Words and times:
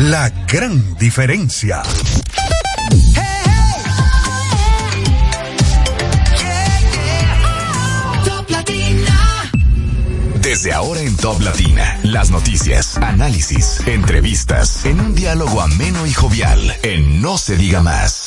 La 0.00 0.30
gran 0.48 0.96
diferencia. 0.96 1.80
Desde 10.40 10.72
ahora 10.72 11.02
en 11.02 11.16
Top 11.18 11.40
Latina, 11.40 12.00
las 12.02 12.30
noticias, 12.30 12.96
análisis, 12.96 13.80
entrevistas, 13.86 14.84
en 14.84 14.98
un 14.98 15.14
diálogo 15.14 15.60
ameno 15.60 16.04
y 16.04 16.12
jovial, 16.12 16.74
en 16.82 17.22
No 17.22 17.38
se 17.38 17.56
diga 17.56 17.82
más. 17.82 18.25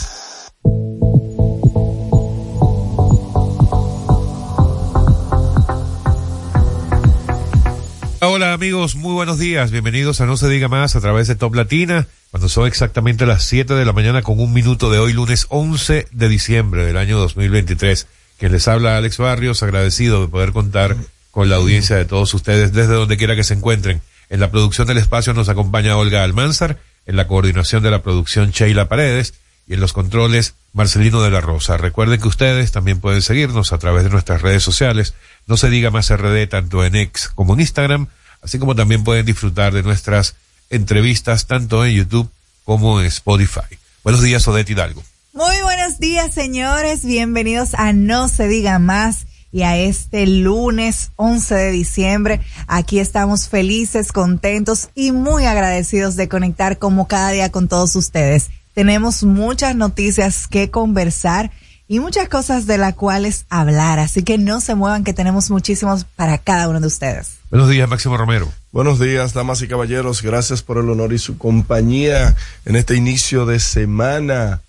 Hola 8.40 8.54
amigos, 8.54 8.96
muy 8.96 9.12
buenos 9.12 9.38
días, 9.38 9.70
bienvenidos 9.70 10.22
a 10.22 10.26
No 10.26 10.38
se 10.38 10.48
diga 10.48 10.70
más 10.70 10.96
a 10.96 11.02
través 11.02 11.28
de 11.28 11.36
Top 11.36 11.54
Latina, 11.54 12.08
cuando 12.32 12.48
son 12.48 12.68
exactamente 12.68 13.26
las 13.26 13.44
7 13.44 13.74
de 13.74 13.84
la 13.84 13.92
mañana 13.92 14.22
con 14.22 14.40
un 14.40 14.54
minuto 14.54 14.90
de 14.90 14.98
hoy, 14.98 15.12
lunes 15.12 15.46
11 15.50 16.08
de 16.10 16.30
diciembre 16.30 16.86
del 16.86 16.96
año 16.96 17.20
2023. 17.20 18.08
Quien 18.38 18.54
les 18.54 18.70
habla 18.70 18.96
Alex 18.96 19.18
Barrios, 19.18 19.62
agradecido 19.62 20.22
de 20.22 20.30
poder 20.30 20.54
contar 20.54 20.96
con 21.32 21.50
la 21.50 21.58
audiencia 21.58 21.98
de 21.98 22.06
todos 22.06 22.34
ustedes 22.34 22.72
desde 22.72 22.94
donde 22.94 23.18
quiera 23.18 23.36
que 23.36 23.44
se 23.44 23.56
encuentren. 23.56 24.02
En 24.30 24.40
la 24.40 24.52
producción 24.52 24.88
del 24.88 25.00
espacio 25.00 25.34
nos 25.34 25.50
acompaña 25.50 25.98
Olga 25.98 26.24
Almanzar, 26.24 26.80
en 27.08 27.18
la 27.18 27.28
coordinación 27.28 27.84
de 27.84 27.92
la 27.92 28.04
producción 28.04 28.52
Sheila 28.52 28.88
Paredes 28.88 29.34
y 29.68 29.74
en 29.74 29.82
los 29.82 29.92
controles 29.92 30.56
Marcelino 30.72 31.22
de 31.22 31.30
la 31.30 31.42
Rosa. 31.42 31.76
Recuerden 31.76 32.22
que 32.22 32.30
ustedes 32.30 32.72
también 32.72 33.02
pueden 33.02 33.22
seguirnos 33.22 33.74
a 33.74 33.80
través 33.80 34.06
de 34.06 34.10
nuestras 34.10 34.42
redes 34.42 34.64
sociales. 34.64 35.14
No 35.46 35.58
se 35.58 35.70
diga 35.70 35.92
más 35.92 36.10
RD 36.10 36.48
tanto 36.48 36.86
en 36.86 36.96
X 36.96 37.30
como 37.36 37.54
en 37.54 37.60
Instagram, 37.60 38.08
así 38.42 38.60
como 38.60 38.76
también 38.76 39.04
pueden 39.04 39.26
disfrutar 39.26 39.74
de 39.74 39.84
nuestras 39.84 40.36
entrevistas 40.70 41.48
tanto 41.48 41.86
en 41.86 41.94
YouTube 41.94 42.30
como 42.64 43.00
en 43.00 43.08
Spotify. 43.08 43.78
Buenos 44.04 44.22
días, 44.22 44.48
Odette 44.48 44.70
Hidalgo. 44.70 45.04
Muy 45.34 45.62
buenos 45.64 46.00
días, 46.00 46.34
señores. 46.34 47.06
Bienvenidos 47.06 47.74
a 47.76 47.94
No 47.94 48.28
se 48.28 48.48
diga 48.48 48.80
más 48.80 49.26
y 49.52 49.64
a 49.64 49.78
este 49.78 50.28
lunes 50.28 51.12
11 51.16 51.56
de 51.56 51.72
diciembre. 51.72 52.42
Aquí 52.68 53.00
estamos 53.00 53.50
felices, 53.50 54.12
contentos 54.12 54.90
y 54.96 55.12
muy 55.12 55.46
agradecidos 55.46 56.16
de 56.16 56.28
conectar 56.28 56.78
como 56.78 57.08
cada 57.08 57.32
día 57.32 57.52
con 57.52 57.68
todos 57.68 57.96
ustedes. 57.96 58.50
Tenemos 58.74 59.24
muchas 59.24 59.76
noticias 59.76 60.48
que 60.48 60.70
conversar 60.70 61.52
y 61.90 62.00
muchas 62.00 62.30
cosas 62.30 62.68
de 62.68 62.78
las 62.78 62.94
cuales 62.94 63.46
hablar, 63.50 63.98
así 63.98 64.22
que 64.22 64.38
no 64.38 64.62
se 64.62 64.76
muevan 64.76 65.04
que 65.04 65.12
tenemos 65.12 65.50
muchísimos 65.50 66.06
para 66.16 66.38
cada 66.38 66.70
uno 66.70 66.80
de 66.80 66.86
ustedes. 66.86 67.40
Buenos 67.50 67.68
días, 67.68 67.90
Máximo 67.90 68.16
Romero. 68.16 68.48
Buenos 68.72 69.00
días, 69.00 69.34
damas 69.34 69.64
y 69.64 69.68
caballeros. 69.68 70.22
Gracias 70.22 70.62
por 70.62 70.78
el 70.78 70.88
honor 70.88 71.14
y 71.14 71.18
su 71.18 71.40
compañía 71.40 72.36
en 72.66 72.76
este 72.76 72.96
inicio 72.96 73.48
de 73.48 73.60
semana. 73.60 74.62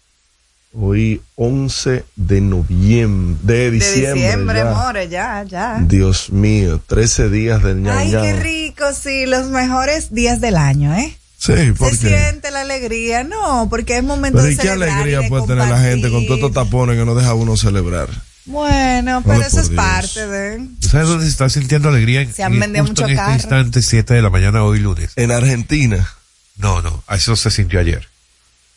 Hoy 0.72 1.20
11 1.34 2.06
de 2.16 2.40
noviembre, 2.40 3.54
de 3.54 3.70
diciembre. 3.70 4.08
De 4.08 4.14
diciembre, 4.14 4.58
ya. 4.60 4.72
more, 4.72 5.08
ya, 5.10 5.42
ya. 5.42 5.78
Dios 5.82 6.30
mío, 6.30 6.80
13 6.86 7.28
días 7.28 7.62
del 7.62 7.86
Ay, 7.86 8.12
ña. 8.12 8.22
qué 8.22 8.32
rico, 8.40 8.84
sí, 8.98 9.26
los 9.26 9.48
mejores 9.48 10.14
días 10.14 10.40
del 10.40 10.56
año, 10.56 10.94
¿eh? 10.94 11.19
Sí, 11.40 11.72
¿por 11.72 11.90
Se 11.96 12.08
siente 12.08 12.50
la 12.50 12.60
alegría, 12.60 13.24
no, 13.24 13.66
porque 13.70 13.96
es 13.96 14.04
momento 14.04 14.36
Pero 14.36 14.48
de 14.48 14.52
¿y 14.52 14.56
qué 14.58 14.68
alegría 14.70 15.20
de 15.20 15.28
puede 15.30 15.46
tener 15.46 15.66
la 15.68 15.80
gente 15.80 16.10
con 16.10 16.26
todos 16.26 16.38
estos 16.38 16.52
tapones 16.52 16.98
que 16.98 17.04
no 17.06 17.14
deja 17.14 17.30
a 17.30 17.34
uno 17.34 17.56
celebrar? 17.56 18.10
Bueno, 18.44 19.22
pero 19.24 19.36
Ay, 19.40 19.46
eso 19.46 19.60
es 19.60 19.70
Dios. 19.70 19.76
parte 19.82 20.26
de... 20.26 20.68
¿Sabes 20.80 21.08
dónde 21.08 21.24
se 21.24 21.30
está 21.30 21.48
sintiendo 21.48 21.88
alegría? 21.88 22.20
En, 22.22 22.32
Se 22.34 22.42
han 22.42 22.52
en- 22.54 22.60
vendido 22.60 22.84
mucho 22.84 23.04
en 23.04 23.10
este 23.10 23.16
carro. 23.16 23.32
instante, 23.34 23.80
7 23.80 24.12
de 24.14 24.22
la 24.22 24.28
mañana, 24.28 24.64
hoy 24.64 24.80
lunes. 24.80 25.12
En 25.16 25.30
Argentina. 25.30 26.06
No, 26.56 26.82
no, 26.82 27.02
eso 27.10 27.36
se 27.36 27.50
sintió 27.50 27.80
ayer. 27.80 28.06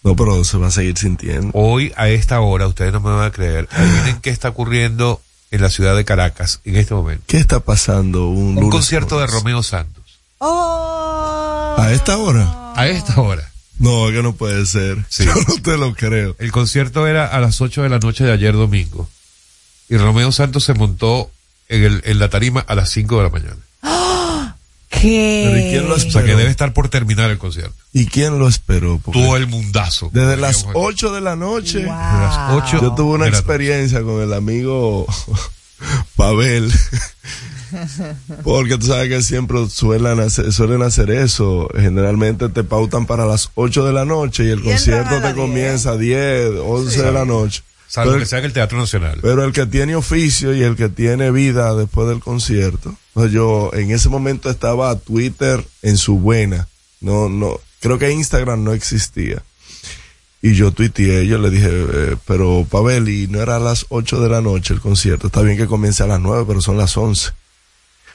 No, 0.03 0.15
pero 0.15 0.41
se 0.45 0.57
va 0.57 0.67
a 0.67 0.71
seguir 0.71 0.97
sintiendo. 0.97 1.49
Hoy, 1.53 1.91
a 1.97 2.07
esta 2.09 2.39
hora, 2.39 2.67
ustedes 2.67 2.93
no 2.93 3.01
me 3.01 3.09
van 3.11 3.25
a 3.27 3.31
creer, 3.31 3.67
adivinen 3.71 4.21
qué 4.21 4.29
está 4.29 4.49
ocurriendo 4.49 5.21
en 5.51 5.61
la 5.61 5.69
ciudad 5.69 5.95
de 5.97 6.05
Caracas 6.05 6.61
en 6.65 6.75
este 6.77 6.93
momento. 6.93 7.23
¿Qué 7.27 7.37
está 7.37 7.59
pasando 7.59 8.27
un, 8.29 8.49
Un 8.49 8.55
lunes 8.55 8.69
concierto 8.71 9.19
de? 9.19 9.27
Romeo 9.27 9.63
Santos. 9.63 10.02
Oh. 10.45 11.75
¿A 11.79 11.91
esta 11.93 12.17
hora? 12.17 12.73
A 12.75 12.87
esta 12.87 13.21
hora. 13.21 13.49
No, 13.79 14.11
que 14.11 14.21
no 14.21 14.33
puede 14.33 14.65
ser. 14.65 14.97
Sí. 15.07 15.23
Yo 15.25 15.33
no 15.47 15.55
te 15.61 15.77
lo 15.77 15.95
creo. 15.95 16.35
El 16.37 16.51
concierto 16.51 17.07
era 17.07 17.25
a 17.25 17.39
las 17.39 17.61
8 17.61 17.83
de 17.83 17.89
la 17.89 17.99
noche 17.99 18.25
de 18.25 18.33
ayer 18.33 18.53
domingo. 18.53 19.07
Y 19.89 19.95
Romeo 19.97 20.31
Santos 20.33 20.65
se 20.65 20.73
montó 20.73 21.31
en, 21.69 21.83
el, 21.83 22.01
en 22.05 22.19
la 22.19 22.29
tarima 22.29 22.59
a 22.59 22.75
las 22.75 22.89
5 22.89 23.17
de 23.17 23.23
la 23.23 23.29
mañana. 23.29 23.57
¿Qué? 24.89 25.49
Pero 25.49 25.57
¿y 25.59 25.71
quién 25.71 25.87
lo 25.89 25.95
O 25.95 25.99
sea 25.99 26.23
que 26.23 26.35
debe 26.35 26.49
estar 26.49 26.73
por 26.73 26.89
terminar 26.89 27.31
el 27.31 27.37
concierto. 27.37 27.73
¿Y 27.93 28.07
quién 28.07 28.37
lo 28.37 28.49
esperó? 28.49 28.99
Porque 29.03 29.21
Todo 29.21 29.37
el 29.37 29.47
mundazo. 29.47 30.09
desde 30.13 30.35
las 30.35 30.57
Digamos 30.57 30.75
aquí. 30.75 30.85
8 31.05 31.13
de 31.13 31.21
la 31.21 31.35
noche. 31.37 31.85
Wow. 31.85 31.95
Desde 31.95 32.19
las 32.19 32.51
8 32.51 32.81
Yo 32.81 32.95
tuve 32.95 33.13
una 33.15 33.27
experiencia 33.27 34.01
con 34.03 34.21
el 34.21 34.33
amigo 34.33 35.07
Pavel. 36.15 36.71
Porque 38.43 38.77
tú 38.77 38.87
sabes 38.87 39.09
que 39.09 39.21
siempre 39.23 39.67
suelen 39.69 40.19
hacer, 40.19 40.51
suelen 40.53 40.81
hacer 40.83 41.09
eso. 41.11 41.69
Generalmente 41.75 42.49
te 42.49 42.63
pautan 42.63 43.05
para 43.05 43.25
las 43.25 43.49
8 43.55 43.85
de 43.85 43.93
la 43.93 44.05
noche 44.05 44.45
y 44.45 44.49
el 44.49 44.59
Y 44.59 44.63
concierto 44.63 45.15
a 45.15 45.21
te 45.21 45.33
comienza 45.33 45.91
a 45.91 45.97
10, 45.97 46.51
11 46.63 47.01
de 47.01 47.11
la 47.11 47.25
noche. 47.25 47.63
Salvo 47.87 48.11
Pero- 48.11 48.21
que 48.21 48.25
sea 48.27 48.39
en 48.39 48.45
el 48.45 48.53
Teatro 48.53 48.77
Nacional. 48.77 49.19
Pero 49.21 49.43
el 49.43 49.53
que 49.53 49.65
tiene 49.65 49.95
oficio 49.95 50.53
y 50.55 50.63
el 50.63 50.75
que 50.75 50.89
tiene 50.89 51.31
vida 51.31 51.75
después 51.75 52.07
del 52.07 52.19
concierto, 52.19 52.95
yo 53.31 53.69
en 53.73 53.91
ese 53.91 54.09
momento 54.09 54.49
estaba 54.49 54.97
Twitter 54.97 55.63
en 55.83 55.97
su 55.97 56.17
buena. 56.19 56.67
No, 57.01 57.29
no, 57.29 57.59
creo 57.81 57.99
que 57.99 58.11
Instagram 58.11 58.63
no 58.63 58.73
existía. 58.73 59.43
Y 60.45 60.55
yo 60.55 60.71
tuiteé, 60.71 61.25
yo 61.25 61.37
le 61.37 61.49
dije, 61.49 61.69
eh, 61.71 62.17
pero 62.27 62.67
Pavel, 62.69 63.07
y 63.07 63.27
no 63.27 63.41
era 63.41 63.55
a 63.55 63.59
las 63.59 63.85
8 63.89 64.19
de 64.19 64.27
la 64.29 64.41
noche 64.41 64.73
el 64.73 64.81
concierto, 64.81 65.27
está 65.27 65.41
bien 65.41 65.55
que 65.57 65.67
comience 65.67 66.03
a 66.03 66.07
las 66.07 66.19
9, 66.19 66.43
pero 66.45 66.59
son 66.61 66.77
las 66.77 66.97
11. 66.97 67.31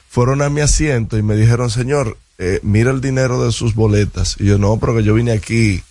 Fueron 0.09 0.43
a 0.43 0.49
mi 0.49 0.61
asiento 0.61 1.17
y 1.17 1.23
me 1.23 1.35
dijeron, 1.35 1.71
señor, 1.71 2.17
eh, 2.37 2.59
mira 2.61 2.91
el 2.91 3.01
dinero 3.01 3.43
de 3.43 3.51
sus 3.51 3.73
boletas. 3.73 4.35
Y 4.39 4.45
yo, 4.45 4.57
no, 4.59 4.77
pero 4.79 4.95
que 4.95 5.03
yo 5.03 5.15
vine 5.15 5.31
aquí 5.31 5.81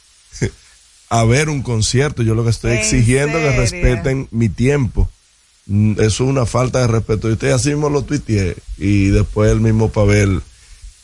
a 1.11 1.25
ver 1.25 1.49
un 1.49 1.63
concierto. 1.63 2.23
Yo 2.23 2.35
lo 2.37 2.45
que 2.45 2.51
estoy 2.51 2.73
¿En 2.73 2.79
exigiendo 2.79 3.37
es 3.39 3.51
que 3.53 3.57
respeten 3.59 4.29
mi 4.31 4.49
tiempo. 4.49 5.11
Mm, 5.67 5.93
Eso 5.95 6.07
es 6.07 6.21
una 6.21 6.47
falta 6.47 6.81
de 6.81 6.87
respeto. 6.87 7.29
Y 7.29 7.33
usted 7.33 7.51
así 7.51 7.71
mismo 7.71 7.91
lo 7.91 8.03
tuiteé. 8.03 8.57
Y 8.79 9.09
después 9.09 9.51
el 9.53 9.61
mismo 9.61 9.91
Pavel 9.91 10.41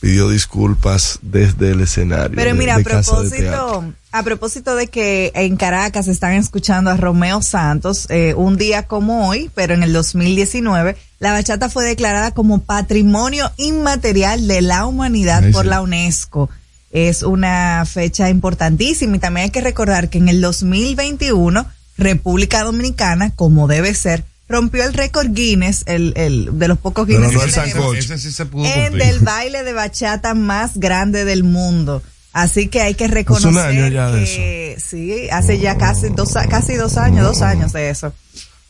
pidió 0.00 0.28
disculpas 0.28 1.18
desde 1.22 1.70
el 1.72 1.80
escenario. 1.80 2.34
Pero 2.36 2.52
de- 2.52 2.58
mira, 2.58 2.74
a 2.74 2.78
de 2.78 2.84
propósito, 2.84 3.92
a 4.14 4.22
propósito 4.22 4.76
de 4.76 4.86
que 4.86 5.32
en 5.34 5.56
Caracas 5.56 6.06
están 6.06 6.34
escuchando 6.34 6.88
a 6.88 6.96
Romeo 6.96 7.42
Santos, 7.42 8.06
eh, 8.10 8.32
un 8.36 8.56
día 8.56 8.84
como 8.84 9.28
hoy, 9.28 9.50
pero 9.56 9.74
en 9.74 9.82
el 9.82 9.92
2019, 9.92 10.96
la 11.18 11.32
bachata 11.32 11.68
fue 11.68 11.84
declarada 11.84 12.30
como 12.30 12.60
Patrimonio 12.60 13.50
Inmaterial 13.56 14.46
de 14.46 14.62
la 14.62 14.86
Humanidad 14.86 15.50
por 15.50 15.64
sí. 15.64 15.68
la 15.68 15.80
UNESCO. 15.80 16.48
Es 16.92 17.24
una 17.24 17.84
fecha 17.86 18.30
importantísima 18.30 19.16
y 19.16 19.18
también 19.18 19.46
hay 19.46 19.50
que 19.50 19.60
recordar 19.60 20.08
que 20.08 20.18
en 20.18 20.28
el 20.28 20.40
2021, 20.40 21.66
República 21.98 22.62
Dominicana, 22.62 23.32
como 23.34 23.66
debe 23.66 23.94
ser, 23.94 24.22
rompió 24.48 24.84
el 24.84 24.94
récord 24.94 25.26
Guinness, 25.32 25.82
el, 25.86 26.12
el 26.14 26.56
de 26.56 26.68
los 26.68 26.78
pocos 26.78 27.08
Guinness 27.08 27.32
no 27.32 27.40
que 27.40 27.46
el 27.46 27.52
tenemos 27.52 27.72
sancocho. 27.72 27.98
Ese 27.98 28.18
sí 28.18 28.30
se 28.30 28.46
pudo 28.46 28.64
en 28.64 28.90
cumplir. 28.90 29.06
del 29.06 29.18
baile 29.18 29.64
de 29.64 29.72
bachata 29.72 30.34
más 30.34 30.78
grande 30.78 31.24
del 31.24 31.42
mundo. 31.42 32.00
Así 32.34 32.66
que 32.66 32.80
hay 32.80 32.94
que 32.94 33.06
reconocer 33.06 33.50
un 33.50 33.58
año 33.58 33.86
ya 33.86 34.10
de 34.10 34.24
que 34.24 34.76
sí, 34.84 35.28
hace 35.30 35.60
ya 35.60 35.78
casi 35.78 36.08
dos, 36.08 36.34
casi 36.50 36.74
dos 36.74 36.96
años, 36.98 37.24
dos 37.24 37.42
años 37.42 37.72
de 37.72 37.90
eso. 37.90 38.12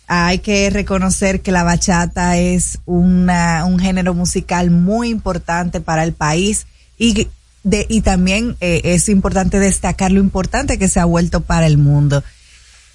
Hay 0.06 0.40
que 0.40 0.68
reconocer 0.68 1.40
que 1.40 1.50
la 1.50 1.64
bachata 1.64 2.36
es 2.36 2.78
una, 2.84 3.64
un 3.64 3.78
género 3.78 4.12
musical 4.12 4.70
muy 4.70 5.08
importante 5.08 5.80
para 5.80 6.04
el 6.04 6.12
país 6.12 6.66
y, 6.98 7.26
de, 7.62 7.86
y 7.88 8.02
también 8.02 8.54
eh, 8.60 8.82
es 8.84 9.08
importante 9.08 9.58
destacar 9.58 10.12
lo 10.12 10.20
importante 10.20 10.78
que 10.78 10.88
se 10.88 11.00
ha 11.00 11.06
vuelto 11.06 11.40
para 11.40 11.66
el 11.66 11.78
mundo. 11.78 12.22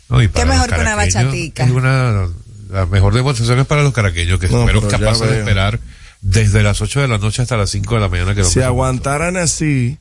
No, 0.08 0.22
y 0.22 0.28
Qué 0.28 0.34
para 0.34 0.54
mejor 0.54 0.70
que 0.70 0.82
una 0.82 0.96
bachatica. 0.96 1.64
Es 1.64 1.72
una, 1.72 2.28
la 2.70 2.86
mejor 2.86 3.16
demostración 3.16 3.58
es 3.58 3.66
para 3.66 3.82
los 3.82 3.92
caraqueños, 3.92 4.40
que 4.40 4.48
No, 4.48 4.62
fueron 4.62 4.88
capaces 4.88 5.28
de 5.28 5.40
esperar 5.40 5.80
desde 6.22 6.62
las 6.62 6.80
8 6.80 7.02
de 7.02 7.08
la 7.08 7.18
noche 7.18 7.42
hasta 7.42 7.58
las 7.58 7.72
5 7.72 7.96
de 7.96 8.02
la 8.02 8.08
mañana. 8.08 8.36
Que 8.36 8.44
Si 8.44 8.62
aguantaran 8.62 9.36
así 9.36 9.98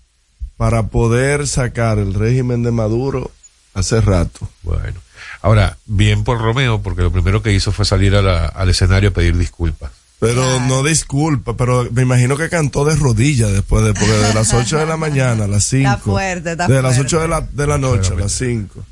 para 0.59 0.89
poder 0.89 1.47
sacar 1.49 1.99
el 1.99 2.13
régimen 2.13 2.63
de 2.63 2.71
Maduro 2.73 3.31
hace 3.73 4.01
rato. 4.03 4.47
Bueno, 4.63 5.01
ahora, 5.41 5.79
bien 5.87 6.25
por 6.25 6.39
Romeo, 6.39 6.83
porque 6.83 7.01
lo 7.03 7.11
primero 7.13 7.43
que 7.43 7.53
hizo 7.55 7.73
fue 7.73 7.87
salir 7.87 8.15
a 8.15 8.21
la- 8.23 8.45
al 8.47 8.69
escenario 8.69 9.09
a 9.09 9.13
pedir 9.13 9.39
disculpas. 9.39 9.91
Pero 10.21 10.59
no 10.63 10.83
disculpa, 10.83 11.57
pero 11.57 11.89
me 11.93 12.03
imagino 12.03 12.37
que 12.37 12.49
cantó 12.49 12.85
de 12.85 12.97
rodillas 12.97 13.53
después 13.53 13.85
de, 13.85 13.95
porque 13.95 14.13
de 14.13 14.35
las 14.35 14.53
8 14.53 14.77
de 14.79 14.87
la 14.87 14.97
mañana 14.97 15.45
a 15.45 15.49
las 15.49 15.63
5. 15.65 15.89
Está 15.89 16.03
fuerte, 16.03 16.51
está 16.53 16.67
De 16.67 16.83
las 16.83 16.97
fuerte. 16.97 17.17
8 17.17 17.21
de 17.23 17.29
la, 17.29 17.41
de 17.41 17.67
la 17.69 17.79
noche 17.79 18.13
a 18.15 18.17
las 18.17 18.33
5. 18.33 18.85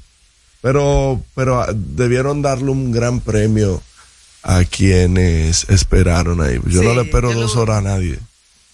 Pero, 0.63 1.21
pero 1.35 1.61
ah, 1.63 1.69
debieron 1.75 2.43
darle 2.43 2.71
un 2.71 2.93
gran 2.93 3.19
premio 3.21 3.83
a 4.45 4.63
quienes 4.65 5.69
esperaron 5.69 6.41
ahí. 6.41 6.61
Yo 6.67 6.83
no 6.85 6.95
le 6.95 7.03
espero 7.03 7.33
dos 7.33 7.57
lo- 7.57 7.63
horas 7.63 7.79
a 7.79 7.83
nadie. 7.83 8.21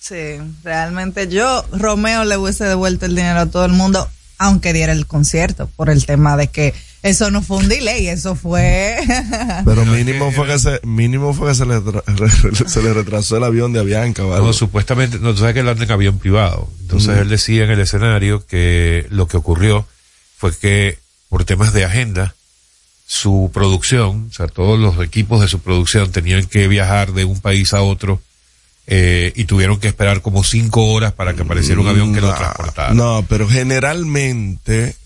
Sí, 0.02 0.40
realmente 0.64 1.28
yo, 1.28 1.64
Romeo, 1.70 2.24
le 2.24 2.36
hubiese 2.36 2.64
devuelto 2.64 3.06
el 3.06 3.14
dinero 3.14 3.38
a 3.38 3.46
todo 3.46 3.64
el 3.64 3.70
mundo, 3.70 4.10
aunque 4.36 4.72
diera 4.72 4.92
el 4.92 5.06
concierto, 5.06 5.70
por 5.76 5.90
el 5.90 6.04
tema 6.04 6.36
de 6.36 6.48
que 6.48 6.74
eso 7.04 7.30
no 7.30 7.40
fue 7.40 7.58
un 7.58 7.68
delay, 7.68 8.08
eso 8.08 8.34
fue... 8.34 8.96
Pero 9.64 9.86
mínimo 9.86 10.32
fue 10.32 10.48
que 10.48 10.58
se, 10.58 10.80
mínimo 10.82 11.32
fue 11.34 11.50
que 11.50 11.54
se 11.54 11.66
le, 11.66 11.80
se 12.66 12.82
le 12.82 12.92
retrasó 12.92 13.36
el 13.36 13.44
avión 13.44 13.72
de 13.72 13.78
Avianca, 13.78 14.24
¿vale? 14.24 14.44
No, 14.44 14.52
supuestamente, 14.52 15.20
no, 15.20 15.34
tú 15.34 15.38
sabes 15.38 15.54
que 15.54 15.60
él 15.60 15.68
anda 15.68 15.84
en 15.84 15.92
avión 15.92 16.18
privado. 16.18 16.68
Entonces 16.80 17.18
él 17.18 17.28
decía 17.28 17.62
en 17.62 17.70
el 17.70 17.78
escenario 17.78 18.44
que 18.44 19.06
lo 19.08 19.28
que 19.28 19.36
ocurrió 19.36 19.86
fue 20.36 20.52
que 20.56 20.98
por 21.28 21.44
temas 21.44 21.72
de 21.72 21.84
agenda, 21.84 22.34
su 23.06 23.52
producción, 23.54 24.26
o 24.30 24.34
sea, 24.34 24.48
todos 24.48 24.80
los 24.80 24.98
equipos 25.00 25.40
de 25.40 25.46
su 25.46 25.60
producción 25.60 26.10
tenían 26.10 26.44
que 26.46 26.66
viajar 26.66 27.12
de 27.12 27.24
un 27.24 27.40
país 27.40 27.72
a 27.72 27.82
otro 27.82 28.20
eh, 28.86 29.32
y 29.36 29.44
tuvieron 29.44 29.78
que 29.78 29.88
esperar 29.88 30.22
como 30.22 30.42
cinco 30.44 30.86
horas 30.86 31.12
para 31.12 31.34
que 31.34 31.42
apareciera 31.42 31.80
un 31.80 31.88
avión 31.88 32.12
que 32.14 32.20
lo 32.20 32.28
No, 32.28 32.34
transportara. 32.36 32.94
No, 32.94 33.24
pero 33.28 33.48
generalmente 33.48 34.96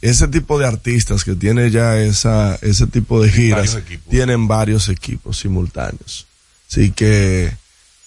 ese 0.00 0.28
tipo 0.28 0.58
de 0.58 0.66
artistas 0.66 1.24
que 1.24 1.34
tiene 1.34 1.70
ya 1.70 1.98
esa, 1.98 2.58
ese 2.62 2.86
tipo 2.86 3.22
de 3.22 3.30
giras 3.30 3.74
Varios 3.74 4.00
tienen 4.08 4.48
varios 4.48 4.88
equipos 4.88 5.38
simultáneos. 5.38 6.26
Así 6.70 6.90
que, 6.92 7.52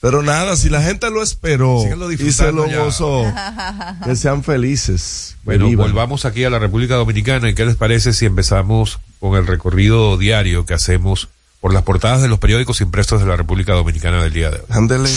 pero 0.02 0.24
nada, 0.24 0.56
si 0.56 0.70
la 0.70 0.82
gente 0.82 1.10
lo 1.10 1.22
esperó 1.24 1.84
y 2.12 2.32
se 2.32 2.52
lo 2.52 2.68
ya. 2.68 2.80
gozó, 2.80 3.24
que 4.06 4.16
sean 4.16 4.44
felices. 4.44 5.36
Bueno, 5.44 5.68
vivan. 5.68 5.88
volvamos 5.88 6.26
aquí 6.26 6.44
a 6.44 6.50
la 6.50 6.60
República 6.60 6.96
Dominicana. 6.96 7.50
¿Y 7.50 7.56
qué 7.56 7.66
les 7.66 7.76
parece 7.76 8.14
si 8.14 8.26
empezamos 8.26 9.00
con 9.20 9.38
el 9.38 9.48
recorrido 9.48 10.18
diario 10.18 10.66
que 10.66 10.74
hacemos 10.74 11.30
por 11.64 11.74
las 11.74 11.84
portadas 11.84 12.22
de 12.22 12.28
los 12.28 12.40
periódicos 12.40 12.82
impresos 12.82 13.22
de 13.22 13.26
la 13.26 13.38
República 13.38 13.72
Dominicana 13.72 14.22
del 14.22 14.34
día 14.34 14.50
de 14.50 14.58
hoy? 14.58 14.66
Ándele. 14.68 15.10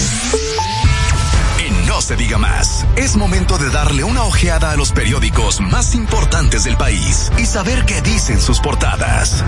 Y 1.59 1.89
no 1.89 2.01
se 2.01 2.15
diga 2.15 2.39
más. 2.39 2.87
Es 2.95 3.17
momento 3.17 3.59
de 3.59 3.69
darle 3.71 4.05
una 4.05 4.23
ojeada 4.23 4.71
a 4.71 4.77
los 4.77 4.93
periódicos 4.93 5.61
más 5.61 5.97
importantes 5.97 6.63
del 6.63 6.77
país 6.77 7.33
y 7.37 7.47
saber 7.47 7.85
qué 7.85 8.01
dicen 8.01 8.41
sus 8.41 8.61
portadas. 8.61 9.43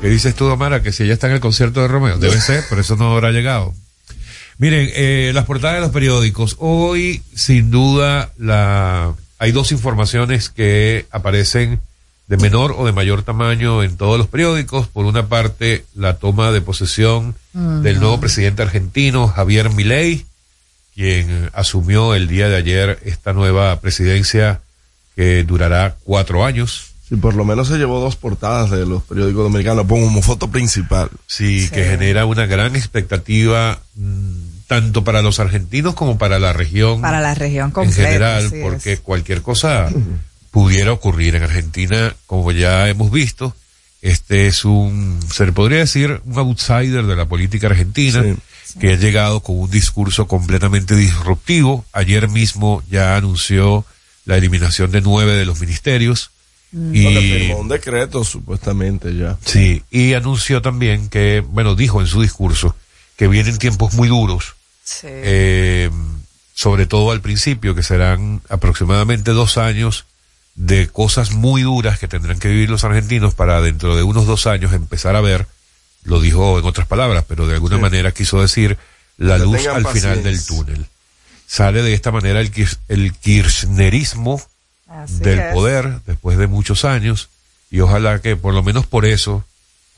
¿Qué 0.00 0.08
dices 0.08 0.34
tú, 0.34 0.48
Amara? 0.48 0.82
Que 0.82 0.90
si 0.90 1.02
ella 1.02 1.12
está 1.12 1.26
en 1.26 1.34
el 1.34 1.40
concierto 1.40 1.82
de 1.82 1.88
Romeo, 1.88 2.16
debe 2.16 2.40
ser, 2.40 2.66
por 2.70 2.78
eso 2.78 2.96
no 2.96 3.12
habrá 3.12 3.30
llegado. 3.30 3.74
Miren, 4.56 4.88
eh, 4.94 5.32
las 5.34 5.44
portadas 5.44 5.74
de 5.74 5.80
los 5.82 5.90
periódicos. 5.90 6.56
Hoy, 6.60 7.22
sin 7.34 7.70
duda, 7.70 8.32
la, 8.38 9.12
hay 9.38 9.52
dos 9.52 9.70
informaciones 9.70 10.48
que 10.48 11.04
aparecen 11.10 11.82
de 12.26 12.36
menor 12.38 12.74
o 12.78 12.86
de 12.86 12.92
mayor 12.92 13.22
tamaño 13.22 13.82
en 13.82 13.96
todos 13.96 14.16
los 14.18 14.28
periódicos. 14.28 14.88
Por 14.88 15.04
una 15.04 15.26
parte, 15.28 15.84
la 15.94 16.16
toma 16.16 16.52
de 16.52 16.60
posesión 16.60 17.34
del 17.52 18.00
nuevo 18.00 18.18
presidente 18.20 18.62
argentino, 18.62 19.28
Javier 19.28 19.70
Milei, 19.70 20.26
quien 20.94 21.50
asumió 21.52 22.14
el 22.14 22.28
día 22.28 22.48
de 22.48 22.56
ayer 22.56 22.98
esta 23.04 23.32
nueva 23.32 23.78
presidencia 23.80 24.60
que 25.16 25.44
durará 25.44 25.96
cuatro 26.04 26.44
años. 26.44 26.90
Si 27.08 27.16
por 27.16 27.34
lo 27.34 27.44
menos 27.44 27.68
se 27.68 27.76
llevó 27.76 28.00
dos 28.00 28.16
portadas 28.16 28.70
de 28.70 28.86
los 28.86 29.02
periódicos 29.02 29.44
dominicanos, 29.44 29.86
pongo 29.86 30.06
como 30.06 30.22
foto 30.22 30.50
principal. 30.50 31.10
Sí, 31.26 31.68
que 31.70 31.84
genera 31.84 32.24
una 32.26 32.46
gran 32.46 32.74
expectativa 32.76 33.78
mm, 33.94 34.32
tanto 34.66 35.04
para 35.04 35.20
los 35.20 35.38
argentinos 35.38 35.94
como 35.94 36.16
para 36.16 36.38
la 36.38 36.52
región 36.54 37.02
Para 37.02 37.20
la 37.20 37.34
región 37.34 37.66
en 37.66 37.70
completa. 37.72 38.02
general, 38.08 38.46
así 38.46 38.56
es. 38.56 38.62
porque 38.62 38.96
cualquier 38.96 39.42
cosa 39.42 39.90
pudiera 40.54 40.92
ocurrir 40.92 41.34
en 41.34 41.42
Argentina, 41.42 42.14
como 42.26 42.52
ya 42.52 42.88
hemos 42.88 43.10
visto. 43.10 43.56
Este 44.02 44.46
es 44.46 44.64
un, 44.64 45.18
se 45.34 45.46
le 45.46 45.52
podría 45.52 45.78
decir, 45.80 46.20
un 46.24 46.38
outsider 46.38 47.04
de 47.04 47.16
la 47.16 47.26
política 47.26 47.66
argentina, 47.66 48.22
Sí. 48.22 48.78
que 48.78 48.92
ha 48.92 48.96
llegado 48.96 49.40
con 49.40 49.58
un 49.58 49.68
discurso 49.70 50.28
completamente 50.28 50.94
disruptivo. 50.94 51.84
Ayer 51.92 52.28
mismo 52.28 52.84
ya 52.88 53.16
anunció 53.16 53.84
la 54.26 54.36
eliminación 54.36 54.92
de 54.92 55.00
nueve 55.00 55.34
de 55.34 55.44
los 55.44 55.58
ministerios. 55.60 56.30
Y, 56.72 57.04
firmó 57.04 57.58
un 57.58 57.68
decreto, 57.68 58.22
supuestamente 58.22 59.16
ya. 59.16 59.36
Sí, 59.44 59.82
y 59.90 60.14
anunció 60.14 60.62
también 60.62 61.08
que, 61.08 61.40
bueno, 61.40 61.74
dijo 61.74 62.00
en 62.00 62.06
su 62.06 62.22
discurso 62.22 62.76
que 63.16 63.26
vienen 63.26 63.58
tiempos 63.58 63.94
muy 63.94 64.06
duros, 64.08 64.54
Sí. 64.84 65.06
eh, 65.10 65.90
sobre 66.54 66.86
todo 66.86 67.10
al 67.10 67.20
principio, 67.20 67.74
que 67.74 67.82
serán 67.82 68.40
aproximadamente 68.48 69.32
dos 69.32 69.58
años 69.58 70.06
de 70.54 70.88
cosas 70.88 71.32
muy 71.32 71.62
duras 71.62 71.98
que 71.98 72.08
tendrán 72.08 72.38
que 72.38 72.48
vivir 72.48 72.70
los 72.70 72.84
argentinos 72.84 73.34
para 73.34 73.60
dentro 73.60 73.96
de 73.96 74.02
unos 74.02 74.26
dos 74.26 74.46
años 74.46 74.72
empezar 74.72 75.16
a 75.16 75.20
ver, 75.20 75.46
lo 76.04 76.20
dijo 76.20 76.58
en 76.58 76.64
otras 76.64 76.86
palabras, 76.86 77.24
pero 77.26 77.46
de 77.46 77.54
alguna 77.54 77.76
Sí. 77.76 77.82
manera 77.82 78.12
quiso 78.12 78.40
decir 78.40 78.78
la 79.16 79.36
Que 79.38 79.44
luz 79.44 79.66
al 79.66 79.86
final 79.86 80.22
del 80.22 80.44
túnel. 80.44 80.86
Sale 81.46 81.82
de 81.82 81.92
esta 81.94 82.10
manera 82.12 82.40
el, 82.40 82.52
kir- 82.52 82.78
el 82.88 83.12
kirchnerismo 83.14 84.40
Así 84.88 85.18
del 85.18 85.38
es. 85.40 85.52
poder 85.52 86.00
después 86.06 86.38
de 86.38 86.46
muchos 86.46 86.84
años 86.84 87.28
y 87.70 87.80
ojalá 87.80 88.20
que 88.20 88.36
por 88.36 88.54
lo 88.54 88.62
menos 88.62 88.86
por 88.86 89.04
eso 89.06 89.44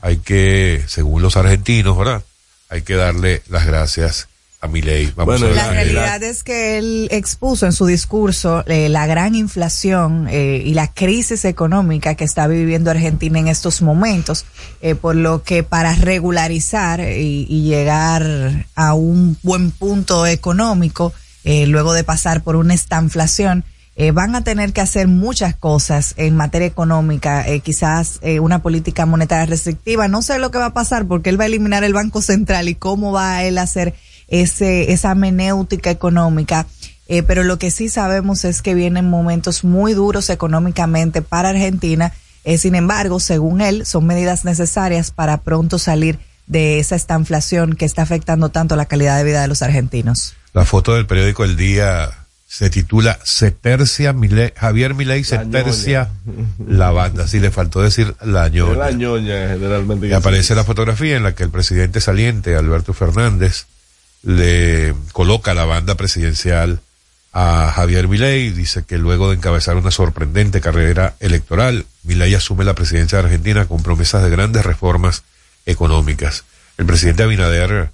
hay 0.01 0.17
que, 0.17 0.83
según 0.87 1.21
los 1.21 1.37
argentinos, 1.37 1.97
¿verdad? 1.97 2.23
Hay 2.69 2.81
que 2.81 2.95
darle 2.95 3.41
las 3.49 3.65
gracias 3.65 4.27
a 4.59 4.67
mi 4.67 4.81
ley. 4.81 5.11
Vamos 5.15 5.39
Bueno, 5.39 5.45
a 5.45 5.49
ver 5.49 5.55
La 5.55 5.71
realidad 5.71 6.23
es 6.23 6.43
que 6.43 6.77
él 6.77 7.07
expuso 7.11 7.65
en 7.65 7.73
su 7.73 7.85
discurso 7.85 8.63
eh, 8.67 8.89
la 8.89 9.05
gran 9.05 9.35
inflación 9.35 10.27
eh, 10.29 10.63
y 10.65 10.73
la 10.73 10.91
crisis 10.91 11.45
económica 11.45 12.15
que 12.15 12.23
está 12.23 12.47
viviendo 12.47 12.89
Argentina 12.89 13.39
en 13.39 13.47
estos 13.47 13.81
momentos, 13.81 14.45
eh, 14.81 14.95
por 14.95 15.15
lo 15.15 15.43
que 15.43 15.63
para 15.63 15.93
regularizar 15.93 17.01
y, 17.01 17.45
y 17.47 17.63
llegar 17.63 18.67
a 18.75 18.93
un 18.93 19.37
buen 19.43 19.71
punto 19.71 20.25
económico, 20.25 21.13
eh, 21.43 21.67
luego 21.67 21.93
de 21.93 22.03
pasar 22.03 22.43
por 22.43 22.55
una 22.55 22.73
estanflación, 22.73 23.63
eh, 23.99 24.11
van 24.11 24.35
a 24.35 24.43
tener 24.43 24.73
que 24.73 24.81
hacer 24.81 25.07
muchas 25.07 25.55
cosas 25.55 26.13
en 26.17 26.35
materia 26.35 26.67
económica, 26.67 27.47
eh, 27.47 27.61
quizás 27.61 28.19
eh, 28.21 28.39
una 28.39 28.61
política 28.61 29.07
monetaria 29.07 29.47
restrictiva. 29.47 30.07
No 30.07 30.21
sé 30.21 30.37
lo 30.37 30.51
que 30.51 30.59
va 30.59 30.67
a 30.67 30.73
pasar 30.73 31.07
porque 31.07 31.31
él 31.31 31.39
va 31.39 31.45
a 31.45 31.47
eliminar 31.47 31.83
el 31.83 31.93
Banco 31.93 32.21
Central 32.21 32.69
y 32.69 32.75
cómo 32.75 33.11
va 33.11 33.43
él 33.43 33.57
a 33.57 33.63
hacer 33.63 33.95
ese, 34.27 34.91
esa 34.91 35.15
menéutica 35.15 35.89
económica. 35.89 36.65
Eh, 37.09 37.23
pero 37.23 37.43
lo 37.43 37.57
que 37.57 37.71
sí 37.71 37.87
sabemos 37.89 38.43
es 38.43 38.61
que 38.61 38.75
vienen 38.75 39.09
momentos 39.09 39.63
muy 39.63 39.93
duros 39.93 40.29
económicamente 40.29 41.21
para 41.21 41.49
Argentina. 41.49 42.13
Eh, 42.43 42.57
sin 42.57 42.75
embargo, 42.75 43.19
según 43.19 43.61
él, 43.61 43.85
son 43.85 44.05
medidas 44.05 44.43
necesarias 44.45 45.11
para 45.11 45.37
pronto 45.41 45.79
salir 45.79 46.19
de 46.47 46.79
esa 46.79 46.95
estanflación 46.95 47.75
que 47.75 47.85
está 47.85 48.01
afectando 48.03 48.49
tanto 48.49 48.75
la 48.75 48.85
calidad 48.85 49.17
de 49.17 49.23
vida 49.23 49.41
de 49.41 49.47
los 49.47 49.61
argentinos. 49.61 50.33
La 50.53 50.65
foto 50.65 50.95
del 50.95 51.05
periódico 51.05 51.43
El 51.43 51.55
Día 51.57 52.09
se 52.47 52.69
titula 52.69 53.19
Se 53.23 53.51
tercia 53.51 54.13
Milei- 54.13 54.53
Javier 54.55 54.93
Milei 54.93 55.23
se 55.25 55.35
La 55.35 55.43
ñoña. 55.43 55.63
tercia 55.63 56.09
la 56.65 56.91
banda. 56.91 57.27
Sí, 57.27 57.39
le 57.41 57.51
faltó 57.51 57.81
decir 57.81 58.15
la 58.23 58.47
ñoña. 58.49 58.77
la 58.77 58.91
ñoña 58.91 59.47
generalmente. 59.49 60.07
Y 60.07 60.13
aparece 60.13 60.55
la 60.55 60.63
fotografía 60.63 61.17
en 61.17 61.23
la 61.23 61.35
que 61.35 61.43
el 61.43 61.49
presidente 61.49 61.99
saliente, 61.99 62.55
Alberto 62.55 62.93
Fernández, 62.93 63.65
le 64.27 64.93
coloca 65.13 65.53
la 65.53 65.63
banda 65.63 65.95
presidencial 65.95 66.81
a 67.31 67.71
Javier 67.73 68.09
Milei. 68.09 68.49
Dice 68.49 68.83
que 68.83 68.97
luego 68.97 69.29
de 69.29 69.37
encabezar 69.37 69.77
una 69.77 69.89
sorprendente 69.89 70.59
carrera 70.59 71.15
electoral, 71.21 71.85
Milei 72.03 72.35
asume 72.35 72.65
la 72.65 72.75
presidencia 72.75 73.17
de 73.19 73.23
Argentina 73.23 73.67
con 73.67 73.81
promesas 73.81 74.21
de 74.23 74.29
grandes 74.29 74.65
reformas 74.65 75.23
económicas. 75.65 76.43
El 76.77 76.85
presidente 76.85 77.23
Abinader 77.23 77.89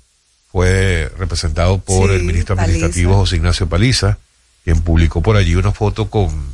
fue 0.52 1.12
representado 1.20 1.78
por 1.78 2.10
Sí, 2.10 2.16
el 2.16 2.24
ministro 2.24 2.56
Paliza. 2.56 2.72
administrativo 2.78 3.16
José 3.16 3.36
Ignacio 3.36 3.70
Paliza, 3.70 4.18
quien 4.64 4.82
publicó 4.82 5.22
por 5.22 5.36
allí 5.38 5.54
una 5.54 5.72
foto 5.72 6.10
con, 6.10 6.52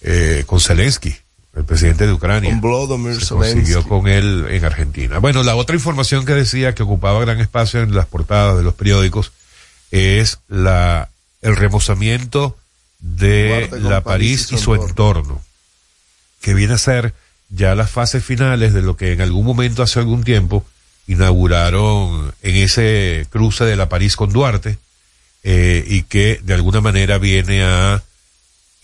eh, 0.00 0.42
con 0.44 0.58
Zelensky, 0.58 1.14
el 1.56 1.64
presidente 1.64 2.06
de 2.06 2.12
Ucrania. 2.12 2.50
Con 2.50 2.60
Volodymyr 2.60 3.24
se 3.24 3.34
consiguió 3.34 3.82
con 3.88 4.06
él 4.06 4.46
en 4.50 4.64
Argentina. 4.64 5.18
Bueno, 5.18 5.42
la 5.42 5.56
otra 5.56 5.74
información 5.74 6.26
que 6.26 6.34
decía 6.34 6.74
que 6.74 6.82
ocupaba 6.82 7.18
gran 7.20 7.40
espacio 7.40 7.80
en 7.80 7.94
las 7.94 8.06
portadas 8.06 8.58
de 8.58 8.62
los 8.62 8.74
periódicos 8.74 9.32
es 9.90 10.38
la 10.48 11.08
el 11.40 11.56
remozamiento 11.56 12.56
de 12.98 13.70
la 13.80 14.02
París 14.02 14.50
y 14.52 14.58
su 14.58 14.74
entorno, 14.74 15.42
que 16.40 16.54
viene 16.54 16.74
a 16.74 16.78
ser 16.78 17.14
ya 17.48 17.74
las 17.74 17.90
fases 17.90 18.24
finales 18.24 18.74
de 18.74 18.82
lo 18.82 18.96
que 18.96 19.12
en 19.12 19.20
algún 19.20 19.46
momento 19.46 19.82
hace 19.82 20.00
algún 20.00 20.24
tiempo 20.24 20.64
inauguraron 21.06 22.34
en 22.42 22.56
ese 22.56 23.26
cruce 23.30 23.64
de 23.64 23.76
la 23.76 23.88
París 23.88 24.16
con 24.16 24.32
Duarte 24.32 24.78
eh, 25.44 25.84
y 25.86 26.02
que 26.02 26.40
de 26.42 26.54
alguna 26.54 26.80
manera 26.80 27.18
viene 27.18 27.62
a 27.62 28.02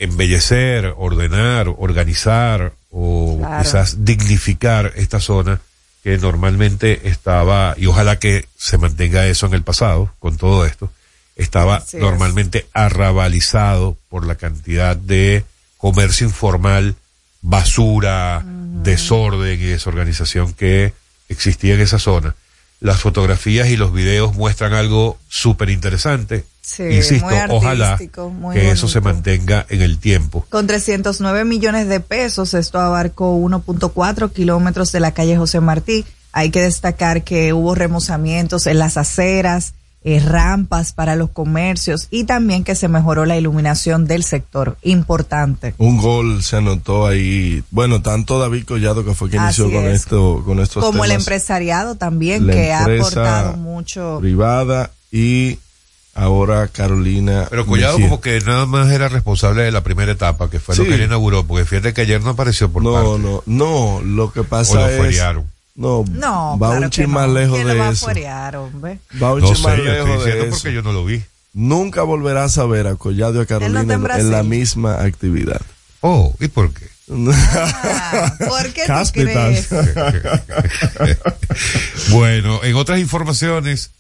embellecer, 0.05 0.95
ordenar, 0.97 1.69
organizar 1.69 2.73
o 2.91 3.37
Claro. 3.39 3.63
quizás 3.63 4.05
dignificar 4.05 4.93
esta 4.97 5.21
zona 5.21 5.61
que 6.03 6.19
normalmente 6.19 7.09
estaba, 7.09 7.75
y 7.79 7.87
ojalá 7.87 8.19
que 8.19 8.47
se 8.57 8.77
mantenga 8.79 9.27
eso 9.27 9.47
en 9.47 9.55
el 9.55 9.63
pasado 9.63 10.13
con 10.19 10.37
todo 10.37 10.67
esto, 10.67 10.91
estaba 11.37 11.77
Así 11.77 11.97
es. 11.97 12.03
normalmente 12.03 12.67
arrabalizado 12.75 13.97
por 14.09 14.27
la 14.27 14.35
cantidad 14.35 14.97
de 14.97 15.45
comercio 15.79 16.27
informal, 16.27 16.97
basura, 17.41 18.43
desorden 18.45 19.61
y 19.61 19.65
desorganización 19.65 20.55
que 20.55 20.93
existía 21.29 21.75
en 21.75 21.81
esa 21.81 21.99
zona. 21.99 22.35
Las 22.83 23.01
fotografías 23.01 23.69
y 23.69 23.77
los 23.77 23.93
videos 23.93 24.35
muestran 24.35 24.73
algo 24.73 25.19
súper 25.29 25.71
interesante. 25.71 26.45
Sí, 26.61 26.83
Insisto, 26.85 27.27
muy 27.27 27.37
ojalá 27.49 27.97
que 27.97 28.71
eso 28.71 28.89
se 28.89 29.01
mantenga 29.01 29.67
en 29.69 29.83
el 29.83 29.99
tiempo. 29.99 30.47
Con 30.49 30.67
309 30.67 31.45
millones 31.45 31.89
de 31.89 32.01
pesos, 32.01 32.55
esto 32.55 32.81
abarcó 32.81 33.37
1.4 33.37 34.33
kilómetros 34.33 34.91
de 34.93 35.01
la 35.01 35.13
calle 35.13 35.37
José 35.37 35.61
Martí. 35.61 36.05
Hay 36.33 36.51
que 36.51 36.63
destacar 36.63 37.25
que 37.25 37.53
hubo 37.53 37.75
remozamientos 37.75 38.67
en 38.67 38.79
las 38.79 38.97
aceras, 38.97 39.75
eh, 40.05 40.19
rampas 40.21 40.93
para 40.93 41.15
los 41.15 41.31
comercios 41.31 42.09
y 42.11 42.25
también 42.25 42.65
que 42.65 42.75
se 42.75 42.89
mejoró 42.89 43.25
la 43.25 43.37
iluminación 43.37 44.07
del 44.07 44.25
sector. 44.25 44.77
Importante. 44.83 45.75
Un 45.79 45.99
gol 45.99 46.43
se 46.43 46.57
anotó 46.57 47.07
ahí. 47.07 47.63
Bueno, 47.71 48.03
tanto 48.03 48.39
David 48.41 48.65
Collado 48.65 49.05
que 49.05 49.15
fue 49.15 49.31
quien 49.31 49.43
Así 49.43 49.63
inició 49.63 49.79
con 49.81 49.89
es. 49.89 50.01
esto, 50.01 50.43
con 50.45 50.61
estos 50.61 50.85
Como 50.85 51.05
el 51.05 51.13
empresariado 51.13 51.95
también, 51.95 52.47
la 52.47 52.53
que 52.53 52.73
ha 52.73 52.85
aportado 52.85 53.57
mucho. 53.57 54.19
privada 54.21 54.91
y 55.13 55.59
ahora 56.15 56.69
Carolina. 56.69 57.47
Pero 57.49 57.65
Collado 57.67 57.95
Mejía. 57.99 58.09
como 58.11 58.21
que 58.21 58.41
nada 58.41 58.67
más 58.67 58.91
era 58.91 59.09
responsable 59.09 59.63
de 59.63 59.71
la 59.73 59.83
primera 59.83 60.13
etapa, 60.13 60.51
que 60.51 60.59
fue 60.59 60.77
lo 60.77 60.83
Sí. 60.83 60.89
que 60.89 60.97
él 60.97 61.03
inauguró, 61.03 61.45
porque 61.47 61.65
fíjate 61.65 61.95
que 61.95 62.03
ayer 62.03 62.21
no 62.23 62.31
apareció 62.31 62.71
por 62.71 62.83
no, 62.83 62.93
parte. 62.93 63.19
no, 63.21 63.43
no. 63.47 64.01
Lo 64.03 64.33
que 64.33 64.41
O 64.41 64.45
pasa 64.45 64.75
lo 64.75 64.89
es. 64.89 65.23
No, 65.75 66.05
No, 66.11 66.59
va 66.59 66.69
claro 66.71 66.85
un 66.85 66.91
chin 66.91 67.11
más 67.11 67.29
no. 67.29 67.35
lejos 67.35 67.55
¿Quién 67.57 67.69
lo 67.69 67.77
va 67.77 67.83
de 67.85 67.89
a 67.89 67.93
eso. 67.93 68.05
fuerear, 68.05 68.57
hombre? 68.57 68.99
Va 69.23 69.33
un 69.35 69.41
No 69.41 69.47
chin 69.47 69.57
sé, 69.57 69.63
más 69.63 69.77
yo 69.79 69.85
estoy 69.85 69.95
lejos 69.95 70.25
diciendo 70.25 70.43
de 70.45 70.49
eso. 70.51 70.59
porque 70.59 70.75
yo 70.75 70.83
no 70.83 70.93
lo 70.93 71.05
vi. 71.05 71.23
Nunca 71.55 72.03
volverás 72.03 72.59
a 72.59 72.67
ver 72.67 72.87
a 72.87 72.95
Collado 72.97 73.41
y 73.41 73.43
a 73.43 73.47
Carolina 73.47 73.95
en 74.19 74.31
la 74.31 74.43
misma 74.43 75.03
actividad. 75.03 75.61
Oh, 76.01 76.35
¿y 76.41 76.49
por 76.49 76.73
qué? 76.73 76.87
Ah, 77.35 78.35
¿Por 78.49 78.73
qué 78.73 78.83
tú 78.87 79.13
crees? 79.13 79.69
bueno, 82.11 82.63
en 82.65 82.75
otras 82.77 82.99
informaciones, 83.01 83.91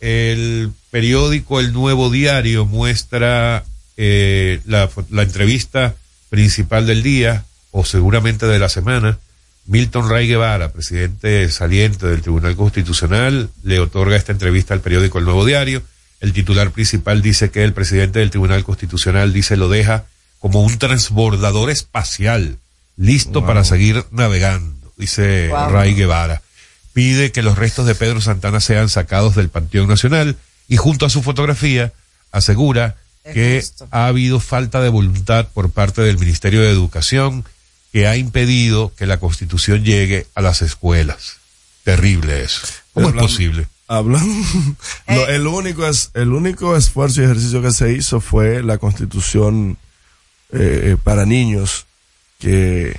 el 0.00 0.72
periódico 0.90 1.60
El 1.60 1.72
Nuevo 1.72 2.10
Diario 2.10 2.66
muestra 2.66 3.64
eh, 3.96 4.60
la, 4.64 4.88
la 5.10 5.22
entrevista 5.22 5.94
principal 6.30 6.86
del 6.86 7.02
día, 7.02 7.44
o 7.70 7.84
seguramente 7.84 8.46
de 8.46 8.58
la 8.58 8.68
semana. 8.68 9.18
Milton 9.66 10.08
Ray 10.10 10.26
Guevara, 10.28 10.72
presidente 10.72 11.48
saliente 11.50 12.06
del 12.06 12.20
Tribunal 12.22 12.56
Constitucional, 12.56 13.48
le 13.62 13.78
otorga 13.78 14.16
esta 14.16 14.32
entrevista 14.32 14.74
al 14.74 14.80
periódico 14.80 15.18
El 15.18 15.24
Nuevo 15.24 15.44
Diario. 15.44 15.82
El 16.20 16.32
titular 16.32 16.70
principal 16.72 17.22
dice 17.22 17.50
que 17.50 17.62
el 17.64 17.72
presidente 17.72 18.18
del 18.18 18.30
Tribunal 18.30 18.64
Constitucional 18.64 19.32
dice 19.32 19.56
lo 19.56 19.68
deja 19.68 20.04
como 20.40 20.62
un 20.62 20.78
transbordador 20.78 21.70
espacial, 21.70 22.58
listo 22.96 23.40
Wow. 23.40 23.46
para 23.46 23.64
seguir 23.64 24.04
navegando, 24.10 24.92
dice 24.96 25.48
Wow. 25.48 25.68
Ray 25.70 25.94
Guevara. 25.94 26.42
Pide 26.92 27.30
que 27.32 27.42
los 27.42 27.56
restos 27.56 27.86
de 27.86 27.94
Pedro 27.94 28.20
Santana 28.20 28.60
sean 28.60 28.88
sacados 28.88 29.34
del 29.36 29.48
Panteón 29.48 29.88
Nacional 29.88 30.36
y 30.68 30.76
junto 30.76 31.06
a 31.06 31.10
su 31.10 31.22
fotografía 31.22 31.92
asegura 32.32 32.96
Es 33.24 33.34
que 33.34 33.60
justo. 33.62 33.88
ha 33.92 34.06
habido 34.08 34.40
falta 34.40 34.80
de 34.80 34.88
voluntad 34.90 35.46
por 35.54 35.70
parte 35.70 36.02
del 36.02 36.18
Ministerio 36.18 36.60
de 36.60 36.70
Educación 36.70 37.44
que 37.92 38.06
ha 38.08 38.16
impedido 38.16 38.92
que 38.96 39.06
la 39.06 39.18
Constitución 39.20 39.84
llegue 39.84 40.26
a 40.34 40.40
las 40.40 40.62
escuelas. 40.62 41.36
Terrible 41.84 42.42
eso. 42.42 42.62
¿Cómo 42.94 43.08
es 43.08 43.14
posible? 43.14 43.66
Hablando, 43.88 44.26
Eh. 44.34 44.74
no, 45.14 45.26
el 45.26 45.46
único 45.46 45.86
es, 45.86 46.10
el 46.14 46.32
único 46.32 46.76
esfuerzo 46.76 47.20
y 47.20 47.24
ejercicio 47.24 47.60
que 47.60 47.72
se 47.72 47.92
hizo 47.92 48.20
fue 48.20 48.62
la 48.62 48.78
constitución 48.78 49.76
eh, 50.52 50.96
para 51.02 51.26
niños 51.26 51.86
que 52.38 52.98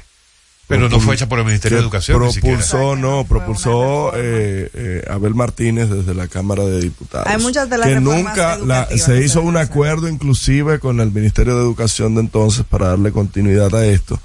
Pero 0.68 0.90
no 0.90 1.00
fue 1.00 1.16
hecha 1.16 1.28
por 1.28 1.40
el 1.40 1.46
Ministerio 1.46 1.78
de 1.80 1.84
Educación. 1.84 2.18
propulsó, 2.20 2.96
no, 2.96 3.26
propulsó 3.26 4.12
eh, 4.16 4.70
eh, 4.74 5.04
Abel 5.10 5.34
Martínez 5.36 5.90
desde 5.90 6.14
la 6.14 6.28
Cámara 6.28 6.64
de 6.64 6.80
Diputados. 6.82 7.28
Hay 7.28 7.38
muchas 7.42 7.70
de 7.70 7.78
las 7.80 7.88
que 7.88 8.00
nunca 8.00 8.58
la- 8.58 8.88
se 8.96 9.24
hizo 9.24 9.42
un 9.42 9.58
acuerdo 9.58 10.08
inclusive 10.08 10.80
con 10.80 11.00
el 11.00 11.12
Ministerio 11.12 11.56
de 11.56 11.62
Educación 11.62 12.16
de 12.16 12.22
entonces 12.22 12.66
para 12.70 12.90
darle 12.90 13.12
continuidad 13.12 13.74
a 13.76 13.86
esto 13.88 14.20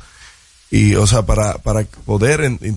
y 0.71 0.95
o 0.97 1.07
sea 1.07 1.23
para 1.25 1.55
para 1.59 1.85
poder 2.05 2.43
en- 2.43 2.59
en 2.61 2.77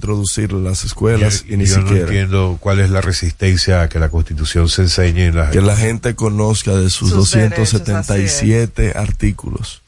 las 0.64 0.86
escuelas 0.86 1.44
Yo- 1.44 1.54
y 1.54 1.58
ni 1.58 1.66
yo 1.66 1.80
no 1.80 1.96
entiendo 1.96 2.58
cuál 2.60 2.80
es 2.80 2.90
la 2.90 3.02
resistencia 3.02 3.82
a 3.82 3.90
que 3.90 4.00
la 4.00 4.10
Constitución 4.10 4.70
se 4.70 4.84
enseñe 4.84 5.26
en 5.28 5.36
las 5.36 5.52
que 5.52 5.62
la 5.62 5.76
gente 5.76 6.16
conozca 6.16 6.74
de 6.76 6.90
sus, 6.90 7.10
Sus 7.10 7.32
derechos, 7.32 7.72
277 7.74 8.94
artículos. 8.96 9.82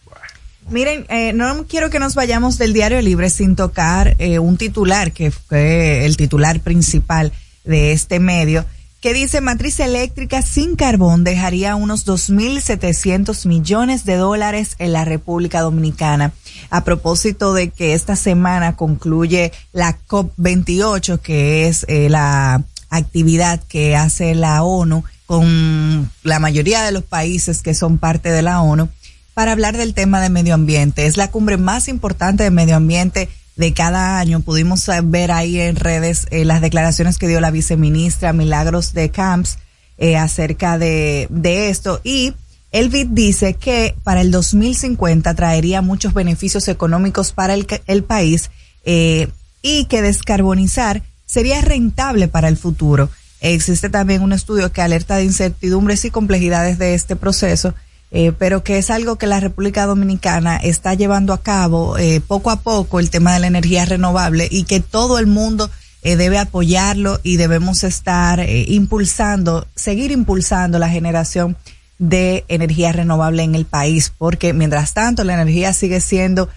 Miren, 0.70 1.06
eh, 1.10 1.34
no 1.34 1.66
quiero 1.68 1.90
que 1.90 2.00
nos 2.00 2.16
vayamos 2.16 2.58
del 2.58 2.72
Diario 2.74 3.02
Libre 3.02 3.30
sin 3.30 3.56
tocar 3.58 4.16
eh, 4.20 4.40
un 4.40 4.56
titular 4.58 5.12
que 5.12 5.30
fue 5.32 6.06
el 6.06 6.16
titular 6.16 6.62
principal 6.62 7.34
de 7.66 7.92
este 7.92 8.20
medio, 8.22 8.66
que 9.04 9.14
dice 9.14 9.42
matriz 9.42 9.82
eléctrica 9.82 10.42
sin 10.42 10.78
carbón 10.78 11.26
dejaría 11.26 11.76
unos 11.76 12.08
2.700 12.08 13.46
millones 13.48 14.06
de 14.06 14.16
dólares 14.16 14.78
en 14.80 14.94
la 14.94 15.04
República 15.04 15.60
Dominicana. 15.60 16.32
A 16.70 16.86
propósito 16.86 17.54
de 17.54 17.70
que 17.70 17.96
esta 17.96 18.16
semana 18.16 18.78
concluye 18.78 19.52
la 19.74 19.98
COP28, 20.08 21.20
que 21.20 21.68
es 21.68 21.86
eh, 21.90 22.08
la 22.10 22.64
actividad 22.90 23.62
que 23.68 23.98
hace 23.98 24.36
la 24.36 24.64
ONU 24.64 25.04
con 25.26 26.10
la 26.24 26.40
mayoría 26.40 26.84
de 26.84 26.94
los 26.94 27.04
países 27.04 27.62
que 27.62 27.74
son 27.74 27.98
parte 27.98 28.30
de 28.30 28.42
la 28.42 28.62
ONU 28.62 28.88
para 29.34 29.52
hablar 29.52 29.76
del 29.76 29.94
tema 29.94 30.22
de 30.22 30.30
medio 30.30 30.54
ambiente. 30.54 31.08
Es 31.08 31.18
la 31.18 31.30
cumbre 31.30 31.58
más 31.58 31.90
importante 31.90 32.44
de 32.44 32.52
medio 32.52 32.78
ambiente 32.78 33.28
de 33.56 33.74
cada 33.74 34.20
año. 34.20 34.42
Pudimos 34.42 34.90
ver 35.04 35.32
ahí 35.32 35.60
en 35.60 35.76
redes 35.76 36.28
eh, 36.32 36.46
las 36.46 36.62
declaraciones 36.62 37.18
que 37.18 37.28
dio 37.28 37.40
la 37.40 37.52
viceministra 37.52 38.34
Milagros 38.34 38.94
de 38.94 39.10
Camps 39.10 39.58
eh, 39.98 40.18
acerca 40.18 40.78
de, 40.78 41.28
de 41.30 41.70
esto. 41.70 42.02
Y 42.04 42.34
el 42.72 42.90
BID 42.90 43.10
dice 43.12 43.54
que 43.54 43.96
para 44.04 44.22
el 44.22 44.32
2050 44.32 45.36
traería 45.36 45.82
muchos 45.84 46.14
beneficios 46.16 46.68
económicos 46.68 47.32
para 47.32 47.54
el, 47.54 47.68
el 47.86 48.04
país 48.04 48.50
eh, 48.84 49.28
y 49.62 49.86
que 49.86 50.02
descarbonizar 50.02 51.04
sería 51.26 51.62
rentable 51.62 52.28
para 52.28 52.48
el 52.48 52.58
futuro. 52.58 53.10
Existe 53.42 53.90
también 53.90 54.24
un 54.24 54.34
estudio 54.34 54.72
que 54.72 54.82
alerta 54.82 55.18
de 55.18 55.26
incertidumbres 55.26 56.04
y 56.06 56.10
complejidades 56.10 56.80
de 56.80 56.96
este 56.96 57.16
proceso, 57.16 57.76
eh, 58.16 58.32
pero 58.32 58.64
que 58.64 58.78
es 58.78 58.92
algo 58.92 59.18
que 59.18 59.26
la 59.26 59.40
República 59.40 59.88
Dominicana 59.88 60.58
está 60.58 60.94
llevando 60.94 61.34
a 61.34 61.42
cabo 61.42 61.98
eh, 61.98 62.22
poco 62.22 62.52
a 62.52 62.58
poco 62.58 63.00
el 63.00 63.10
tema 63.10 63.34
de 63.34 63.40
la 63.40 63.48
energía 63.48 63.86
renovable 63.86 64.48
y 64.52 64.66
que 64.66 64.80
todo 64.80 65.18
el 65.18 65.26
mundo 65.26 65.72
eh, 66.04 66.16
debe 66.16 66.38
apoyarlo 66.38 67.20
y 67.24 67.38
debemos 67.38 67.84
estar 67.84 68.40
eh, 68.40 68.66
impulsando, 68.68 69.66
seguir 69.74 70.12
impulsando 70.12 70.78
la 70.78 70.90
generación 70.90 71.58
de 71.98 72.46
energía 72.50 72.92
renovable 72.92 73.42
en 73.42 73.56
el 73.56 73.66
país, 73.66 74.14
porque 74.16 74.54
mientras 74.54 74.94
tanto 74.94 75.24
la 75.24 75.34
energía 75.34 75.74
sigue 75.74 76.00
siendo, 76.00 76.50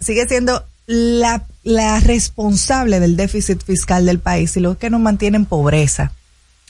sigue 0.00 0.26
siendo 0.26 0.64
la, 0.86 1.44
la 1.62 2.00
responsable 2.00 3.00
del 3.00 3.16
déficit 3.16 3.62
fiscal 3.62 4.06
del 4.06 4.20
país 4.20 4.56
y 4.56 4.60
lo 4.60 4.78
que 4.78 4.88
nos 4.88 5.00
mantiene 5.00 5.36
en 5.36 5.44
pobreza. 5.44 6.12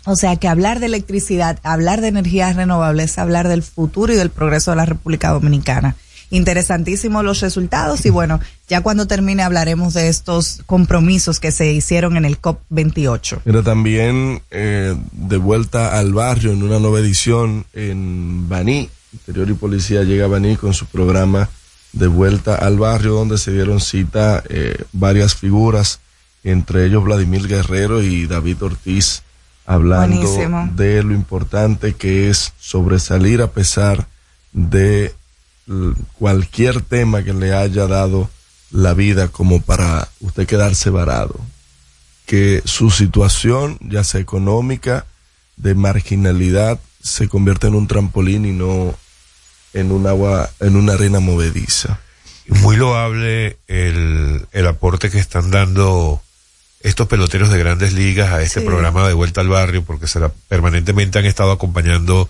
O 0.06 0.14
sea 0.14 0.36
que 0.36 0.46
hablar 0.46 0.78
de 0.78 0.86
electricidad, 0.86 1.58
hablar 1.64 2.00
de 2.00 2.08
energías 2.08 2.54
renovables, 2.54 3.10
es 3.10 3.18
hablar 3.18 3.48
del 3.48 3.64
futuro 3.64 4.12
y 4.12 4.16
del 4.16 4.30
progreso 4.30 4.70
de 4.70 4.76
la 4.76 4.86
República 4.86 5.30
Dominicana. 5.30 5.96
Interesantísimos 6.30 7.24
los 7.24 7.40
resultados 7.40 8.06
y 8.06 8.10
bueno, 8.10 8.40
ya 8.68 8.80
cuando 8.82 9.06
termine 9.06 9.42
hablaremos 9.42 9.94
de 9.94 10.08
estos 10.08 10.60
compromisos 10.66 11.40
que 11.40 11.50
se 11.52 11.72
hicieron 11.72 12.16
en 12.16 12.24
el 12.24 12.40
COP28. 12.40 13.40
Pero 13.44 13.62
también 13.64 14.42
eh, 14.50 14.96
de 15.12 15.36
vuelta 15.36 15.98
al 15.98 16.12
barrio 16.12 16.52
en 16.52 16.62
una 16.62 16.78
nueva 16.78 17.00
edición 17.00 17.64
en 17.72 18.48
Baní. 18.48 18.88
Interior 19.12 19.50
y 19.50 19.54
Policía 19.54 20.04
llega 20.04 20.26
a 20.26 20.28
Baní 20.28 20.56
con 20.56 20.72
su 20.72 20.86
programa 20.86 21.48
de 21.92 22.06
vuelta 22.06 22.54
al 22.54 22.78
barrio 22.78 23.14
donde 23.14 23.38
se 23.38 23.52
dieron 23.52 23.80
cita 23.80 24.42
eh, 24.48 24.84
varias 24.92 25.34
figuras, 25.34 26.00
entre 26.44 26.86
ellos 26.86 27.02
Vladimir 27.02 27.48
Guerrero 27.48 28.02
y 28.02 28.26
David 28.26 28.62
Ortiz, 28.62 29.22
hablando 29.66 30.16
Buenísimo. 30.16 30.70
de 30.74 31.02
lo 31.02 31.12
importante 31.12 31.94
que 31.94 32.30
es 32.30 32.52
sobresalir 32.58 33.42
a 33.42 33.50
pesar 33.50 34.06
de 34.52 35.14
cualquier 36.18 36.80
tema 36.80 37.24
que 37.24 37.34
le 37.34 37.52
haya 37.54 37.86
dado 37.86 38.30
la 38.70 38.94
vida 38.94 39.28
como 39.28 39.60
para 39.60 40.08
usted 40.20 40.46
quedarse 40.46 40.90
varado 40.90 41.40
que 42.26 42.60
su 42.64 42.90
situación, 42.90 43.78
ya 43.80 44.04
sea 44.04 44.20
económica, 44.20 45.06
de 45.56 45.74
marginalidad, 45.74 46.78
se 47.00 47.28
convierte 47.28 47.68
en 47.68 47.76
un 47.76 47.86
trampolín 47.86 48.44
y 48.44 48.52
no 48.52 48.94
en 49.72 49.92
un 49.92 50.06
agua, 50.06 50.50
en 50.60 50.76
una 50.76 50.94
arena 50.94 51.20
movediza. 51.20 52.00
Muy 52.48 52.76
loable 52.76 53.58
el, 53.68 54.46
el 54.52 54.66
aporte 54.66 55.10
que 55.10 55.18
están 55.18 55.50
dando 55.50 56.20
estos 56.86 57.08
peloteros 57.08 57.50
de 57.50 57.58
grandes 57.58 57.92
ligas 57.92 58.32
a 58.32 58.42
este 58.42 58.60
Sí. 58.60 58.66
programa 58.66 59.06
de 59.08 59.14
vuelta 59.14 59.40
al 59.40 59.48
barrio, 59.48 59.82
porque 59.84 60.06
se 60.06 60.20
la- 60.20 60.30
permanentemente 60.48 61.18
han 61.18 61.26
estado 61.26 61.50
acompañando 61.52 62.28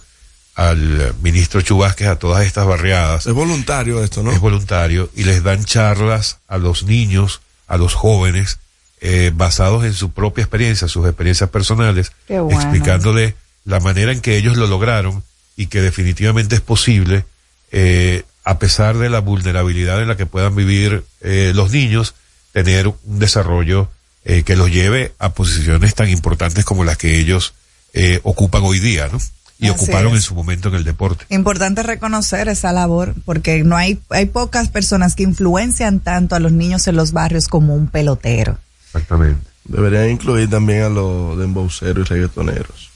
al 0.55 1.15
ministro 1.23 1.61
Chubásquez 1.61 2.09
a 2.09 2.19
todas 2.19 2.45
estas 2.47 2.67
barriadas. 2.67 3.27
Es 3.27 3.35
voluntario 3.35 4.03
esto, 4.03 4.23
¿no? 4.23 4.33
Es 4.33 4.41
voluntario 4.41 5.11
y 5.15 5.25
les 5.25 5.43
dan 5.43 5.65
charlas 5.65 6.39
a 6.49 6.57
los 6.57 6.85
niños, 6.85 7.43
a 7.69 7.77
los 7.77 7.93
jóvenes, 7.95 8.59
eh, 9.03 9.31
basados 9.35 9.85
en 9.85 9.93
su 9.93 10.13
propia 10.13 10.43
experiencia, 10.43 10.89
sus 10.89 11.07
experiencias 11.07 11.51
personales, 11.51 12.13
bueno. 12.29 12.51
explicándole 12.51 13.35
la 13.67 13.81
manera 13.81 14.13
en 14.13 14.21
que 14.23 14.37
ellos 14.39 14.57
lo 14.57 14.67
lograron 14.67 15.23
y 15.57 15.67
que 15.67 15.83
definitivamente 15.83 16.55
es 16.55 16.61
posible, 16.63 17.27
eh, 17.73 18.23
a 18.45 18.59
pesar 18.59 18.97
de 18.97 19.11
la 19.11 19.19
vulnerabilidad 19.21 20.01
en 20.01 20.09
la 20.09 20.17
que 20.17 20.25
puedan 20.25 20.55
vivir 20.57 21.05
eh, 21.21 21.53
los 21.55 21.73
niños, 21.73 22.15
tener 22.53 22.89
un 22.89 23.19
desarrollo 23.19 23.91
eh, 24.29 24.43
que 24.43 24.57
los 24.57 24.71
lleve 24.71 25.15
a 25.21 25.31
posiciones 25.31 25.95
tan 25.95 26.09
importantes 26.11 26.65
como 26.65 26.83
las 26.85 26.97
que 26.99 27.19
ellos 27.21 27.55
eh, 27.95 28.19
ocupan 28.25 28.63
hoy 28.65 28.81
día, 28.81 29.09
¿no? 29.11 29.19
Y 29.59 29.69
Así 29.69 29.77
ocuparon 29.85 30.09
es. 30.13 30.17
en 30.17 30.23
su 30.23 30.35
momento 30.35 30.69
en 30.69 30.75
el 30.75 30.85
deporte. 30.85 31.25
Importante 31.31 31.83
reconocer 31.83 32.49
esa 32.49 32.73
labor 32.73 33.15
porque 33.25 33.63
no 33.65 33.77
hay 33.77 33.99
hay 34.11 34.27
pocas 34.27 34.69
personas 34.69 35.15
que 35.15 35.23
influencian 35.23 36.01
tanto 36.01 36.35
a 36.35 36.41
los 36.41 36.53
niños 36.53 36.87
en 36.89 36.97
los 36.97 37.13
barrios 37.13 37.49
como 37.49 37.75
un 37.75 37.87
pelotero. 37.89 38.59
Exactamente. 38.87 39.41
Deberían 39.65 40.11
incluir 40.11 40.51
también 40.51 40.83
a 40.83 40.89
los 40.91 41.39
dembowceros 41.39 42.11
y 42.11 42.13
reggaetoneros. 42.13 42.91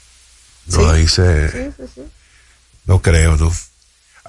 No, 0.67 0.79
Sí. 0.81 0.85
ahí 0.91 1.07
se... 1.07 1.71
No 2.85 3.01
creo, 3.01 3.37
¿no? 3.37 3.51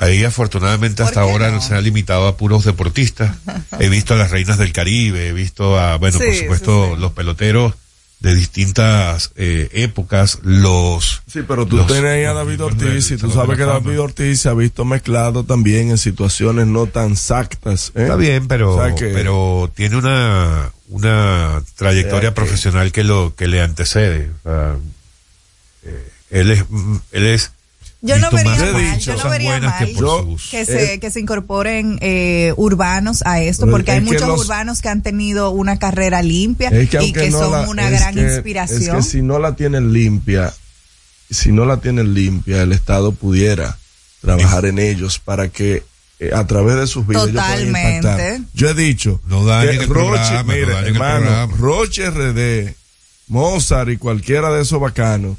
Ahí 0.02 0.24
afortunadamente 0.24 1.02
¿Por 1.02 1.06
hasta 1.06 1.20
ahora 1.20 1.50
no? 1.50 1.60
se 1.60 1.74
ha 1.74 1.80
limitado 1.80 2.26
a 2.26 2.36
puros 2.36 2.64
deportistas. 2.64 3.36
He 3.78 3.88
visto 3.88 4.14
a 4.14 4.16
las 4.16 4.30
reinas 4.30 4.58
del 4.58 4.72
Caribe, 4.72 5.28
he 5.28 5.32
visto 5.32 5.78
a, 5.78 5.96
bueno, 5.96 6.18
Sí, 6.18 6.24
por 6.26 6.34
supuesto, 6.34 6.90
sí. 6.94 7.00
los 7.00 7.12
peloteros 7.12 7.74
de 8.20 8.34
distintas 8.36 9.32
eh, 9.34 9.68
épocas, 9.72 10.38
los... 10.44 11.22
Sí, 11.26 11.40
pero 11.46 11.66
tú 11.66 11.76
los- 11.76 11.90
ahí 11.90 12.22
a 12.24 12.32
David 12.32 12.62
Ortiz 12.62 13.10
y 13.10 13.16
tú 13.16 13.30
sabes 13.32 13.56
que. 13.58 13.64
David 13.64 14.00
Ortiz 14.00 14.40
se 14.40 14.48
ha 14.48 14.54
visto 14.54 14.84
mezclado 14.84 15.42
también 15.44 15.90
en 15.90 15.98
situaciones 15.98 16.68
no 16.68 16.86
tan 16.86 17.12
exactas. 17.12 17.90
¿eh? 17.96 18.02
Está 18.02 18.14
bien, 18.16 18.46
pero, 18.46 18.76
O 18.76 18.84
sea 18.84 18.94
que- 18.94 19.06
pero 19.08 19.70
tiene 19.74 19.96
una, 19.96 20.70
una 20.88 21.62
trayectoria 21.76 22.28
que- 22.30 22.34
profesional 22.36 22.92
que 22.92 23.02
lo, 23.02 23.34
que 23.34 23.48
le 23.48 23.60
antecede. 23.60 24.30
O 24.44 24.48
sea, 24.48 24.76
eh, 25.84 26.08
él 26.30 26.50
es, 26.52 26.64
mm, 26.68 26.96
él 27.12 27.26
es 27.26 27.50
Yo 28.04 28.18
no 28.18 28.30
vería 28.32 28.72
mal, 28.72 28.98
yo 28.98 29.16
no 29.16 29.30
vería 29.30 29.54
que 29.60 29.66
mal. 29.94 30.36
que 30.50 30.64
se, 30.64 30.94
Eh, 30.94 30.98
que 31.00 31.10
se 31.12 31.20
incorporen 31.20 31.98
eh, 32.00 32.52
urbanos 32.56 33.22
a 33.24 33.40
esto, 33.40 33.66
Pero 33.66 33.76
porque 33.76 33.92
hay 33.92 33.98
es 33.98 34.04
muchos 34.04 34.26
los- 34.26 34.40
urbanos 34.40 34.80
que 34.82 34.88
han 34.88 35.02
tenido 35.02 35.50
una 35.50 35.78
carrera 35.78 36.20
limpia 36.20 36.68
Es 36.70 36.90
que 36.90 37.02
y 37.04 37.12
que 37.12 37.30
no 37.30 37.38
son 37.38 37.52
la- 37.52 37.68
una 37.68 37.88
es 37.88 38.00
gran 38.00 38.14
que- 38.14 38.22
inspiración. 38.22 38.96
Es 38.98 39.04
que 39.06 39.10
si 39.10 39.22
no 39.22 39.38
la 39.38 39.54
tienen 39.54 39.92
limpia, 39.92 40.52
si 41.30 41.52
no 41.52 41.64
la 41.64 41.76
tienen 41.78 42.12
limpia, 42.12 42.62
el 42.62 42.72
Estado 42.72 43.12
pudiera 43.12 43.78
trabajar 44.20 44.66
en 44.66 44.78
ellos 44.80 45.18
para 45.20 45.48
que 45.48 45.84
eh, 46.18 46.30
a 46.34 46.46
través 46.46 46.76
de 46.76 46.86
sus 46.86 47.04
vidas 47.06 47.24
ellos 47.28 47.34
puedan 47.34 47.50
Totalmente. 47.66 47.96
impactar. 48.08 48.40
Yo 48.54 48.68
he 48.68 48.74
dicho 48.74 49.20
No 49.26 49.44
que 49.46 49.70
el 49.70 49.88
programa, 49.88 50.42
mire, 50.44 50.78
el 50.78 50.86
hermano. 50.96 51.46
Roche 51.56 52.08
RD, 52.10 52.74
Mozart 53.28 53.90
y 53.90 53.96
cualquiera 53.96 54.50
de 54.52 54.62
esos 54.62 54.80
bacanos 54.80 55.36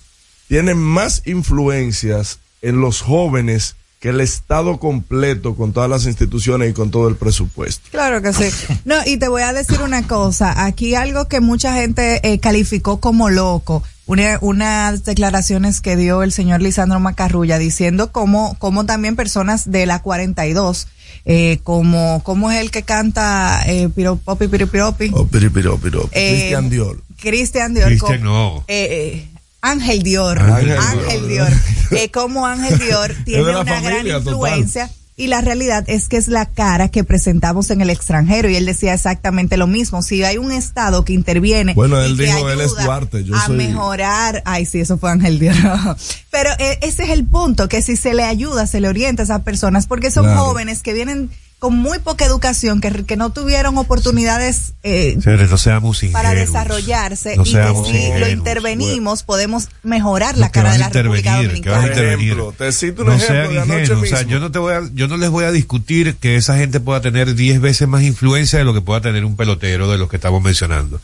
tienen 0.49 0.78
más 0.78 1.21
influencias 1.26 2.39
en 2.63 2.82
los 2.82 3.02
jóvenes 3.02 3.76
que 3.99 4.10
el 4.10 4.19
Estado 4.19 4.80
completo 4.80 5.56
con 5.56 5.71
todas 5.71 5.89
las 5.89 6.06
instituciones 6.08 6.69
y 6.69 6.73
con 6.73 6.91
todo 6.91 7.08
el 7.08 7.15
presupuesto. 7.15 7.88
Claro 7.91 8.21
que 8.21 8.34
sí. 8.34 8.43
No, 8.84 8.95
y 9.06 9.15
te 9.15 9.30
voy 9.30 9.43
a 9.43 9.54
decir 9.54 9.80
una 9.82 10.06
cosa. 10.08 10.65
Aquí 10.65 10.93
algo 10.93 11.30
que 11.30 11.39
mucha 11.39 11.73
gente 11.76 12.19
eh, 12.28 12.39
calificó 12.39 12.99
como 12.99 13.30
loco. 13.30 13.82
Una, 14.06 14.39
unas 14.41 15.06
declaraciones 15.06 15.80
que 15.80 15.95
dio 15.95 16.21
el 16.23 16.34
señor 16.34 16.62
Lisandro 16.62 16.99
Macarrulla 16.99 17.58
diciendo 17.58 18.12
cómo, 18.12 18.58
cómo 18.60 18.86
también 18.86 19.15
personas 19.15 19.71
de 19.71 19.86
la 19.86 20.02
42, 20.02 20.88
eh, 21.23 21.60
como, 21.63 22.21
como 22.23 22.52
es 22.52 22.60
el 22.60 22.71
que 22.71 22.84
canta 22.84 23.63
eh, 23.65 23.88
Piropopi 23.88 24.49
Piripiropi. 24.49 25.12
Oh, 25.13 25.26
piri, 25.28 25.49
piro, 25.49 25.78
piro. 25.78 26.10
Eh, 26.12 26.32
Cristian 26.36 26.69
Dior. 26.69 27.02
Cristian 27.21 27.73
Dior. 27.73 27.88
Cristian 27.88 28.21
no. 28.23 28.65
eh, 28.67 28.88
eh, 28.91 29.30
Ángel 29.63 30.04
Dior. 30.04 30.39
Ángel 30.39 30.78
Ángel, 30.78 31.28
Dior. 31.28 31.49
Dior. 31.49 31.62
Eh, 31.99 32.12
como 32.12 32.45
Ángel 32.45 32.78
Dior 32.80 33.13
tiene 33.26 33.43
una 33.58 33.63
gran 33.82 34.04
total. 34.06 34.17
influencia. 34.17 34.91
Y 35.15 35.28
la 35.28 35.41
realidad 35.41 35.84
es 35.88 36.08
que 36.10 36.17
es 36.17 36.28
la 36.28 36.47
cara 36.47 36.89
que 36.89 37.04
presentamos 37.04 37.69
en 37.69 37.82
el 37.82 37.91
extranjero. 37.91 38.49
Y 38.49 38.56
él 38.56 38.65
decía 38.65 38.95
exactamente 38.95 39.58
lo 39.58 39.67
mismo. 39.67 40.02
Si 40.02 40.23
hay 40.23 40.39
un 40.39 40.52
Estado 40.52 41.06
que 41.06 41.13
interviene. 41.13 41.76
Bueno, 41.76 42.02
y 42.02 42.06
él 42.06 42.17
que 42.17 42.26
dijo, 42.26 42.49
él 42.49 42.60
es 42.62 42.71
Duarte, 42.76 43.23
yo 43.23 43.36
a 43.36 43.45
soy- 43.45 43.58
mejorar. 43.58 44.41
Ay, 44.45 44.65
sí, 44.65 44.80
eso 44.80 44.97
fue 44.97 45.12
Ángel 45.12 45.38
Dior. 45.38 45.56
Pero 46.32 46.49
eh, 46.58 46.80
ese 46.82 47.04
es 47.04 47.10
el 47.12 47.26
punto, 47.26 47.69
que 47.69 47.84
si 47.84 47.95
se 47.95 48.15
le 48.15 48.23
ayuda, 48.23 48.65
se 48.65 48.80
le 48.82 48.89
orienta 48.89 49.21
a 49.21 49.26
esas 49.26 49.41
personas, 49.43 49.86
porque 49.86 50.10
son 50.10 50.23
Claro. 50.26 50.45
jóvenes 50.45 50.82
que 50.82 50.93
vienen 50.93 51.30
con 51.63 51.78
muy 51.78 51.97
poca 51.99 52.26
educación, 52.26 52.82
que, 52.82 53.06
que 53.06 53.15
no 53.15 53.30
tuvieron 53.30 53.78
oportunidades 53.78 54.73
eh, 54.84 55.15
Señores, 55.23 55.49
no 55.49 55.58
seamos 55.58 56.04
ingenuos. 56.04 56.21
para 56.21 56.36
desarrollarse 56.36 57.38
No 57.38 57.43
y 57.43 57.54
que 57.54 57.73
si 57.89 58.19
lo 58.19 58.28
intervenimos 58.30 59.23
podemos 59.23 59.69
mejorar 59.82 60.36
No, 60.36 60.41
la 60.41 60.52
cara 60.52 60.71
de 60.71 60.76
a 60.76 60.80
la 60.80 60.89
República 60.89 61.38
intervenir, 61.38 61.63
que 61.63 61.69
vas 61.69 61.78
a 61.78 61.82
Dominicana. 61.84 62.04
intervenir. 62.12 62.34
Ejemplo, 62.34 62.54
te 62.58 62.71
cito 62.73 63.04
un 63.04 63.08
no 63.08 63.13
ejemplo 63.13 63.36
sean 63.36 63.54
de 63.54 63.76
anoche 63.76 63.93
o 63.93 64.06
sea, 64.06 64.23
yo 64.23 64.41
no 64.41 64.52
te 64.52 64.60
voy 64.60 64.73
a, 64.73 64.82
yo 64.93 65.08
no 65.08 65.15
les 65.15 65.30
voy 65.30 65.45
a 65.45 65.54
discutir 65.54 66.15
que 66.15 66.36
esa 66.36 66.58
gente 66.58 66.82
pueda 66.82 66.99
tener 66.99 67.34
10 67.34 67.62
veces 67.62 67.88
más 67.88 68.04
influencia 68.04 68.60
de 68.60 68.65
lo 68.65 68.73
que 68.73 68.82
pueda 68.82 68.99
tener 68.99 69.23
un 69.23 69.38
pelotero 69.38 69.89
de 69.89 69.97
los 69.97 70.10
que 70.10 70.17
estamos 70.17 70.43
mencionando. 70.43 70.99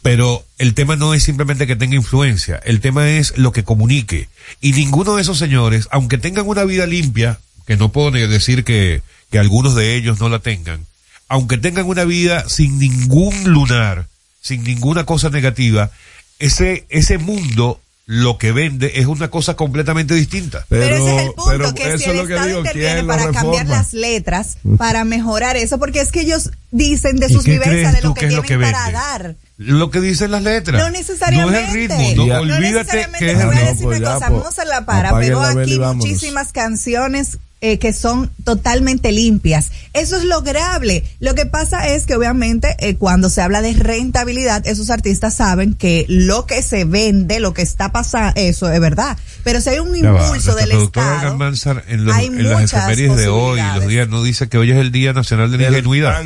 Pero 0.00 0.46
el 0.56 0.72
tema 0.72 0.96
no 0.96 1.12
es 1.12 1.24
simplemente 1.24 1.66
que 1.66 1.76
tenga 1.76 1.96
influencia, 1.96 2.58
el 2.64 2.80
tema 2.80 3.06
es 3.10 3.36
lo 3.36 3.52
que 3.52 3.64
comunique. 3.64 4.30
Y 4.62 4.72
ninguno 4.72 5.16
de 5.16 5.20
esos 5.20 5.36
señores, 5.36 5.88
aunque 5.90 6.16
tengan 6.16 6.48
una 6.48 6.64
vida 6.64 6.86
limpia, 6.86 7.38
que 7.66 7.76
no 7.76 7.92
puedo 7.92 8.10
ni 8.10 8.20
decir 8.26 8.64
que, 8.64 9.02
que 9.30 9.38
algunos 9.38 9.74
de 9.74 9.94
ellos 9.96 10.20
no 10.20 10.28
la 10.28 10.38
tengan, 10.40 10.86
aunque 11.28 11.58
tengan 11.58 11.86
una 11.86 12.04
vida 12.04 12.48
sin 12.48 12.78
ningún 12.78 13.44
lunar, 13.44 14.06
sin 14.40 14.64
ninguna 14.64 15.04
cosa 15.06 15.30
negativa, 15.30 15.90
ese, 16.38 16.86
ese 16.88 17.18
mundo 17.18 17.80
lo 18.06 18.38
que 18.38 18.50
vende 18.50 18.94
es 18.96 19.06
una 19.06 19.28
cosa 19.28 19.54
completamente 19.54 20.14
distinta. 20.14 20.66
Pero, 20.68 20.96
ese 20.96 21.16
es 21.16 21.22
el 21.22 21.32
punto, 21.34 21.44
pero 21.50 21.74
que 21.74 21.82
si 21.98 22.10
el 22.10 22.16
es 22.16 22.22
Estado 22.28 22.46
digo, 22.46 22.58
interviene 22.58 22.94
¿quién 22.94 23.06
la 23.06 23.16
para 23.16 23.30
cambiar 23.30 23.66
las 23.68 23.92
letras, 23.92 24.56
para 24.78 25.04
mejorar 25.04 25.56
eso, 25.56 25.78
porque 25.78 26.00
es 26.00 26.10
que 26.10 26.22
ellos 26.22 26.50
dicen 26.72 27.18
de 27.18 27.26
¿Y 27.26 27.32
sus 27.32 27.44
vivencias, 27.44 27.92
de 27.94 28.02
lo 28.02 28.14
que 28.14 28.20
que 28.20 28.26
es 28.26 28.32
lo 28.34 28.42
tienen 28.42 28.66
que 28.66 28.72
para 28.72 28.84
vende? 28.86 28.98
dar. 28.98 29.36
Lo 29.58 29.90
que 29.92 30.00
dicen 30.00 30.32
las 30.32 30.42
letras. 30.42 30.82
No 30.82 30.90
necesariamente. 30.90 31.52
No 31.52 31.58
es 31.60 31.68
el 31.68 31.74
ritmo. 31.74 32.12
No, 32.16 32.26
Ya. 32.26 32.40
olvídate 32.40 32.68
necesariamente. 32.96 33.18
que 33.26 33.30
es 33.30 33.36
voy 33.44 33.44
a 33.44 33.50
ritmo. 33.58 33.70
decir 33.70 33.84
pues 33.84 33.98
una 34.00 34.08
ya, 34.08 34.14
cosa, 34.14 34.28
pues, 34.28 34.42
Moza 34.44 34.64
La 34.64 34.84
Para 34.86 35.08
apaguen 35.10 35.28
pegó 35.28 35.42
la 35.42 35.54
vela 35.54 35.70
y 35.70 35.74
aquí 35.84 35.96
muchísimas 35.96 36.52
canciones 36.52 37.38
eh, 37.62 37.78
que 37.78 37.92
son 37.92 38.30
totalmente 38.44 39.12
limpias. 39.12 39.70
Eso 39.92 40.16
es 40.16 40.24
lograble. 40.24 41.04
Lo 41.18 41.34
que 41.34 41.46
pasa 41.46 41.88
es 41.88 42.06
que 42.06 42.14
obviamente 42.16 42.76
eh, 42.78 42.96
cuando 42.96 43.28
se 43.30 43.42
habla 43.42 43.60
de 43.62 43.72
rentabilidad, 43.74 44.66
esos 44.66 44.90
artistas 44.90 45.34
saben 45.34 45.74
que 45.74 46.06
lo 46.08 46.46
que 46.46 46.62
se 46.62 46.84
vende, 46.84 47.38
lo 47.40 47.52
que 47.52 47.62
está 47.62 47.92
pasando, 47.92 48.32
eso 48.36 48.70
es 48.72 48.80
verdad. 48.80 49.18
Pero 49.44 49.60
si 49.60 49.70
hay 49.70 49.78
un 49.78 49.92
va, 49.92 49.96
impulso 50.22 50.54
del 50.54 50.72
Estado, 50.72 51.36
Manzar 51.36 51.84
en, 51.88 52.04
los- 52.04 52.14
hay 52.14 52.26
en 52.26 52.42
las 52.48 52.60
muchas 52.60 52.72
efemérides 52.84 53.16
de 53.16 53.28
hoy, 53.28 53.60
los 53.76 53.86
días, 53.86 54.08
no 54.08 54.22
dice 54.22 54.48
que 54.48 54.58
hoy 54.58 54.70
es 54.70 54.76
el 54.78 54.90
Día 54.92 55.12
Nacional 55.12 55.50
de 55.50 55.58
la 55.58 55.68
Ingenuidad. 55.68 56.22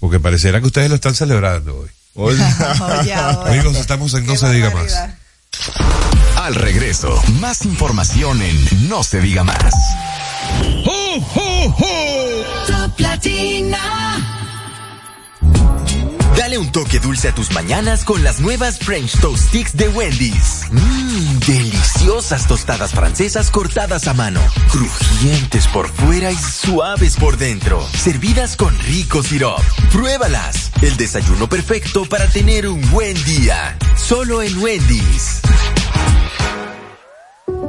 Porque 0.00 0.20
pareciera 0.20 0.60
que 0.60 0.66
ustedes 0.66 0.88
lo 0.88 0.94
están 0.96 1.14
celebrando 1.14 1.76
hoy. 1.78 1.88
Ahora. 2.16 3.44
Amigos, 3.46 3.76
estamos 3.76 4.14
en 4.14 4.24
No 4.26 4.36
se 4.36 4.50
diga 4.52 4.70
más. 4.70 4.94
Al 6.36 6.54
regreso, 6.54 7.22
más 7.40 7.64
información 7.64 8.42
en 8.42 8.88
No 8.88 9.02
se 9.02 9.20
diga 9.20 9.44
más. 9.44 9.74
Top 12.66 12.98
Latina. 12.98 13.78
Dale 16.36 16.58
un 16.58 16.70
toque 16.72 16.98
dulce 16.98 17.28
a 17.28 17.34
tus 17.34 17.52
mañanas 17.52 18.04
con 18.04 18.24
las 18.24 18.40
nuevas 18.40 18.78
French 18.78 19.18
Toast 19.20 19.48
Sticks 19.48 19.76
de 19.76 19.88
Wendy's. 19.88 20.66
Mmm, 20.70 21.38
deliciosas 21.46 22.46
tostadas 22.46 22.92
francesas 22.92 23.50
cortadas 23.50 24.08
a 24.08 24.14
mano, 24.14 24.40
crujientes 24.70 25.66
por 25.68 25.88
fuera 25.88 26.32
y 26.32 26.36
suaves 26.36 27.16
por 27.16 27.36
dentro, 27.36 27.86
servidas 27.96 28.56
con 28.56 28.76
rico 28.80 29.22
sirop. 29.22 29.62
Pruébalas, 29.92 30.70
el 30.82 30.96
desayuno 30.96 31.48
perfecto 31.48 32.04
para 32.04 32.26
tener 32.28 32.68
un 32.68 32.80
buen 32.90 33.14
día. 33.24 33.78
Solo 33.96 34.42
en 34.42 34.58
Wendy's. 34.58 35.40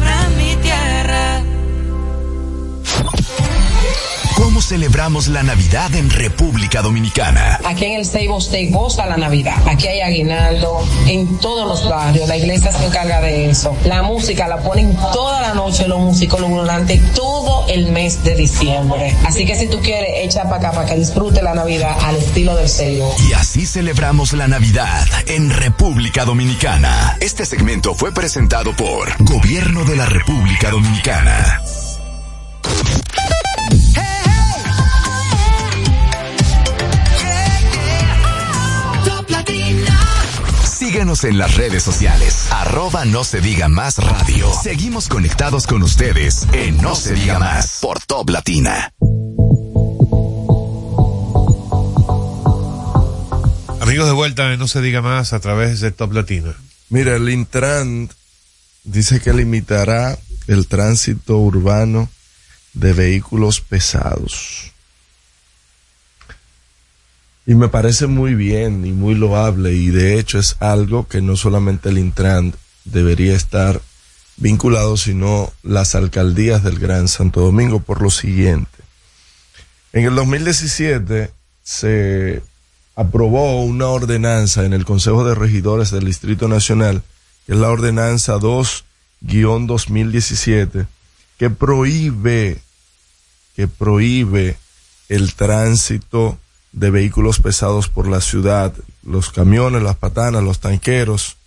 celebramos 4.66 5.28
la 5.28 5.44
Navidad 5.44 5.94
en 5.94 6.10
República 6.10 6.82
Dominicana? 6.82 7.60
Aquí 7.64 7.86
en 7.86 8.00
el 8.00 8.06
Seibo 8.06 8.40
State 8.40 8.70
goza 8.72 9.06
la 9.06 9.16
Navidad. 9.16 9.56
Aquí 9.68 9.88
hay 9.88 10.02
aguinaldo 10.02 10.80
en 11.08 11.38
todos 11.38 11.68
los 11.68 11.88
barrios. 11.88 12.28
La 12.28 12.36
iglesia 12.36 12.72
se 12.72 12.86
encarga 12.86 13.22
de 13.22 13.50
eso. 13.50 13.76
La 13.86 14.02
música 14.02 14.48
la 14.48 14.58
ponen 14.58 14.96
toda 15.14 15.42
la 15.42 15.54
noche 15.54 15.88
los 15.88 16.00
musicólogos 16.00 16.62
durante 16.62 16.98
todo 17.14 17.68
el 17.68 17.92
mes 17.92 18.24
de 18.24 18.36
diciembre. 18.36 19.16
Así 19.26 19.46
que 19.46 19.56
si 19.56 19.68
tú 19.68 19.80
quieres, 19.82 20.10
echa 20.16 20.44
para 20.44 20.58
acá 20.58 20.72
para 20.72 20.88
que 20.88 20.96
disfrute 20.96 21.44
la 21.44 21.54
Navidad 21.54 21.96
al 22.02 22.16
estilo 22.16 22.56
del 22.56 22.68
Seibo. 22.68 23.16
Y 23.30 23.34
así 23.34 23.68
celebramos 23.68 24.34
la 24.34 24.48
Navidad 24.48 25.06
en 25.28 25.52
República 25.52 26.26
Dominicana. 26.26 27.18
Este 27.20 27.46
segmento 27.46 27.94
fue 27.94 28.12
presentado 28.12 28.76
por 28.76 29.14
Gobierno 29.20 29.86
de 29.86 29.96
la 29.96 30.08
República 30.08 30.72
Dominicana. 30.72 31.62
Síguenos 40.96 41.26
en 41.26 41.38
las 41.38 41.58
redes 41.58 41.84
sociales, 41.84 42.48
arroba 42.52 43.04
no 43.04 43.26
se 43.26 43.42
diga 43.42 43.68
más 43.68 43.98
radio. 43.98 44.50
Seguimos 44.64 45.10
conectados 45.10 45.68
con 45.68 45.84
ustedes 45.84 46.48
en 46.54 46.78
No 46.78 46.96
se 46.96 47.14
diga 47.14 47.38
más 47.38 47.80
por 47.82 48.00
Top 48.00 48.30
Latina. 48.30 48.94
Amigos 53.82 54.08
de 54.08 54.14
vuelta, 54.14 54.54
en 54.54 54.58
no 54.58 54.70
se 54.70 54.80
diga 54.80 55.02
más 55.02 55.34
a 55.34 55.42
través 55.42 55.82
de 55.82 55.92
Top 55.92 56.14
Latina. 56.14 56.56
Mira, 56.88 57.18
el 57.18 57.28
Intran 57.28 58.10
dice 58.86 59.20
que 59.20 59.34
limitará 59.34 60.18
el 60.48 60.66
tránsito 60.66 61.40
urbano 61.40 62.08
de 62.72 62.94
vehículos 62.94 63.60
pesados. 63.60 64.72
Y 67.48 67.56
me 67.56 67.68
parece 67.68 68.08
muy 68.08 68.34
bien 68.34 68.86
y 68.86 68.92
muy 68.92 69.14
loable 69.14 69.74
y 69.74 69.90
de 69.90 70.18
hecho 70.18 70.40
es 70.40 70.56
algo 70.60 71.08
que 71.08 71.22
no 71.22 71.36
solamente 71.36 71.90
el 71.90 72.00
Intran 72.00 72.56
debería 72.86 73.36
estar 73.36 73.82
vinculado, 74.38 74.98
sino 74.98 75.54
las 75.62 75.94
alcaldías 75.96 76.64
del 76.64 76.80
Gran 76.80 77.08
Santo 77.08 77.42
Domingo 77.42 77.80
por 77.80 78.02
lo 78.02 78.10
siguiente. 78.10 78.72
En 79.94 80.06
el 80.06 80.16
2017 80.16 81.32
se 81.64 82.42
aprobó 82.96 83.64
una 83.64 83.86
ordenanza 83.88 84.66
en 84.66 84.74
el 84.74 84.84
Consejo 84.86 85.24
de 85.24 85.36
Regidores 85.36 85.92
del 85.92 86.06
Distrito 86.06 86.48
Nacional, 86.48 87.04
que 87.46 87.54
es 87.54 87.60
la 87.60 87.70
ordenanza 87.70 88.38
2-2017, 88.38 90.88
que 91.38 91.50
prohíbe, 91.50 92.62
que 93.56 93.68
prohíbe 93.68 94.58
el 95.10 95.36
tránsito 95.36 96.40
de 96.76 96.92
vehículos 96.92 97.40
pesados 97.40 97.88
por 97.88 98.08
la 98.08 98.20
ciudad, 98.20 98.74
los 99.02 99.32
camiones, 99.32 99.82
las 99.82 99.96
patanas, 99.96 100.44
los 100.44 100.60
tanqueros. 100.60 101.38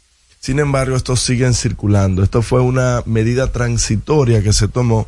Sin 0.41 0.59
embargo, 0.59 0.97
estos 0.97 1.21
siguen 1.21 1.53
circulando. 1.53 2.23
Esto 2.23 2.41
fue 2.41 2.63
una 2.63 3.03
medida 3.05 3.53
transitoria 3.53 4.43
que 4.43 4.55
se 4.55 4.69
tomó, 4.69 5.07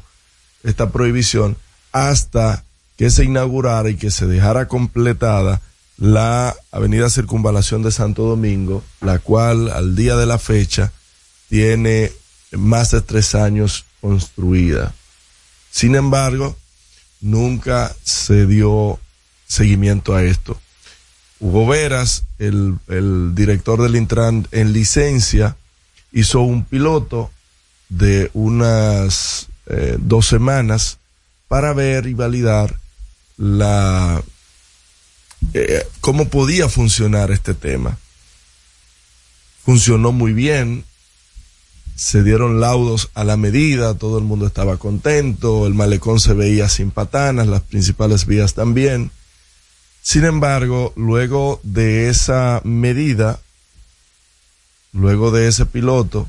esta 0.62 0.90
prohibición, 0.90 1.56
hasta 1.90 2.64
que 2.98 3.08
se 3.08 3.24
inaugurara 3.24 3.88
y 3.88 3.96
que 3.96 4.10
se 4.10 4.26
dejara 4.26 4.68
completada 4.68 5.62
la 5.96 6.54
avenida 6.70 7.08
Circunvalación 7.08 7.82
de 7.82 7.90
Santo 7.90 8.24
Domingo, 8.24 8.84
la 9.00 9.18
cual 9.20 9.70
al 9.70 9.96
día 9.96 10.16
de 10.16 10.26
la 10.26 10.38
fecha 10.38 10.92
tiene 11.48 12.12
más 12.52 12.90
de 12.90 13.00
tres 13.00 13.34
años 13.34 13.86
construida. 14.02 14.94
Sin 15.70 15.94
embargo, 15.94 16.56
nunca 17.22 17.94
se 18.02 18.46
dio 18.46 18.98
seguimiento 19.50 20.14
a 20.14 20.22
esto. 20.22 20.56
Hugo 21.40 21.66
Veras, 21.66 22.22
el, 22.38 22.78
director 23.34 23.82
del 23.82 23.96
Intran 23.96 24.46
en 24.52 24.72
licencia, 24.72 25.56
hizo 26.12 26.40
un 26.40 26.64
piloto 26.64 27.30
de 27.88 28.30
unas 28.32 29.48
eh, 29.66 29.96
dos 29.98 30.28
semanas 30.28 30.98
para 31.48 31.72
ver 31.72 32.06
y 32.06 32.14
validar 32.14 32.78
la 33.36 34.22
eh, 35.52 35.84
cómo 36.00 36.28
podía 36.28 36.68
funcionar 36.68 37.32
este 37.32 37.54
tema. 37.54 37.98
Funcionó 39.64 40.12
muy 40.12 40.32
bien, 40.32 40.84
se 41.96 42.22
dieron 42.22 42.60
laudos 42.60 43.10
a 43.14 43.24
la 43.24 43.36
medida, 43.36 43.94
todo 43.94 44.18
el 44.18 44.24
mundo 44.24 44.46
estaba 44.46 44.76
contento, 44.76 45.66
el 45.66 45.74
malecón 45.74 46.20
se 46.20 46.34
veía 46.34 46.68
sin 46.68 46.92
patanas, 46.92 47.48
las 47.48 47.62
principales 47.62 48.26
vías 48.26 48.54
también. 48.54 49.10
Sin 50.02 50.24
embargo, 50.24 50.92
luego 50.96 51.60
de 51.62 52.08
esa 52.08 52.60
medida, 52.64 53.40
luego 54.92 55.30
de 55.30 55.48
ese 55.48 55.66
piloto, 55.66 56.28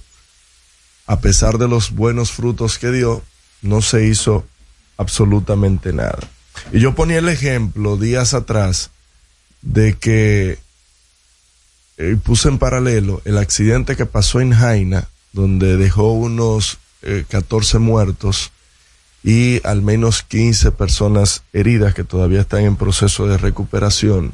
a 1.07 1.19
pesar 1.19 1.57
de 1.57 1.67
los 1.67 1.91
buenos 1.91 2.31
frutos 2.31 2.77
que 2.77 2.91
dio, 2.91 3.23
no 3.61 3.81
se 3.81 4.05
hizo 4.05 4.45
absolutamente 4.97 5.93
nada. 5.93 6.19
Y 6.71 6.79
yo 6.79 6.95
ponía 6.95 7.19
el 7.19 7.29
ejemplo 7.29 7.97
días 7.97 8.33
atrás 8.33 8.91
de 9.61 9.95
que 9.97 10.59
eh, 11.97 12.17
puse 12.21 12.49
en 12.49 12.57
paralelo 12.57 13.21
el 13.25 13.37
accidente 13.37 13.95
que 13.95 14.05
pasó 14.05 14.41
en 14.41 14.53
Jaina, 14.53 15.07
donde 15.33 15.77
dejó 15.77 16.13
unos 16.13 16.77
eh, 17.01 17.25
14 17.29 17.79
muertos 17.79 18.51
y 19.23 19.65
al 19.65 19.81
menos 19.81 20.23
15 20.23 20.71
personas 20.71 21.43
heridas 21.53 21.93
que 21.93 22.03
todavía 22.03 22.41
están 22.41 22.61
en 22.61 22.75
proceso 22.75 23.27
de 23.27 23.37
recuperación, 23.37 24.33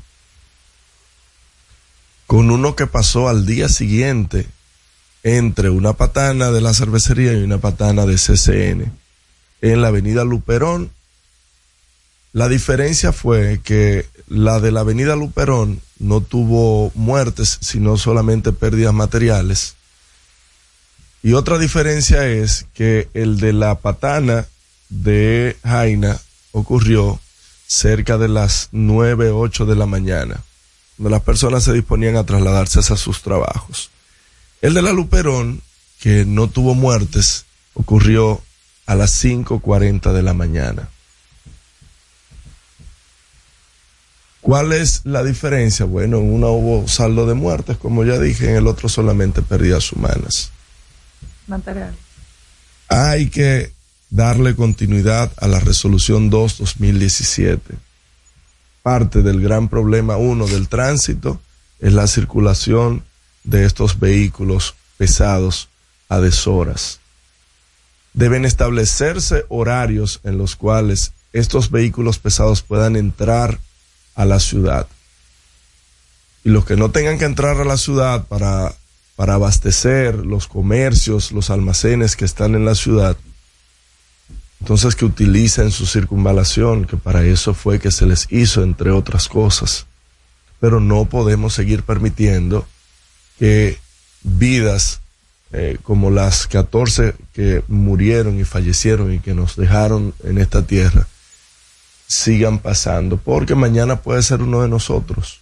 con 2.25 2.51
uno 2.51 2.75
que 2.75 2.87
pasó 2.87 3.29
al 3.29 3.45
día 3.45 3.69
siguiente 3.69 4.47
entre 5.23 5.69
una 5.69 5.93
patana 5.93 6.51
de 6.51 6.61
la 6.61 6.73
cervecería 6.73 7.33
y 7.33 7.43
una 7.43 7.57
patana 7.57 8.05
de 8.05 8.15
CCN 8.15 8.91
en 9.61 9.81
la 9.81 9.89
avenida 9.89 10.23
Luperón. 10.23 10.91
La 12.33 12.47
diferencia 12.47 13.11
fue 13.11 13.61
que 13.63 14.05
la 14.27 14.59
de 14.59 14.71
la 14.71 14.81
avenida 14.81 15.15
Luperón 15.15 15.81
no 15.99 16.21
tuvo 16.21 16.91
muertes, 16.95 17.57
sino 17.61 17.97
solamente 17.97 18.51
pérdidas 18.51 18.93
materiales. 18.93 19.75
Y 21.23 21.33
otra 21.33 21.57
diferencia 21.57 22.27
es 22.27 22.67
que 22.73 23.09
el 23.13 23.39
de 23.39 23.53
la 23.53 23.75
patana 23.75 24.45
de 24.89 25.57
Jaina 25.63 26.19
ocurrió 26.51 27.19
cerca 27.67 28.17
de 28.17 28.27
las 28.27 28.69
nueve, 28.71 29.29
ocho 29.29 29.65
de 29.65 29.75
la 29.75 29.85
mañana, 29.85 30.43
donde 30.97 31.11
las 31.11 31.21
personas 31.21 31.63
se 31.63 31.73
disponían 31.73 32.15
a 32.15 32.25
trasladarse 32.25 32.79
a 32.79 32.97
sus 32.97 33.21
trabajos. 33.21 33.91
El 34.61 34.73
de 34.73 34.81
la 34.81 34.93
Luperón, 34.93 35.61
que 35.99 36.25
no 36.25 36.47
tuvo 36.47 36.73
muertes, 36.75 37.45
ocurrió 37.73 38.41
a 38.85 38.95
las 38.95 39.11
cinco 39.11 39.59
cuarenta 39.59 40.13
de 40.13 40.23
la 40.23 40.33
mañana. 40.33 40.89
¿Cuál 44.39 44.71
es 44.71 45.01
la 45.03 45.23
diferencia? 45.23 45.85
Bueno, 45.85 46.19
en 46.19 46.33
una 46.33 46.47
hubo 46.47 46.87
saldo 46.87 47.25
de 47.25 47.33
muertes, 47.33 47.75
como 47.75 48.05
ya 48.05 48.17
dije, 48.17 48.49
en 48.49 48.55
el 48.55 48.67
otro 48.67 48.87
solamente 48.87 49.41
pérdidas 49.41 49.91
humanas. 49.91 50.51
Material. 51.47 51.93
Hay 52.87 53.29
que 53.29 53.73
darle 54.09 54.55
continuidad 54.55 55.31
a 55.37 55.47
la 55.47 55.59
resolución 55.59 56.31
2-2017. 56.31 57.59
Parte 58.81 59.21
del 59.21 59.41
gran 59.41 59.67
problema 59.67 60.17
uno 60.17 60.47
del 60.47 60.67
tránsito 60.69 61.41
es 61.79 61.93
la 61.93 62.07
circulación 62.07 63.03
de 63.43 63.65
estos 63.65 63.99
vehículos 63.99 64.75
pesados 64.97 65.69
a 66.09 66.19
deshoras. 66.19 66.99
Deben 68.13 68.45
establecerse 68.45 69.45
horarios 69.49 70.21
en 70.23 70.37
los 70.37 70.55
cuales 70.55 71.13
estos 71.33 71.69
vehículos 71.69 72.17
pesados 72.19 72.61
puedan 72.61 72.95
entrar 72.95 73.59
a 74.15 74.25
la 74.25 74.39
ciudad. 74.39 74.87
Y 76.43 76.49
los 76.49 76.65
que 76.65 76.77
no 76.77 76.89
tengan 76.89 77.19
que 77.19 77.25
entrar 77.25 77.59
a 77.59 77.65
la 77.65 77.77
ciudad 77.77 78.25
para, 78.25 78.73
para 79.15 79.35
abastecer 79.35 80.15
los 80.15 80.47
comercios, 80.47 81.31
los 81.31 81.49
almacenes 81.49 82.15
que 82.15 82.25
están 82.25 82.55
en 82.55 82.65
la 82.65 82.73
ciudad, 82.73 83.17
entonces 84.59 84.95
que 84.95 85.05
utilicen 85.05 85.71
su 85.71 85.85
circunvalación, 85.85 86.85
que 86.85 86.97
para 86.97 87.23
eso 87.23 87.53
fue 87.53 87.79
que 87.79 87.91
se 87.91 88.05
les 88.05 88.27
hizo, 88.31 88.63
entre 88.63 88.91
otras 88.91 89.27
cosas. 89.27 89.85
Pero 90.59 90.79
no 90.79 91.05
podemos 91.05 91.53
seguir 91.53 91.83
permitiendo 91.83 92.67
que 93.37 93.77
vidas 94.23 95.01
eh, 95.53 95.77
como 95.83 96.09
las 96.09 96.47
14 96.47 97.15
que 97.33 97.63
murieron 97.67 98.39
y 98.39 98.43
fallecieron 98.43 99.13
y 99.13 99.19
que 99.19 99.33
nos 99.33 99.55
dejaron 99.55 100.13
en 100.23 100.39
esta 100.39 100.63
tierra 100.63 101.07
sigan 102.07 102.59
pasando, 102.59 103.17
porque 103.17 103.53
mañana 103.53 104.01
puede 104.01 104.23
ser 104.23 104.41
uno 104.41 104.61
de 104.61 104.69
nosotros. 104.69 105.41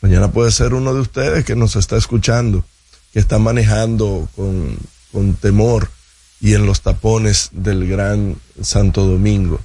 Mañana 0.00 0.32
puede 0.32 0.50
ser 0.50 0.72
uno 0.72 0.94
de 0.94 1.00
ustedes 1.00 1.44
que 1.44 1.54
nos 1.54 1.76
está 1.76 1.96
escuchando, 1.96 2.64
que 3.12 3.18
está 3.18 3.38
manejando 3.38 4.28
con, 4.34 4.78
con 5.12 5.34
temor 5.34 5.90
y 6.40 6.54
en 6.54 6.66
los 6.66 6.80
tapones 6.80 7.50
del 7.52 7.86
Gran 7.88 8.36
Santo 8.62 9.04
Domingo. 9.06 9.60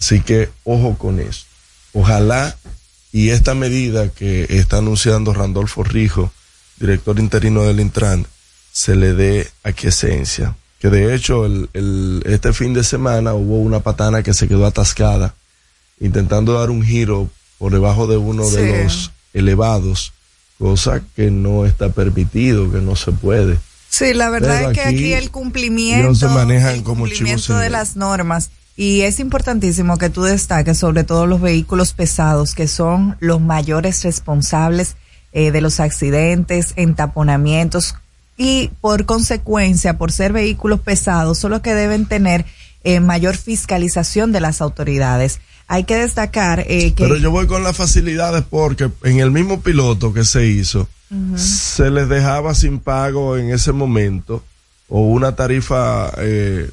Así 0.00 0.20
que 0.20 0.50
ojo 0.64 0.96
con 0.98 1.20
eso. 1.20 1.44
Ojalá 1.92 2.56
y 3.12 3.30
esta 3.30 3.54
medida 3.54 4.08
que 4.10 4.46
está 4.50 4.78
anunciando 4.78 5.32
Randolfo 5.32 5.82
Rijo, 5.82 6.32
director 6.78 7.18
interino 7.18 7.62
del 7.62 7.80
Intran, 7.80 8.26
se 8.72 8.94
le 8.94 9.14
dé 9.14 9.48
aquiescencia. 9.62 10.54
Que 10.80 10.90
de 10.90 11.14
hecho 11.14 11.46
el, 11.46 11.70
el, 11.72 12.22
este 12.26 12.52
fin 12.52 12.74
de 12.74 12.84
semana 12.84 13.32
hubo 13.32 13.56
una 13.58 13.80
patana 13.80 14.22
que 14.22 14.34
se 14.34 14.46
quedó 14.48 14.66
atascada 14.66 15.34
intentando 15.98 16.52
dar 16.52 16.68
un 16.70 16.82
giro 16.84 17.30
por 17.58 17.72
debajo 17.72 18.06
de 18.06 18.18
uno 18.18 18.44
Sí. 18.44 18.56
de 18.56 18.84
los 18.84 19.10
elevados, 19.32 20.12
cosa 20.58 21.02
que 21.14 21.30
no 21.30 21.64
está 21.64 21.88
permitido, 21.88 22.70
que 22.70 22.82
no 22.82 22.96
se 22.96 23.12
puede. 23.12 23.56
Sí, 23.98 24.12
la 24.12 24.28
verdad 24.28 24.56
Pero 24.58 24.70
es 24.72 24.74
que 24.74 24.82
aquí 24.82 24.94
aquí 24.96 25.12
el 25.14 25.30
cumplimiento, 25.30 26.14
se 26.14 26.28
manejan 26.28 26.74
el 26.74 26.82
como 26.82 27.04
cumplimiento 27.04 27.56
de 27.56 27.70
las 27.70 27.96
normas. 27.96 28.50
Y 28.76 29.00
es 29.00 29.20
importantísimo 29.20 29.96
que 29.96 30.10
tú 30.10 30.22
destaques 30.24 30.76
sobre 30.76 31.02
todo 31.02 31.26
los 31.26 31.40
vehículos 31.40 31.94
pesados, 31.94 32.54
que 32.54 32.68
son 32.68 33.16
los 33.20 33.40
mayores 33.40 34.04
responsables 34.04 34.96
eh, 35.32 35.50
de 35.50 35.62
los 35.62 35.80
accidentes, 35.80 36.74
entaponamientos 36.76 37.94
y 38.36 38.70
por 38.82 39.06
consecuencia, 39.06 39.96
por 39.96 40.12
ser 40.12 40.34
vehículos 40.34 40.80
pesados, 40.80 41.38
son 41.38 41.52
los 41.52 41.62
que 41.62 41.74
deben 41.74 42.04
tener 42.04 42.44
eh, 42.84 43.00
mayor 43.00 43.38
fiscalización 43.38 44.30
de 44.30 44.40
las 44.40 44.60
autoridades. 44.60 45.40
Hay 45.68 45.84
que 45.84 45.96
destacar 45.96 46.60
eh, 46.60 46.92
que... 46.94 47.02
Pero 47.02 47.16
yo 47.16 47.30
voy 47.30 47.46
con 47.46 47.64
las 47.64 47.76
facilidades 47.76 48.44
porque 48.48 48.90
en 49.02 49.18
el 49.18 49.30
mismo 49.30 49.60
piloto 49.60 50.12
que 50.12 50.24
se 50.24 50.46
hizo, 50.46 50.88
se 51.36 51.90
les 51.90 52.08
dejaba 52.08 52.54
sin 52.54 52.78
pago 52.78 53.36
en 53.36 53.50
ese 53.50 53.72
momento 53.72 54.42
o 54.88 55.00
una 55.00 55.34
tarifa 55.36 56.12
eh, 56.18 56.70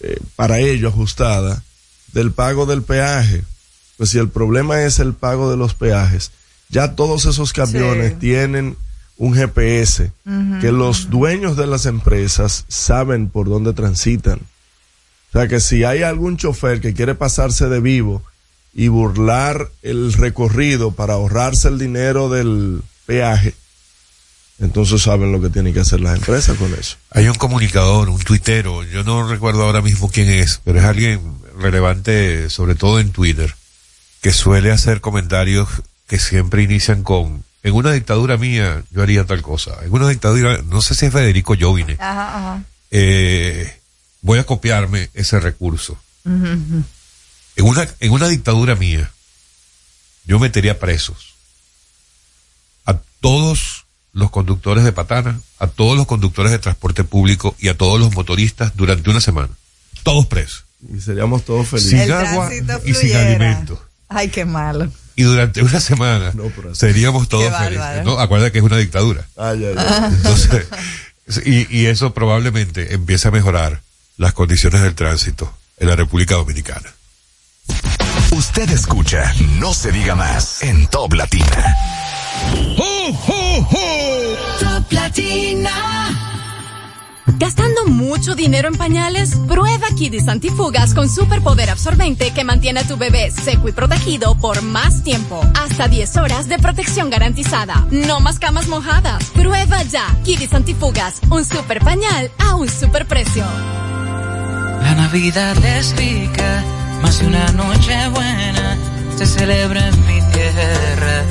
eh, 0.00 0.18
para 0.36 0.58
ello 0.58 0.88
ajustada 0.88 1.62
del 2.12 2.32
pago 2.32 2.66
del 2.66 2.82
peaje. 2.82 3.44
Pues 3.96 4.10
si 4.10 4.18
el 4.18 4.28
problema 4.28 4.82
es 4.82 4.98
el 4.98 5.12
pago 5.12 5.50
de 5.50 5.56
los 5.58 5.74
peajes, 5.74 6.32
ya 6.70 6.94
todos 6.94 7.26
esos 7.26 7.52
camiones 7.52 8.12
Sí. 8.12 8.16
tienen 8.20 8.76
un 9.18 9.34
GPS 9.34 10.10
que 10.62 10.72
los 10.72 11.10
dueños 11.10 11.54
de 11.58 11.66
las 11.66 11.84
empresas 11.84 12.64
saben 12.68 13.28
por 13.28 13.50
dónde 13.50 13.74
transitan. 13.74 14.40
O 15.30 15.38
sea 15.38 15.48
que 15.48 15.60
si 15.60 15.84
hay 15.84 16.02
algún 16.02 16.36
chofer 16.36 16.80
que 16.80 16.92
quiere 16.92 17.14
pasarse 17.14 17.68
de 17.68 17.80
vivo 17.80 18.22
y 18.74 18.88
burlar 18.88 19.70
el 19.82 20.12
recorrido 20.12 20.92
para 20.92 21.14
ahorrarse 21.14 21.68
el 21.68 21.78
dinero 21.78 22.28
del 22.28 22.82
peaje, 23.06 23.54
entonces 24.58 25.02
saben 25.02 25.32
lo 25.32 25.40
que 25.40 25.48
tienen 25.48 25.72
que 25.72 25.80
hacer 25.80 26.00
las 26.00 26.16
empresas 26.16 26.56
con 26.58 26.72
eso. 26.74 26.96
Hay 27.10 27.28
un 27.28 27.34
comunicador, 27.34 28.08
un 28.10 28.18
tuitero, 28.20 28.82
yo 28.84 29.04
no 29.04 29.26
recuerdo 29.28 29.64
ahora 29.64 29.80
mismo 29.82 30.10
quién 30.10 30.28
es, 30.28 30.60
pero 30.64 30.80
es 30.80 30.84
alguien 30.84 31.20
relevante, 31.58 32.50
sobre 32.50 32.74
todo 32.74 33.00
en 33.00 33.10
Twitter, 33.12 33.54
que 34.20 34.32
suele 34.32 34.70
hacer 34.70 35.00
comentarios 35.00 35.68
que 36.06 36.18
siempre 36.18 36.62
inician 36.62 37.02
con, 37.04 37.44
en 37.62 37.72
una 37.74 37.92
dictadura 37.92 38.36
mía 38.36 38.82
yo 38.90 39.02
haría 39.02 39.24
tal 39.24 39.42
cosa, 39.42 39.76
en 39.84 39.92
una 39.92 40.08
dictadura, 40.08 40.60
no 40.66 40.82
sé 40.82 40.94
si 40.94 41.06
es 41.06 41.12
Federico 41.12 41.54
Jovine, 41.58 41.96
Ajá, 42.00 42.36
ajá. 42.38 42.62
eh, 42.90 43.79
voy 44.22 44.38
a 44.38 44.44
copiarme 44.44 45.10
ese 45.14 45.40
recurso. 45.40 45.98
En 46.24 46.84
una, 47.56 47.88
en 48.00 48.12
una 48.12 48.28
dictadura 48.28 48.74
mía, 48.74 49.10
yo 50.24 50.38
metería 50.38 50.78
presos 50.78 51.34
a 52.86 52.98
todos 53.20 53.86
los 54.12 54.30
conductores 54.30 54.84
de 54.84 54.92
patana, 54.92 55.40
a 55.58 55.66
todos 55.66 55.96
los 55.96 56.06
conductores 56.06 56.52
de 56.52 56.58
transporte 56.58 57.04
público 57.04 57.54
y 57.58 57.68
a 57.68 57.76
todos 57.76 58.00
los 58.00 58.14
motoristas 58.14 58.76
durante 58.76 59.10
una 59.10 59.20
semana. 59.20 59.50
Todos 60.02 60.26
presos. 60.26 60.64
Y 60.94 61.00
seríamos 61.00 61.44
todos 61.44 61.68
felices. 61.68 61.90
Sin 61.90 62.00
El 62.00 62.12
agua 62.12 62.50
y 62.54 62.58
sin 62.58 62.94
fluyera. 62.94 63.20
alimento. 63.28 63.84
Ay, 64.08 64.28
qué 64.28 64.44
malo. 64.44 64.90
Y 65.16 65.22
durante 65.24 65.62
una 65.62 65.80
semana 65.80 66.32
No, 66.34 66.50
seríamos 66.74 67.28
todos 67.28 67.52
felices. 67.56 68.04
¿no? 68.04 68.18
Acuérdate 68.18 68.52
que 68.52 68.58
es 68.58 68.64
una 68.64 68.78
dictadura. 68.78 69.26
Ay, 69.36 69.64
ay, 69.64 69.74
ay. 69.76 70.12
Entonces, 70.14 70.66
y, 71.44 71.76
y 71.76 71.86
eso 71.86 72.14
probablemente 72.14 72.94
empieza 72.94 73.28
a 73.28 73.32
mejorar 73.32 73.82
las 74.20 74.34
condiciones 74.34 74.82
del 74.82 74.94
tránsito 74.94 75.50
en 75.78 75.88
la 75.88 75.96
República 75.96 76.34
Dominicana. 76.34 76.92
Usted 78.32 78.68
escucha 78.68 79.32
No 79.58 79.72
se 79.72 79.90
diga 79.92 80.14
más 80.14 80.62
en 80.62 80.86
Top 80.88 81.14
Latina. 81.14 81.74
Top 84.60 84.92
Latina. 84.92 85.70
¿Gastando 87.38 87.86
mucho 87.86 88.34
dinero 88.34 88.68
en 88.68 88.74
pañales? 88.74 89.36
Prueba 89.48 89.86
Kidis 89.96 90.28
Antifugas 90.28 90.92
con 90.92 91.08
superpoder 91.08 91.70
absorbente 91.70 92.34
que 92.34 92.44
mantiene 92.44 92.80
a 92.80 92.86
tu 92.86 92.98
bebé 92.98 93.30
seco 93.30 93.70
y 93.70 93.72
protegido 93.72 94.36
por 94.36 94.60
más 94.60 95.02
tiempo. 95.02 95.40
Hasta 95.54 95.88
10 95.88 96.18
horas 96.18 96.46
de 96.46 96.58
protección 96.58 97.08
garantizada. 97.08 97.86
No 97.90 98.20
más 98.20 98.38
camas 98.38 98.68
mojadas. 98.68 99.24
Prueba 99.30 99.82
ya 99.84 100.04
Kidis 100.24 100.52
Antifugas, 100.52 101.20
un 101.30 101.42
super 101.46 101.80
pañal 101.80 102.30
a 102.38 102.56
un 102.56 102.68
super 102.68 103.06
precio. 103.06 103.46
La 104.90 105.06
Navidad 105.06 105.56
es 105.64 105.94
rica, 105.96 106.64
más 107.00 107.20
de 107.20 107.28
una 107.28 107.52
noche 107.52 108.08
buena 108.08 108.76
se 109.16 109.24
celebra 109.24 109.86
en 109.86 110.00
mi 110.04 110.20
tierra. 110.32 111.22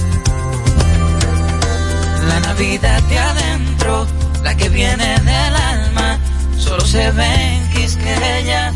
La 2.30 2.40
Navidad 2.40 3.04
de 3.04 3.20
adentro, 3.20 4.08
la 4.44 4.56
que 4.56 4.70
viene 4.70 5.20
del 5.20 5.56
alma, 5.56 6.18
solo 6.58 6.86
se 6.86 7.12
ve 7.12 7.58
en 7.58 7.70
Quisqueya. 7.72 8.72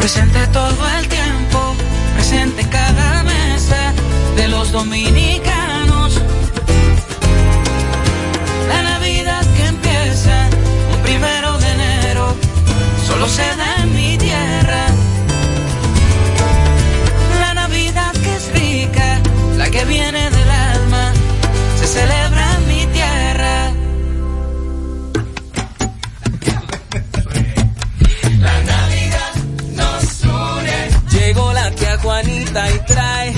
Presente 0.00 0.44
todo 0.48 0.88
el 0.98 1.06
tiempo, 1.06 1.76
presente 2.16 2.62
en 2.62 2.68
cada 2.70 3.22
mesa 3.22 3.92
de 4.34 4.48
los 4.48 4.72
dominicanos. 4.72 5.67
Solo 13.08 13.26
se 13.26 13.48
da 13.56 13.70
en 13.82 13.94
mi 13.94 14.18
tierra. 14.18 14.82
La 17.40 17.54
Navidad 17.54 18.12
que 18.22 18.32
es 18.36 18.44
rica, 18.52 19.20
la 19.56 19.70
que 19.70 19.84
viene 19.86 20.30
del 20.30 20.50
alma, 20.50 21.12
se 21.78 21.86
celebra 21.86 22.44
en 22.56 22.68
mi 22.68 22.86
tierra. 22.98 23.56
La 28.46 28.56
Navidad 28.72 29.32
nos 29.80 30.04
une. 30.24 30.78
Llegó 31.18 31.52
la 31.54 31.70
tía 31.70 31.98
Juanita 32.02 32.70
y 32.70 32.78
trae 32.92 33.37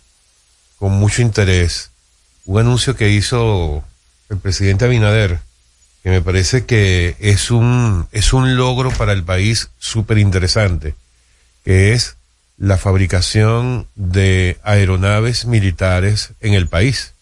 con 0.78 0.92
mucho 0.92 1.20
interés 1.20 1.90
un 2.44 2.60
anuncio 2.60 2.94
que 2.94 3.10
hizo 3.10 3.82
el 4.30 4.38
presidente 4.38 4.84
Abinader, 4.84 5.40
que 6.04 6.10
me 6.10 6.20
parece 6.20 6.64
que 6.64 7.16
es 7.18 7.50
un, 7.50 8.06
es 8.12 8.32
un 8.32 8.56
logro 8.56 8.92
para 8.92 9.12
el 9.12 9.24
país 9.24 9.70
súper 9.80 10.18
interesante, 10.18 10.94
que 11.64 11.92
es 11.92 12.14
la 12.58 12.78
fabricación 12.78 13.88
de 13.96 14.58
aeronaves 14.62 15.44
militares 15.44 16.34
en 16.40 16.54
el 16.54 16.68
país 16.68 17.14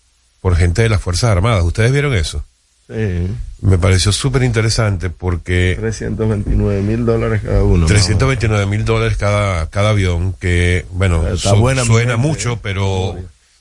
por 0.42 0.56
gente 0.56 0.82
de 0.82 0.90
las 0.90 1.00
Fuerzas 1.00 1.30
Armadas. 1.30 1.64
¿Ustedes 1.64 1.90
vieron 1.90 2.12
eso? 2.12 2.44
Sí. 2.92 3.28
Me 3.62 3.78
pareció 3.78 4.10
súper 4.10 4.42
interesante 4.42 5.10
porque... 5.10 5.76
329 5.78 6.82
mil 6.82 7.04
dólares 7.06 7.42
cada 7.44 7.62
uno. 7.62 7.86
329 7.86 8.66
mil 8.66 8.84
dólares 8.84 9.16
cada, 9.16 9.68
cada 9.70 9.90
avión, 9.90 10.32
que, 10.40 10.86
bueno, 10.92 11.26
Está 11.28 11.52
buena, 11.52 11.84
suena 11.84 12.12
gente, 12.14 12.26
mucho, 12.28 12.58
pero 12.62 13.16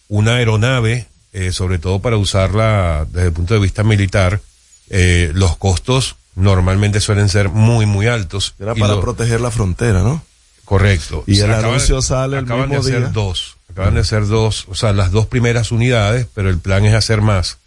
una 0.08 0.36
aeronave, 0.36 1.06
eh, 1.34 1.52
sobre 1.52 1.78
todo 1.80 2.00
para 2.00 2.18
usarla 2.18 3.06
desde 3.12 3.28
el 3.28 3.34
punto 3.34 3.54
de 3.54 3.60
vista 3.60 3.84
militar, 3.84 4.39
eh, 4.89 5.32
los 5.36 5.58
costos 5.58 6.15
normalmente 6.36 7.00
suelen 7.02 7.28
ser 7.30 7.50
muy, 7.50 7.86
muy 7.86 8.08
altos. 8.08 8.56
Era 8.60 8.74
para 8.74 8.96
lo- 8.96 9.02
proteger 9.02 9.42
la 9.42 9.52
frontera, 9.52 10.02
¿no? 10.02 10.24
Correcto. 10.65 11.24
Y 11.28 11.39
el 11.39 11.52
Acaban- 11.52 11.65
anuncio 11.65 12.02
sale 12.02 12.38
el 12.38 12.46
acaban 12.46 12.70
mismo 12.70 12.84
de 12.86 12.96
hacer 12.98 13.12
dos. 13.12 13.58
Acaban 13.70 13.96
de 13.96 14.00
hacer 14.02 14.26
dos, 14.28 14.65
o 14.70 14.76
sea, 14.76 14.94
las 14.94 15.12
dos 15.12 15.26
primeras 15.28 15.72
unidades, 15.72 16.26
pero 16.34 16.50
el 16.50 16.58
plan 16.58 16.86
es 16.86 16.94
hacer 16.94 17.22
más. 17.22 17.58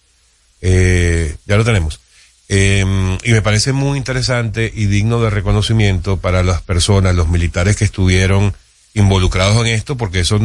Eh, 0.63 1.37
ya 1.45 1.57
lo 1.57 1.65
tenemos. 1.65 2.01
Eh, 2.49 2.85
y 3.25 3.33
me 3.33 3.43
parece 3.43 3.73
muy 3.73 3.99
interesante 3.99 4.73
y 4.75 4.87
digno 4.87 5.21
de 5.21 5.31
reconocimiento 5.31 6.19
para 6.19 6.43
las 6.43 6.63
personas, 6.63 7.15
los 7.15 7.29
militares 7.29 7.77
que 7.77 7.85
estuvieron 7.85 8.55
involucrados 8.95 9.67
en 9.67 9.73
esto, 9.73 9.97
porque 9.97 10.21
eso 10.21 10.39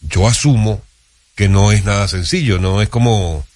yo 0.00 0.26
asumo 0.26 0.82
que 1.34 1.48
no 1.48 1.72
es 1.72 1.84
nada 1.84 2.08
sencillo, 2.08 2.58
no 2.58 2.82
es 2.82 2.88
como, 2.88 3.46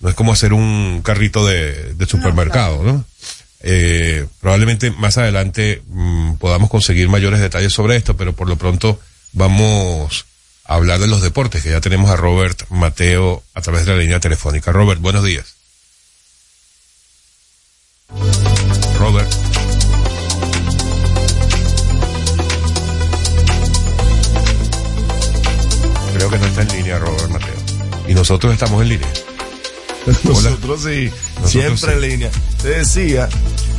no 0.00 0.08
es 0.08 0.14
como 0.14 0.32
hacer 0.32 0.52
un 0.52 1.00
carrito 1.02 1.46
de, 1.46 1.94
de 1.94 2.06
supermercado, 2.06 2.82
¿no? 2.82 3.04
Eh, 3.64 4.26
probablemente 4.40 4.90
más 4.90 5.18
adelante 5.18 5.82
mm, 5.86 6.34
podamos 6.34 6.68
conseguir 6.68 7.08
mayores 7.08 7.40
detalles 7.40 7.72
sobre 7.72 7.96
esto, 7.96 8.16
pero 8.16 8.32
por 8.32 8.48
lo 8.48 8.56
pronto 8.56 9.00
vamos 9.32 10.26
hablar 10.74 10.98
de 11.00 11.06
los 11.06 11.22
deportes, 11.22 11.62
que 11.62 11.70
ya 11.70 11.80
tenemos 11.80 12.10
a 12.10 12.16
Robert 12.16 12.64
Mateo 12.70 13.42
a 13.54 13.60
través 13.60 13.84
de 13.84 13.92
la 13.92 13.98
línea 13.98 14.20
telefónica. 14.20 14.72
Robert, 14.72 15.00
buenos 15.00 15.24
días. 15.24 15.54
Robert. 18.98 19.30
Creo 26.14 26.30
que 26.30 26.38
no 26.38 26.46
está 26.46 26.62
en 26.62 26.68
línea 26.68 26.98
Robert 26.98 27.28
Mateo. 27.28 27.54
Y 28.08 28.14
nosotros 28.14 28.52
estamos 28.52 28.82
en 28.82 28.88
línea. 28.90 29.08
Nosotros 30.24 30.82
sí, 30.82 31.10
siempre 31.44 31.76
sí. 31.76 31.86
en 31.92 32.00
línea. 32.00 32.30
Te 32.60 32.68
decía 32.68 33.28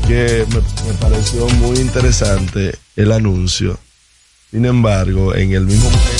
que 0.07 0.45
me, 0.49 0.55
me 0.87 0.93
pareció 0.99 1.47
muy 1.47 1.77
interesante 1.77 2.77
el 2.95 3.11
anuncio. 3.11 3.77
Sin 4.51 4.65
embargo, 4.65 5.35
en 5.35 5.53
el 5.53 5.65
mismo 5.65 5.89
momento 5.89 6.12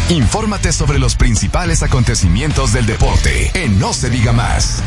Infórmate 0.10 0.74
sobre 0.74 0.98
los 0.98 1.16
principales 1.16 1.84
acontecimientos 1.84 2.74
del 2.74 2.88
deporte 2.88 3.52
en 3.54 3.80
No 3.80 3.94
se 3.94 4.10
diga 4.10 4.34
más. 4.34 4.82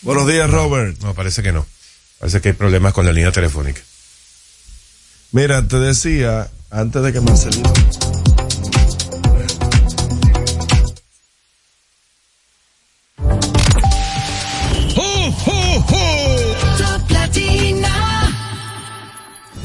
Buenos 0.00 0.26
días, 0.26 0.50
Robert. 0.50 0.98
No, 1.02 1.12
parece 1.12 1.42
que 1.42 1.52
no. 1.52 1.66
Parece 2.18 2.40
que 2.40 2.48
hay 2.48 2.54
problemas 2.54 2.94
con 2.94 3.04
la 3.04 3.12
línea 3.12 3.32
telefónica. 3.32 3.82
Mira, 5.32 5.66
te 5.66 5.78
decía, 5.78 6.50
antes 6.70 7.02
de 7.02 7.12
que 7.12 7.20
Marcelino... 7.20 7.72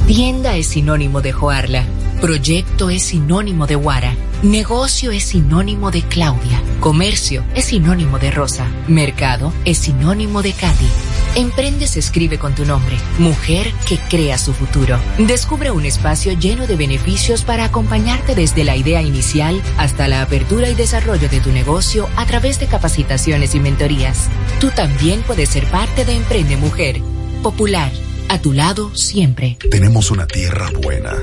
Tienda 0.06 0.56
es 0.56 0.68
sinónimo 0.68 1.22
de 1.22 1.34
Joarla. 1.34 1.84
Proyecto 2.22 2.92
es 2.92 3.04
sinónimo 3.04 3.66
de 3.66 3.76
Guara. 3.76 4.16
Negocio 4.44 5.12
es 5.12 5.24
sinónimo 5.24 5.90
de 5.90 6.04
Claudia. 6.04 6.62
Comercio 6.80 7.44
es 7.56 7.66
sinónimo 7.66 8.20
de 8.20 8.30
Rosa. 8.30 8.68
Mercado 8.88 9.52
es 9.66 9.80
sinónimo 9.80 10.44
de 10.44 10.54
Katy. 10.54 10.88
Emprende 11.36 11.86
se 11.88 12.00
escribe 12.00 12.40
con 12.40 12.56
tu 12.56 12.66
nombre. 12.66 12.98
Mujer 13.20 13.72
que 13.88 13.98
crea 14.10 14.38
su 14.38 14.54
futuro. 14.54 14.98
Descubre 15.18 15.70
un 15.70 15.86
espacio 15.86 16.32
lleno 16.32 16.66
de 16.66 16.78
beneficios 16.78 17.44
para 17.44 17.66
acompañarte 17.66 18.36
desde 18.36 18.64
la 18.64 18.78
idea 18.78 19.02
inicial 19.02 19.62
hasta 19.78 20.08
la 20.08 20.22
apertura 20.22 20.70
y 20.70 20.76
desarrollo 20.76 21.28
de 21.28 21.42
tu 21.42 21.52
negocio 21.52 22.08
a 22.16 22.26
través 22.26 22.60
de 22.62 22.68
capacitaciones 22.68 23.54
y 23.54 23.60
mentorías. 23.60 24.30
Tú 24.62 24.72
también 24.72 25.24
puedes 25.24 25.50
ser 25.50 25.66
parte 25.68 26.06
de 26.06 26.14
Emprende 26.14 26.56
Mujer. 26.56 27.02
Popular. 27.44 27.92
A 28.30 28.40
tu 28.40 28.54
lado 28.54 28.96
siempre. 28.96 29.58
Tenemos 29.70 30.10
una 30.12 30.26
tierra 30.26 30.70
buena, 30.82 31.14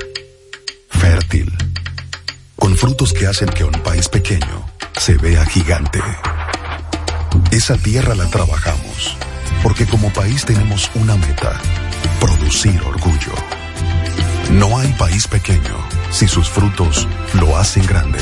fértil, 0.89 1.51
con 2.55 2.77
frutos 2.77 3.11
que 3.11 3.27
hacen 3.27 3.49
que 3.49 3.65
un 3.65 3.73
país 3.83 4.07
pequeño 4.07 4.65
se 4.97 5.15
vea 5.15 5.45
gigante. 5.45 5.99
Esa 7.51 7.75
tierra 7.77 8.15
la 8.15 8.29
trabajamos, 8.29 9.17
porque 9.63 9.87
como 9.87 10.11
país 10.11 10.45
tenemos 10.45 10.91
una 10.93 11.15
meta, 11.15 11.59
producir 12.19 12.79
orgullo. 12.81 13.33
No 14.51 14.77
hay 14.77 14.91
país 14.93 15.27
pequeño 15.27 15.77
si 16.11 16.27
sus 16.27 16.49
frutos 16.49 17.07
lo 17.33 17.57
hacen 17.57 17.85
grande. 17.85 18.19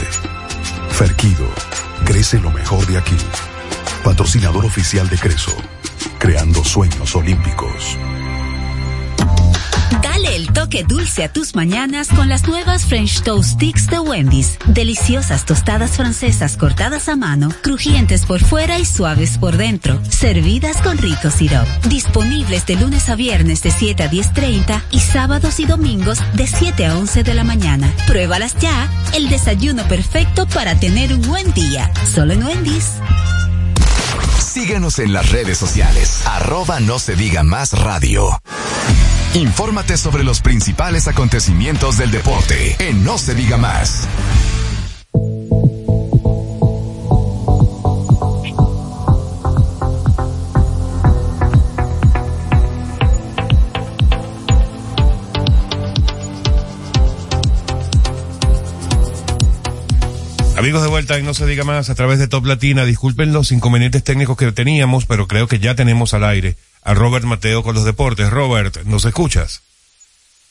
Ferquido, 0.91 1.49
crece 2.05 2.39
lo 2.39 2.51
mejor 2.51 2.85
de 2.85 2.99
aquí. 2.99 3.17
Patrocinador 4.03 4.65
oficial 4.65 5.09
de 5.09 5.17
Creso, 5.17 5.57
creando 6.19 6.63
sueños 6.63 7.15
olímpicos. 7.15 7.97
Toque 10.53 10.83
dulce 10.83 11.23
a 11.23 11.31
tus 11.31 11.55
mañanas 11.55 12.09
con 12.09 12.27
las 12.27 12.47
nuevas 12.47 12.85
French 12.85 13.21
Toast 13.21 13.51
Sticks 13.51 13.87
de 13.87 13.99
Wendy's. 13.99 14.57
Deliciosas 14.65 15.45
tostadas 15.45 15.91
francesas 15.91 16.57
cortadas 16.57 17.07
a 17.09 17.15
mano, 17.15 17.49
crujientes 17.61 18.25
por 18.25 18.41
fuera 18.41 18.77
y 18.77 18.85
suaves 18.85 19.37
por 19.37 19.57
dentro, 19.57 20.01
servidas 20.09 20.77
con 20.77 20.97
rico 20.97 21.29
sirop. 21.29 21.67
Disponibles 21.87 22.65
de 22.65 22.75
lunes 22.75 23.09
a 23.09 23.15
viernes 23.15 23.63
de 23.63 23.71
7 23.71 24.03
a 24.03 24.11
10.30 24.11 24.83
y 24.91 24.99
sábados 24.99 25.59
y 25.59 25.65
domingos 25.65 26.19
de 26.33 26.47
7 26.47 26.85
a 26.85 26.97
11 26.97 27.23
de 27.23 27.33
la 27.33 27.43
mañana. 27.43 27.93
Pruébalas 28.07 28.55
ya, 28.59 28.89
el 29.13 29.29
desayuno 29.29 29.83
perfecto 29.87 30.47
para 30.47 30.79
tener 30.79 31.13
un 31.13 31.21
buen 31.21 31.53
día. 31.53 31.91
Solo 32.13 32.33
en 32.33 32.43
Wendy's. 32.43 32.99
Síguenos 34.39 34.99
en 34.99 35.13
las 35.13 35.31
redes 35.31 35.57
sociales, 35.57 36.23
arroba 36.25 36.81
no 36.81 36.99
se 36.99 37.15
diga 37.15 37.41
más 37.41 37.71
radio. 37.71 38.37
Infórmate 39.33 39.95
sobre 39.95 40.25
los 40.25 40.41
principales 40.41 41.07
acontecimientos 41.07 41.97
del 41.97 42.11
deporte 42.11 42.75
en 42.79 43.05
No 43.05 43.17
se 43.17 43.33
diga 43.33 43.55
más. 43.55 44.05
Amigos 60.57 60.81
de 60.83 60.89
vuelta 60.89 61.17
en 61.17 61.23
No 61.23 61.33
se 61.33 61.45
diga 61.45 61.63
más 61.63 61.89
a 61.89 61.95
través 61.95 62.19
de 62.19 62.27
Top 62.27 62.45
Latina, 62.45 62.83
disculpen 62.83 63.31
los 63.31 63.53
inconvenientes 63.53 64.03
técnicos 64.03 64.35
que 64.35 64.51
teníamos, 64.51 65.05
pero 65.05 65.27
creo 65.27 65.47
que 65.47 65.59
ya 65.59 65.73
tenemos 65.73 66.13
al 66.13 66.25
aire 66.25 66.57
a 66.83 66.93
Robert 66.93 67.25
Mateo 67.25 67.63
con 67.63 67.75
los 67.75 67.85
deportes. 67.85 68.29
Robert, 68.29 68.83
¿nos 68.85 69.05
escuchas? 69.05 69.61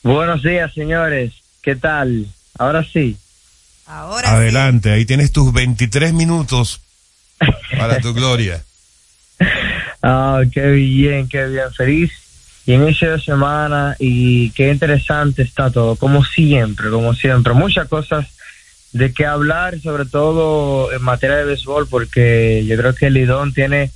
Buenos 0.03 0.43
días, 0.43 0.73
señores. 0.73 1.33
¿Qué 1.61 1.75
tal? 1.75 2.27
Ahora 2.57 2.83
sí. 2.83 3.17
Ahora 3.85 4.31
Adelante, 4.31 4.91
ahí 4.91 5.05
tienes 5.05 5.31
tus 5.31 5.51
23 5.51 6.13
minutos 6.13 6.81
para 7.77 7.99
tu 7.99 8.13
gloria. 8.13 8.63
Ah, 10.01 10.41
qué 10.51 10.71
bien, 10.71 11.27
qué 11.27 11.45
bien. 11.47 11.71
Feliz 11.73 12.11
inicio 12.65 13.11
de 13.11 13.21
semana 13.21 13.95
y 13.99 14.51
qué 14.51 14.69
interesante 14.69 15.41
está 15.41 15.71
todo, 15.71 15.95
como 15.95 16.23
siempre, 16.23 16.89
como 16.89 17.13
siempre. 17.13 17.53
Muchas 17.53 17.87
cosas 17.87 18.27
de 18.93 19.13
qué 19.13 19.25
hablar, 19.25 19.79
sobre 19.81 20.05
todo 20.05 20.91
en 20.91 21.01
materia 21.01 21.37
de 21.37 21.45
béisbol, 21.45 21.87
porque 21.87 22.63
yo 22.67 22.77
creo 22.77 22.93
que 22.93 23.07
el 23.07 23.13
Lidón 23.13 23.53
tiene 23.53 23.91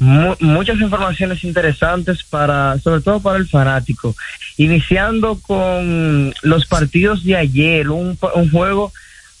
muchas 0.00 0.80
informaciones 0.80 1.44
interesantes 1.44 2.24
para, 2.24 2.78
sobre 2.78 3.02
todo 3.02 3.20
para 3.20 3.38
el 3.38 3.46
fanático. 3.46 4.16
Iniciando 4.56 5.38
con 5.40 6.34
los 6.42 6.66
partidos 6.66 7.22
de 7.24 7.36
ayer, 7.36 7.90
un, 7.90 8.18
un 8.34 8.50
juego 8.50 8.92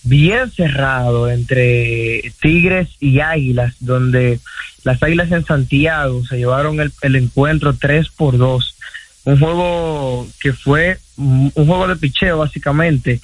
bien 0.02 0.50
cerrado 0.50 1.30
entre 1.30 2.32
Tigres 2.40 2.88
y 3.00 3.20
Águilas, 3.20 3.74
donde 3.80 4.40
las 4.84 5.02
Águilas 5.02 5.30
en 5.32 5.44
Santiago 5.44 6.24
se 6.24 6.38
llevaron 6.38 6.78
el, 6.80 7.16
encuentro 7.16 7.74
3 7.74 8.08
por 8.10 8.38
2 8.38 8.76
un 9.22 9.38
juego 9.38 10.26
que 10.40 10.54
fue 10.54 10.98
un 11.18 11.50
juego 11.52 11.86
de 11.86 11.96
picheo 11.96 12.38
básicamente. 12.38 13.20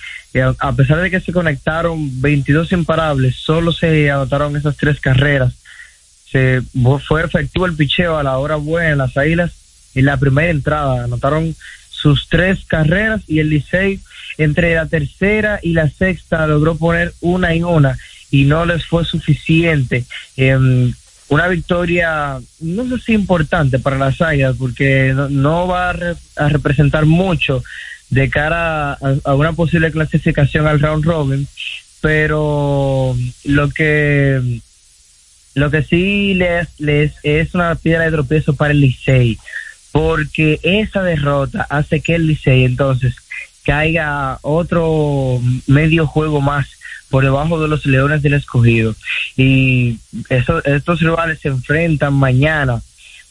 a 0.58 0.72
pesar 0.74 1.00
de 1.00 1.10
que 1.10 1.20
se 1.20 1.32
conectaron 1.32 2.20
22 2.20 2.72
imparables, 2.72 3.36
solo 3.36 3.72
se 3.72 4.10
anotaron 4.10 4.54
esas 4.56 4.76
tres 4.76 5.00
carreras. 5.00 5.54
Se 6.36 6.60
fue 7.08 7.24
efectivo 7.24 7.64
el 7.64 7.76
picheo 7.76 8.18
a 8.18 8.22
la 8.22 8.36
hora 8.36 8.56
buena 8.56 8.90
en 8.90 8.98
las 8.98 9.16
Águilas 9.16 9.52
en 9.94 10.04
la 10.04 10.18
primera 10.18 10.50
entrada. 10.50 11.04
Anotaron 11.04 11.56
sus 11.88 12.28
tres 12.28 12.66
carreras 12.66 13.22
y 13.26 13.38
el 13.38 13.48
Licey 13.48 14.00
entre 14.36 14.74
la 14.74 14.84
tercera 14.84 15.60
y 15.62 15.72
la 15.72 15.88
sexta 15.88 16.46
logró 16.46 16.76
poner 16.76 17.14
una 17.22 17.54
y 17.54 17.62
una 17.62 17.96
y 18.30 18.44
no 18.44 18.66
les 18.66 18.84
fue 18.84 19.06
suficiente. 19.06 20.04
Eh, 20.36 20.92
una 21.28 21.48
victoria, 21.48 22.38
no 22.60 22.84
sé 22.84 23.02
si 23.02 23.12
importante 23.14 23.78
para 23.78 23.96
las 23.96 24.20
Águilas, 24.20 24.56
porque 24.58 25.14
no, 25.30 25.66
va 25.66 25.96
a, 26.36 26.48
representar 26.50 27.06
mucho 27.06 27.64
de 28.10 28.28
cara 28.28 28.92
a, 28.92 29.34
una 29.34 29.54
posible 29.54 29.90
clasificación 29.90 30.66
al 30.66 30.80
round 30.80 31.04
robin, 31.06 31.48
pero 32.02 33.16
lo 33.44 33.70
que 33.70 34.60
lo 35.56 35.70
que 35.70 35.82
sí 35.82 36.34
les, 36.34 36.68
les 36.78 37.14
es 37.22 37.54
una 37.54 37.74
piedra 37.76 38.04
de 38.04 38.10
tropiezo 38.10 38.54
para 38.54 38.72
el 38.72 38.80
Licey, 38.82 39.38
porque 39.90 40.60
esa 40.62 41.02
derrota 41.02 41.66
hace 41.70 42.02
que 42.02 42.16
el 42.16 42.26
Licey 42.26 42.64
entonces 42.64 43.16
caiga 43.64 44.38
otro 44.42 45.40
medio 45.66 46.06
juego 46.06 46.42
más 46.42 46.68
por 47.08 47.24
debajo 47.24 47.58
de 47.58 47.68
los 47.68 47.86
Leones 47.86 48.20
del 48.20 48.34
Escogido. 48.34 48.94
Y 49.34 49.98
eso, 50.28 50.62
estos 50.62 51.00
rivales 51.00 51.40
se 51.40 51.48
enfrentan 51.48 52.12
mañana 52.12 52.82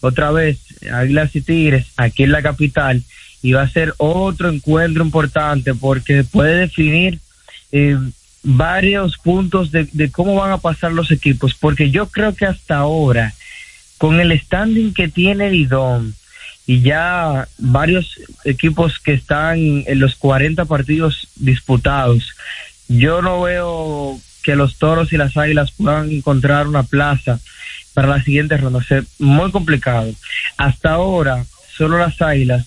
otra 0.01 0.31
vez, 0.31 0.57
Águilas 0.91 1.35
y 1.35 1.41
Tigres, 1.41 1.85
aquí 1.95 2.23
en 2.23 2.31
la 2.31 2.41
capital, 2.41 3.03
y 3.43 3.53
va 3.53 3.61
a 3.61 3.69
ser 3.69 3.93
otro 3.97 4.49
encuentro 4.49 5.03
importante 5.03 5.75
porque 5.75 6.23
puede 6.23 6.57
definir 6.57 7.19
eh, 7.71 7.99
varios 8.45 9.17
puntos 9.17 9.71
de, 9.71 10.11
cómo 10.11 10.35
van 10.35 10.51
a 10.51 10.59
pasar 10.59 10.93
los 10.93 11.11
equipos, 11.11 11.55
porque 11.55 11.89
yo 11.89 12.07
creo 12.07 12.35
que 12.35 12.45
hasta 12.45 12.77
ahora, 12.77 13.33
con 13.97 14.19
el 14.19 14.39
standing 14.39 14.93
que 14.93 15.07
tiene 15.07 15.49
Lidón, 15.49 16.15
y 16.67 16.81
ya 16.81 17.47
varios 17.57 18.19
equipos 18.43 18.99
que 18.99 19.13
están 19.13 19.83
en 19.85 19.99
los 19.99 20.15
40 20.15 20.65
partidos 20.65 21.27
disputados, 21.35 22.35
yo 22.87 23.21
no 23.21 23.41
veo 23.41 24.19
que 24.43 24.55
los 24.55 24.77
toros 24.77 25.11
y 25.11 25.17
las 25.17 25.35
águilas 25.37 25.71
puedan 25.71 26.11
encontrar 26.11 26.67
una 26.67 26.83
plaza 26.83 27.39
para 27.95 28.07
la 28.07 28.23
siguiente 28.23 28.57
ronda. 28.57 28.79
Es 28.87 29.05
muy 29.19 29.51
complicado. 29.51 30.13
Hasta 30.57 30.91
ahora, 30.91 31.45
solo 31.75 31.97
las 31.97 32.21
águilas 32.21 32.65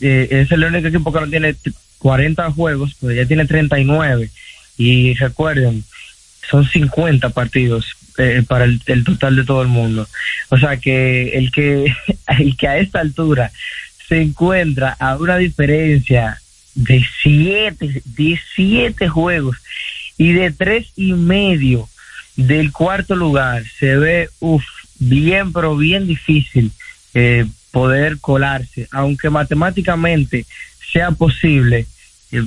eh, 0.00 0.28
es 0.30 0.52
el 0.52 0.62
único 0.62 0.88
equipo 0.88 1.12
que 1.12 1.20
no 1.20 1.28
tiene 1.28 1.56
40 1.98 2.50
juegos, 2.52 2.96
pues 3.00 3.16
ya 3.16 3.26
tiene 3.26 3.46
39. 3.46 4.24
Y 4.24 4.30
recuerden, 5.14 5.84
son 6.50 6.66
50 6.66 7.30
partidos 7.30 7.96
eh, 8.18 8.42
para 8.46 8.64
el, 8.64 9.04
total 9.04 9.36
de 9.36 9.44
todo 9.44 9.62
el 9.62 9.68
mundo. 9.68 10.08
O 10.48 10.58
sea 10.58 10.78
que 10.78 11.36
el 11.36 11.50
que 11.50 11.94
el 12.38 12.56
que 12.56 12.68
a 12.68 12.78
esta 12.78 13.00
altura 13.00 13.52
se 14.08 14.22
encuentra 14.22 14.96
a 14.98 15.16
una 15.16 15.36
diferencia 15.36 16.40
de 16.74 17.04
siete, 17.22 18.02
de 18.04 18.40
siete 18.54 19.08
juegos 19.08 19.56
y 20.18 20.32
de 20.32 20.50
tres 20.50 20.88
y 20.96 21.12
medio 21.12 21.88
del 22.36 22.70
cuarto 22.70 23.16
lugar 23.16 23.64
se 23.78 23.96
ve 23.96 24.28
uf, 24.40 24.64
bien 24.98 25.52
pero 25.52 25.76
bien 25.76 26.06
difícil 26.06 26.70
eh, 27.14 27.46
poder 27.70 28.18
colarse 28.20 28.88
aunque 28.92 29.30
matemáticamente 29.30 30.44
sea 30.92 31.12
posible 31.12 31.86
eh, 32.32 32.44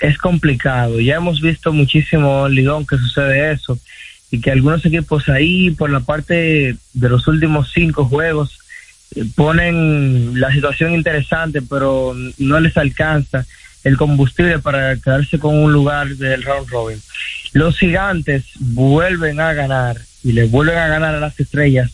es 0.00 0.18
complicado 0.18 1.00
ya 1.00 1.16
hemos 1.16 1.40
visto 1.40 1.72
muchísimo 1.72 2.48
Ligón 2.48 2.86
que 2.86 2.96
sucede 2.96 3.52
eso 3.52 3.78
y 4.30 4.40
que 4.40 4.50
algunos 4.50 4.84
equipos 4.84 5.28
ahí 5.28 5.70
por 5.70 5.90
la 5.90 6.00
parte 6.00 6.76
de 6.92 7.08
los 7.08 7.26
últimos 7.28 7.70
cinco 7.72 8.04
juegos 8.04 8.60
ponen 9.34 10.40
la 10.40 10.52
situación 10.52 10.94
interesante, 10.94 11.62
pero 11.62 12.14
no 12.38 12.60
les 12.60 12.76
alcanza 12.76 13.44
el 13.82 13.96
combustible 13.96 14.58
para 14.58 14.96
quedarse 14.96 15.38
con 15.38 15.56
un 15.56 15.72
lugar 15.72 16.08
del 16.08 16.42
round 16.42 16.68
robin. 16.68 17.02
Los 17.52 17.78
gigantes 17.78 18.44
vuelven 18.58 19.40
a 19.40 19.52
ganar 19.52 20.00
y 20.22 20.32
le 20.32 20.44
vuelven 20.44 20.78
a 20.78 20.86
ganar 20.86 21.14
a 21.14 21.20
las 21.20 21.38
estrellas 21.40 21.90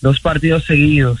dos 0.00 0.18
partidos 0.18 0.64
seguidos 0.64 1.20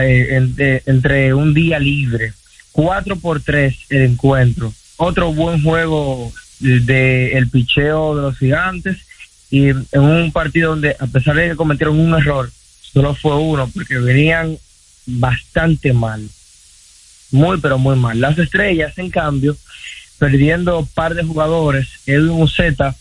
eh, 0.00 0.82
entre 0.86 1.34
un 1.34 1.52
día 1.52 1.78
libre. 1.78 2.32
Cuatro 2.72 3.16
por 3.16 3.40
tres 3.40 3.76
el 3.90 4.02
encuentro. 4.02 4.72
Otro 4.96 5.32
buen 5.32 5.62
juego 5.62 6.32
de 6.60 7.32
el 7.32 7.48
picheo 7.48 8.16
de 8.16 8.22
los 8.22 8.38
gigantes 8.38 8.98
y 9.50 9.68
en 9.68 9.86
un 9.92 10.32
partido 10.32 10.70
donde 10.70 10.96
a 10.98 11.06
pesar 11.06 11.36
de 11.36 11.50
que 11.50 11.56
cometieron 11.56 11.98
un 11.98 12.14
error 12.14 12.50
solo 12.92 13.14
fue 13.14 13.36
uno, 13.36 13.68
porque 13.74 13.98
venían 13.98 14.56
bastante 15.06 15.92
mal. 15.92 16.28
Muy, 17.32 17.58
pero 17.60 17.78
muy 17.78 17.96
mal. 17.96 18.20
Las 18.20 18.38
estrellas, 18.38 18.96
en 18.98 19.10
cambio, 19.10 19.56
perdiendo 20.18 20.78
un 20.78 20.86
par 20.86 21.14
de 21.14 21.24
jugadores, 21.24 21.88
Edwin 22.06 22.40
Uceta 22.42 22.94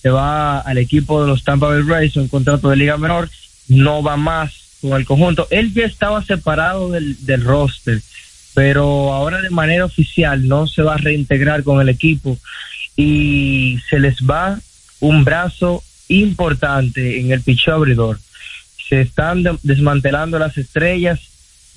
se 0.00 0.08
va 0.08 0.60
al 0.60 0.78
equipo 0.78 1.20
de 1.20 1.28
los 1.28 1.42
Tampa 1.42 1.66
Bay 1.66 1.82
Rays, 1.82 2.16
un 2.16 2.28
contrato 2.28 2.70
de 2.70 2.76
liga 2.76 2.96
menor, 2.96 3.28
no 3.68 4.02
va 4.02 4.16
más 4.16 4.52
con 4.80 4.92
el 4.92 5.04
conjunto. 5.04 5.46
Él 5.50 5.74
ya 5.74 5.84
estaba 5.84 6.24
separado 6.24 6.90
del, 6.90 7.16
del 7.26 7.44
roster, 7.44 8.00
pero 8.54 9.12
ahora 9.12 9.40
de 9.40 9.50
manera 9.50 9.84
oficial 9.84 10.46
no 10.46 10.66
se 10.66 10.82
va 10.82 10.94
a 10.94 10.98
reintegrar 10.98 11.62
con 11.62 11.80
el 11.80 11.88
equipo 11.88 12.38
y 12.96 13.78
se 13.88 13.98
les 13.98 14.18
va 14.18 14.60
un 15.00 15.24
brazo 15.24 15.82
importante 16.08 17.20
en 17.20 17.32
el 17.32 17.40
picho 17.40 17.72
abridor. 17.72 18.18
Se 18.88 19.00
están 19.00 19.44
desmantelando 19.62 20.38
las 20.38 20.58
estrellas, 20.58 21.20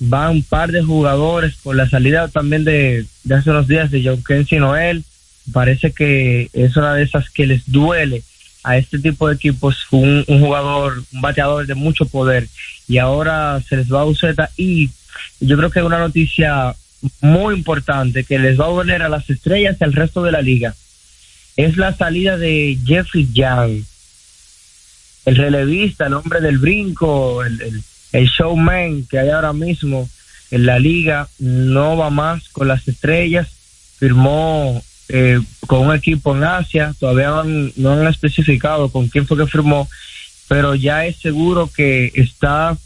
van 0.00 0.30
un 0.32 0.42
par 0.42 0.72
de 0.72 0.82
jugadores 0.82 1.54
con 1.62 1.76
la 1.76 1.88
salida 1.88 2.28
también 2.28 2.64
de, 2.64 3.06
hace 3.30 3.50
unos 3.50 3.68
días 3.68 3.90
de 3.90 4.02
John 4.04 4.22
Kensi 4.24 4.56
Noel, 4.56 5.04
parece 5.52 5.92
que 5.92 6.50
es 6.52 6.76
una 6.76 6.94
de 6.94 7.04
esas 7.04 7.30
que 7.30 7.46
les 7.46 7.62
duele 7.70 8.22
a 8.64 8.78
este 8.78 8.98
tipo 8.98 9.28
de 9.28 9.34
equipos 9.34 9.86
un, 9.90 10.24
un 10.26 10.40
jugador, 10.40 11.04
un 11.12 11.20
bateador 11.20 11.66
de 11.66 11.74
mucho 11.74 12.06
poder. 12.06 12.48
Y 12.88 12.98
ahora 12.98 13.62
se 13.68 13.76
les 13.76 13.92
va 13.92 14.00
a 14.00 14.06
Uceta 14.06 14.50
y 14.56 14.90
yo 15.40 15.56
creo 15.56 15.70
que 15.70 15.80
es 15.80 15.84
una 15.84 15.98
noticia 15.98 16.74
muy 17.20 17.54
importante 17.54 18.24
que 18.24 18.38
les 18.38 18.58
va 18.58 18.64
a 18.66 18.68
doler 18.68 19.02
a 19.02 19.08
las 19.08 19.28
estrellas 19.28 19.76
y 19.80 19.84
al 19.84 19.92
resto 19.92 20.22
de 20.22 20.32
la 20.32 20.42
liga. 20.42 20.74
Es 21.56 21.76
la 21.76 21.94
salida 21.94 22.36
de 22.36 22.78
Jeffrey 22.84 23.28
Young 23.32 23.84
el 25.24 25.36
relevista, 25.36 26.06
el 26.06 26.14
hombre 26.14 26.40
del 26.40 26.58
brinco, 26.58 27.42
el, 27.42 27.82
el, 28.12 28.26
showman 28.26 29.06
que 29.06 29.18
hay 29.18 29.30
ahora 29.30 29.52
mismo 29.52 30.08
en 30.50 30.66
la 30.66 30.78
liga, 30.78 31.28
no 31.38 31.96
va 31.96 32.10
más 32.10 32.48
con 32.50 32.68
las 32.68 32.86
estrellas, 32.86 33.48
firmó 33.98 34.82
eh, 35.08 35.40
con 35.66 35.86
un 35.86 35.94
equipo 35.94 36.36
en 36.36 36.44
Asia, 36.44 36.94
todavía 36.98 37.42
no 37.76 37.92
han, 37.92 38.06
especificado 38.06 38.90
con 38.90 39.08
quién 39.08 39.26
fue 39.26 39.38
que 39.38 39.46
firmó, 39.46 39.88
pero 40.48 40.74
ya 40.74 41.06
es 41.06 41.16
seguro 41.16 41.70
que 41.74 42.12
está 42.14 42.76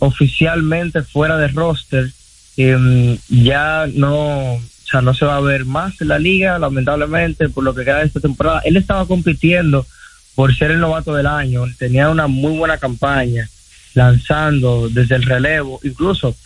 oficialmente 0.00 1.02
fuera 1.02 1.36
de 1.36 1.48
roster, 1.48 2.10
em, 2.56 3.18
ya 3.28 3.86
no, 3.94 4.54
o 4.54 4.90
sea, 4.90 5.00
no 5.00 5.14
se 5.14 5.24
va 5.24 5.36
a 5.36 5.40
ver 5.40 5.64
más 5.64 6.00
en 6.00 6.08
la 6.08 6.18
liga, 6.18 6.58
lamentablemente, 6.58 7.48
por 7.48 7.64
lo 7.64 7.74
que 7.74 7.84
queda 7.84 7.98
de 7.98 8.06
esta 8.06 8.20
temporada. 8.20 8.60
Él 8.64 8.76
estaba 8.76 9.06
compitiendo 9.06 9.86
por 10.34 10.54
ser 10.54 10.70
el 10.70 10.80
novato 10.80 11.14
del 11.14 11.26
año. 11.26 11.64
Tenía 11.78 12.08
una 12.10 12.26
muy 12.26 12.56
buena 12.56 12.78
campaña, 12.78 13.48
lanzando 13.94 14.88
desde 14.88 15.16
el 15.16 15.24
relevo. 15.24 15.80
Incluso 15.82 16.36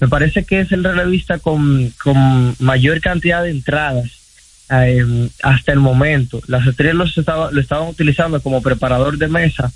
me 0.00 0.08
parece 0.08 0.44
que 0.44 0.60
es 0.60 0.72
el 0.72 0.82
relevista 0.82 1.38
con, 1.38 1.92
con 2.02 2.56
mayor 2.58 3.00
cantidad 3.00 3.42
de 3.42 3.50
entradas 3.50 4.10
eh, 4.70 5.28
hasta 5.42 5.72
el 5.72 5.80
momento. 5.80 6.40
Las 6.46 6.66
estrellas 6.66 6.96
lo, 6.96 7.04
estaba, 7.04 7.50
lo 7.52 7.60
estaban 7.60 7.88
utilizando 7.88 8.40
como 8.40 8.62
preparador 8.62 9.18
de 9.18 9.28
mesa. 9.28 9.72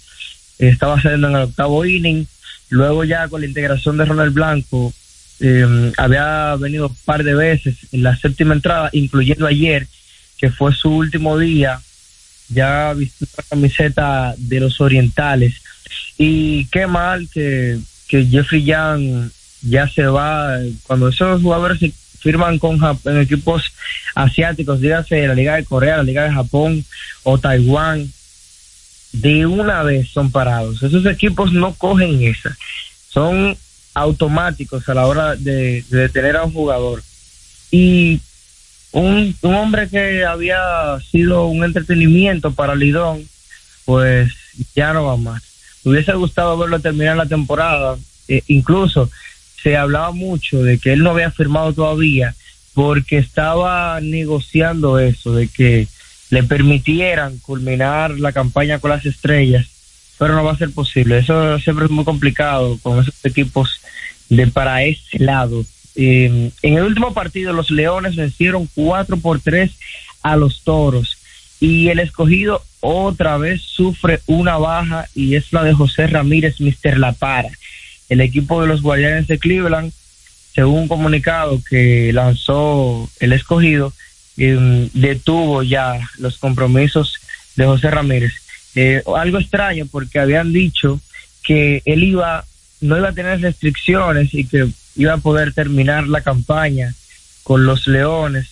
Estaba 0.59 0.95
haciendo 0.95 1.29
en 1.29 1.37
el 1.37 1.43
octavo 1.43 1.85
inning. 1.85 2.26
Luego 2.71 3.05
ya 3.05 3.29
con 3.29 3.41
la 3.41 3.47
integración 3.47 3.97
de 3.97 4.05
Ronald 4.05 4.35
Blanco, 4.35 4.93
eh, 5.41 5.93
había 5.97 6.57
venido 6.57 6.89
un 6.89 6.97
par 7.05 7.23
de 7.25 7.35
veces 7.35 7.77
en 7.93 8.03
la 8.03 8.16
séptima 8.16 8.55
entrada, 8.55 8.91
incluyendo 8.93 9.47
ayer, 9.47 9.87
que 10.37 10.51
fue 10.51 10.73
su 10.75 10.91
último 10.91 11.39
día, 11.39 11.81
ya 12.49 12.93
vistió 12.95 13.27
la 13.37 13.45
camiseta 13.45 14.35
de 14.37 14.61
los 14.61 14.81
orientales. 14.81 15.55
Y 16.16 16.66
qué 16.66 16.87
mal 16.87 17.29
que, 17.33 17.79
que 18.09 18.27
Jeffrey 18.27 18.64
Young 18.64 19.31
ya 19.62 19.89
se 19.89 20.07
va, 20.07 20.59
cuando 20.87 21.09
esos 21.09 21.43
jugadores 21.43 21.79
se 21.79 21.93
firman 22.21 22.59
con 22.59 22.79
en 23.05 23.19
equipos 23.19 23.73
asiáticos, 24.14 24.81
dígase 24.81 25.27
la 25.27 25.35
Liga 25.35 25.57
de 25.57 25.64
Corea, 25.64 25.99
la 25.99 26.03
Liga 26.03 26.25
de 26.25 26.33
Japón 26.33 26.85
o 27.23 27.39
Taiwán, 27.39 28.11
de 29.13 29.47
una 29.47 29.83
vez 29.83 30.09
son 30.09 30.31
parados. 30.31 30.83
Esos 30.83 31.07
equipos 31.07 31.53
no 31.53 31.75
cogen 31.75 32.23
esa. 32.23 32.57
Son 33.09 33.57
automáticos 33.95 34.89
a 34.89 34.95
la 34.95 35.07
hora 35.07 35.37
de, 35.37 35.85
detener 35.89 36.37
a 36.37 36.45
un 36.45 36.53
jugador. 36.53 37.03
Y 37.71 38.21
un, 38.93 39.35
un, 39.43 39.55
hombre 39.55 39.89
que 39.89 40.25
había 40.25 40.59
sido 41.11 41.47
un 41.47 41.65
entretenimiento 41.65 42.53
para 42.53 42.75
Lidón, 42.75 43.29
pues 43.85 44.33
ya 44.75 44.93
no 44.93 45.05
va 45.05 45.17
más. 45.17 45.43
Me 45.85 45.93
hubiese 45.93 46.13
gustado 46.15 46.57
verlo 46.59 46.81
terminar 46.81 47.17
la 47.17 47.27
temporada. 47.27 47.97
Eh, 48.29 48.43
incluso 48.49 49.11
se 49.63 49.77
hablaba 49.77 50.13
mucho 50.13 50.63
de 50.63 50.79
que 50.79 50.93
él 50.93 51.03
no 51.03 51.11
había 51.11 51.31
firmado 51.31 51.73
todavía 51.73 52.35
porque 52.75 53.19
estaba 53.19 54.01
negociando 54.01 54.99
eso, 54.99 55.33
de 55.33 55.49
que 55.49 55.89
le 56.31 56.43
permitieran 56.43 57.39
culminar 57.39 58.18
la 58.18 58.33
campaña 58.33 58.79
con 58.79 58.91
las 58.91 59.07
estrellas, 59.07 59.66
pero 60.18 60.35
no 60.35 60.45
va 60.45 60.53
a 60.53 60.59
ser 60.59 60.70
posible. 60.70 61.18
Eso 61.18 61.59
siempre 61.59 61.87
es 61.87 61.91
muy 61.91 62.05
complicado 62.05 62.79
con 62.83 63.01
esos 63.01 63.24
equipos 63.24 63.81
de 64.29 64.47
para 64.47 64.83
ese 64.83 65.18
lado. 65.18 65.64
en 65.95 66.53
el 66.62 66.83
último 66.83 67.14
partido 67.14 67.53
los 67.53 67.70
Leones 67.70 68.16
vencieron 68.16 68.68
4 68.74 69.16
por 69.16 69.41
3 69.41 69.70
a 70.22 70.37
los 70.37 70.62
Toros 70.62 71.18
y 71.61 71.89
el 71.89 71.99
escogido 71.99 72.62
otra 72.81 73.37
vez 73.37 73.62
sufre 73.62 74.20
una 74.26 74.57
baja 74.59 75.09
y 75.14 75.35
es 75.35 75.53
la 75.53 75.64
de 75.64 75.74
José 75.74 76.07
Ramírez, 76.07 76.61
Mister 76.61 76.99
La 76.99 77.12
Para. 77.12 77.51
El 78.09 78.20
equipo 78.20 78.61
de 78.61 78.68
los 78.68 78.81
Guardianes 78.81 79.26
de 79.26 79.39
Cleveland, 79.39 79.93
según 80.55 80.83
un 80.83 80.89
comunicado 80.89 81.61
que 81.68 82.12
lanzó 82.12 83.11
el 83.20 83.33
escogido, 83.33 83.93
detuvo 84.39 85.62
ya 85.62 85.99
los 86.18 86.39
compromisos 86.39 87.18
de 87.57 87.66
José 87.66 87.91
Ramírez. 87.91 88.32
Eh, 88.74 89.03
algo 89.16 89.39
extraño 89.39 89.86
porque 89.91 90.20
habían 90.20 90.53
dicho 90.53 91.01
que 91.43 91.82
él 91.84 92.05
iba 92.05 92.45
no 92.80 92.97
iba 92.97 93.09
a 93.09 93.14
tener 93.14 93.41
restricciones 93.41 94.32
y 94.34 94.45
que 94.45 94.68
iba 94.97 95.14
a 95.14 95.18
poder 95.18 95.53
terminar 95.53 96.07
la 96.07 96.20
campaña 96.20 96.95
con 97.43 97.64
los 97.64 97.89
Leones 97.89 98.47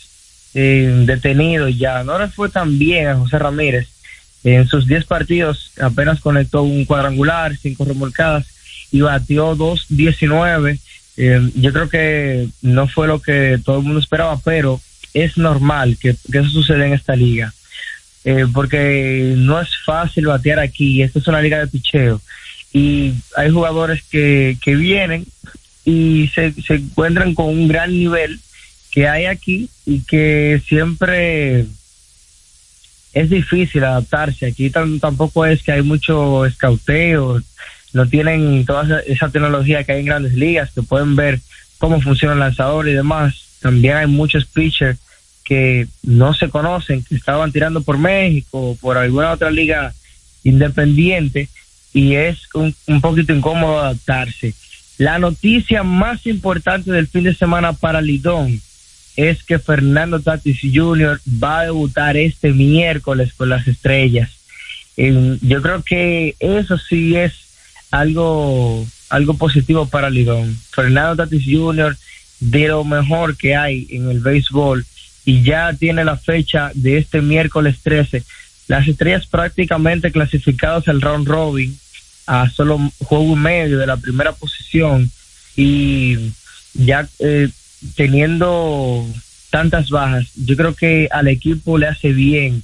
eh, 0.55 1.05
detenidos 1.05 1.77
ya. 1.79 2.03
No 2.03 2.19
le 2.19 2.29
fue 2.29 2.49
tan 2.49 2.79
bien 2.79 3.09
a 3.09 3.17
José 3.17 3.39
Ramírez. 3.39 3.89
En 4.43 4.67
sus 4.69 4.87
10 4.87 5.05
partidos 5.07 5.73
apenas 5.81 6.21
conectó 6.21 6.63
un 6.63 6.85
cuadrangular, 6.85 7.57
cinco 7.57 7.85
remolcadas 7.85 8.47
y 8.91 9.01
batió 9.01 9.57
2.19. 9.57 10.79
Eh, 11.19 11.51
yo 11.55 11.73
creo 11.73 11.89
que 11.89 12.49
no 12.63 12.89
fue 12.89 13.07
lo 13.07 13.21
que 13.21 13.61
todo 13.65 13.79
el 13.79 13.85
mundo 13.85 14.01
esperaba, 14.01 14.39
pero 14.45 14.81
es 15.17 15.39
normal 15.39 15.97
que, 15.99 16.11
eso 16.11 16.51
suceda 16.51 16.87
en 16.87 16.93
esta 16.93 17.17
liga. 17.17 17.53
Eh, 18.25 18.47
porque 18.53 19.35
no 19.37 19.61
es 19.61 19.69
fácil 19.85 20.27
batear 20.27 20.59
aquí. 20.59 21.03
Esta 21.03 21.21
es 21.21 21.29
una 21.29 21.41
liga 21.41 21.59
de 21.59 21.69
picheo 21.69 22.21
y 22.73 23.15
hay 23.37 23.51
jugadores 23.51 24.03
que, 24.11 24.59
que 24.61 24.75
vienen 24.75 25.25
y 25.85 26.29
se, 26.35 26.53
se 26.61 26.75
encuentran 26.75 27.35
con 27.35 27.47
un 27.47 27.69
gran 27.69 27.91
nivel 27.91 28.39
que 28.91 29.09
hay 29.09 29.27
aquí 29.27 29.71
y 29.87 30.01
que 30.01 30.61
siempre 30.69 31.67
es 33.15 33.31
difícil 33.31 33.85
adaptarse. 33.85 34.47
Aquí 34.47 34.69
tampoco 34.71 35.47
es 35.47 35.63
que 35.63 35.73
hay 35.73 35.83
mucho 35.83 36.45
escauteo, 36.45 37.41
no 37.95 38.07
tienen 38.07 38.67
toda 38.67 39.01
esa 39.07 39.31
tecnología 39.31 39.85
que 39.85 39.93
hay 39.93 40.01
en 40.01 40.07
grandes 40.07 40.35
ligas, 40.35 40.71
que 40.73 40.83
pueden 40.83 41.17
ver 41.17 41.41
cómo 41.79 42.01
funciona 42.03 42.35
el 42.35 42.41
lanzador 42.41 42.89
y 42.89 42.93
demás. 42.93 43.35
También 43.61 43.97
hay 43.97 44.07
muchos 44.07 44.45
pitchers 44.45 44.99
que 45.47 45.87
no 46.03 46.35
se 46.35 46.49
conocen, 46.49 47.05
que 47.05 47.15
estaban 47.15 47.53
tirando 47.53 47.81
por 47.81 47.99
México 47.99 48.71
o 48.71 48.75
por 48.75 48.99
alguna 48.99 49.31
otra 49.31 49.51
liga 49.51 49.95
independiente 50.43 51.49
y 51.95 52.15
es 52.15 52.49
un, 52.53 52.75
un 52.89 53.01
poquito 53.01 53.33
incómodo 53.33 53.79
adaptarse. 53.79 54.55
La 54.99 55.19
noticia 55.21 55.85
más 55.85 56.27
importante 56.27 56.91
del 56.91 57.07
fin 57.07 57.23
de 57.23 57.35
semana 57.35 57.73
para 57.73 58.01
Lidón 58.01 58.61
es 59.15 59.45
que 59.45 59.61
Fernando 59.61 60.21
Tatis 60.21 60.59
Jr. 60.61 61.21
va 61.43 61.61
a 61.61 61.65
debutar 61.65 62.17
este 62.17 62.53
miércoles 62.53 63.33
con 63.33 63.49
las 63.49 63.69
estrellas. 63.69 64.31
yo 64.97 65.63
creo 65.63 65.83
que 65.83 66.35
eso 66.41 66.77
sí 66.77 67.15
es 67.15 67.33
algo, 67.93 68.85
algo 69.11 69.35
positivo 69.35 69.87
para 69.87 70.11
Lidón. 70.11 70.59
Fernando 70.71 71.23
Tatis 71.23 71.45
Jr. 71.45 71.97
de 72.41 72.69
lo 72.69 72.85
mejor 72.85 73.37
que 73.37 73.55
hay 73.55 73.87
en 73.91 74.11
el 74.11 74.19
béisbol 74.19 74.85
y 75.27 75.43
ya 75.43 75.75
tiene 75.75 76.05
la 76.05 76.17
fecha 76.17 76.71
de 76.73 76.99
este 76.99 77.21
miércoles 77.21 77.81
13. 77.83 78.23
Las 78.69 78.89
estrellas 78.89 79.27
prácticamente 79.27 80.13
clasificadas 80.13 80.89
al 80.89 81.03
round 81.03 81.27
robin 81.27 81.77
a 82.27 82.49
solo 82.49 82.79
juego 83.05 83.35
y 83.35 83.37
medio 83.37 83.79
de 83.79 83.87
la 83.87 83.97
primera 83.97 84.33
posición 84.33 85.11
y 85.57 86.33
ya 86.75 87.09
eh, 87.19 87.49
teniendo 87.97 89.05
tantas 89.51 89.91
bajas, 89.91 90.29
yo 90.37 90.57
creo 90.57 90.75
que 90.75 91.09
al 91.11 91.29
equipo 91.29 91.77
le 91.77 91.89
hace 91.89 92.13
bien 92.13 92.63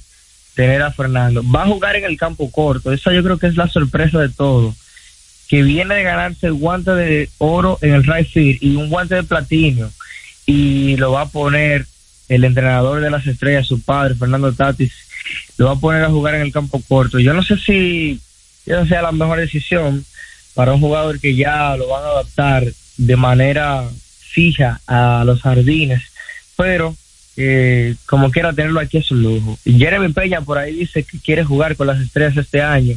tener 0.55 0.81
a 0.81 0.91
Fernando. 0.91 1.43
Va 1.43 1.63
a 1.63 1.67
jugar 1.67 1.97
en 1.97 2.05
el 2.05 2.17
campo 2.17 2.49
corto, 2.49 2.93
esa 2.93 3.11
yo 3.11 3.23
creo 3.23 3.37
que 3.37 3.47
es 3.47 3.57
la 3.57 3.67
sorpresa 3.67 4.19
de 4.19 4.29
todo, 4.29 4.73
que 5.49 5.63
viene 5.63 5.95
de 5.95 6.03
ganarse 6.03 6.47
el 6.47 6.53
guante 6.53 6.91
de 6.91 7.29
oro 7.39 7.77
en 7.81 7.93
el 7.93 8.03
right 8.05 8.27
field 8.27 8.59
y 8.61 8.75
un 8.75 8.89
guante 8.89 9.15
de 9.15 9.23
platino 9.23 9.91
y 10.45 10.95
lo 10.97 11.11
va 11.11 11.21
a 11.21 11.29
poner 11.29 11.87
el 12.29 12.43
entrenador 12.43 13.01
de 13.01 13.09
las 13.09 13.25
estrellas, 13.27 13.67
su 13.67 13.81
padre, 13.81 14.15
Fernando 14.15 14.51
Tatis, 14.53 14.93
lo 15.57 15.67
va 15.67 15.73
a 15.73 15.79
poner 15.79 16.03
a 16.03 16.09
jugar 16.09 16.35
en 16.35 16.41
el 16.41 16.51
campo 16.51 16.81
corto. 16.87 17.19
Yo 17.19 17.33
no 17.33 17.43
sé 17.43 17.57
si 17.57 18.19
esa 18.65 18.85
sea 18.85 19.01
la 19.01 19.11
mejor 19.11 19.39
decisión 19.39 20.05
para 20.53 20.73
un 20.73 20.79
jugador 20.79 21.19
que 21.19 21.35
ya 21.35 21.75
lo 21.75 21.87
van 21.87 22.03
a 22.03 22.07
adaptar 22.07 22.65
de 22.97 23.15
manera 23.15 23.89
fija 24.33 24.81
a 24.87 25.23
los 25.25 25.41
jardines, 25.41 26.01
pero 26.55 26.95
eh, 27.35 27.95
como 28.05 28.29
quiera 28.29 28.53
tenerlo 28.53 28.79
aquí 28.79 28.97
es 28.97 29.11
un 29.11 29.23
lujo. 29.23 29.57
Jeremy 29.65 30.13
Peña 30.13 30.41
por 30.41 30.57
ahí 30.57 30.73
dice 30.73 31.03
que 31.03 31.19
quiere 31.19 31.43
jugar 31.43 31.75
con 31.75 31.87
las 31.87 31.99
estrellas 31.99 32.37
este 32.37 32.61
año 32.61 32.95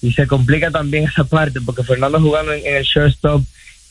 y 0.00 0.12
se 0.12 0.26
complica 0.26 0.70
también 0.70 1.04
esa 1.04 1.24
parte 1.24 1.60
porque 1.60 1.82
Fernando 1.82 2.20
jugando 2.20 2.52
en, 2.52 2.62
el 2.64 2.84
shortstop, 2.84 3.42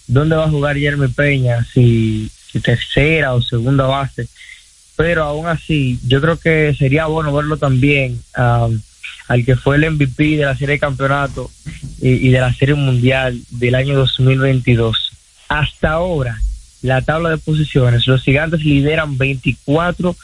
¿dónde 0.07 0.36
va 0.36 0.45
a 0.45 0.49
jugar 0.49 0.78
Jeremy 0.78 1.07
Peña? 1.09 1.65
Si, 1.73 2.32
tercera 2.63 3.34
o 3.34 3.41
segunda 3.41 3.86
base. 3.86 4.28
Pero 4.96 5.24
aún 5.24 5.48
así, 5.48 6.00
yo 6.08 6.22
creo 6.22 6.39
que 6.39 6.74
sería 6.78 7.06
bueno 7.08 7.34
verlo 7.34 7.58
también. 7.58 8.22
Um, 8.38 8.80
al 9.28 9.43
que 9.43 9.56
fue 9.56 9.78
el 9.78 9.91
MVP 9.91 10.38
de 10.38 10.46
la 10.46 10.56
serie 10.56 10.76
de 10.76 10.80
campeonato 10.80 11.50
y, 12.00 12.30
de 12.30 12.39
la 12.39 12.54
serie 12.54 12.76
mundial 12.76 13.39
del 13.50 13.76
año 13.76 13.96
2022. 13.96 15.12
Hasta 15.50 15.91
ahora, 15.91 16.39
la 16.82 17.02
tabla 17.02 17.32
de 17.32 17.38
posiciones, 17.38 18.08
los 18.08 18.22
gigantes 18.22 18.64
lideran 18.64 19.18
24 19.18 20.16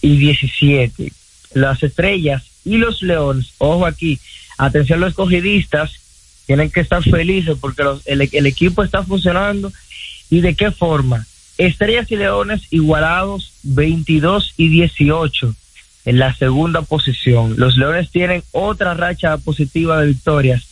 y 0.00 0.16
17. 0.16 1.12
Las 1.54 1.82
estrellas 1.82 2.44
y 2.64 2.78
los 2.78 3.02
leones, 3.02 3.52
ojo 3.58 3.84
aquí, 3.86 4.18
atención 4.56 5.00
los 5.00 5.10
escogidistas, 5.10 5.92
tienen 6.46 6.70
que 6.70 6.80
estar 6.80 7.02
felices 7.02 7.56
porque 7.60 7.82
el, 8.06 8.28
el 8.32 8.46
equipo 8.46 8.82
está 8.82 9.02
funcionando. 9.02 9.72
¿Y 10.30 10.40
de 10.40 10.54
qué 10.54 10.70
forma? 10.70 11.26
Estrellas 11.60 12.10
y 12.10 12.16
leones 12.16 12.62
igualados 12.70 13.52
22 13.64 14.54
y 14.56 14.70
18 14.70 15.54
en 16.06 16.18
la 16.18 16.34
segunda 16.34 16.80
posición. 16.80 17.56
Los 17.58 17.76
Leones 17.76 18.10
tienen 18.10 18.42
otra 18.52 18.94
racha 18.94 19.36
positiva 19.36 20.00
de 20.00 20.06
victorias 20.06 20.66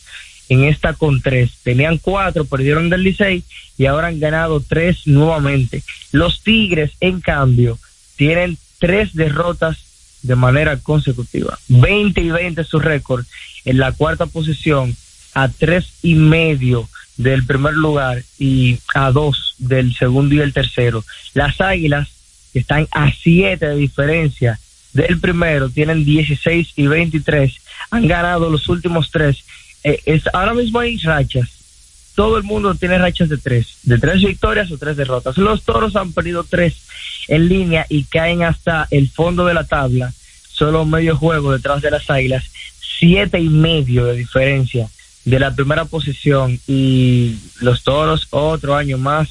en 0.49 0.63
esta 0.63 0.93
con 0.93 1.21
tres. 1.21 1.51
Tenían 1.61 1.99
cuatro, 1.99 2.43
perdieron 2.45 2.89
del 2.89 3.03
Licey 3.03 3.43
y 3.77 3.85
ahora 3.85 4.07
han 4.07 4.19
ganado 4.19 4.61
tres 4.61 5.05
nuevamente. 5.05 5.83
Los 6.11 6.41
Tigres, 6.41 6.93
en 7.01 7.21
cambio, 7.21 7.77
tienen 8.15 8.57
tres 8.79 9.13
derrotas 9.13 9.77
de 10.23 10.35
manera 10.35 10.77
consecutiva. 10.77 11.59
20 11.67 12.19
y 12.19 12.31
20 12.31 12.63
su 12.63 12.79
récord 12.79 13.25
en 13.63 13.77
la 13.77 13.91
cuarta 13.91 14.25
posición, 14.25 14.95
a 15.35 15.49
tres 15.49 15.93
y 16.01 16.15
medio 16.15 16.89
del 17.19 17.45
primer 17.45 17.73
lugar 17.73 18.23
y 18.39 18.79
a 18.95 19.11
dos 19.11 19.53
del 19.57 19.93
segundo 19.93 20.35
y 20.35 20.39
el 20.39 20.53
tercero. 20.53 21.03
Las 21.33 21.59
Águilas 21.59 22.07
están 22.53 22.87
a 22.91 23.11
siete 23.11 23.67
de 23.67 23.75
diferencia 23.75 24.57
del 24.93 25.19
primero, 25.19 25.69
tienen 25.69 26.05
16 26.05 26.73
y 26.77 26.87
23, 26.87 27.53
han 27.91 28.07
ganado 28.07 28.49
los 28.49 28.69
últimos 28.69 29.11
tres. 29.11 29.43
Eh, 29.83 29.99
es, 30.05 30.23
ahora 30.33 30.53
mismo 30.53 30.79
hay 30.79 30.97
rachas. 30.97 31.49
Todo 32.15 32.37
el 32.37 32.43
mundo 32.43 32.73
tiene 32.75 32.97
rachas 32.97 33.27
de 33.27 33.37
tres, 33.37 33.79
de 33.83 33.97
tres 33.97 34.23
victorias 34.23 34.71
o 34.71 34.77
tres 34.77 34.95
derrotas. 34.95 35.37
Los 35.37 35.63
toros 35.63 35.97
han 35.97 36.13
perdido 36.13 36.45
tres 36.45 36.77
en 37.27 37.49
línea 37.49 37.85
y 37.89 38.03
caen 38.05 38.43
hasta 38.43 38.87
el 38.91 39.09
fondo 39.09 39.45
de 39.45 39.53
la 39.53 39.65
tabla, 39.65 40.13
solo 40.49 40.85
medio 40.85 41.17
juego 41.17 41.51
detrás 41.51 41.81
de 41.81 41.91
las 41.91 42.09
águilas, 42.09 42.45
siete 42.79 43.41
y 43.41 43.49
medio 43.49 44.05
de 44.05 44.15
diferencia 44.15 44.89
de 45.25 45.39
la 45.39 45.53
primera 45.53 45.85
posición 45.85 46.59
y 46.67 47.37
los 47.61 47.83
toros 47.83 48.27
otro 48.31 48.75
año 48.75 48.97
más. 48.97 49.29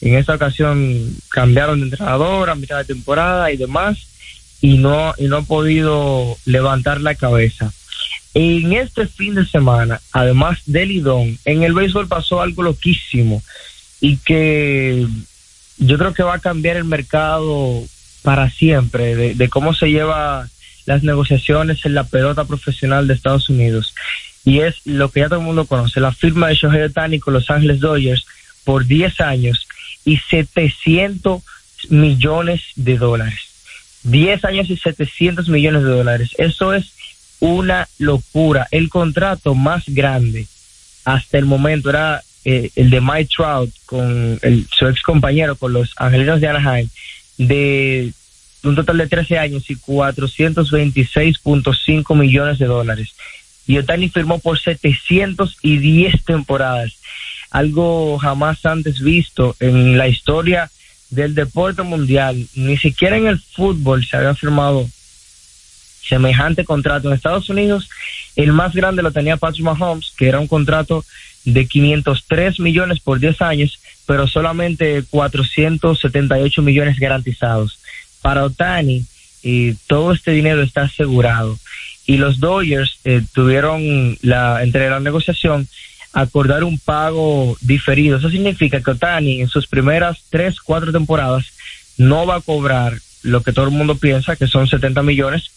En 0.00 0.14
esta 0.14 0.34
ocasión 0.34 1.14
cambiaron 1.28 1.80
de 1.80 1.86
entrenador 1.86 2.50
a 2.50 2.54
mitad 2.54 2.78
de 2.78 2.84
temporada 2.84 3.52
y 3.52 3.56
demás 3.56 3.98
y 4.60 4.78
no, 4.78 5.14
y 5.18 5.26
no 5.26 5.38
han 5.38 5.46
podido 5.46 6.36
levantar 6.44 7.00
la 7.00 7.14
cabeza. 7.14 7.72
En 8.32 8.72
este 8.72 9.06
fin 9.06 9.34
de 9.34 9.44
semana, 9.44 10.00
además 10.12 10.60
del 10.66 10.90
Lidón, 10.90 11.38
en 11.44 11.62
el 11.62 11.74
béisbol 11.74 12.06
pasó 12.06 12.40
algo 12.40 12.62
loquísimo 12.62 13.42
y 14.00 14.18
que 14.18 15.06
yo 15.78 15.98
creo 15.98 16.14
que 16.14 16.22
va 16.22 16.34
a 16.34 16.40
cambiar 16.40 16.76
el 16.76 16.84
mercado 16.84 17.82
para 18.22 18.50
siempre, 18.50 19.16
de, 19.16 19.34
de 19.34 19.48
cómo 19.48 19.74
se 19.74 19.90
lleva 19.90 20.48
las 20.86 21.02
negociaciones 21.02 21.84
en 21.84 21.94
la 21.94 22.04
pelota 22.04 22.44
profesional 22.44 23.06
de 23.06 23.14
Estados 23.14 23.48
Unidos. 23.48 23.94
Y 24.44 24.60
es 24.60 24.76
lo 24.84 25.10
que 25.10 25.20
ya 25.20 25.28
todo 25.28 25.40
el 25.40 25.44
mundo 25.44 25.66
conoce, 25.66 26.00
la 26.00 26.12
firma 26.12 26.48
de 26.48 26.54
Shohei 26.54 26.82
Otani 26.82 27.18
con 27.18 27.34
Los 27.34 27.50
Ángeles 27.50 27.80
Dodgers 27.80 28.24
por 28.64 28.86
10 28.86 29.20
años 29.20 29.66
y 30.04 30.16
700 30.16 31.42
millones 31.90 32.62
de 32.76 32.96
dólares. 32.96 33.40
10 34.04 34.44
años 34.44 34.70
y 34.70 34.76
700 34.76 35.48
millones 35.48 35.82
de 35.82 35.90
dólares. 35.90 36.30
Eso 36.38 36.72
es 36.72 36.92
una 37.40 37.88
locura. 37.98 38.68
El 38.70 38.88
contrato 38.88 39.54
más 39.54 39.84
grande 39.86 40.46
hasta 41.04 41.38
el 41.38 41.46
momento 41.46 41.90
era 41.90 42.22
eh, 42.44 42.70
el 42.76 42.90
de 42.90 43.00
Mike 43.00 43.30
Trout 43.34 43.72
con 43.86 44.38
el, 44.42 44.68
su 44.70 44.86
ex 44.86 45.02
compañero 45.02 45.56
con 45.56 45.72
los 45.72 45.94
Angelinos 45.96 46.40
de 46.40 46.46
Anaheim 46.48 46.88
de 47.36 48.12
un 48.62 48.74
total 48.74 48.98
de 48.98 49.06
13 49.06 49.38
años 49.38 49.70
y 49.70 49.76
426.5 49.76 52.16
millones 52.16 52.58
de 52.58 52.66
dólares. 52.66 53.14
Y 53.66 53.78
Otani 53.78 54.08
firmó 54.08 54.38
por 54.38 54.58
710 54.58 56.24
temporadas, 56.24 56.92
algo 57.50 58.18
jamás 58.18 58.64
antes 58.66 59.00
visto 59.00 59.56
en 59.60 59.98
la 59.98 60.08
historia 60.08 60.70
del 61.10 61.34
deporte 61.34 61.82
mundial. 61.82 62.46
Ni 62.54 62.76
siquiera 62.76 63.16
en 63.16 63.26
el 63.26 63.38
fútbol 63.38 64.04
se 64.04 64.16
había 64.16 64.34
firmado 64.34 64.88
semejante 66.08 66.64
contrato. 66.64 67.08
En 67.08 67.14
Estados 67.14 67.48
Unidos, 67.48 67.88
el 68.36 68.52
más 68.52 68.74
grande 68.74 69.02
lo 69.02 69.12
tenía 69.12 69.36
Patrick 69.36 69.64
Mahomes, 69.64 70.12
que 70.16 70.28
era 70.28 70.40
un 70.40 70.48
contrato 70.48 71.04
de 71.44 71.66
503 71.66 72.60
millones 72.60 73.00
por 73.00 73.18
10 73.18 73.40
años, 73.42 73.78
pero 74.06 74.26
solamente 74.26 75.04
478 75.08 76.62
millones 76.62 76.98
garantizados. 76.98 77.78
Para 78.22 78.44
Otani, 78.44 79.04
y 79.42 79.74
todo 79.86 80.12
este 80.12 80.32
dinero 80.32 80.62
está 80.62 80.82
asegurado. 80.82 81.58
Y 82.10 82.16
los 82.16 82.40
Dodgers 82.40 82.98
eh, 83.04 83.22
tuvieron 83.32 84.18
la, 84.22 84.64
entre 84.64 84.90
la 84.90 84.98
negociación 84.98 85.68
acordar 86.12 86.64
un 86.64 86.76
pago 86.76 87.56
diferido. 87.60 88.18
Eso 88.18 88.28
significa 88.28 88.80
que 88.80 88.90
Otani 88.90 89.40
en 89.40 89.48
sus 89.48 89.68
primeras 89.68 90.24
tres, 90.28 90.60
cuatro 90.60 90.90
temporadas 90.90 91.46
no 91.98 92.26
va 92.26 92.34
a 92.34 92.40
cobrar 92.40 92.98
lo 93.22 93.44
que 93.44 93.52
todo 93.52 93.66
el 93.66 93.70
mundo 93.70 93.94
piensa 93.94 94.34
que 94.34 94.48
son 94.48 94.66
70 94.66 95.04
millones 95.04 95.52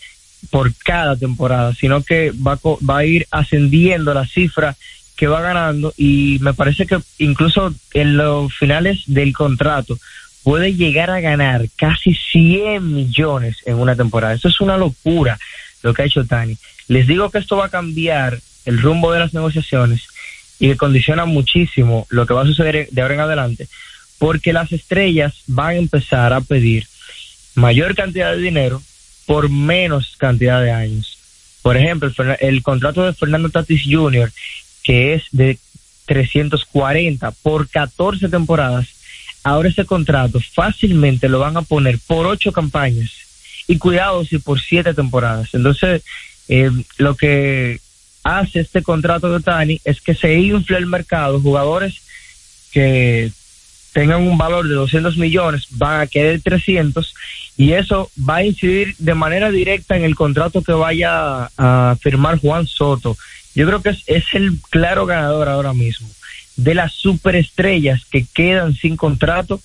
por 0.51 0.72
cada 0.76 1.16
temporada, 1.16 1.74
sino 1.74 2.04
que 2.04 2.30
va 2.30 2.51
a, 2.51 2.60
va 2.88 2.97
a 2.99 3.06
ir 3.06 3.26
ascendiendo 3.32 4.14
la 4.14 4.28
cifra 4.28 4.76
que 5.16 5.26
va 5.26 5.41
ganando 5.41 5.91
y 5.97 6.38
me 6.41 6.54
parece 6.54 6.86
que 6.86 6.99
incluso 7.18 7.74
en 7.95 8.16
los 8.16 8.54
finales 8.54 9.01
del 9.08 9.34
contrato 9.34 9.97
puede 10.43 10.76
llegar 10.76 11.10
a 11.10 11.20
ganar 11.20 11.66
casi 11.78 12.14
100 12.14 12.93
millones 12.93 13.58
en 13.66 13.80
una 13.80 13.95
temporada. 13.95 14.36
Eso 14.36 14.49
es 14.49 14.62
una 14.62 14.78
locura 14.78 15.39
lo 15.84 15.93
que 15.93 16.01
ha 16.01 16.05
hecho 16.05 16.25
Tani. 16.25 16.57
Les 16.88 17.05
digo 17.05 17.29
que 17.29 17.38
esto 17.38 17.57
va 17.57 17.65
a 17.65 17.69
cambiar 17.69 18.39
el 18.65 18.81
rumbo 18.81 19.11
de 19.11 19.19
las 19.19 19.34
negociaciones 19.34 20.07
y 20.59 20.69
que 20.69 20.77
condiciona 20.77 21.25
muchísimo 21.25 22.07
lo 22.09 22.25
que 22.25 22.34
va 22.34 22.41
a 22.41 22.47
suceder 22.47 22.88
de 22.89 23.01
ahora 23.01 23.13
en 23.15 23.19
adelante, 23.19 23.67
porque 24.17 24.53
las 24.53 24.71
estrellas 24.71 25.34
van 25.47 25.69
a 25.69 25.75
empezar 25.75 26.34
a 26.34 26.41
pedir 26.41 26.88
mayor 27.55 27.95
cantidad 27.95 28.31
de 28.31 28.41
dinero 28.41 28.81
por 29.25 29.49
menos 29.49 30.15
cantidad 30.17 30.61
de 30.61 30.71
años. 30.71 31.17
Por 31.61 31.77
ejemplo, 31.77 32.11
el, 32.39 32.61
contrato 32.61 33.05
de 33.05 33.13
Fernando 33.13 33.49
Tatis 33.49 33.84
Jr., 33.89 34.31
que 34.84 35.13
es 35.13 35.23
de 35.31 35.57
340 36.05 37.31
por 37.31 37.69
14 37.69 38.27
temporadas, 38.27 38.88
ahora 39.43 39.69
ese 39.69 39.86
contrato 39.86 40.39
fácilmente 40.41 41.29
lo 41.29 41.39
van 41.39 41.55
a 41.55 41.61
poner 41.61 41.99
por 42.05 42.25
ocho 42.25 42.51
campañas 42.51 43.22
y 43.68 43.78
cuidado 43.78 44.26
si 44.26 44.39
por 44.39 44.59
siete 44.59 44.93
temporadas. 44.93 45.49
Entonces, 45.53 46.03
eh, 46.47 46.72
lo 46.97 47.16
que 47.16 47.80
hace 48.24 48.61
este 48.61 48.84
contrato 48.84 49.30
de 49.30 49.38
Otani 49.38 49.82
es 49.84 50.01
que 50.01 50.16
se 50.16 50.36
infla 50.36 50.78
el 50.78 50.86
mercado, 50.86 51.41
jugadores 51.41 52.01
que 52.72 53.32
tengan 53.93 54.24
un 54.24 54.38
valor 54.38 54.68
de 54.68 54.74
200 54.74 55.18
millones 55.18 55.68
van 55.70 56.01
a 56.01 56.07
quedar 56.07 56.39
300 56.41 57.14
y 57.57 57.74
eso 57.74 58.09
va 58.18 58.38
a 58.38 58.43
incidir 58.43 58.95
de 58.97 59.14
manera 59.14 59.51
directa 59.51 59.95
en 59.95 60.03
el 60.03 60.16
contrato 60.16 60.64
que 60.64 60.74
vaya 60.74 61.49
a 61.57 61.95
firmar 62.01 62.39
Juan 62.39 62.66
Soto. 62.66 63.16
Yo 63.53 63.68
creo 63.68 63.84
que 63.84 63.89
es, 63.89 64.03
es 64.07 64.26
el 64.34 64.57
claro 64.72 65.05
ganador 65.05 65.47
ahora 65.47 65.74
mismo 65.74 66.09
de 66.55 66.76
las 66.76 66.93
superestrellas 66.93 68.05
que 68.05 68.26
quedan 68.34 68.76
sin 68.76 68.95
contrato, 68.95 69.61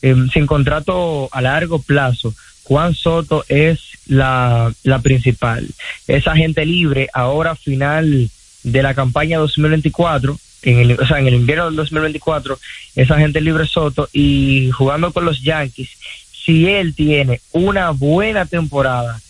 em, 0.00 0.28
sin 0.30 0.46
contrato 0.46 1.28
a 1.32 1.40
largo 1.40 1.80
plazo. 1.80 2.34
Juan 2.64 2.94
Soto 2.94 3.44
es 3.48 3.80
la, 4.06 4.72
la 4.82 4.98
principal. 5.00 5.68
Es 6.06 6.26
agente 6.26 6.64
libre 6.66 7.08
ahora 7.12 7.56
final 7.56 8.30
de 8.62 8.82
la 8.82 8.94
campaña 8.94 9.38
2024, 9.38 10.38
en 10.62 10.78
el, 10.78 11.00
o 11.00 11.06
sea, 11.06 11.18
en 11.18 11.26
el 11.26 11.34
invierno 11.34 11.66
del 11.66 11.76
2024, 11.76 12.58
es 12.96 13.10
agente 13.10 13.40
libre 13.40 13.66
Soto 13.66 14.08
y 14.12 14.70
jugando 14.70 15.12
con 15.12 15.24
los 15.24 15.42
Yankees, 15.42 15.90
si 16.44 16.68
él 16.68 16.94
tiene 16.94 17.40
una 17.52 17.90
buena 17.90 18.46
temporada, 18.46 19.20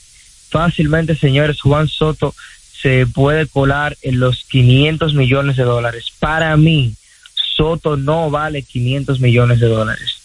fácilmente, 0.50 1.14
señores, 1.16 1.60
Juan 1.60 1.88
Soto 1.88 2.34
se 2.80 3.06
puede 3.06 3.46
colar 3.46 3.96
en 4.02 4.18
los 4.18 4.44
500 4.44 5.14
millones 5.14 5.56
de 5.56 5.62
dólares. 5.62 6.06
Para 6.18 6.56
mí, 6.56 6.94
Soto 7.34 7.96
no 7.96 8.30
vale 8.30 8.62
500 8.62 9.20
millones 9.20 9.60
de 9.60 9.68
dólares. 9.68 10.22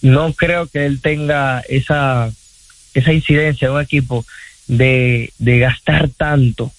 No 0.00 0.32
creo 0.32 0.66
que 0.66 0.84
él 0.84 1.00
tenga 1.00 1.60
esa, 1.68 2.32
esa 2.94 3.12
incidencia 3.12 3.66
en 3.66 3.74
un 3.74 3.80
equipo 3.80 4.24
de, 4.66 5.32
de 5.38 5.58
gastar 5.58 6.08
tanto, 6.08 6.72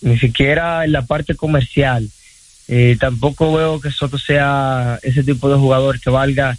ni 0.00 0.18
siquiera 0.18 0.84
en 0.84 0.92
la 0.92 1.02
parte 1.02 1.34
comercial. 1.34 2.08
Eh, 2.68 2.96
tampoco 2.98 3.52
veo 3.54 3.80
que 3.80 3.90
Soto 3.90 4.18
sea 4.18 4.98
ese 5.02 5.22
tipo 5.22 5.48
de 5.48 5.56
jugador 5.56 6.00
que 6.00 6.10
valga 6.10 6.56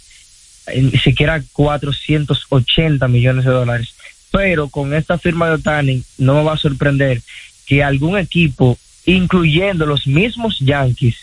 eh, 0.68 0.82
ni 0.82 0.98
siquiera 0.98 1.42
480 1.52 3.06
millones 3.08 3.44
de 3.44 3.50
dólares. 3.50 3.94
Pero 4.30 4.68
con 4.68 4.94
esta 4.94 5.18
firma 5.18 5.48
de 5.48 5.54
Otani 5.54 6.02
no 6.18 6.34
me 6.34 6.44
va 6.44 6.54
a 6.54 6.58
sorprender 6.58 7.22
que 7.66 7.82
algún 7.82 8.18
equipo, 8.18 8.78
incluyendo 9.04 9.86
los 9.86 10.06
mismos 10.06 10.58
Yankees, 10.60 11.16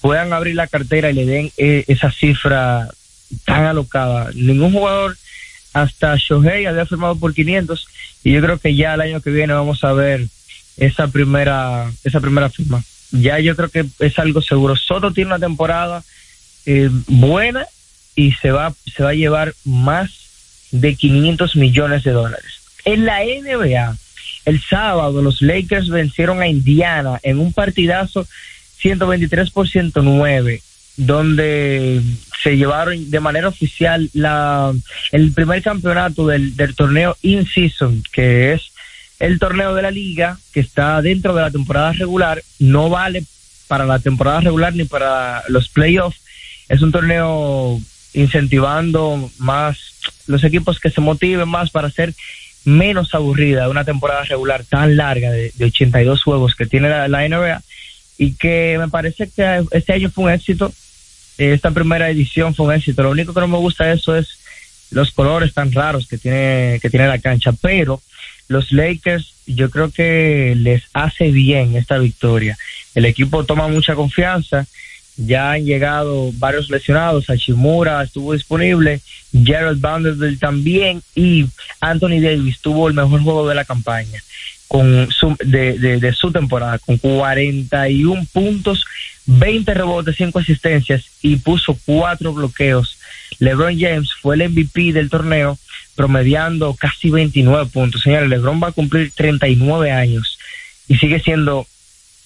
puedan 0.00 0.32
abrir 0.32 0.54
la 0.54 0.66
cartera 0.66 1.10
y 1.10 1.14
le 1.14 1.26
den 1.26 1.52
eh, 1.56 1.84
esa 1.88 2.10
cifra 2.10 2.88
tan 3.44 3.64
alocada. 3.64 4.30
Ningún 4.34 4.72
jugador, 4.72 5.16
hasta 5.72 6.16
Shohei, 6.16 6.66
había 6.66 6.86
firmado 6.86 7.16
por 7.16 7.34
500 7.34 7.86
y 8.24 8.32
yo 8.32 8.40
creo 8.40 8.58
que 8.58 8.74
ya 8.74 8.94
el 8.94 9.00
año 9.00 9.20
que 9.20 9.30
viene 9.30 9.52
vamos 9.52 9.82
a 9.84 9.92
ver 9.92 10.26
esa 10.76 11.08
primera, 11.08 11.90
esa 12.04 12.20
primera 12.20 12.50
firma. 12.50 12.82
Ya 13.10 13.38
yo 13.38 13.56
creo 13.56 13.68
que 13.68 13.84
es 13.98 14.18
algo 14.18 14.40
seguro. 14.40 14.76
Soto 14.76 15.12
tiene 15.12 15.28
una 15.28 15.38
temporada 15.38 16.02
eh, 16.66 16.88
buena 17.06 17.66
y 18.14 18.32
se 18.32 18.50
va, 18.50 18.72
se 18.94 19.02
va 19.02 19.10
a 19.10 19.14
llevar 19.14 19.54
más 19.64 20.10
de 20.70 20.94
500 20.94 21.56
millones 21.56 22.04
de 22.04 22.12
dólares. 22.12 22.60
En 22.84 23.04
la 23.04 23.20
NBA, 23.20 23.96
el 24.44 24.60
sábado 24.60 25.22
los 25.22 25.42
Lakers 25.42 25.88
vencieron 25.88 26.40
a 26.40 26.48
Indiana 26.48 27.20
en 27.22 27.38
un 27.38 27.52
partidazo 27.52 28.26
123 28.78 29.50
por 29.50 29.68
109, 29.68 30.62
donde 30.96 32.00
se 32.42 32.56
llevaron 32.56 33.10
de 33.10 33.20
manera 33.20 33.48
oficial 33.48 34.10
la 34.12 34.72
el 35.12 35.32
primer 35.32 35.62
campeonato 35.62 36.26
del, 36.26 36.56
del 36.56 36.74
torneo 36.74 37.16
in 37.22 37.46
season, 37.46 38.02
que 38.12 38.52
es 38.52 38.72
el 39.18 39.38
torneo 39.38 39.74
de 39.74 39.82
la 39.82 39.90
liga, 39.90 40.38
que 40.52 40.60
está 40.60 41.00
dentro 41.00 41.34
de 41.34 41.42
la 41.42 41.50
temporada 41.50 41.92
regular, 41.92 42.42
no 42.58 42.90
vale 42.90 43.24
para 43.68 43.86
la 43.86 44.00
temporada 44.00 44.40
regular 44.40 44.74
ni 44.74 44.84
para 44.84 45.44
los 45.48 45.68
playoffs. 45.68 46.20
Es 46.68 46.82
un 46.82 46.92
torneo 46.92 47.80
incentivando 48.14 49.30
más 49.38 49.78
los 50.26 50.44
equipos 50.44 50.78
que 50.80 50.90
se 50.90 51.00
motiven 51.00 51.48
más 51.48 51.70
para 51.70 51.88
hacer 51.88 52.14
menos 52.64 53.14
aburrida 53.14 53.68
una 53.68 53.84
temporada 53.84 54.24
regular 54.24 54.64
tan 54.64 54.96
larga 54.96 55.30
de, 55.30 55.52
82 55.60 56.22
juegos 56.22 56.54
que 56.54 56.66
tiene 56.66 56.88
la, 56.88 57.28
NBA 57.28 57.62
y 58.18 58.34
que 58.34 58.76
me 58.78 58.88
parece 58.88 59.28
que 59.30 59.64
este 59.70 59.92
año 59.92 60.10
fue 60.10 60.24
un 60.24 60.30
éxito. 60.30 60.72
Esta 61.50 61.70
primera 61.70 62.10
edición 62.10 62.54
fue 62.54 62.66
un 62.66 62.72
éxito. 62.72 63.02
Lo 63.02 63.10
único 63.10 63.34
que 63.34 63.40
no 63.40 63.48
me 63.48 63.58
gusta 63.58 63.86
de 63.86 63.94
eso 63.94 64.16
es 64.16 64.38
los 64.90 65.10
colores 65.10 65.54
tan 65.54 65.72
raros 65.72 66.06
que 66.06 66.18
tiene, 66.18 66.78
que 66.80 66.90
tiene 66.90 67.08
la 67.08 67.18
cancha, 67.18 67.52
pero 67.52 68.02
los 68.48 68.72
Lakers 68.72 69.34
yo 69.46 69.70
creo 69.70 69.90
que 69.90 70.54
les 70.56 70.82
hace 70.92 71.30
bien 71.30 71.76
esta 71.76 71.98
victoria. 71.98 72.56
El 72.94 73.06
equipo 73.06 73.44
toma 73.44 73.68
mucha 73.68 73.94
confianza 73.94 74.66
ya 75.16 75.52
han 75.52 75.64
llegado 75.64 76.30
varios 76.34 76.70
lesionados, 76.70 77.28
Hachimura 77.28 78.02
estuvo 78.02 78.32
disponible, 78.32 79.00
Gerald 79.32 79.80
Vanderbilt 79.80 80.40
también 80.40 81.02
y 81.14 81.46
Anthony 81.80 82.20
Davis 82.20 82.60
tuvo 82.60 82.88
el 82.88 82.94
mejor 82.94 83.22
juego 83.22 83.48
de 83.48 83.54
la 83.54 83.64
campaña 83.64 84.22
con 84.68 85.10
su, 85.10 85.36
de, 85.44 85.78
de, 85.78 86.12
su 86.14 86.32
temporada, 86.32 86.78
con 86.78 86.96
41 86.96 88.26
puntos, 88.32 88.86
20 89.26 89.74
rebotes, 89.74 90.16
5 90.16 90.38
asistencias 90.38 91.04
y 91.22 91.36
puso 91.36 91.78
4 91.84 92.32
bloqueos. 92.32 92.98
LeBron 93.38 93.78
James 93.78 94.12
fue 94.20 94.36
el 94.36 94.48
MVP 94.50 94.92
del 94.92 95.10
torneo, 95.10 95.58
promediando 95.94 96.74
casi 96.74 97.10
29 97.10 97.66
puntos. 97.66 98.02
Señores, 98.02 98.28
LeBron 98.28 98.60
va 98.62 98.68
a 98.68 98.72
cumplir 98.72 99.12
39 99.12 99.90
años 99.90 100.38
y 100.88 100.96
sigue 100.96 101.20
siendo 101.20 101.66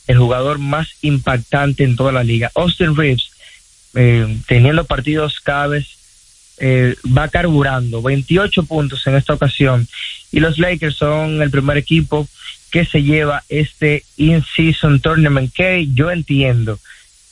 el 0.07 0.19
jugador 0.19 0.59
más 0.59 0.89
impactante 1.03 1.85
en 1.85 1.97
toda 1.97 2.13
la 2.13 2.25
liga. 2.25 2.51
Austin 2.55 2.97
Reeves, 2.97 3.31
eh, 3.95 4.39
teniendo 4.47 4.85
partidos 4.85 5.41
cada 5.41 5.67
vez, 5.69 5.97
eh, 6.59 6.95
va 7.07 7.29
carburando, 7.29 8.01
28 8.01 8.63
puntos 8.63 9.07
en 9.07 9.17
esta 9.17 9.35
ocasión. 9.35 9.87
Y 10.33 10.41
los 10.41 10.59
Lakers 10.59 10.97
son 10.97 11.43
el 11.43 11.51
primer 11.51 11.77
equipo 11.77 12.29
que 12.77 12.85
se 12.85 13.03
lleva 13.03 13.43
este 13.49 14.05
In-Season 14.19 15.01
Tournament, 15.01 15.51
que 15.51 15.89
yo 15.95 16.11
entiendo 16.11 16.79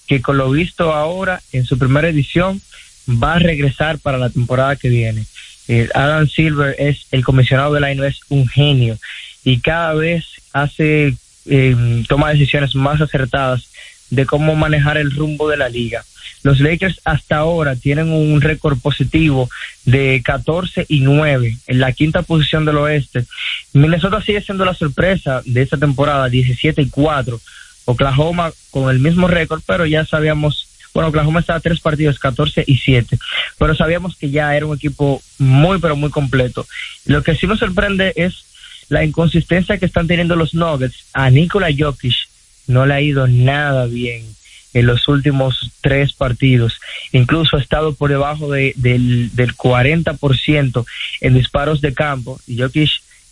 que 0.06 0.22
con 0.22 0.38
lo 0.38 0.50
visto 0.50 0.94
ahora 0.94 1.42
en 1.52 1.66
su 1.66 1.76
primera 1.76 2.08
edición 2.08 2.62
va 3.06 3.34
a 3.34 3.40
regresar 3.40 3.98
para 3.98 4.16
la 4.16 4.30
temporada 4.30 4.76
que 4.76 4.88
viene. 4.88 5.26
Eh, 5.68 5.86
Adam 5.92 6.26
Silver 6.28 6.74
es 6.78 7.04
el 7.10 7.22
comisionado 7.22 7.74
de 7.74 7.80
la 7.80 7.92
es 7.92 8.20
un 8.30 8.48
genio 8.48 8.96
y 9.44 9.58
cada 9.58 9.92
vez 9.92 10.24
hace 10.54 11.14
eh, 11.44 11.76
toma 12.08 12.30
decisiones 12.30 12.74
más 12.74 13.02
acertadas 13.02 13.68
de 14.08 14.24
cómo 14.24 14.56
manejar 14.56 14.96
el 14.96 15.10
rumbo 15.10 15.50
de 15.50 15.58
la 15.58 15.68
liga. 15.68 16.06
Los 16.44 16.60
Lakers 16.60 17.00
hasta 17.04 17.38
ahora 17.38 17.74
tienen 17.74 18.12
un 18.12 18.40
récord 18.42 18.78
positivo 18.78 19.50
de 19.86 20.20
14 20.22 20.84
y 20.88 21.00
9 21.00 21.56
en 21.66 21.80
la 21.80 21.92
quinta 21.92 22.22
posición 22.22 22.66
del 22.66 22.76
oeste. 22.76 23.24
Minnesota 23.72 24.20
sigue 24.20 24.42
siendo 24.42 24.66
la 24.66 24.74
sorpresa 24.74 25.40
de 25.46 25.62
esta 25.62 25.78
temporada, 25.78 26.28
17 26.28 26.82
y 26.82 26.90
4. 26.90 27.40
Oklahoma 27.86 28.52
con 28.70 28.90
el 28.90 28.98
mismo 28.98 29.26
récord, 29.26 29.62
pero 29.66 29.86
ya 29.86 30.04
sabíamos, 30.04 30.68
bueno, 30.92 31.08
Oklahoma 31.08 31.40
está 31.40 31.54
a 31.54 31.60
tres 31.60 31.80
partidos, 31.80 32.18
14 32.18 32.64
y 32.66 32.76
7, 32.76 33.18
pero 33.58 33.74
sabíamos 33.74 34.14
que 34.14 34.30
ya 34.30 34.54
era 34.54 34.66
un 34.66 34.76
equipo 34.76 35.22
muy, 35.38 35.78
pero 35.80 35.96
muy 35.96 36.10
completo. 36.10 36.66
Lo 37.06 37.22
que 37.22 37.34
sí 37.34 37.46
nos 37.46 37.58
sorprende 37.58 38.12
es 38.16 38.44
la 38.90 39.02
inconsistencia 39.02 39.78
que 39.78 39.86
están 39.86 40.06
teniendo 40.06 40.36
los 40.36 40.52
Nuggets, 40.52 41.06
a 41.14 41.30
Nikola 41.30 41.68
Jokic 41.76 42.14
no 42.66 42.84
le 42.84 42.94
ha 42.94 43.00
ido 43.00 43.26
nada 43.26 43.86
bien 43.86 44.24
en 44.74 44.86
los 44.86 45.08
últimos 45.08 45.70
tres 45.80 46.12
partidos. 46.12 46.80
Incluso 47.12 47.56
ha 47.56 47.60
estado 47.60 47.94
por 47.94 48.10
debajo 48.10 48.50
de, 48.50 48.74
del, 48.76 49.34
del 49.34 49.56
40% 49.56 50.84
en 51.20 51.34
disparos 51.34 51.80
de 51.80 51.94
campo. 51.94 52.38
Y 52.46 52.58
Jokic, 52.60 52.90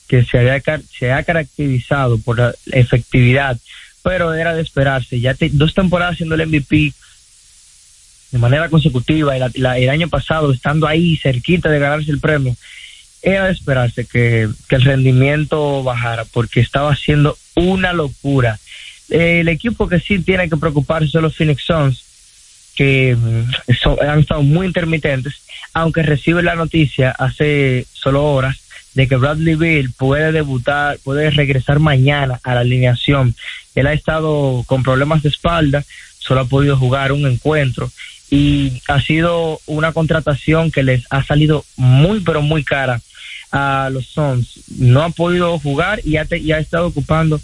que 0.09 0.25
se, 0.25 0.39
había, 0.39 0.63
se 0.99 1.13
ha 1.13 1.23
caracterizado 1.25 2.19
por 2.19 2.39
la 2.39 2.55
efectividad, 2.73 3.59
pero 4.03 4.33
era 4.33 4.55
de 4.55 4.63
esperarse. 4.63 5.21
Ya 5.21 5.37
dos 5.51 5.75
temporadas 5.75 6.17
siendo 6.17 6.35
el 6.35 6.47
MVP 6.47 6.93
de 8.31 8.39
manera 8.39 8.71
consecutiva 8.71 9.37
y 9.37 9.43
el 9.43 9.91
año 9.91 10.09
pasado 10.09 10.53
estando 10.53 10.87
ahí 10.87 11.19
cerquita 11.19 11.69
de 11.69 11.79
ganarse 11.79 12.11
el 12.11 12.19
premio 12.19 12.57
era 13.23 13.47
de 13.47 13.53
esperarse 13.53 14.05
que, 14.05 14.49
el 14.69 14.83
rendimiento 14.83 15.83
bajara 15.83 16.25
porque 16.25 16.61
estaba 16.61 16.93
haciendo 16.93 17.39
una 17.55 17.93
locura. 17.93 18.59
El 19.13 19.49
equipo 19.49 19.89
que 19.89 20.01
sí 20.01 20.19
tiene 20.21 20.49
que 20.49 20.57
preocuparse 20.57 21.09
son 21.09 21.23
los 21.23 21.37
Phoenix 21.37 21.65
Suns, 21.65 22.03
que 22.75 23.15
mm, 23.15 24.01
han 24.01 24.21
estado 24.21 24.43
muy 24.43 24.67
intermitentes, 24.67 25.35
aunque 25.75 26.03
recibe 26.03 26.43
la 26.43 26.55
noticia 26.55 27.11
hace 27.11 27.87
solo 27.93 28.25
horas 28.25 28.57
de 28.95 29.07
que 29.07 29.17
Bradley 29.17 29.55
Bill 29.55 29.93
puede 29.93 30.33
debutar, 30.33 30.99
puede 31.05 31.31
regresar 31.31 31.79
mañana 31.79 32.41
a 32.43 32.55
la 32.55 32.61
alineación. 32.61 33.35
Él 33.75 33.87
ha 33.87 33.93
estado 33.93 34.65
con 34.67 34.83
problemas 34.83 35.23
de 35.23 35.29
espalda, 35.29 35.85
solo 36.19 36.41
ha 36.41 36.45
podido 36.47 36.77
jugar 36.79 37.13
un 37.13 37.27
encuentro 37.27 37.91
y 38.31 38.81
ha 38.89 39.01
sido 39.01 39.61
una 39.67 39.93
contratación 39.93 40.71
que 40.71 40.83
les 40.83 41.05
ha 41.11 41.23
salido 41.23 41.67
muy 41.77 42.21
pero 42.21 42.41
muy 42.41 42.65
cara 42.65 43.01
a 43.51 43.91
los 43.93 44.07
Suns. 44.07 44.61
No 44.79 45.03
ha 45.03 45.11
podido 45.11 45.59
jugar 45.59 46.01
y 46.03 46.17
ha 46.17 46.59
estado 46.59 46.87
ocupando 46.87 47.41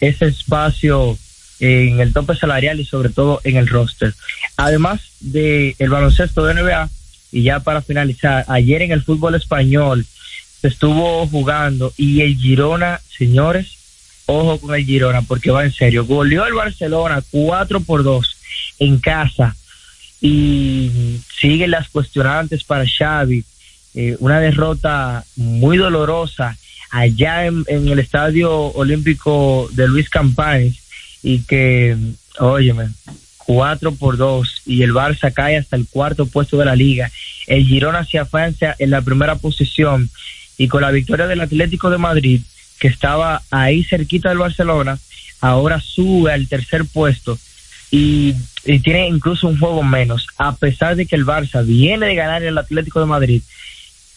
ese 0.00 0.26
espacio 0.26 1.18
en 1.60 2.00
el 2.00 2.12
tope 2.12 2.34
salarial 2.34 2.80
y 2.80 2.84
sobre 2.84 3.10
todo 3.10 3.40
en 3.44 3.56
el 3.56 3.68
roster. 3.68 4.14
Además 4.56 5.00
de 5.20 5.76
el 5.78 5.90
baloncesto 5.90 6.44
de 6.44 6.54
NBA, 6.54 6.88
y 7.32 7.42
ya 7.42 7.60
para 7.60 7.82
finalizar, 7.82 8.44
ayer 8.48 8.82
en 8.82 8.92
el 8.92 9.02
fútbol 9.02 9.34
español 9.34 10.06
se 10.60 10.68
estuvo 10.68 11.26
jugando 11.26 11.92
y 11.96 12.22
el 12.22 12.36
Girona, 12.36 13.00
señores, 13.16 13.76
ojo 14.26 14.58
con 14.60 14.74
el 14.74 14.84
Girona 14.84 15.22
porque 15.22 15.50
va 15.50 15.64
en 15.64 15.72
serio. 15.72 16.06
Goleó 16.06 16.46
el 16.46 16.54
Barcelona 16.54 17.22
4 17.30 17.80
por 17.80 18.02
2 18.02 18.36
en 18.80 18.98
casa 18.98 19.54
y 20.20 21.20
siguen 21.38 21.70
las 21.70 21.88
cuestionantes 21.88 22.64
para 22.64 22.84
Xavi 22.86 23.44
eh, 23.94 24.16
una 24.20 24.38
derrota 24.38 25.24
muy 25.34 25.76
dolorosa 25.76 26.56
allá 26.90 27.46
en, 27.46 27.64
el 27.68 27.98
Estadio 27.98 28.52
Olímpico 28.52 29.68
de 29.72 29.88
Luis 29.88 30.10
Campanes 30.10 30.76
y 31.22 31.40
que, 31.40 31.96
óyeme, 32.38 32.88
cuatro 33.38 33.94
por 33.94 34.16
dos 34.16 34.62
y 34.66 34.82
el 34.82 34.92
Barça 34.92 35.32
cae 35.32 35.56
hasta 35.56 35.76
el 35.76 35.86
cuarto 35.88 36.26
puesto 36.26 36.56
de 36.56 36.64
la 36.64 36.76
liga. 36.76 37.10
El 37.46 37.64
Girona 37.64 38.04
se 38.04 38.24
Francia 38.24 38.74
en 38.78 38.90
la 38.90 39.02
primera 39.02 39.36
posición 39.36 40.10
y 40.58 40.68
con 40.68 40.82
la 40.82 40.90
victoria 40.90 41.26
del 41.26 41.40
Atlético 41.40 41.90
de 41.90 41.98
Madrid, 41.98 42.42
que 42.78 42.88
estaba 42.88 43.42
ahí 43.50 43.82
cerquita 43.84 44.28
del 44.28 44.38
Barcelona, 44.38 44.98
ahora 45.40 45.80
sube 45.80 46.32
al 46.32 46.48
tercer 46.48 46.84
puesto 46.84 47.38
y, 47.90 48.34
y 48.64 48.78
tiene 48.80 49.08
incluso 49.08 49.48
un 49.48 49.58
juego 49.58 49.82
menos, 49.82 50.26
a 50.36 50.54
pesar 50.54 50.96
de 50.96 51.06
que 51.06 51.16
el 51.16 51.26
Barça 51.26 51.64
viene 51.64 52.06
de 52.06 52.14
ganar 52.14 52.42
el 52.42 52.58
Atlético 52.58 53.00
de 53.00 53.06
Madrid 53.06 53.42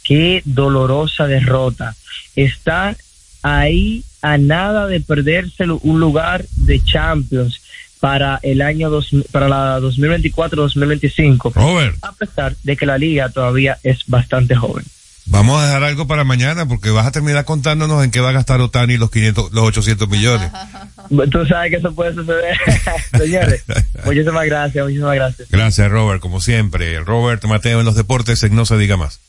qué 0.04 0.41
dolorosa 0.45 1.28
derrota. 1.28 1.95
Está 2.36 2.95
ahí 3.41 4.04
a 4.22 4.38
nada 4.38 4.88
de 4.88 5.01
perderse 5.01 5.66
un 5.66 5.99
lugar 5.99 6.45
de 6.58 6.84
Champions 6.84 7.62
para 7.99 8.39
el 8.43 8.62
año 8.62 8.89
dos, 8.89 9.12
para 9.32 9.47
la 9.47 9.80
2024-2025. 9.80 11.54
Robert. 11.54 11.97
A 12.01 12.12
pesar 12.12 12.56
de 12.64 12.76
que 12.76 12.86
la 12.86 12.97
liga 12.97 13.30
todavía 13.30 13.78
es 13.84 13.99
bastante 14.08 14.56
joven. 14.56 14.86
Vamos 15.26 15.62
a 15.62 15.66
dejar 15.66 15.84
algo 15.86 16.06
para 16.06 16.26
mañana 16.26 16.66
porque 16.68 16.89
vas 16.89 17.06
a 17.08 17.12
terminar 17.12 17.45
contándonos 17.45 18.04
en 18.04 18.12
qué 18.12 18.20
va 18.20 18.30
a 18.30 18.34
gastar 18.34 18.60
Otani 18.60 18.97
los 18.97 19.10
500, 19.10 19.54
los 19.54 19.64
800 19.64 20.10
millones. 20.10 20.51
Tú 21.32 21.45
sabes 21.45 21.72
que 21.72 21.78
eso 21.78 21.95
puede 21.95 22.14
suceder. 22.14 22.58
Señores, 23.18 23.64
muchísimas 24.06 24.45
gracias, 24.45 24.84
muchísimas 24.84 25.16
gracias. 25.16 25.47
Gracias, 25.49 25.89
Robert, 25.89 26.20
como 26.20 26.41
siempre. 26.41 26.99
Robert 26.99 27.43
Mateo 27.45 27.80
en 27.80 27.86
los 27.86 27.95
deportes, 27.95 28.43
en 28.43 28.54
No 28.54 28.66
se 28.66 28.78
diga 28.78 28.97
más. 28.97 29.22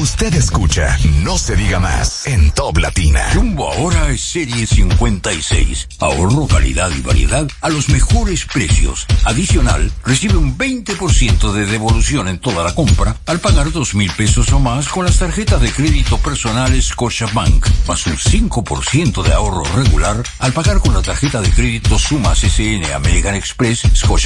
Usted 0.00 0.34
escucha 0.34 0.96
No 1.22 1.36
se 1.36 1.56
diga 1.56 1.78
más 1.78 2.26
en 2.26 2.50
Top 2.52 2.78
Latina. 2.78 3.20
Jumbo 3.34 3.70
ahora 3.70 4.08
es 4.08 4.22
serie 4.22 4.66
56. 4.66 5.88
Ahorro, 5.98 6.46
calidad 6.46 6.90
y 6.96 7.02
variedad 7.02 7.46
a 7.60 7.68
los 7.68 7.90
mejores 7.90 8.46
precios. 8.46 9.06
Adicional, 9.24 9.92
recibe 10.02 10.38
un 10.38 10.56
20% 10.56 11.52
de 11.52 11.66
devolución 11.66 12.28
en 12.28 12.38
toda 12.38 12.64
la 12.64 12.74
compra 12.74 13.14
al 13.26 13.40
pagar 13.40 13.72
dos 13.72 13.94
mil 13.94 14.10
pesos 14.12 14.50
o 14.52 14.58
más 14.58 14.88
con 14.88 15.04
las 15.04 15.18
tarjetas 15.18 15.60
de 15.60 15.70
crédito 15.70 16.16
personales 16.16 16.94
Bank, 17.34 17.66
más 17.86 18.06
un 18.06 18.16
5% 18.16 19.22
de 19.22 19.34
ahorro 19.34 19.64
regular 19.76 20.22
al 20.38 20.54
pagar 20.54 20.80
con 20.80 20.94
la 20.94 21.02
tarjeta 21.02 21.42
de 21.42 21.50
crédito 21.50 21.98
Sumas 21.98 22.38
SN 22.38 22.90
American 22.94 23.34
Express 23.34 23.82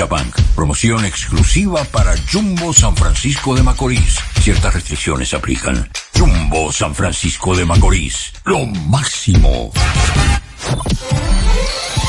Bank. 0.08 0.36
Promoción 0.54 1.04
exclusiva 1.04 1.82
para 1.82 2.14
Jumbo 2.32 2.72
San 2.72 2.96
Francisco 2.96 3.56
de 3.56 3.64
Macorís. 3.64 4.18
Ciertas 4.40 4.72
restricciones 4.72 5.34
aplican. 5.34 5.63
Jumbo 6.14 6.70
San 6.70 6.94
Francisco 6.94 7.56
de 7.56 7.64
Macorís. 7.64 8.32
Lo 8.44 8.66
máximo. 8.66 9.72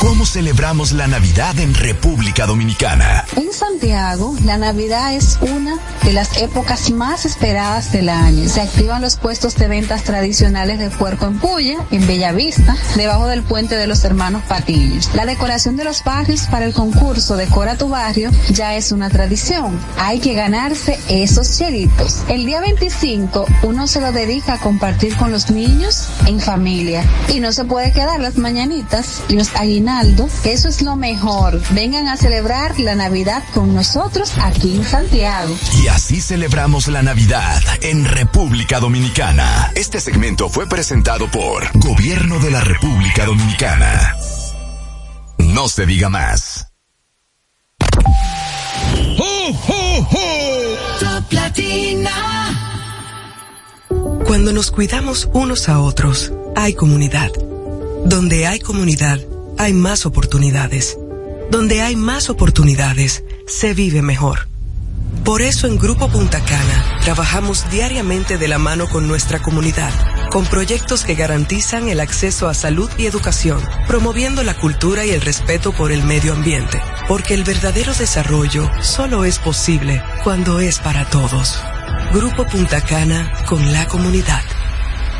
¿Cómo 0.00 0.26
celebramos 0.26 0.92
la 0.92 1.06
Navidad 1.06 1.58
en 1.58 1.72
República 1.72 2.44
Dominicana? 2.44 3.24
En 3.34 3.50
Santiago, 3.52 4.36
la 4.44 4.58
Navidad 4.58 5.14
es 5.14 5.38
una 5.40 5.78
de 6.04 6.12
las 6.12 6.36
épocas 6.36 6.90
más 6.90 7.24
esperadas 7.24 7.92
del 7.92 8.10
año. 8.10 8.46
Se 8.48 8.60
activan 8.60 9.00
los 9.00 9.16
puestos 9.16 9.54
de 9.56 9.68
ventas 9.68 10.04
tradicionales 10.04 10.78
de 10.78 10.90
puerco 10.90 11.26
en 11.26 11.38
Puya, 11.38 11.78
en 11.90 12.06
Bellavista, 12.06 12.76
debajo 12.94 13.26
del 13.26 13.42
puente 13.42 13.76
de 13.76 13.86
los 13.86 14.04
hermanos 14.04 14.42
Patillos. 14.46 15.10
La 15.14 15.24
decoración 15.24 15.76
de 15.76 15.84
los 15.84 16.04
barrios 16.04 16.42
para 16.42 16.66
el 16.66 16.74
concurso 16.74 17.36
Decora 17.36 17.76
tu 17.76 17.88
barrio 17.88 18.30
ya 18.50 18.76
es 18.76 18.92
una 18.92 19.08
tradición. 19.08 19.78
Hay 19.98 20.20
que 20.20 20.34
ganarse 20.34 21.00
esos 21.08 21.56
chelitos. 21.56 22.22
El 22.28 22.44
día 22.44 22.60
25 22.60 23.46
uno 23.62 23.86
se 23.86 24.00
lo 24.00 24.12
dedica 24.12 24.54
a 24.54 24.60
compartir 24.60 25.16
con 25.16 25.32
los 25.32 25.50
niños 25.50 26.08
en 26.26 26.40
familia 26.40 27.02
y 27.32 27.40
no 27.40 27.52
se 27.52 27.64
puede 27.64 27.92
quedar 27.92 28.20
las 28.20 28.36
mañanitas 28.36 29.22
y 29.28 29.34
los 29.34 29.54
aguinaldos 29.56 29.85
eso 30.44 30.68
es 30.68 30.82
lo 30.82 30.96
mejor. 30.96 31.60
Vengan 31.70 32.08
a 32.08 32.16
celebrar 32.16 32.78
la 32.80 32.94
Navidad 32.96 33.44
con 33.54 33.74
nosotros 33.74 34.32
aquí 34.42 34.76
en 34.76 34.84
Santiago. 34.84 35.54
Y 35.82 35.86
así 35.86 36.20
celebramos 36.20 36.88
la 36.88 37.02
Navidad 37.02 37.62
en 37.82 38.04
República 38.04 38.80
Dominicana. 38.80 39.70
Este 39.76 40.00
segmento 40.00 40.48
fue 40.48 40.66
presentado 40.66 41.30
por 41.30 41.70
Gobierno 41.78 42.40
de 42.40 42.50
la 42.50 42.60
República 42.60 43.26
Dominicana. 43.26 44.16
No 45.38 45.68
se 45.68 45.86
diga 45.86 46.08
más. 46.08 46.66
Cuando 54.26 54.52
nos 54.52 54.72
cuidamos 54.72 55.28
unos 55.32 55.68
a 55.68 55.78
otros, 55.78 56.32
hay 56.56 56.74
comunidad. 56.74 57.30
Donde 58.04 58.46
hay 58.46 58.60
comunidad, 58.60 59.20
hay 59.58 59.72
más 59.72 60.06
oportunidades. 60.06 60.98
Donde 61.50 61.80
hay 61.80 61.96
más 61.96 62.28
oportunidades, 62.28 63.24
se 63.46 63.74
vive 63.74 64.02
mejor. 64.02 64.48
Por 65.24 65.42
eso 65.42 65.66
en 65.66 65.78
Grupo 65.78 66.08
Punta 66.08 66.40
Cana 66.44 66.98
trabajamos 67.02 67.68
diariamente 67.70 68.38
de 68.38 68.48
la 68.48 68.58
mano 68.58 68.88
con 68.88 69.08
nuestra 69.08 69.40
comunidad, 69.40 69.92
con 70.30 70.44
proyectos 70.46 71.04
que 71.04 71.14
garantizan 71.14 71.88
el 71.88 72.00
acceso 72.00 72.48
a 72.48 72.54
salud 72.54 72.88
y 72.98 73.06
educación, 73.06 73.60
promoviendo 73.86 74.42
la 74.42 74.54
cultura 74.54 75.04
y 75.04 75.10
el 75.10 75.20
respeto 75.20 75.72
por 75.72 75.90
el 75.90 76.04
medio 76.04 76.32
ambiente, 76.32 76.80
porque 77.08 77.34
el 77.34 77.44
verdadero 77.44 77.92
desarrollo 77.94 78.70
solo 78.82 79.24
es 79.24 79.38
posible 79.38 80.02
cuando 80.22 80.60
es 80.60 80.78
para 80.78 81.08
todos. 81.10 81.58
Grupo 82.12 82.46
Punta 82.46 82.80
Cana 82.80 83.32
con 83.48 83.72
la 83.72 83.86
comunidad. 83.88 84.42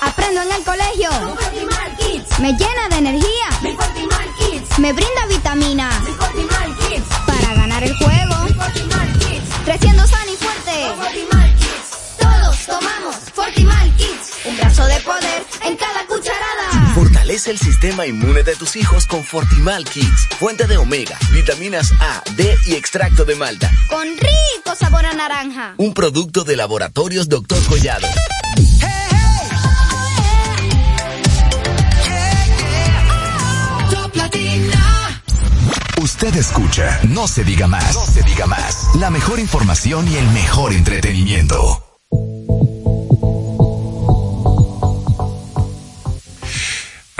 Aprendo 0.00 0.42
en 0.42 0.52
el 0.52 0.64
colegio. 0.64 1.10
Me 2.40 2.52
llena 2.52 2.88
de 2.90 2.96
energía. 2.96 3.48
Me 4.78 4.92
brinda 4.92 5.26
vitaminas. 5.28 5.94
Para 7.26 7.54
ganar 7.54 7.82
el 7.84 7.96
juego. 7.96 8.34
Creciendo 9.64 10.06
sano 10.06 10.32
y 10.32 10.36
fuerte. 10.36 10.86
Todos 12.18 12.66
tomamos 12.66 13.16
Fortimal 13.32 13.96
Kids. 13.96 14.32
Un 14.44 14.56
brazo 14.56 14.84
de 14.86 15.00
poder 15.00 15.46
en 15.64 15.76
cada 15.76 16.06
cucharada. 16.06 16.73
Fortalece 16.94 17.50
el 17.50 17.58
sistema 17.58 18.06
inmune 18.06 18.44
de 18.44 18.54
tus 18.54 18.76
hijos 18.76 19.06
con 19.06 19.24
Fortimal 19.24 19.84
Kids. 19.84 20.28
Fuente 20.38 20.68
de 20.68 20.76
omega, 20.76 21.18
vitaminas 21.32 21.92
A, 22.00 22.22
D 22.36 22.56
y 22.66 22.74
extracto 22.74 23.24
de 23.24 23.34
malta. 23.34 23.68
Con 23.88 24.06
rico 24.16 24.76
sabor 24.78 25.04
a 25.04 25.12
naranja. 25.12 25.74
Un 25.76 25.92
producto 25.92 26.44
de 26.44 26.54
laboratorios 26.54 27.28
Dr. 27.28 27.58
Collado. 27.64 28.06
Usted 36.00 36.36
escucha, 36.36 37.00
no 37.08 37.26
se 37.26 37.42
diga 37.42 37.66
más, 37.66 37.94
no 37.94 38.06
se 38.06 38.22
diga 38.22 38.46
más. 38.46 38.94
La 39.00 39.10
mejor 39.10 39.40
información 39.40 40.06
y 40.06 40.14
el 40.14 40.28
mejor 40.28 40.72
entretenimiento. 40.72 41.83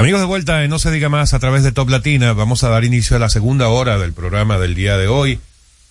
Amigos 0.04 0.20
de 0.20 0.26
vuelta, 0.26 0.62
en 0.62 0.68
No 0.68 0.78
se 0.78 0.90
diga 0.90 1.08
más 1.08 1.32
a 1.32 1.38
través 1.38 1.62
de 1.62 1.72
Top 1.72 1.88
Latina, 1.88 2.34
vamos 2.34 2.62
a 2.62 2.68
dar 2.68 2.84
inicio 2.84 3.16
a 3.16 3.18
la 3.18 3.30
segunda 3.30 3.68
hora 3.68 3.96
del 3.96 4.12
programa 4.12 4.58
del 4.58 4.74
día 4.74 4.98
de 4.98 5.08
hoy, 5.08 5.40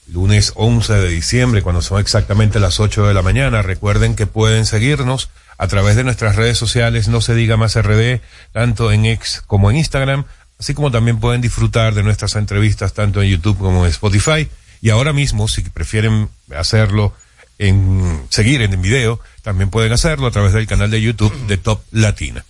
lunes 0.05 0.53
11 0.53 0.93
de 0.93 1.09
diciembre, 1.09 1.64
cuando 1.64 1.82
son 1.82 1.99
exactamente 1.99 2.59
las 2.59 2.80
8 2.80 3.07
de 3.07 3.16
la 3.16 3.24
mañana. 3.24 3.64
Recuerden 3.64 4.16
que 4.16 4.28
pueden 4.28 4.68
seguirnos 4.68 5.32
a 5.57 5.68
través 5.68 5.95
de 5.95 6.03
nuestras 6.03 6.36
redes 6.36 6.59
sociales, 6.59 7.07
No 7.07 7.22
se 7.22 7.34
diga 7.34 7.57
más 7.57 7.76
RD, 7.76 8.22
tanto 8.51 8.91
en 8.91 9.07
X 9.07 9.41
como 9.47 9.72
en 9.72 9.78
Instagram, 9.78 10.26
así 10.59 10.76
como 10.76 10.91
también 10.91 11.20
pueden 11.20 11.41
disfrutar 11.41 11.95
de 11.95 12.03
nuestras 12.03 12.36
entrevistas 12.36 12.93
tanto 12.93 13.24
en 13.24 13.32
YouTube 13.32 13.57
como 13.57 13.84
en 13.84 13.89
Spotify. 13.89 14.47
Y 14.80 14.91
ahora 14.91 15.11
mismo, 15.11 15.47
si 15.47 15.64
prefieren 15.64 16.30
hacerlo 16.55 17.16
en 17.57 18.22
seguir 18.30 18.61
en 18.61 18.80
video, 18.80 19.20
también 19.41 19.72
pueden 19.72 19.91
hacerlo 19.91 20.28
a 20.28 20.32
través 20.32 20.53
del 20.53 20.68
canal 20.68 20.91
de 20.91 21.01
YouTube 21.01 21.36
de 21.47 21.57
Top 21.57 21.82
Latina. 21.89 22.45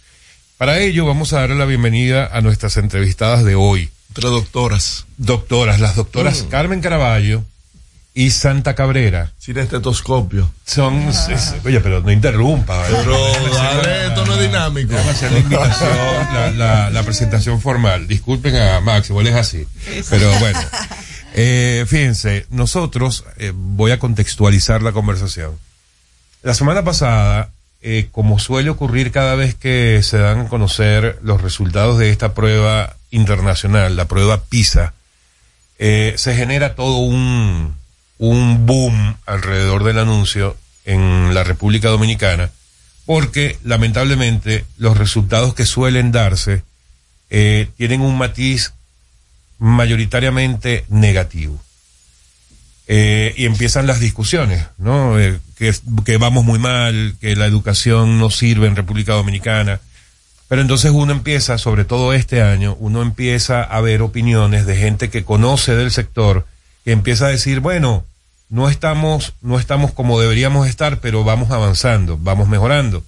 Para 0.63 0.79
ello 0.79 1.05
vamos 1.05 1.33
a 1.33 1.41
darle 1.41 1.55
la 1.57 1.65
bienvenida 1.65 2.29
a 2.31 2.39
nuestras 2.39 2.77
entrevistadas 2.77 3.43
de 3.43 3.53
hoy. 3.53 3.89
Tres 4.13 4.31
doctoras. 4.31 5.05
Doctoras, 5.17 5.81
las 5.81 5.97
doctoras 5.97 6.43
Mm. 6.43 6.47
Carmen 6.47 6.79
Caraballo 6.79 7.43
y 8.13 8.29
Santa 8.29 8.73
Cabrera. 8.73 9.33
Sin 9.37 9.57
estetoscopio. 9.57 10.49
Son, 10.65 10.95
es- 11.09 11.53
oye, 11.65 11.81
pero 11.81 11.99
no 11.99 12.09
interrumpa. 12.13 12.77
¿vale? 12.77 12.95
Pero, 12.95 13.31
dale, 13.53 13.83
la- 13.83 14.07
esto 14.07 14.25
no 14.25 14.35
es 14.35 14.39
dinámico. 14.39 14.91
déjame 14.93 15.09
hacer 15.11 15.31
la 15.33 15.39
invitación, 15.39 15.89
la, 16.33 16.51
la- 16.51 16.89
la 16.91 17.03
presentación 17.03 17.59
formal. 17.59 18.07
Disculpen 18.07 18.55
a 18.55 18.79
Máximo, 18.79 19.19
él 19.19 19.27
es 19.27 19.35
así. 19.35 19.67
Pero 20.09 20.31
bueno, 20.39 20.61
eh, 21.33 21.83
fíjense, 21.89 22.45
nosotros, 22.51 23.25
eh, 23.37 23.51
voy 23.53 23.91
a 23.91 23.99
contextualizar 23.99 24.81
la 24.81 24.93
conversación. 24.93 25.59
La 26.41 26.53
semana 26.53 26.85
pasada, 26.85 27.49
eh, 27.85 28.07
como 28.11 28.39
suele 28.39 28.69
ocurrir 28.69 29.11
cada 29.11 29.35
vez 29.35 29.55
que 29.55 30.01
se 30.03 30.17
dan 30.17 30.39
a 30.39 30.47
conocer 30.47 31.19
los 31.21 31.41
resultados 31.41 31.99
de 31.99 32.11
esta 32.11 32.33
prueba 32.33 32.95
internacional, 33.11 33.97
la 33.97 34.07
prueba 34.07 34.41
PISA, 34.45 34.93
eh, 35.79 36.13
se 36.15 36.33
genera 36.33 36.75
todo 36.75 36.99
un, 36.99 37.75
un 38.19 38.65
boom 38.65 39.17
alrededor 39.25 39.83
del 39.83 39.99
anuncio 39.99 40.55
en 40.85 41.33
la 41.33 41.43
República 41.43 41.89
Dominicana, 41.89 42.51
porque 43.05 43.57
lamentablemente 43.65 44.65
los 44.77 44.97
resultados 44.97 45.53
que 45.53 45.65
suelen 45.65 46.13
darse 46.13 46.63
eh, 47.29 47.67
tienen 47.75 47.99
un 47.99 48.17
matiz 48.17 48.73
mayoritariamente 49.59 50.85
negativo. 50.87 51.59
Eh, 52.87 53.33
y 53.37 53.45
empiezan 53.45 53.87
las 53.87 53.99
discusiones, 53.99 54.65
¿no? 54.77 55.19
Eh, 55.19 55.39
que, 55.57 55.73
que 56.03 56.17
vamos 56.17 56.43
muy 56.43 56.59
mal, 56.59 57.15
que 57.21 57.35
la 57.35 57.45
educación 57.45 58.19
no 58.19 58.29
sirve 58.29 58.67
en 58.67 58.75
República 58.75 59.13
Dominicana. 59.13 59.79
Pero 60.49 60.61
entonces 60.61 60.91
uno 60.91 61.13
empieza, 61.13 61.57
sobre 61.57 61.85
todo 61.85 62.13
este 62.13 62.41
año, 62.41 62.75
uno 62.79 63.01
empieza 63.01 63.63
a 63.63 63.81
ver 63.81 64.01
opiniones 64.01 64.65
de 64.65 64.75
gente 64.75 65.09
que 65.09 65.23
conoce 65.23 65.75
del 65.75 65.91
sector, 65.91 66.45
que 66.83 66.91
empieza 66.91 67.27
a 67.27 67.29
decir, 67.29 67.61
bueno, 67.61 68.05
no 68.49 68.69
estamos, 68.69 69.33
no 69.41 69.57
estamos 69.57 69.93
como 69.93 70.19
deberíamos 70.19 70.67
estar, 70.67 70.99
pero 70.99 71.23
vamos 71.23 71.49
avanzando, 71.51 72.19
vamos 72.21 72.49
mejorando. 72.49 73.03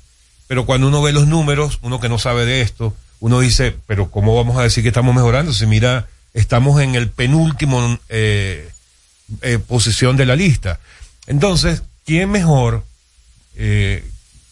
Pero 0.48 0.66
cuando 0.66 0.88
uno 0.88 1.02
ve 1.02 1.12
los 1.12 1.28
números, 1.28 1.80
uno 1.82 2.00
que 2.00 2.10
no 2.10 2.18
sabe 2.18 2.46
de 2.46 2.62
esto, 2.62 2.96
uno 3.20 3.40
dice, 3.42 3.76
pero 3.86 4.10
¿cómo 4.10 4.36
vamos 4.36 4.58
a 4.58 4.64
decir 4.64 4.84
que 4.84 4.90
estamos 4.90 5.14
mejorando? 5.14 5.54
Si 5.54 5.66
mira, 5.66 6.08
estamos 6.34 6.82
en 6.82 6.96
el 6.96 7.10
penúltimo 7.10 8.00
eh, 8.10 8.70
eh, 9.42 9.60
posición 9.60 10.18
de 10.18 10.26
la 10.26 10.36
lista. 10.36 10.80
Entonces, 11.28 11.84
¿quién 12.06 12.30
mejor 12.30 12.84
eh, 13.56 14.04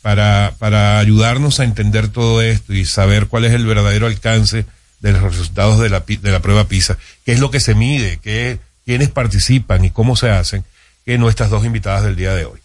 para, 0.02 0.56
para 0.60 1.00
ayudarnos 1.00 1.60
a 1.60 1.64
entender 1.64 2.08
todo 2.10 2.42
esto 2.42 2.74
y 2.74 2.86
saber 2.86 3.28
cuál 3.28 3.46
es 3.46 3.54
el 3.54 3.66
verdadero 3.66 4.08
alcance 4.08 4.66
de 5.04 5.12
los 5.12 5.22
resultados 5.22 5.80
de 5.80 5.90
la, 5.90 6.00
de 6.00 6.32
la 6.32 6.42
prueba 6.42 6.68
PISA, 6.68 6.98
qué 7.26 7.34
es 7.34 7.40
lo 7.40 7.52
que 7.52 7.60
se 7.60 7.76
mide, 7.76 8.20
qué, 8.24 8.60
quiénes 8.86 9.10
participan 9.10 9.84
y 9.86 9.92
cómo 9.92 10.16
se 10.16 10.30
hacen, 10.30 10.64
que 11.06 11.18
nuestras 11.18 11.50
dos 11.50 11.66
invitadas 11.66 12.04
del 12.04 12.16
día 12.16 12.34
de 12.34 12.46
hoy. 12.46 12.60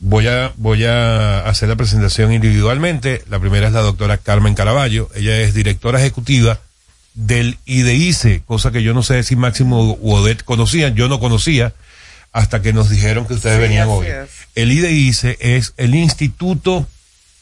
Voy 0.00 0.28
a, 0.28 0.52
voy 0.56 0.84
a 0.84 1.40
hacer 1.40 1.68
la 1.68 1.76
presentación 1.76 2.32
individualmente. 2.32 3.22
La 3.28 3.38
primera 3.38 3.66
es 3.66 3.72
la 3.72 3.80
doctora 3.80 4.16
Carmen 4.16 4.54
Caraballo. 4.54 5.10
Ella 5.14 5.40
es 5.40 5.54
directora 5.54 5.98
ejecutiva 5.98 6.60
del 7.18 7.58
IDICE, 7.66 8.42
cosa 8.46 8.70
que 8.70 8.84
yo 8.84 8.94
no 8.94 9.02
sé 9.02 9.24
si 9.24 9.34
Máximo 9.34 9.98
u 10.00 10.12
Odette 10.12 10.44
conocían. 10.44 10.94
Yo 10.94 11.08
no 11.08 11.18
conocía 11.18 11.74
hasta 12.32 12.62
que 12.62 12.72
nos 12.72 12.90
dijeron 12.90 13.26
que 13.26 13.34
ustedes 13.34 13.58
venían 13.58 13.88
hoy. 13.88 14.06
El 14.54 14.70
IDICE 14.70 15.36
es 15.40 15.74
el 15.78 15.96
Instituto 15.96 16.86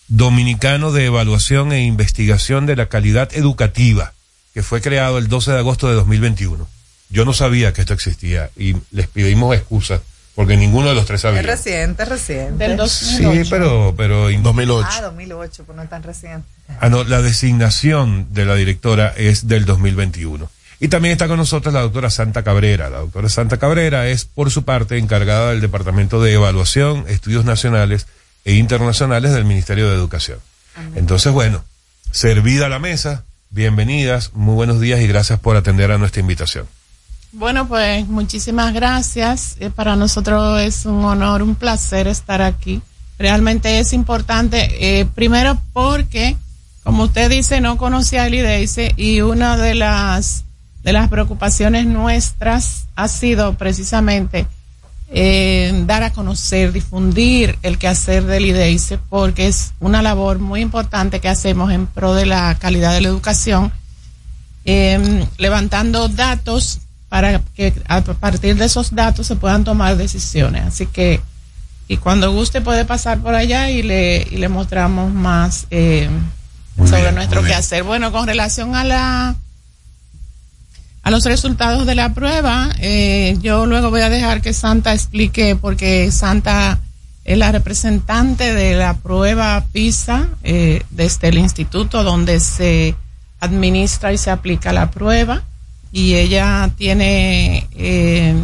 Dominicano 0.08 0.92
de 0.92 1.04
Evaluación 1.04 1.72
e 1.72 1.84
Investigación 1.84 2.64
de 2.64 2.76
la 2.76 2.86
Calidad 2.86 3.28
Educativa, 3.34 4.14
que 4.54 4.62
fue 4.62 4.80
creado 4.80 5.18
el 5.18 5.28
12 5.28 5.52
de 5.52 5.58
agosto 5.58 5.88
de 5.88 5.94
2021. 5.94 6.66
Yo 7.10 7.24
no 7.26 7.34
sabía 7.34 7.74
que 7.74 7.82
esto 7.82 7.92
existía 7.92 8.50
y 8.56 8.76
les 8.92 9.08
pedimos 9.08 9.54
excusas 9.54 10.00
porque 10.36 10.58
ninguno 10.58 10.90
de 10.90 10.94
los 10.94 11.06
tres 11.06 11.22
sabía. 11.22 11.40
Es 11.40 11.46
reciente, 11.46 12.04
reciente. 12.04 12.68
Del 12.68 12.76
2008. 12.76 13.44
Sí, 13.44 13.50
pero, 13.50 13.94
pero 13.96 14.28
en 14.28 14.42
2008. 14.42 14.88
Ah, 14.92 15.00
2008, 15.00 15.64
pues 15.64 15.74
no 15.74 15.82
es 15.82 15.88
tan 15.88 16.02
reciente. 16.02 16.46
Ah, 16.78 16.90
no, 16.90 17.04
la 17.04 17.22
designación 17.22 18.26
de 18.34 18.44
la 18.44 18.54
directora 18.54 19.14
es 19.16 19.48
del 19.48 19.64
2021. 19.64 20.48
Y 20.78 20.88
también 20.88 21.12
está 21.12 21.26
con 21.26 21.38
nosotros 21.38 21.72
la 21.72 21.80
doctora 21.80 22.10
Santa 22.10 22.42
Cabrera. 22.42 22.90
La 22.90 22.98
doctora 22.98 23.30
Santa 23.30 23.56
Cabrera 23.56 24.08
es, 24.08 24.26
por 24.26 24.50
su 24.50 24.66
parte, 24.66 24.98
encargada 24.98 25.52
del 25.52 25.62
Departamento 25.62 26.22
de 26.22 26.34
Evaluación, 26.34 27.06
Estudios 27.08 27.46
Nacionales 27.46 28.06
e 28.44 28.52
Internacionales 28.52 29.32
del 29.32 29.46
Ministerio 29.46 29.88
de 29.88 29.94
Educación. 29.94 30.38
Entonces, 30.96 31.32
bueno, 31.32 31.64
servida 32.10 32.68
la 32.68 32.78
mesa, 32.78 33.24
bienvenidas, 33.48 34.34
muy 34.34 34.54
buenos 34.54 34.80
días 34.80 35.00
y 35.00 35.06
gracias 35.06 35.40
por 35.40 35.56
atender 35.56 35.90
a 35.92 35.96
nuestra 35.96 36.20
invitación. 36.20 36.66
Bueno, 37.32 37.68
pues 37.68 38.06
muchísimas 38.08 38.72
gracias. 38.72 39.56
Eh, 39.60 39.70
para 39.70 39.96
nosotros 39.96 40.60
es 40.60 40.86
un 40.86 41.04
honor, 41.04 41.42
un 41.42 41.54
placer 41.54 42.06
estar 42.08 42.40
aquí. 42.40 42.80
Realmente 43.18 43.78
es 43.78 43.92
importante, 43.92 45.00
eh, 45.00 45.06
primero 45.06 45.60
porque, 45.72 46.36
como 46.82 47.04
usted 47.04 47.30
dice, 47.30 47.60
no 47.60 47.78
conocía 47.78 48.26
el 48.26 48.34
IDEICE 48.34 48.94
y 48.96 49.22
una 49.22 49.56
de 49.56 49.74
las, 49.74 50.44
de 50.82 50.92
las 50.92 51.08
preocupaciones 51.08 51.86
nuestras 51.86 52.86
ha 52.94 53.08
sido 53.08 53.54
precisamente 53.54 54.46
eh, 55.08 55.72
dar 55.86 56.02
a 56.04 56.12
conocer, 56.12 56.72
difundir 56.72 57.58
el 57.62 57.78
quehacer 57.78 58.24
del 58.24 58.46
IDEICE 58.46 58.98
porque 59.10 59.46
es 59.46 59.72
una 59.80 60.02
labor 60.02 60.38
muy 60.38 60.60
importante 60.60 61.20
que 61.20 61.28
hacemos 61.28 61.72
en 61.72 61.86
pro 61.86 62.14
de 62.14 62.26
la 62.26 62.54
calidad 62.58 62.92
de 62.92 63.00
la 63.00 63.08
educación, 63.08 63.72
levantando 65.38 66.08
datos 66.08 66.80
para 67.08 67.40
que 67.54 67.72
a 67.86 68.02
partir 68.02 68.56
de 68.56 68.64
esos 68.64 68.94
datos 68.94 69.26
se 69.26 69.36
puedan 69.36 69.64
tomar 69.64 69.96
decisiones. 69.96 70.64
Así 70.66 70.86
que, 70.86 71.20
y 71.88 71.98
cuando 71.98 72.32
guste 72.32 72.60
puede 72.60 72.84
pasar 72.84 73.18
por 73.18 73.34
allá 73.34 73.70
y 73.70 73.82
le, 73.82 74.26
y 74.30 74.36
le 74.36 74.48
mostramos 74.48 75.12
más 75.12 75.66
eh, 75.70 76.08
sobre 76.76 77.12
nuestro 77.12 77.42
quehacer. 77.42 77.84
Bueno, 77.84 78.10
con 78.12 78.26
relación 78.26 78.74
a 78.74 78.84
la 78.84 79.36
a 81.02 81.10
los 81.12 81.24
resultados 81.24 81.86
de 81.86 81.94
la 81.94 82.14
prueba, 82.14 82.68
eh, 82.80 83.36
yo 83.40 83.64
luego 83.66 83.90
voy 83.90 84.00
a 84.00 84.08
dejar 84.08 84.42
que 84.42 84.52
Santa 84.52 84.92
explique 84.92 85.54
porque 85.54 86.10
Santa 86.10 86.80
es 87.24 87.38
la 87.38 87.52
representante 87.52 88.52
de 88.52 88.74
la 88.74 88.94
prueba 88.94 89.64
PISA 89.72 90.26
eh, 90.42 90.82
desde 90.90 91.28
el 91.28 91.38
instituto 91.38 92.02
donde 92.02 92.40
se 92.40 92.96
administra 93.38 94.12
y 94.12 94.18
se 94.18 94.32
aplica 94.32 94.72
la 94.72 94.90
prueba 94.90 95.44
y 95.96 96.16
ella 96.16 96.70
tiene 96.76 97.68
eh, 97.74 98.34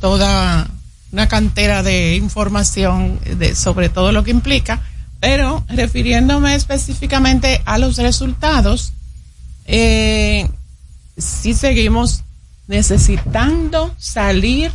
toda 0.00 0.68
una 1.12 1.28
cantera 1.28 1.84
de 1.84 2.16
información 2.16 3.20
sobre 3.54 3.90
todo 3.90 4.10
lo 4.10 4.24
que 4.24 4.32
implica, 4.32 4.82
pero 5.20 5.64
refiriéndome 5.68 6.56
específicamente 6.56 7.62
a 7.64 7.78
los 7.78 7.96
resultados, 7.98 8.92
eh, 9.66 10.50
sí 11.16 11.54
seguimos 11.54 12.24
necesitando 12.66 13.94
salir 13.96 14.72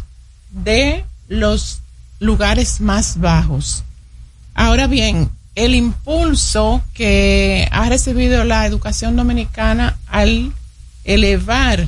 de 0.52 1.04
los 1.28 1.82
lugares 2.22 2.80
más 2.80 3.20
bajos. 3.20 3.84
Ahora 4.56 4.88
bien, 4.88 5.30
el 5.54 5.76
impulso 5.76 6.82
que 6.94 7.68
ha 7.74 7.90
recibido 7.90 8.46
la 8.46 8.66
educación 8.66 9.18
dominicana 9.18 9.98
al 10.08 10.54
elevar 11.04 11.88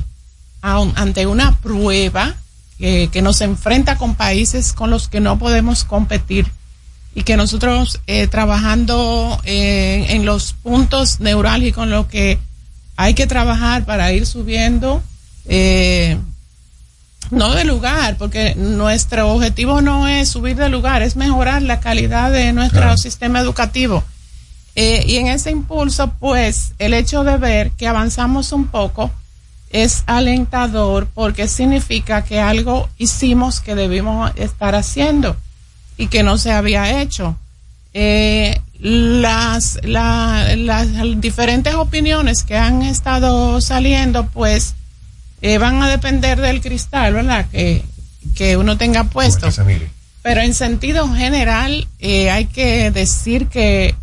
ante 0.60 1.26
una 1.26 1.58
prueba 1.58 2.36
que 2.78 3.22
nos 3.22 3.40
enfrenta 3.40 3.96
con 3.96 4.14
países 4.16 4.72
con 4.72 4.90
los 4.90 5.08
que 5.08 5.20
no 5.20 5.38
podemos 5.38 5.84
competir 5.84 6.50
y 7.14 7.22
que 7.22 7.36
nosotros 7.36 8.00
eh, 8.06 8.26
trabajando 8.26 9.40
eh, 9.44 10.06
en 10.10 10.24
los 10.24 10.54
puntos 10.54 11.20
neurálgicos 11.20 11.84
en 11.84 11.90
lo 11.90 12.08
que 12.08 12.38
hay 12.96 13.14
que 13.14 13.26
trabajar 13.26 13.84
para 13.84 14.12
ir 14.12 14.26
subiendo 14.26 15.02
eh, 15.46 16.16
no 17.30 17.54
de 17.54 17.64
lugar 17.64 18.16
porque 18.16 18.54
nuestro 18.54 19.30
objetivo 19.30 19.82
no 19.82 20.08
es 20.08 20.30
subir 20.30 20.56
de 20.56 20.68
lugar 20.68 21.02
es 21.02 21.16
mejorar 21.16 21.62
la 21.62 21.80
calidad 21.80 22.32
de 22.32 22.52
nuestro 22.52 22.96
sistema 22.96 23.40
educativo 23.40 24.04
eh, 24.74 25.04
y 25.06 25.16
en 25.16 25.26
ese 25.26 25.50
impulso, 25.50 26.12
pues, 26.18 26.72
el 26.78 26.94
hecho 26.94 27.24
de 27.24 27.36
ver 27.36 27.72
que 27.72 27.88
avanzamos 27.88 28.52
un 28.52 28.66
poco 28.68 29.10
es 29.70 30.02
alentador 30.06 31.08
porque 31.12 31.48
significa 31.48 32.24
que 32.24 32.40
algo 32.40 32.88
hicimos 32.98 33.60
que 33.60 33.74
debimos 33.74 34.32
estar 34.36 34.74
haciendo 34.74 35.36
y 35.96 36.08
que 36.08 36.22
no 36.22 36.38
se 36.38 36.52
había 36.52 37.02
hecho. 37.02 37.36
Eh, 37.94 38.60
las, 38.78 39.78
las 39.84 40.88
diferentes 41.20 41.74
opiniones 41.74 42.42
que 42.42 42.56
han 42.56 42.82
estado 42.82 43.60
saliendo, 43.60 44.26
pues, 44.28 44.74
eh, 45.42 45.58
van 45.58 45.82
a 45.82 45.88
depender 45.88 46.40
del 46.40 46.62
cristal, 46.62 47.12
¿verdad? 47.12 47.46
Que, 47.50 47.84
que 48.34 48.56
uno 48.56 48.78
tenga 48.78 49.04
puesto. 49.04 49.48
Pero 50.22 50.40
en 50.40 50.54
sentido 50.54 51.12
general, 51.12 51.88
hay 52.00 52.46
que 52.46 52.90
decir 52.90 53.48
que 53.48 53.94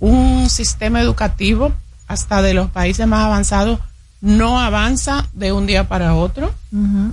un 0.00 0.48
sistema 0.50 1.00
educativo, 1.00 1.72
hasta 2.06 2.42
de 2.42 2.54
los 2.54 2.70
países 2.70 3.06
más 3.06 3.24
avanzados, 3.24 3.80
no 4.20 4.58
avanza 4.58 5.28
de 5.32 5.52
un 5.52 5.66
día 5.66 5.88
para 5.88 6.14
otro. 6.14 6.52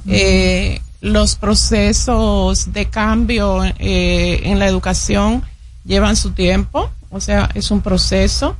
Eh, 0.08 0.82
los 1.02 1.36
procesos 1.36 2.74
de 2.74 2.90
cambio 2.90 3.64
eh, 3.64 4.42
en 4.44 4.60
la 4.60 4.68
educación 4.68 5.44
llevan 5.84 6.16
su 6.16 6.32
tiempo, 6.32 6.90
o 7.12 7.20
sea, 7.22 7.50
es 7.54 7.72
un 7.72 7.82
proceso. 7.82 8.56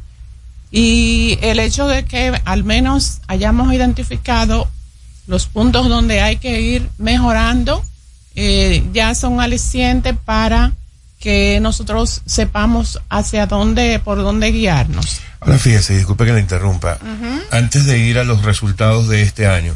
Y 0.72 1.40
el 1.42 1.60
hecho 1.60 1.88
de 1.88 2.06
que 2.06 2.40
al 2.46 2.64
menos 2.64 3.22
hayamos 3.28 3.74
identificado 3.74 4.68
los 5.28 5.48
puntos 5.48 5.90
donde 5.90 6.22
hay 6.22 6.38
que 6.38 6.62
ir 6.62 6.90
mejorando, 6.98 7.84
eh, 8.36 8.86
ya 8.94 9.16
son 9.16 9.40
alicientes 9.40 10.16
para 10.26 10.74
que 11.26 11.60
nosotros 11.60 12.22
sepamos 12.28 13.02
hacia 13.10 13.48
dónde, 13.48 13.98
por 13.98 14.20
dónde 14.20 14.52
guiarnos. 14.52 15.22
Ahora 15.40 15.58
fíjese, 15.58 15.98
disculpe 15.98 16.24
que 16.24 16.34
le 16.34 16.40
interrumpa. 16.40 17.00
Antes 17.50 17.88
de 17.88 17.98
ir 17.98 18.20
a 18.20 18.24
los 18.24 18.44
resultados 18.44 19.08
de 19.08 19.24
este 19.24 19.48
año, 19.48 19.76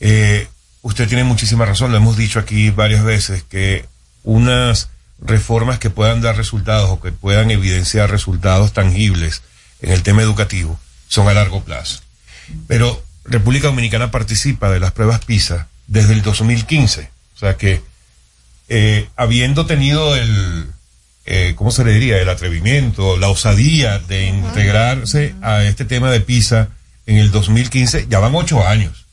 eh, 0.00 0.48
usted 0.82 1.08
tiene 1.08 1.24
muchísima 1.24 1.64
razón, 1.64 1.92
lo 1.92 1.96
hemos 1.96 2.18
dicho 2.18 2.38
aquí 2.38 2.68
varias 2.68 3.04
veces, 3.04 3.42
que 3.42 3.86
unas 4.22 4.90
reformas 5.18 5.78
que 5.78 5.88
puedan 5.88 6.20
dar 6.20 6.36
resultados 6.36 6.90
o 6.90 7.00
que 7.00 7.10
puedan 7.10 7.50
evidenciar 7.50 8.10
resultados 8.10 8.74
tangibles 8.74 9.40
en 9.80 9.92
el 9.92 10.02
tema 10.02 10.20
educativo 10.20 10.78
son 11.08 11.26
a 11.28 11.32
largo 11.32 11.64
plazo. 11.64 12.00
Pero 12.66 13.02
República 13.24 13.68
Dominicana 13.68 14.10
participa 14.10 14.68
de 14.68 14.80
las 14.80 14.92
pruebas 14.92 15.24
PISA 15.24 15.68
desde 15.86 16.12
el 16.12 16.20
2015. 16.20 17.08
O 17.34 17.38
sea 17.38 17.56
que 17.56 17.82
eh, 18.72 19.08
habiendo 19.16 19.66
tenido 19.66 20.14
el, 20.14 20.66
eh, 21.26 21.54
¿cómo 21.56 21.72
se 21.72 21.84
le 21.84 21.92
diría? 21.92 22.18
El 22.18 22.28
atrevimiento, 22.28 23.16
la 23.16 23.28
osadía 23.28 23.98
de 23.98 24.26
integrarse 24.26 25.34
a 25.42 25.64
este 25.64 25.84
tema 25.84 26.08
de 26.12 26.20
PISA 26.20 26.68
en 27.04 27.18
el 27.18 27.32
2015, 27.32 28.06
ya 28.08 28.20
van 28.20 28.34
ocho 28.36 28.66
años. 28.66 29.06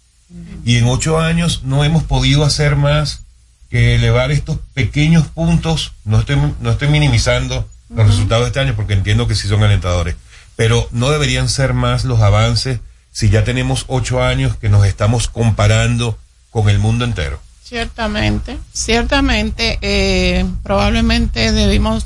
Y 0.64 0.78
en 0.78 0.86
ocho 0.86 1.20
años 1.20 1.64
no 1.64 1.84
hemos 1.84 2.04
podido 2.04 2.44
hacer 2.44 2.76
más 2.76 3.24
que 3.72 3.96
elevar 3.96 4.32
estos 4.32 4.60
pequeños 4.76 5.26
puntos. 5.28 5.94
No 6.06 6.20
estoy, 6.20 6.38
no 6.62 6.70
estoy 6.70 6.90
minimizando 6.90 7.68
los 7.90 8.06
resultados 8.06 8.44
de 8.44 8.48
este 8.50 8.60
año 8.60 8.76
porque 8.76 8.94
entiendo 8.94 9.28
que 9.28 9.34
sí 9.34 9.48
son 9.48 9.64
alentadores. 9.64 10.18
Pero 10.56 10.88
no 10.92 11.10
deberían 11.10 11.50
ser 11.50 11.74
más 11.74 12.06
los 12.06 12.22
avances 12.22 12.80
si 13.12 13.30
ya 13.30 13.44
tenemos 13.44 13.86
ocho 13.88 14.22
años 14.22 14.56
que 14.56 14.70
nos 14.70 14.86
estamos 14.86 15.30
comparando 15.30 16.20
con 16.52 16.70
el 16.70 16.78
mundo 16.78 17.06
entero. 17.06 17.42
Ciertamente, 17.68 18.58
ciertamente, 18.72 19.78
eh, 19.82 20.46
probablemente 20.64 21.52
debimos, 21.52 22.06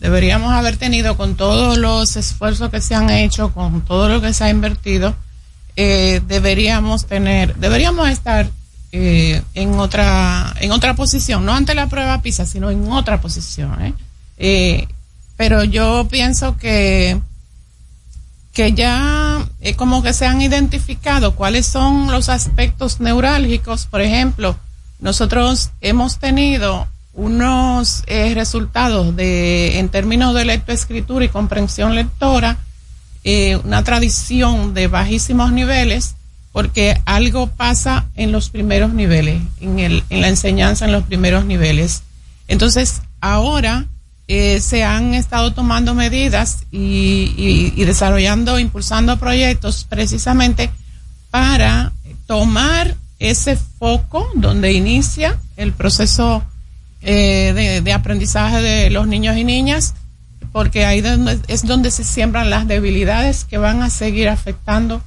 deberíamos 0.00 0.52
haber 0.52 0.76
tenido 0.76 1.16
con 1.16 1.34
todos 1.34 1.78
los 1.78 2.16
esfuerzos 2.16 2.68
que 2.70 2.82
se 2.82 2.94
han 2.94 3.08
hecho, 3.08 3.54
con 3.54 3.80
todo 3.86 4.10
lo 4.10 4.20
que 4.20 4.34
se 4.34 4.44
ha 4.44 4.50
invertido, 4.50 5.16
eh, 5.76 6.20
deberíamos 6.26 7.06
tener, 7.06 7.54
deberíamos 7.56 8.08
estar 8.10 8.50
eh, 8.92 9.42
en 9.54 9.78
otra 9.78 10.54
en 10.60 10.72
otra 10.72 10.94
posición, 10.94 11.44
no 11.44 11.54
ante 11.54 11.74
la 11.74 11.88
prueba 11.88 12.20
PISA, 12.20 12.44
sino 12.44 12.70
en 12.70 12.90
otra 12.90 13.20
posición. 13.20 13.80
¿eh? 13.82 13.94
Eh, 14.36 14.88
pero 15.36 15.64
yo 15.64 16.06
pienso 16.10 16.56
que 16.56 17.18
que 18.52 18.72
ya 18.72 19.46
como 19.76 20.02
que 20.02 20.12
se 20.12 20.26
han 20.26 20.42
identificado 20.42 21.34
cuáles 21.34 21.66
son 21.66 22.10
los 22.10 22.28
aspectos 22.28 23.00
neurálgicos. 23.00 23.86
Por 23.86 24.00
ejemplo, 24.00 24.58
nosotros 25.00 25.70
hemos 25.80 26.18
tenido 26.18 26.88
unos 27.12 28.04
eh, 28.06 28.32
resultados 28.34 29.16
de 29.16 29.78
en 29.78 29.88
términos 29.88 30.34
de 30.34 30.44
lectoescritura 30.44 31.24
y 31.24 31.28
comprensión 31.28 31.94
lectora, 31.94 32.58
eh, 33.24 33.56
una 33.64 33.82
tradición 33.82 34.74
de 34.74 34.86
bajísimos 34.86 35.52
niveles 35.52 36.14
porque 36.52 37.00
algo 37.04 37.48
pasa 37.48 38.06
en 38.14 38.32
los 38.32 38.50
primeros 38.50 38.92
niveles, 38.92 39.40
en, 39.60 39.78
el, 39.78 40.02
en 40.10 40.20
la 40.20 40.28
enseñanza 40.28 40.86
en 40.86 40.92
los 40.92 41.04
primeros 41.04 41.44
niveles. 41.44 42.02
Entonces, 42.48 43.02
ahora 43.20 43.86
eh, 44.26 44.60
se 44.60 44.82
han 44.82 45.14
estado 45.14 45.52
tomando 45.52 45.94
medidas 45.94 46.64
y, 46.70 47.84
desarrollando, 47.84 48.58
impulsando 48.58 49.18
proyectos 49.18 49.86
precisamente 49.88 50.70
para 51.30 51.92
tomar 52.26 52.96
ese 53.18 53.56
foco 53.56 54.28
donde 54.34 54.72
inicia 54.72 55.38
el 55.56 55.72
proceso 55.72 56.44
eh, 57.02 57.80
de, 57.84 57.92
aprendizaje 57.92 58.60
de 58.60 58.90
los 58.90 59.06
niños 59.06 59.36
y 59.36 59.44
niñas, 59.44 59.94
porque 60.52 60.84
ahí 60.84 61.02
es 61.48 61.66
donde 61.66 61.90
se 61.90 62.04
siembran 62.04 62.50
las 62.50 62.66
debilidades 62.66 63.44
que 63.44 63.58
van 63.58 63.82
a 63.82 63.90
seguir 63.90 64.28
afectando 64.28 65.02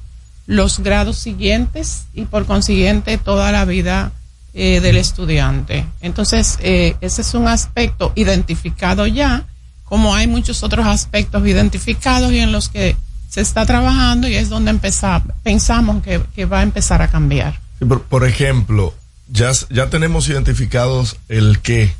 los 0.46 0.80
grados 0.80 1.18
siguientes 1.18 2.04
y 2.14 2.24
por 2.24 2.46
consiguiente 2.46 3.18
toda 3.18 3.52
la 3.52 3.64
vida 3.64 4.12
eh, 4.54 4.80
del 4.80 4.96
estudiante. 4.96 5.86
Entonces, 6.00 6.58
eh, 6.60 6.96
ese 7.00 7.22
es 7.22 7.34
un 7.34 7.48
aspecto 7.48 8.12
identificado 8.14 9.06
ya, 9.06 9.46
como 9.84 10.14
hay 10.14 10.26
muchos 10.26 10.62
otros 10.62 10.86
aspectos 10.86 11.46
identificados 11.46 12.32
y 12.32 12.38
en 12.38 12.52
los 12.52 12.68
que 12.68 12.96
se 13.28 13.40
está 13.40 13.64
trabajando 13.64 14.28
y 14.28 14.34
es 14.34 14.48
donde 14.48 14.70
empezar, 14.70 15.22
pensamos 15.42 16.02
que 16.02 16.44
va 16.44 16.60
a 16.60 16.62
empezar 16.62 17.00
a 17.00 17.08
cambiar. 17.08 17.62
Por, 17.88 18.02
por, 18.02 18.26
ejemplo, 18.26 18.94
ya, 19.28 19.52
ya 19.70 19.90
tenemos 19.90 20.28
identificados 20.28 21.16
el 21.28 21.60
qué, 21.60 21.92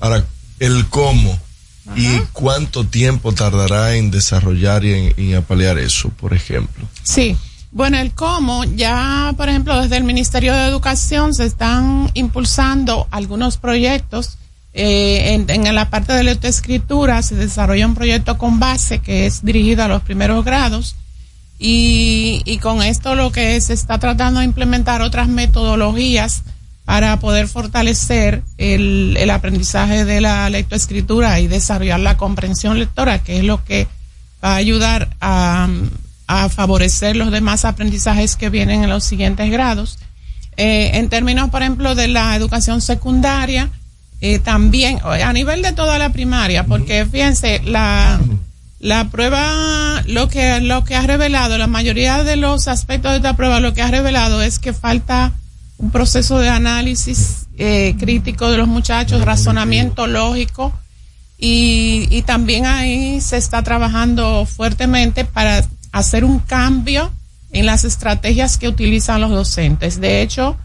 ahora 0.00 0.24
el 0.60 0.86
cómo 0.88 1.38
Ajá. 1.86 1.98
y 1.98 2.22
cuánto 2.32 2.84
tiempo 2.84 3.32
tardará 3.32 3.96
en 3.96 4.10
desarrollar 4.10 4.84
y 4.84 4.94
en, 4.94 5.14
en 5.16 5.36
apalear 5.36 5.78
eso, 5.78 6.10
por 6.10 6.34
ejemplo. 6.34 6.86
Sí, 7.02 7.36
bueno, 7.70 7.98
el 7.98 8.12
cómo, 8.12 8.64
ya 8.64 9.34
por 9.36 9.48
ejemplo 9.48 9.80
desde 9.80 9.98
el 9.98 10.04
Ministerio 10.04 10.54
de 10.54 10.66
Educación 10.66 11.34
se 11.34 11.44
están 11.44 12.10
impulsando 12.14 13.06
algunos 13.10 13.58
proyectos. 13.58 14.38
Eh, 14.72 15.34
en, 15.34 15.50
en, 15.50 15.74
la 15.74 15.90
parte 15.90 16.12
de 16.12 16.22
lectoescritura 16.22 17.22
se 17.22 17.34
desarrolla 17.34 17.86
un 17.86 17.94
proyecto 17.94 18.38
con 18.38 18.60
base 18.60 19.00
que 19.00 19.26
es 19.26 19.44
dirigido 19.44 19.82
a 19.82 19.88
los 19.88 20.02
primeros 20.02 20.44
grados 20.44 20.94
y, 21.58 22.42
y 22.44 22.58
con 22.58 22.82
esto 22.82 23.14
lo 23.14 23.32
que 23.32 23.60
se 23.60 23.72
está 23.72 23.98
tratando 23.98 24.40
de 24.40 24.46
implementar 24.46 25.02
otras 25.02 25.28
metodologías 25.28 26.42
para 26.84 27.18
poder 27.20 27.48
fortalecer 27.48 28.42
el, 28.56 29.16
el 29.18 29.30
aprendizaje 29.30 30.04
de 30.04 30.20
la 30.20 30.48
lectoescritura 30.48 31.40
y 31.40 31.48
desarrollar 31.48 32.00
la 32.00 32.16
comprensión 32.16 32.78
lectora, 32.78 33.18
que 33.22 33.38
es 33.38 33.44
lo 33.44 33.64
que 33.64 33.86
va 34.42 34.52
a 34.52 34.56
ayudar 34.56 35.10
a 35.20 35.68
a 36.28 36.50
favorecer 36.50 37.16
los 37.16 37.32
demás 37.32 37.64
aprendizajes 37.64 38.36
que 38.36 38.50
vienen 38.50 38.84
en 38.84 38.90
los 38.90 39.02
siguientes 39.02 39.50
grados. 39.50 39.98
Eh, 40.58 40.90
en 40.94 41.08
términos, 41.08 41.48
por 41.48 41.62
ejemplo, 41.62 41.94
de 41.94 42.06
la 42.06 42.36
educación 42.36 42.82
secundaria, 42.82 43.70
eh, 44.20 44.38
también 44.38 45.00
a 45.02 45.32
nivel 45.32 45.62
de 45.62 45.72
toda 45.72 45.98
la 45.98 46.10
primaria, 46.10 46.66
porque 46.66 47.06
fíjense, 47.06 47.62
la, 47.64 48.20
la 48.80 49.08
prueba, 49.10 50.02
lo 50.06 50.28
que, 50.28 50.60
lo 50.60 50.84
que 50.84 50.94
ha 50.94 51.02
revelado, 51.02 51.58
la 51.58 51.66
mayoría 51.66 52.22
de 52.22 52.36
los 52.36 52.68
aspectos 52.68 53.10
de 53.12 53.16
esta 53.18 53.36
prueba, 53.36 53.60
lo 53.60 53.74
que 53.74 53.82
ha 53.82 53.90
revelado 53.90 54.42
es 54.42 54.58
que 54.58 54.72
falta 54.72 55.32
un 55.78 55.90
proceso 55.90 56.38
de 56.38 56.48
análisis 56.48 57.46
eh, 57.56 57.94
crítico 57.98 58.50
de 58.50 58.58
los 58.58 58.68
muchachos, 58.68 59.24
razonamiento 59.24 60.06
lógico, 60.06 60.72
y, 61.38 62.08
y 62.10 62.22
también 62.22 62.66
ahí 62.66 63.20
se 63.20 63.36
está 63.36 63.62
trabajando 63.62 64.46
fuertemente 64.46 65.24
para 65.24 65.64
hacer 65.92 66.24
un 66.24 66.40
cambio 66.40 67.12
en 67.52 67.66
las 67.66 67.84
estrategias 67.84 68.58
que 68.58 68.68
utilizan 68.68 69.20
los 69.20 69.30
docentes. 69.30 70.00
De 70.00 70.22
hecho, 70.22 70.56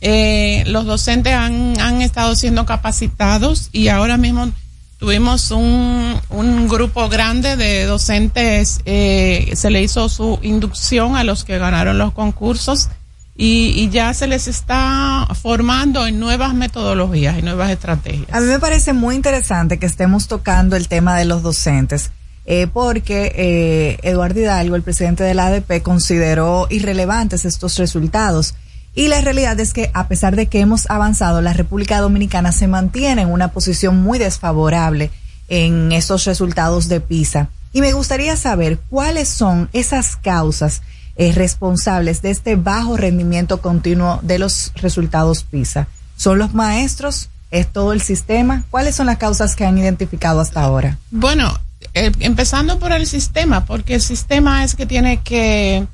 eh, 0.00 0.64
los 0.66 0.84
docentes 0.84 1.34
han, 1.34 1.80
han 1.80 2.02
estado 2.02 2.36
siendo 2.36 2.66
capacitados 2.66 3.68
y 3.72 3.88
ahora 3.88 4.16
mismo 4.16 4.50
tuvimos 4.98 5.50
un, 5.50 6.20
un 6.30 6.68
grupo 6.68 7.08
grande 7.08 7.56
de 7.56 7.84
docentes, 7.84 8.80
eh, 8.84 9.52
se 9.54 9.70
le 9.70 9.82
hizo 9.82 10.08
su 10.08 10.38
inducción 10.42 11.16
a 11.16 11.24
los 11.24 11.44
que 11.44 11.58
ganaron 11.58 11.98
los 11.98 12.12
concursos 12.12 12.88
y, 13.36 13.88
ya 13.90 14.14
se 14.14 14.26
les 14.26 14.46
está 14.46 15.26
formando 15.40 16.06
en 16.06 16.20
nuevas 16.20 16.54
metodologías 16.54 17.38
y 17.38 17.42
nuevas 17.42 17.70
estrategias. 17.70 18.28
A 18.32 18.40
mí 18.40 18.46
me 18.46 18.60
parece 18.60 18.92
muy 18.92 19.16
interesante 19.16 19.78
que 19.78 19.86
estemos 19.86 20.28
tocando 20.28 20.76
el 20.76 20.88
tema 20.88 21.16
de 21.16 21.24
los 21.24 21.42
docentes 21.42 22.10
eh, 22.46 22.66
porque 22.72 23.32
eh, 23.34 23.98
Eduardo 24.02 24.40
Hidalgo, 24.40 24.76
el 24.76 24.82
presidente 24.82 25.24
de 25.24 25.34
la 25.34 25.46
ADP, 25.46 25.82
consideró 25.82 26.66
irrelevantes 26.70 27.44
estos 27.44 27.78
resultados. 27.78 28.54
Y 28.94 29.08
la 29.08 29.20
realidad 29.20 29.58
es 29.58 29.72
que 29.72 29.90
a 29.92 30.06
pesar 30.06 30.36
de 30.36 30.46
que 30.46 30.60
hemos 30.60 30.88
avanzado, 30.88 31.40
la 31.40 31.52
República 31.52 32.00
Dominicana 32.00 32.52
se 32.52 32.68
mantiene 32.68 33.22
en 33.22 33.32
una 33.32 33.48
posición 33.48 34.02
muy 34.02 34.18
desfavorable 34.18 35.10
en 35.48 35.92
estos 35.92 36.24
resultados 36.24 36.88
de 36.88 37.00
PISA. 37.00 37.48
Y 37.72 37.80
me 37.80 37.92
gustaría 37.92 38.36
saber 38.36 38.78
cuáles 38.88 39.28
son 39.28 39.68
esas 39.72 40.16
causas 40.16 40.82
eh, 41.16 41.32
responsables 41.32 42.22
de 42.22 42.30
este 42.30 42.54
bajo 42.54 42.96
rendimiento 42.96 43.60
continuo 43.60 44.20
de 44.22 44.38
los 44.38 44.72
resultados 44.76 45.42
PISA. 45.42 45.88
¿Son 46.16 46.38
los 46.38 46.54
maestros? 46.54 47.30
¿Es 47.50 47.72
todo 47.72 47.92
el 47.92 48.00
sistema? 48.00 48.64
¿Cuáles 48.70 48.94
son 48.94 49.06
las 49.06 49.18
causas 49.18 49.56
que 49.56 49.64
han 49.64 49.76
identificado 49.76 50.40
hasta 50.40 50.62
ahora? 50.62 50.98
Bueno, 51.10 51.52
eh, 51.94 52.12
empezando 52.20 52.78
por 52.78 52.92
el 52.92 53.06
sistema, 53.08 53.64
porque 53.64 53.96
el 53.96 54.02
sistema 54.02 54.62
es 54.62 54.76
que 54.76 54.86
tiene 54.86 55.20
que 55.20 55.84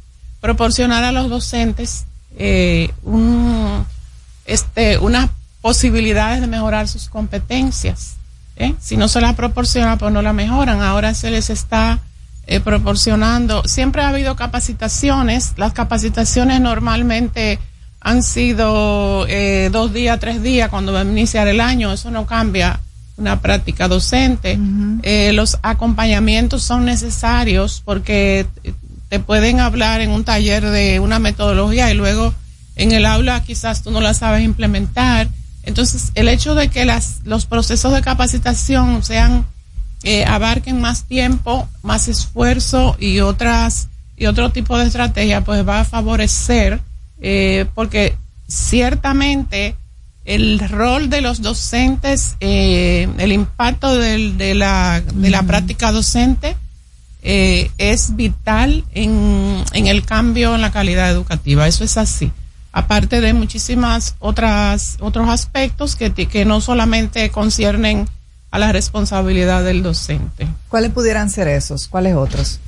proporcionar 0.40 1.04
a 1.04 1.12
los 1.12 1.30
docentes 1.30 2.04
eh, 2.42 2.90
un, 3.02 3.84
este, 4.46 4.96
unas 4.96 5.28
posibilidades 5.60 6.40
de 6.40 6.46
mejorar 6.46 6.88
sus 6.88 7.10
competencias. 7.10 8.16
¿eh? 8.56 8.74
Si 8.80 8.96
no 8.96 9.08
se 9.08 9.20
las 9.20 9.34
proporciona, 9.34 9.98
pues 9.98 10.10
no 10.10 10.22
la 10.22 10.32
mejoran. 10.32 10.80
Ahora 10.80 11.12
se 11.12 11.30
les 11.30 11.50
está 11.50 11.98
eh, 12.46 12.60
proporcionando. 12.60 13.62
Siempre 13.66 14.00
ha 14.00 14.08
habido 14.08 14.36
capacitaciones. 14.36 15.52
Las 15.58 15.74
capacitaciones 15.74 16.62
normalmente 16.62 17.58
han 18.00 18.22
sido 18.22 19.26
eh, 19.28 19.68
dos 19.70 19.92
días, 19.92 20.18
tres 20.18 20.42
días 20.42 20.70
cuando 20.70 20.94
va 20.94 21.00
a 21.00 21.04
iniciar 21.04 21.46
el 21.46 21.60
año. 21.60 21.92
Eso 21.92 22.10
no 22.10 22.24
cambia 22.24 22.80
una 23.18 23.40
práctica 23.40 23.86
docente. 23.86 24.56
Uh 24.56 24.62
-huh. 24.62 25.00
eh, 25.02 25.32
los 25.34 25.58
acompañamientos 25.60 26.62
son 26.62 26.86
necesarios 26.86 27.82
porque 27.84 28.46
te 29.10 29.18
pueden 29.18 29.58
hablar 29.58 30.00
en 30.00 30.12
un 30.12 30.22
taller 30.24 30.70
de 30.70 31.00
una 31.00 31.18
metodología 31.18 31.90
y 31.90 31.94
luego 31.94 32.32
en 32.76 32.92
el 32.92 33.04
aula 33.04 33.42
quizás 33.42 33.82
tú 33.82 33.90
no 33.90 34.00
la 34.00 34.14
sabes 34.14 34.42
implementar. 34.44 35.28
Entonces, 35.64 36.12
el 36.14 36.28
hecho 36.28 36.54
de 36.54 36.68
que 36.68 36.84
las, 36.84 37.18
los 37.24 37.44
procesos 37.44 37.92
de 37.92 38.02
capacitación 38.02 39.02
sean, 39.02 39.44
eh, 40.04 40.24
abarquen 40.24 40.80
más 40.80 41.04
tiempo, 41.04 41.68
más 41.82 42.06
esfuerzo 42.06 42.96
y 43.00 43.18
otras, 43.18 43.88
y 44.16 44.26
otro 44.26 44.52
tipo 44.52 44.78
de 44.78 44.86
estrategia, 44.86 45.42
pues 45.42 45.68
va 45.68 45.80
a 45.80 45.84
favorecer, 45.84 46.80
eh, 47.20 47.66
porque 47.74 48.16
ciertamente 48.46 49.74
el 50.24 50.60
rol 50.60 51.10
de 51.10 51.20
los 51.20 51.42
docentes, 51.42 52.36
eh, 52.38 53.08
el 53.18 53.32
impacto 53.32 53.96
del, 53.96 54.38
de, 54.38 54.54
la, 54.54 55.02
de 55.14 55.30
la 55.30 55.42
práctica 55.42 55.90
docente 55.90 56.56
eh, 57.22 57.70
es 57.78 58.16
vital 58.16 58.84
en, 58.92 59.62
en 59.72 59.86
el 59.86 60.04
cambio 60.04 60.54
en 60.54 60.60
la 60.60 60.70
calidad 60.70 61.10
educativa. 61.10 61.66
Eso 61.66 61.84
es 61.84 61.96
así. 61.96 62.32
Aparte 62.72 63.20
de 63.20 63.32
muchísimas 63.32 64.14
otras 64.20 64.96
otros 65.00 65.28
aspectos 65.28 65.96
que, 65.96 66.12
que 66.12 66.44
no 66.44 66.60
solamente 66.60 67.30
conciernen 67.30 68.08
a 68.50 68.58
la 68.58 68.72
responsabilidad 68.72 69.64
del 69.64 69.82
docente. 69.82 70.48
¿Cuáles 70.68 70.90
pudieran 70.92 71.30
ser 71.30 71.48
esos? 71.48 71.88
¿Cuáles 71.88 72.14
otros? 72.14 72.60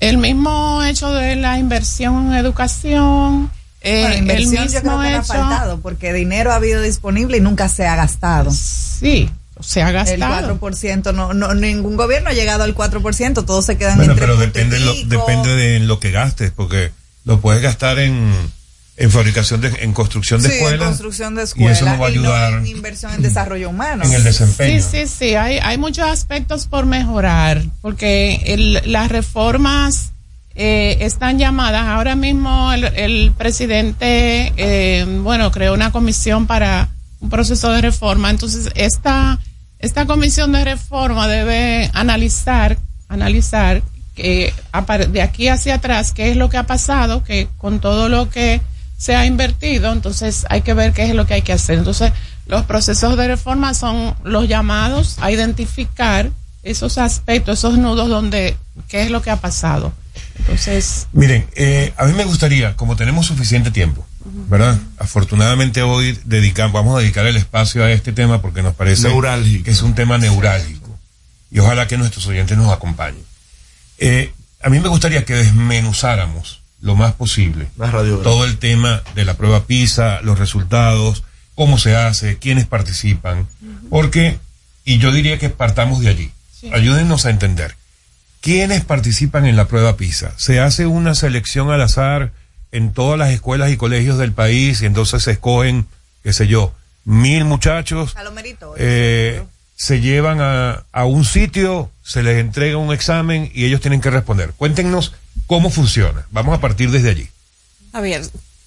El 0.00 0.18
mismo 0.18 0.82
hecho 0.82 1.12
de 1.12 1.36
la 1.36 1.58
inversión 1.58 2.28
en 2.28 2.34
educación, 2.34 3.50
eh, 3.80 4.00
bueno, 4.02 4.16
inversión 4.16 4.68
yo 4.68 4.80
creo 4.80 5.00
que 5.00 5.08
hecho, 5.08 5.18
ha 5.18 5.22
faltado 5.24 5.80
porque 5.80 6.12
dinero 6.12 6.52
ha 6.52 6.56
habido 6.56 6.80
disponible 6.82 7.36
y 7.36 7.40
nunca 7.40 7.68
se 7.68 7.86
ha 7.86 7.96
gastado. 7.96 8.50
Sí, 8.50 9.28
se 9.62 9.82
ha 9.82 9.90
gastado. 9.90 10.52
El 10.52 10.60
4%, 10.60 11.14
no, 11.14 11.34
no, 11.34 11.54
ningún 11.54 11.96
gobierno 11.96 12.30
ha 12.30 12.32
llegado 12.32 12.64
al 12.64 12.74
4%, 12.74 13.44
todos 13.44 13.64
se 13.64 13.76
quedan 13.76 13.96
bueno, 13.96 14.12
entre 14.12 14.26
pero 14.26 14.38
depende, 14.38 14.80
lo, 14.80 14.94
depende 15.04 15.54
de 15.54 15.80
lo 15.80 16.00
que 16.00 16.10
gastes, 16.10 16.50
porque 16.50 16.92
lo 17.24 17.40
puedes 17.40 17.62
gastar 17.62 17.98
en, 17.98 18.32
en 18.96 19.10
fabricación 19.10 19.60
de, 19.60 19.68
en 19.80 19.92
construcción 19.92 20.42
de 20.42 20.48
sí, 20.48 20.54
escuelas. 20.56 20.80
en 20.80 20.86
construcción 20.86 21.34
de 21.34 21.42
escuelas. 21.44 21.78
Y 21.78 21.82
eso 21.82 21.90
nos 21.90 22.00
va 22.00 22.04
a 22.04 22.08
ayudar. 22.08 22.52
no 22.52 22.58
en 22.58 22.66
inversión 22.66 23.14
en 23.14 23.22
desarrollo 23.22 23.70
humano. 23.70 24.04
En 24.04 24.12
el 24.12 24.24
desempeño. 24.24 24.82
Sí, 24.82 25.06
sí, 25.06 25.14
sí. 25.18 25.34
Hay, 25.34 25.58
hay 25.58 25.78
muchos 25.78 26.06
aspectos 26.06 26.66
por 26.66 26.86
mejorar, 26.86 27.62
porque 27.80 28.42
el, 28.46 28.82
las 28.84 29.10
reformas 29.10 30.12
eh, 30.54 30.98
están 31.00 31.38
llamadas. 31.38 31.86
Ahora 31.86 32.16
mismo 32.16 32.72
el, 32.72 32.84
el 32.84 33.32
presidente, 33.36 34.52
eh, 34.56 35.06
bueno, 35.22 35.50
creó 35.50 35.72
una 35.72 35.92
comisión 35.92 36.46
para 36.46 36.90
un 37.20 37.30
proceso 37.30 37.70
de 37.72 37.80
reforma. 37.80 38.30
Entonces, 38.30 38.70
esta, 38.74 39.38
esta 39.80 40.06
comisión 40.06 40.52
de 40.52 40.64
reforma 40.64 41.26
debe 41.26 41.90
analizar, 41.94 42.76
analizar 43.08 43.82
que 44.14 44.52
de 45.10 45.22
aquí 45.22 45.48
hacia 45.48 45.76
atrás 45.76 46.12
qué 46.12 46.30
es 46.30 46.36
lo 46.36 46.50
que 46.50 46.58
ha 46.58 46.66
pasado, 46.66 47.24
que 47.24 47.48
con 47.56 47.80
todo 47.80 48.08
lo 48.08 48.28
que 48.28 48.60
se 48.98 49.16
ha 49.16 49.24
invertido, 49.24 49.92
entonces 49.92 50.44
hay 50.50 50.60
que 50.60 50.74
ver 50.74 50.92
qué 50.92 51.04
es 51.04 51.14
lo 51.14 51.26
que 51.26 51.34
hay 51.34 51.42
que 51.42 51.54
hacer. 51.54 51.78
Entonces, 51.78 52.12
los 52.46 52.64
procesos 52.64 53.16
de 53.16 53.28
reforma 53.28 53.72
son 53.72 54.14
los 54.24 54.46
llamados 54.46 55.16
a 55.20 55.30
identificar 55.30 56.30
esos 56.62 56.98
aspectos, 56.98 57.60
esos 57.60 57.78
nudos 57.78 58.10
donde, 58.10 58.56
qué 58.88 59.02
es 59.02 59.10
lo 59.10 59.22
que 59.22 59.30
ha 59.30 59.36
pasado. 59.36 59.94
Entonces. 60.38 61.06
Miren, 61.12 61.46
eh, 61.54 61.94
a 61.96 62.04
mí 62.04 62.12
me 62.12 62.24
gustaría, 62.24 62.76
como 62.76 62.96
tenemos 62.96 63.24
suficiente 63.24 63.70
tiempo, 63.70 64.06
¿verdad? 64.24 64.78
Afortunadamente 64.98 65.82
hoy 65.82 66.18
dedicamos, 66.24 66.72
vamos 66.72 66.96
a 66.96 67.00
dedicar 67.00 67.26
el 67.26 67.36
espacio 67.36 67.84
a 67.84 67.90
este 67.90 68.12
tema 68.12 68.42
porque 68.42 68.62
nos 68.62 68.74
parece 68.74 69.08
que 69.64 69.70
es 69.70 69.82
un 69.82 69.94
tema 69.94 70.18
neurálgico. 70.18 70.98
Y 71.50 71.58
ojalá 71.58 71.88
que 71.88 71.98
nuestros 71.98 72.26
oyentes 72.26 72.56
nos 72.56 72.72
acompañen. 72.72 73.24
Eh, 73.98 74.32
a 74.62 74.68
mí 74.68 74.78
me 74.80 74.88
gustaría 74.88 75.24
que 75.24 75.34
desmenuzáramos 75.34 76.60
lo 76.80 76.96
más 76.96 77.12
posible 77.12 77.68
todo 78.22 78.44
el 78.46 78.58
tema 78.58 79.02
de 79.14 79.24
la 79.24 79.34
prueba 79.34 79.66
PISA, 79.66 80.20
los 80.22 80.38
resultados, 80.38 81.24
cómo 81.54 81.78
se 81.78 81.96
hace, 81.96 82.38
quiénes 82.38 82.66
participan, 82.66 83.46
porque, 83.90 84.38
y 84.84 84.98
yo 84.98 85.12
diría 85.12 85.38
que 85.38 85.50
partamos 85.50 86.00
de 86.00 86.08
allí. 86.08 86.30
Ayúdennos 86.72 87.26
a 87.26 87.30
entender. 87.30 87.74
¿Quiénes 88.40 88.84
participan 88.84 89.44
en 89.44 89.56
la 89.56 89.66
prueba 89.66 89.96
PISA? 89.96 90.32
¿Se 90.38 90.60
hace 90.60 90.86
una 90.86 91.14
selección 91.14 91.70
al 91.70 91.82
azar 91.82 92.32
en 92.72 92.92
todas 92.92 93.18
las 93.18 93.30
escuelas 93.30 93.70
y 93.70 93.76
colegios 93.76 94.18
del 94.18 94.32
país 94.32 94.82
y 94.82 94.86
entonces 94.86 95.22
se 95.22 95.32
escogen, 95.32 95.86
qué 96.22 96.32
sé 96.32 96.46
yo, 96.46 96.72
mil 97.04 97.44
muchachos? 97.44 98.14
eh, 98.76 99.42
se 99.76 100.00
llevan 100.00 100.40
a, 100.40 100.84
a 100.92 101.04
un 101.04 101.24
sitio, 101.24 101.90
se 102.02 102.22
les 102.22 102.38
entrega 102.38 102.76
un 102.76 102.92
examen 102.92 103.50
y 103.54 103.64
ellos 103.64 103.80
tienen 103.80 104.00
que 104.00 104.10
responder. 104.10 104.52
Cuéntenos 104.56 105.14
cómo 105.46 105.70
funciona. 105.70 106.26
Vamos 106.30 106.56
a 106.56 106.60
partir 106.60 106.90
desde 106.90 107.10
allí. 107.10 107.28
A 107.92 108.00
ver, 108.00 108.22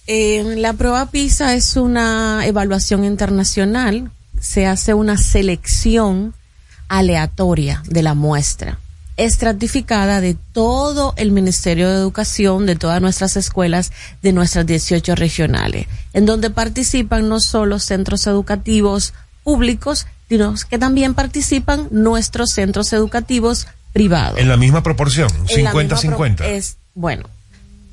eh, 0.07 0.43
la 0.57 0.73
prueba 0.73 1.09
PISA 1.11 1.53
es 1.55 1.77
una 1.77 2.45
evaluación 2.45 3.05
internacional. 3.05 4.11
Se 4.41 4.65
hace 4.65 4.93
una 4.93 5.17
selección 5.17 6.33
aleatoria 6.89 7.81
de 7.85 8.03
la 8.03 8.13
muestra, 8.13 8.79
estratificada 9.17 10.21
de 10.21 10.35
todo 10.53 11.13
el 11.17 11.31
Ministerio 11.31 11.89
de 11.89 11.95
Educación, 11.95 12.65
de 12.65 12.75
todas 12.75 13.01
nuestras 13.01 13.37
escuelas, 13.37 13.91
de 14.21 14.33
nuestras 14.33 14.65
18 14.65 15.15
regionales, 15.15 15.87
en 16.13 16.25
donde 16.25 16.49
participan 16.49 17.29
no 17.29 17.39
solo 17.39 17.79
centros 17.79 18.25
educativos 18.27 19.13
públicos, 19.43 20.07
sino 20.29 20.55
que 20.69 20.79
también 20.79 21.13
participan 21.13 21.87
nuestros 21.91 22.51
centros 22.51 22.91
educativos 22.93 23.67
privados. 23.91 24.39
En 24.39 24.49
la 24.49 24.57
misma 24.57 24.81
proporción, 24.81 25.29
50-50. 25.45 26.43
Es, 26.45 26.77
bueno, 26.95 27.29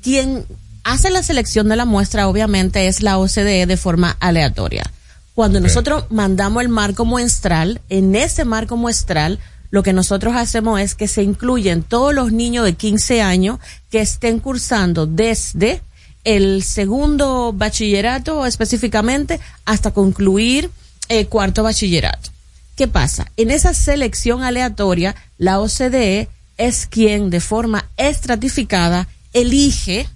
quien 0.01 0.45
hace 0.83 1.11
la 1.11 1.23
selección 1.23 1.69
de 1.69 1.75
la 1.75 1.85
muestra 1.85 2.27
obviamente 2.27 2.87
es 2.87 3.01
la 3.03 3.17
OCDE 3.17 3.67
de 3.67 3.77
forma 3.77 4.17
aleatoria. 4.19 4.91
Cuando 5.35 5.59
nosotros 5.59 6.05
mandamos 6.09 6.61
el 6.61 6.69
marco 6.69 7.05
muestral, 7.05 7.79
en 7.89 8.15
ese 8.15 8.43
marco 8.43 8.75
muestral, 8.75 9.39
lo 9.71 9.83
que 9.83 9.93
nosotros 9.93 10.35
hacemos 10.35 10.79
es 10.79 10.95
que 10.95 11.07
se 11.07 11.23
incluyen 11.23 11.81
todos 11.81 12.13
los 12.13 12.31
niños 12.31 12.65
de 12.65 12.73
15 12.73 13.21
años 13.21 13.59
que 13.89 14.01
estén 14.01 14.39
cursando 14.39 15.07
desde 15.07 15.81
el 16.23 16.61
segundo 16.63 17.53
bachillerato 17.53 18.45
específicamente 18.45 19.39
hasta 19.65 19.91
concluir 19.91 20.69
el 21.07 21.27
cuarto 21.27 21.63
bachillerato. 21.63 22.29
¿Qué 22.75 22.87
pasa? 22.87 23.31
En 23.37 23.49
esa 23.49 23.73
selección 23.73 24.43
aleatoria, 24.43 25.15
la 25.37 25.59
OCDE 25.59 26.27
es 26.57 26.85
quien 26.85 27.29
de 27.29 27.39
forma 27.39 27.89
estratificada 27.97 29.07
elige 29.33 30.07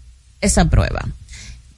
esa 0.42 0.66
prueba. 0.66 1.08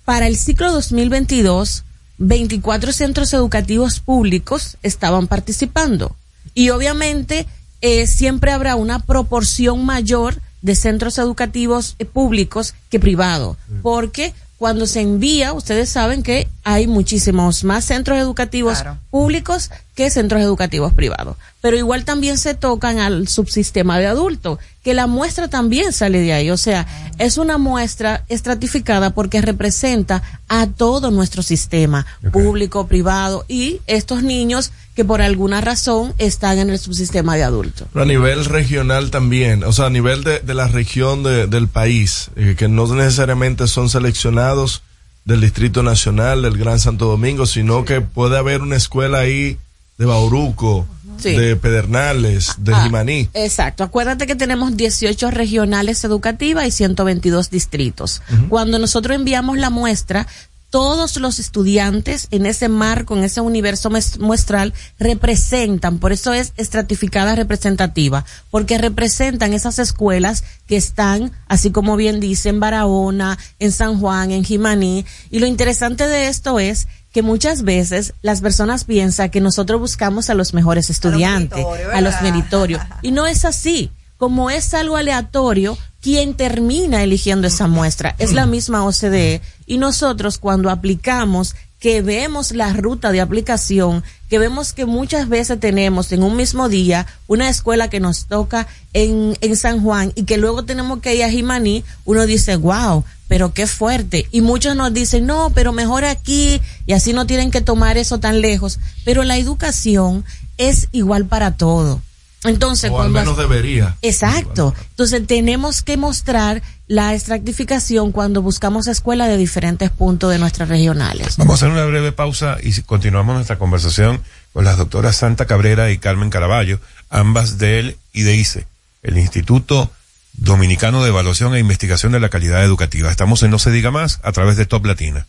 Para 0.04 0.28
el 0.28 0.36
ciclo 0.36 0.72
2022, 0.72 1.84
24 2.18 2.92
centros 2.92 3.34
educativos 3.34 4.00
públicos 4.00 4.78
estaban 4.82 5.28
participando 5.28 6.16
y 6.54 6.70
obviamente 6.70 7.46
eh, 7.82 8.08
siempre 8.08 8.52
habrá 8.52 8.76
una 8.76 9.00
proporción 9.00 9.86
mayor 9.86 10.42
de 10.62 10.76
centros 10.76 11.18
educativos 11.18 11.96
eh, 12.00 12.06
públicos 12.06 12.74
que 12.90 13.00
privados, 13.00 13.58
porque 13.82 14.34
cuando 14.58 14.88
se 14.88 15.02
envía, 15.02 15.54
ustedes 15.54 15.88
saben 15.90 16.24
que 16.24 16.48
hay 16.64 16.88
muchísimos 16.88 17.64
más 17.64 17.86
centros 17.86 18.18
educativos 18.18 18.84
públicos 19.12 19.70
que 19.94 20.10
centros 20.10 20.42
educativos 20.42 20.94
privados. 20.94 21.38
Pero 21.62 21.78
igual 21.78 22.06
también 22.06 22.40
se 22.40 22.56
tocan 22.56 22.98
al 22.98 23.28
subsistema 23.28 24.00
de 24.00 24.08
adultos, 24.08 24.58
que 24.84 24.96
la 24.96 25.06
muestra 25.06 25.48
también 25.48 25.94
sale 25.94 26.22
de 26.22 26.34
ahí. 26.34 26.50
O 26.50 26.58
sea, 26.58 26.88
es 27.20 27.38
una 27.38 27.60
muestra 27.60 28.26
estratificada 28.30 29.12
porque 29.12 29.42
representa 29.42 30.24
a 30.48 30.66
todo 30.66 31.12
nuestro 31.12 31.44
sistema, 31.44 32.08
público, 32.32 32.88
privado, 32.88 33.46
y 33.48 33.82
estos 33.86 34.24
niños 34.24 34.72
que 34.98 35.06
por 35.06 35.22
alguna 35.22 35.62
razón 35.62 36.16
están 36.18 36.58
en 36.58 36.72
el 36.72 36.80
subsistema 36.80 37.36
de 37.36 37.44
adultos. 37.44 37.88
Pero 37.94 38.02
a 38.04 38.08
nivel 38.08 38.46
regional 38.46 39.12
también, 39.12 39.64
o 39.64 39.72
sea, 39.72 39.86
a 39.86 39.90
nivel 39.92 40.24
de, 40.24 40.40
de 40.40 40.54
la 40.56 40.68
región 40.68 41.22
de, 41.22 41.46
del 41.46 41.68
país, 41.68 42.32
eh, 42.36 42.56
que 42.58 42.68
no 42.68 42.88
necesariamente 42.96 43.68
son 43.68 43.90
seleccionados 43.90 44.82
del 45.24 45.42
Distrito 45.42 45.84
Nacional, 45.84 46.42
del 46.42 46.58
Gran 46.58 46.80
Santo 46.80 47.06
Domingo, 47.06 47.46
sino 47.46 47.86
que 47.86 48.02
puede 48.02 48.40
haber 48.40 48.64
una 48.64 48.76
escuela 48.76 49.20
ahí 49.20 49.60
de 50.00 50.06
Bauruco, 50.06 50.88
de 51.22 51.56
Pedernales, 51.56 52.56
de 52.58 52.74
Ah, 52.74 52.84
Jimaní. 52.84 53.30
Exacto. 53.36 53.84
Acuérdate 53.84 54.26
que 54.26 54.36
tenemos 54.36 54.76
18 54.78 55.30
regionales 55.30 56.04
educativas 56.04 56.66
y 56.66 56.72
122 56.72 57.52
distritos. 57.52 58.22
Cuando 58.50 58.80
nosotros 58.80 59.16
enviamos 59.16 59.58
la 59.60 59.70
muestra, 59.70 60.26
todos 60.70 61.18
los 61.18 61.40
estudiantes 61.40 62.28
en 62.32 62.46
ese 62.46 62.70
marco, 62.70 63.16
en 63.16 63.24
ese 63.24 63.42
universo 63.42 63.90
muestral, 64.20 64.74
representan, 65.00 66.00
por 66.00 66.12
eso 66.12 66.34
es 66.34 66.54
estratificada 66.58 67.36
representativa, 67.36 68.26
porque 68.52 68.78
representan 68.78 69.54
esas 69.54 69.80
escuelas 69.80 70.44
que 70.68 70.76
están, 70.76 71.32
así 71.48 71.72
como 71.72 71.96
bien 71.96 72.20
dice, 72.20 72.50
en 72.50 72.60
Barahona, 72.60 73.38
en 73.60 73.72
San 73.72 74.00
Juan, 74.00 74.32
en 74.32 74.44
Jimaní. 74.44 75.06
Y 75.32 75.40
lo 75.40 75.46
interesante 75.46 76.08
de 76.08 76.28
esto 76.28 76.60
es 76.60 76.88
que 77.14 77.22
muchas 77.22 77.64
veces 77.64 78.14
las 78.22 78.42
personas 78.42 78.84
piensan 78.84 79.30
que 79.30 79.42
nosotros 79.42 79.80
buscamos 79.80 80.30
a 80.30 80.34
los 80.34 80.54
mejores 80.54 80.90
estudiantes, 80.90 81.66
a 81.94 82.02
los 82.02 82.22
meritorios. 82.22 82.82
Y 83.02 83.12
no 83.12 83.26
es 83.26 83.46
así. 83.46 83.92
Como 84.18 84.50
es 84.50 84.74
algo 84.74 84.98
aleatorio, 84.98 85.78
quien 86.02 86.34
termina 86.34 87.04
eligiendo 87.04 87.48
esa 87.48 87.68
muestra 87.68 88.16
es 88.18 88.34
la 88.34 88.46
misma 88.46 88.86
OCDE. 88.86 89.42
Y 89.66 89.78
nosotros 89.78 90.38
cuando 90.38 90.70
aplicamos, 90.70 91.56
que 91.80 92.02
vemos 92.02 92.52
la 92.52 92.74
ruta 92.74 93.12
de 93.12 93.22
aplicación, 93.22 94.04
que 94.30 94.40
vemos 94.40 94.74
que 94.74 94.86
muchas 94.86 95.30
veces 95.30 95.60
tenemos 95.60 96.12
en 96.12 96.24
un 96.24 96.36
mismo 96.36 96.70
día 96.70 97.06
una 97.28 97.50
escuela 97.50 97.90
que 97.90 98.00
nos 98.00 98.26
toca 98.26 98.68
en, 98.94 99.38
en 99.42 99.56
San 99.56 99.82
Juan 99.82 100.12
y 100.16 100.24
que 100.24 100.38
luego 100.38 100.64
tenemos 100.64 101.00
que 101.02 101.16
ir 101.16 101.24
a 101.24 101.30
Jimaní, 101.30 101.84
uno 102.04 102.26
dice, 102.26 102.56
wow, 102.56 103.04
pero 103.28 103.54
qué 103.54 103.68
fuerte. 103.68 104.28
Y 104.32 104.42
muchos 104.42 104.76
nos 104.76 104.94
dicen, 104.94 105.28
no, 105.28 105.52
pero 105.54 105.72
mejor 105.72 106.04
aquí 106.04 106.62
y 106.88 106.94
así 106.94 107.14
no 107.14 107.28
tienen 107.28 107.52
que 107.52 107.62
tomar 107.62 107.98
eso 107.98 108.20
tan 108.20 108.42
lejos. 108.42 108.80
Pero 109.06 109.24
la 109.24 109.38
educación 109.38 110.26
es 110.58 110.88
igual 110.92 111.26
para 111.26 111.58
todo. 111.58 112.02
Entonces, 112.44 112.92
o 112.92 113.02
al 113.02 113.10
menos 113.10 113.38
debería. 113.38 113.98
Exacto. 114.02 114.74
Entonces 114.92 115.26
tenemos 115.26 115.82
que 115.82 115.98
mostrar 115.98 116.62
la 116.88 117.14
estratificación 117.14 118.12
cuando 118.12 118.42
buscamos 118.42 118.88
escuelas 118.88 119.28
de 119.28 119.38
diferentes 119.38 119.90
puntos 119.90 120.32
de 120.32 120.40
nuestras 120.40 120.70
regionales. 120.70 121.38
Vamos 121.38 121.54
a 121.54 121.56
hacer 121.66 121.70
una 121.70 121.86
breve 121.86 122.12
pausa 122.12 122.58
y 122.62 122.80
continuamos 122.84 123.36
nuestra 123.36 123.58
conversación 123.58 124.22
con 124.54 124.66
las 124.66 124.78
doctoras 124.78 125.16
Santa 125.16 125.46
Cabrera 125.46 125.92
y 125.92 125.98
Carmen 125.98 126.30
Caraballo, 126.30 126.80
ambas 127.10 127.58
del 127.58 127.98
IDICE, 128.14 128.68
el 129.04 129.18
Instituto 129.18 129.92
Dominicano 130.34 131.04
de 131.04 131.10
Evaluación 131.10 131.56
e 131.56 131.60
Investigación 131.60 132.12
de 132.12 132.20
la 132.20 132.30
Calidad 132.30 132.64
Educativa. 132.64 133.10
Estamos 133.10 133.42
en 133.44 133.52
No 133.52 133.60
se 133.60 133.72
diga 133.72 133.92
más 133.92 134.20
a 134.24 134.32
través 134.32 134.56
de 134.56 134.66
Top 134.66 134.86
Latina. 134.86 135.26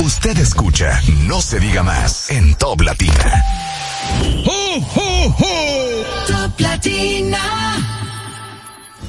Usted 0.00 0.38
escucha 0.38 1.00
No 1.26 1.40
se 1.42 1.60
diga 1.60 1.82
más 1.82 2.30
en 2.30 2.54
Top 2.54 2.80
Latina. 2.80 3.44
Top 4.44 5.85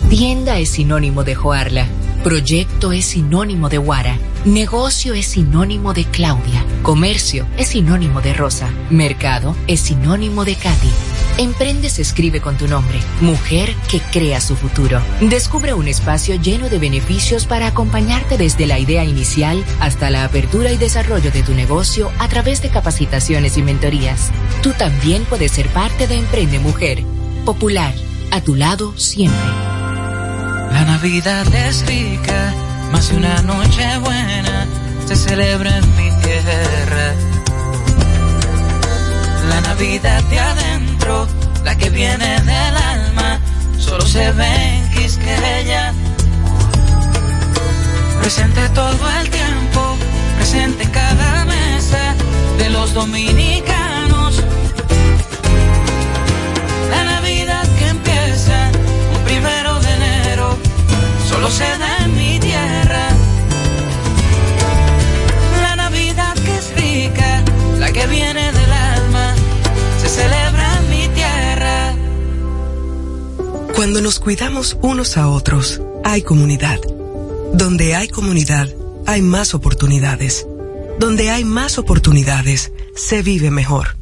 Tienda 0.09 0.57
es 0.57 0.69
sinónimo 0.69 1.23
de 1.23 1.35
Joarla. 1.35 1.85
Proyecto 2.23 2.91
es 2.91 3.05
sinónimo 3.05 3.69
de 3.69 3.77
Guara. 3.77 4.17
Negocio 4.45 5.13
es 5.13 5.27
sinónimo 5.27 5.93
de 5.93 6.05
Claudia. 6.05 6.65
Comercio 6.81 7.45
es 7.57 7.67
sinónimo 7.67 8.21
de 8.21 8.33
Rosa. 8.33 8.69
Mercado 8.89 9.55
es 9.67 9.79
sinónimo 9.81 10.43
de 10.43 10.55
Katy. 10.55 10.89
Emprende 11.37 11.89
se 11.89 12.01
escribe 12.01 12.41
con 12.41 12.57
tu 12.57 12.67
nombre. 12.67 12.99
Mujer 13.21 13.75
que 13.91 13.99
crea 13.99 14.41
su 14.41 14.55
futuro. 14.55 15.01
Descubre 15.21 15.75
un 15.75 15.87
espacio 15.87 16.35
lleno 16.35 16.67
de 16.69 16.79
beneficios 16.79 17.45
para 17.45 17.67
acompañarte 17.67 18.37
desde 18.37 18.65
la 18.65 18.79
idea 18.79 19.03
inicial 19.03 19.63
hasta 19.79 20.09
la 20.09 20.23
apertura 20.23 20.71
y 20.71 20.77
desarrollo 20.77 21.31
de 21.31 21.43
tu 21.43 21.53
negocio 21.53 22.11
a 22.17 22.27
través 22.27 22.61
de 22.63 22.69
capacitaciones 22.69 23.57
y 23.57 23.61
mentorías. 23.61 24.31
Tú 24.63 24.71
también 24.71 25.25
puedes 25.25 25.51
ser 25.51 25.67
parte 25.67 26.07
de 26.07 26.15
Emprende 26.15 26.59
Mujer. 26.59 27.03
Popular. 27.47 27.93
A 28.31 28.41
tu 28.41 28.55
lado 28.55 28.93
siempre. 28.97 29.39
La 30.73 30.83
Navidad 30.83 31.47
es 31.55 31.85
rica, 31.85 32.53
más 32.91 33.07
de 33.07 33.15
una 33.15 33.41
noche 33.41 33.97
buena 33.99 34.67
se 35.05 35.15
celebra 35.15 35.77
en 35.77 35.95
mi 35.95 36.11
tierra. 36.23 37.13
La 39.47 39.61
Navidad 39.61 40.21
de 40.23 40.39
adentro, 40.41 41.25
la 41.63 41.77
que 41.77 41.89
viene 41.89 42.41
del 42.41 42.75
alma, 42.75 43.39
solo 43.79 44.05
se 44.05 44.29
ve 44.33 44.79
en 44.79 44.91
Quisqueya. 44.91 45.93
Presente 48.19 48.67
todo 48.75 49.09
el 49.21 49.29
tiempo, 49.29 49.95
presente 50.35 50.83
en 50.83 50.89
cada 50.89 51.45
mesa 51.45 52.13
de 52.57 52.69
los 52.71 52.93
dominicanos. 52.93 54.43
Solo 61.37 61.51
se 61.51 61.77
da 61.77 61.97
en 62.03 62.15
mi 62.15 62.39
tierra. 62.39 63.09
La 65.61 65.75
Navidad 65.75 66.33
que 66.33 66.55
es 66.55 66.75
rica, 66.75 67.43
la 67.77 67.91
que 67.91 68.07
viene 68.07 68.51
del 68.51 68.71
alma, 68.71 69.35
se 70.01 70.09
celebra 70.09 70.79
en 70.79 70.89
mi 70.89 71.07
tierra. 71.09 71.95
Cuando 73.75 74.01
nos 74.01 74.17
cuidamos 74.19 74.77
unos 74.81 75.15
a 75.17 75.27
otros, 75.27 75.79
hay 76.03 76.23
comunidad. 76.23 76.79
Donde 77.53 77.95
hay 77.95 78.07
comunidad, 78.07 78.67
hay 79.05 79.21
más 79.21 79.53
oportunidades. 79.53 80.47
Donde 80.99 81.29
hay 81.29 81.43
más 81.45 81.77
oportunidades, 81.77 82.71
se 82.95 83.21
vive 83.21 83.51
mejor. 83.51 83.95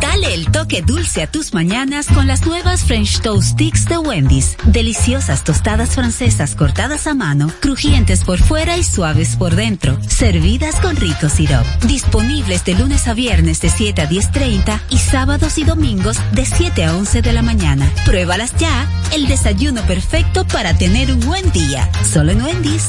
Dale 0.00 0.34
el 0.34 0.50
toque 0.50 0.80
dulce 0.80 1.22
a 1.22 1.30
tus 1.30 1.52
mañanas 1.52 2.06
con 2.06 2.26
las 2.26 2.46
nuevas 2.46 2.84
French 2.84 3.20
Toast 3.20 3.50
Sticks 3.50 3.84
de 3.84 3.98
Wendy's. 3.98 4.56
Deliciosas 4.64 5.44
tostadas 5.44 5.90
francesas 5.90 6.54
cortadas 6.54 7.06
a 7.06 7.12
mano, 7.12 7.52
crujientes 7.60 8.24
por 8.24 8.38
fuera 8.38 8.78
y 8.78 8.84
suaves 8.84 9.36
por 9.36 9.54
dentro, 9.54 9.98
servidas 10.08 10.76
con 10.76 10.96
rico 10.96 11.28
sirop. 11.28 11.66
Disponibles 11.86 12.64
de 12.64 12.74
lunes 12.74 13.06
a 13.08 13.14
viernes 13.14 13.60
de 13.60 13.68
7 13.68 14.00
a 14.00 14.08
10.30 14.08 14.80
y 14.88 14.96
sábados 14.98 15.58
y 15.58 15.64
domingos 15.64 16.16
de 16.32 16.46
7 16.46 16.86
a 16.86 16.96
11 16.96 17.20
de 17.20 17.32
la 17.34 17.42
mañana. 17.42 17.92
Pruébalas 18.06 18.56
ya, 18.56 18.88
el 19.12 19.28
desayuno 19.28 19.82
perfecto 19.82 20.46
para 20.46 20.74
tener 20.76 21.12
un 21.12 21.20
buen 21.20 21.52
día. 21.52 21.90
Solo 22.10 22.32
en 22.32 22.40
Wendy's. 22.40 22.88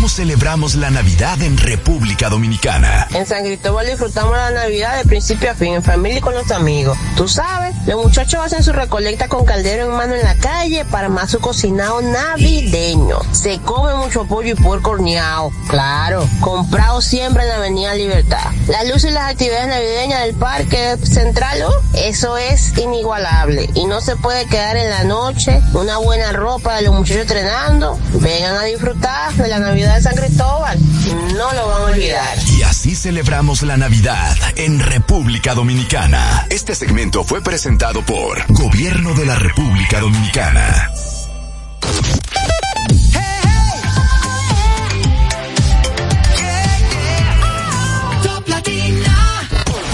¿Cómo 0.00 0.08
celebramos 0.08 0.76
la 0.76 0.88
Navidad 0.88 1.42
en 1.42 1.58
República 1.58 2.30
Dominicana? 2.30 3.06
En 3.12 3.26
San 3.26 3.44
Cristóbal 3.44 3.86
disfrutamos 3.86 4.34
la 4.34 4.50
Navidad 4.50 4.96
de 4.96 5.04
principio 5.04 5.50
a 5.50 5.54
fin, 5.54 5.74
en 5.74 5.82
familia 5.82 6.16
y 6.16 6.20
con 6.22 6.32
los 6.32 6.50
amigos. 6.50 6.96
Tú 7.18 7.28
sabes, 7.28 7.76
los 7.86 8.02
muchachos 8.02 8.40
hacen 8.42 8.62
su 8.62 8.72
recolecta 8.72 9.28
con 9.28 9.44
caldero 9.44 9.84
en 9.84 9.94
mano 9.94 10.14
en 10.14 10.24
la 10.24 10.36
calle 10.36 10.86
para 10.86 11.10
más 11.10 11.30
su 11.30 11.40
cocinado 11.40 12.00
navideño. 12.00 13.18
Se 13.32 13.58
come 13.58 13.92
mucho 13.92 14.24
pollo 14.24 14.52
y 14.52 14.54
puerco 14.54 14.92
horneado, 14.92 15.50
claro, 15.68 16.26
comprado 16.40 17.02
siempre 17.02 17.42
en 17.42 17.50
la 17.50 17.56
Avenida 17.56 17.94
Libertad. 17.94 18.52
Las 18.68 18.88
luces 18.88 19.10
y 19.10 19.12
las 19.12 19.30
actividades 19.30 19.68
navideñas 19.68 20.22
del 20.22 20.34
Parque 20.34 20.96
Central, 21.02 21.58
oh, 21.66 21.74
eso 21.92 22.38
es 22.38 22.74
inigualable 22.78 23.68
y 23.74 23.84
no 23.84 24.00
se 24.00 24.16
puede 24.16 24.46
quedar 24.46 24.78
en 24.78 24.88
la 24.88 25.04
noche. 25.04 25.60
Una 25.74 25.98
buena 25.98 26.32
ropa 26.32 26.76
de 26.76 26.82
los 26.84 26.94
muchachos 26.94 27.20
entrenando. 27.20 27.98
Vengan 28.14 28.54
a 28.54 28.62
disfrutar 28.62 29.34
de 29.34 29.46
la 29.46 29.58
Navidad 29.58 29.89
de 29.94 30.02
San 30.02 30.14
Cristóbal. 30.14 30.78
No 31.34 31.52
lo 31.52 31.68
van 31.68 31.82
a 31.82 31.84
olvidar. 31.86 32.38
Y 32.58 32.62
así 32.62 32.94
celebramos 32.94 33.62
la 33.62 33.76
Navidad 33.76 34.36
en 34.56 34.80
República 34.80 35.54
Dominicana. 35.54 36.46
Este 36.50 36.74
segmento 36.74 37.24
fue 37.24 37.42
presentado 37.42 38.02
por 38.02 38.44
Gobierno 38.52 39.14
de 39.14 39.26
la 39.26 39.36
República 39.36 40.00
Dominicana. 40.00 40.90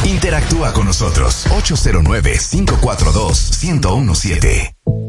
Interactúa 0.04 0.72
con 0.72 0.86
nosotros 0.86 1.46
809 1.50 2.38
542 2.50 3.60
1017. 3.62 5.05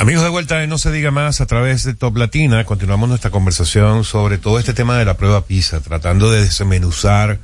Amigos 0.00 0.24
de 0.24 0.30
vuelta, 0.30 0.66
no 0.66 0.78
se 0.78 0.90
diga 0.90 1.10
más 1.10 1.42
a 1.42 1.46
través 1.46 1.84
de 1.84 1.92
Top 1.92 2.16
Latina. 2.16 2.64
Continuamos 2.64 3.10
nuestra 3.10 3.30
conversación 3.30 4.02
sobre 4.02 4.38
todo 4.38 4.58
este 4.58 4.72
tema 4.72 4.96
de 4.96 5.04
la 5.04 5.18
prueba 5.18 5.44
PISA, 5.44 5.80
tratando 5.80 6.30
de 6.30 6.40
desmenuzar 6.40 7.38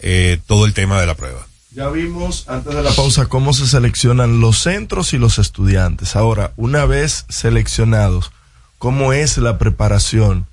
eh, 0.00 0.40
todo 0.46 0.66
el 0.66 0.74
tema 0.74 1.00
de 1.00 1.06
la 1.06 1.14
prueba. 1.14 1.46
Ya 1.70 1.88
vimos 1.90 2.48
antes 2.48 2.74
de 2.74 2.82
la 2.82 2.90
pausa 2.90 3.26
cómo 3.26 3.52
se 3.52 3.68
seleccionan 3.68 4.40
los 4.40 4.58
centros 4.58 5.12
y 5.12 5.18
los 5.18 5.38
estudiantes. 5.38 6.16
Ahora, 6.16 6.50
una 6.56 6.86
vez 6.86 7.24
seleccionados, 7.28 8.32
¿cómo 8.78 9.12
es 9.12 9.38
la 9.38 9.56
preparación? 9.58 10.46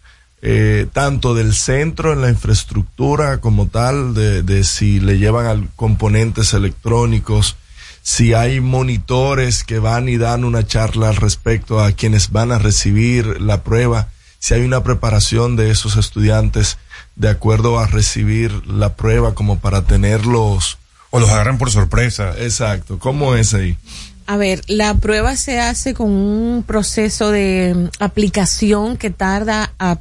Eh, 0.43 0.85
tanto 0.93 1.34
del 1.34 1.55
centro 1.55 2.13
en 2.13 2.21
la 2.21 2.30
infraestructura 2.30 3.41
como 3.41 3.65
tal, 3.65 4.13
de, 4.13 4.43
de 4.43 4.63
si 4.63 4.99
le 4.99 5.17
llevan 5.17 5.47
al 5.47 5.67
componentes 5.76 6.53
electrónicos, 6.53 7.55
si 8.10 8.34
hay 8.34 8.60
monitores 8.60 9.64
que 9.64 9.77
van 9.77 10.10
y 10.10 10.18
dan 10.18 10.44
una 10.44 10.65
charla 10.65 11.10
al 11.10 11.15
respecto 11.15 11.80
a 11.80 11.91
quienes 11.91 12.31
van 12.31 12.52
a 12.52 12.57
recibir 12.57 13.40
la 13.40 13.61
prueba, 13.64 14.07
si 14.40 14.56
hay 14.56 14.61
una 14.61 14.81
preparación 14.81 15.56
de 15.56 15.69
esos 15.69 15.95
estudiantes 15.95 16.80
de 17.15 17.30
acuerdo 17.30 17.77
a 17.77 17.86
recibir 17.86 18.65
la 18.65 18.95
prueba 18.95 19.36
como 19.36 19.60
para 19.60 19.84
tenerlos. 19.84 20.80
O 21.11 21.19
los 21.19 21.30
agarran 21.30 21.60
por 21.60 21.69
sorpresa. 21.69 22.34
Exacto. 22.40 22.98
¿Cómo 22.98 23.36
es 23.36 23.53
ahí? 23.53 23.77
A 24.26 24.38
ver, 24.38 24.64
la 24.65 24.95
prueba 24.95 25.36
se 25.36 25.60
hace 25.60 25.94
con 25.94 26.10
un 26.10 26.64
proceso 26.64 27.30
de 27.30 27.91
aplicación 27.99 28.98
que 28.98 29.11
tarda 29.11 29.73
a 29.77 29.99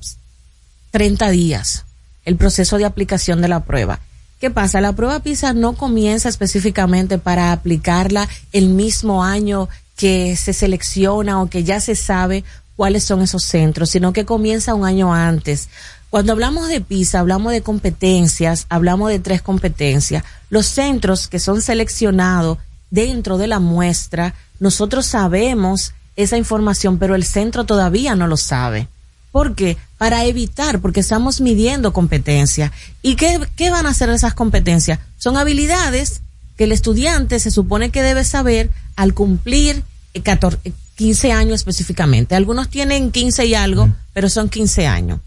30 0.93 1.29
días, 1.29 1.85
el 2.25 2.37
proceso 2.37 2.79
de 2.79 2.87
aplicación 2.87 3.43
de 3.43 3.49
la 3.49 3.65
prueba. 3.65 4.01
¿Qué 4.41 4.51
pasa? 4.51 4.81
La 4.81 4.93
prueba 4.93 5.21
PISA 5.21 5.53
no 5.53 5.73
comienza 5.73 6.29
específicamente 6.29 7.19
para 7.19 7.51
aplicarla 7.51 8.29
el 8.53 8.69
mismo 8.69 9.25
año 9.25 9.69
que 9.97 10.37
se 10.37 10.53
selecciona 10.53 11.43
o 11.43 11.51
que 11.51 11.65
ya 11.65 11.81
se 11.81 11.97
sabe 11.97 12.45
cuáles 12.77 13.03
son 13.03 13.23
esos 13.23 13.43
centros, 13.43 13.91
sino 13.91 14.13
que 14.13 14.25
comienza 14.25 14.75
un 14.75 14.87
año 14.87 15.13
antes. 15.13 15.69
Cuando 16.09 16.33
hablamos 16.33 16.69
de 16.69 16.81
PISA, 16.81 17.19
hablamos 17.19 17.53
de 17.53 17.63
competencias, 17.63 18.67
hablamos 18.69 19.11
de 19.11 19.19
tres 19.19 19.43
competencias. 19.43 20.23
Los 20.51 20.67
centros 20.67 21.27
que 21.27 21.41
son 21.41 21.61
seleccionados 21.61 22.59
dentro 22.91 23.39
de 23.39 23.49
la 23.49 23.59
muestra, 23.59 24.35
nosotros 24.61 25.05
sabemos 25.07 25.95
esa 26.15 26.37
información, 26.37 26.99
pero 26.99 27.17
el 27.17 27.25
centro 27.25 27.65
todavía 27.65 28.15
no 28.15 28.29
lo 28.29 28.37
sabe. 28.37 28.87
¿Por 29.33 29.55
qué? 29.55 29.77
Para 29.99 30.25
evitar, 30.25 30.81
porque 30.81 31.01
estamos 31.01 31.41
midiendo 31.41 31.93
competencia. 31.93 32.73
¿Y 33.03 33.17
qué, 33.17 33.41
qué 33.57 33.71
van 33.71 33.87
a 33.87 33.91
hacer 33.91 34.09
esas 34.11 34.35
competencias? 34.35 34.99
Son 35.19 35.37
habilidades 35.37 36.23
que 36.57 36.65
el 36.65 36.73
estudiante 36.73 37.39
se 37.39 37.51
supone 37.51 37.91
que 37.91 38.03
debe 38.03 38.25
saber 38.25 38.71
al 38.97 39.15
cumplir 39.15 39.85
14, 40.23 40.73
15 40.97 41.33
años 41.33 41.55
específicamente. 41.61 42.35
Algunos 42.35 42.69
tienen 42.69 43.13
15 43.13 43.47
y 43.47 43.55
algo, 43.55 43.89
pero 44.13 44.29
son 44.29 44.49
15 44.49 44.87
años. 44.87 45.21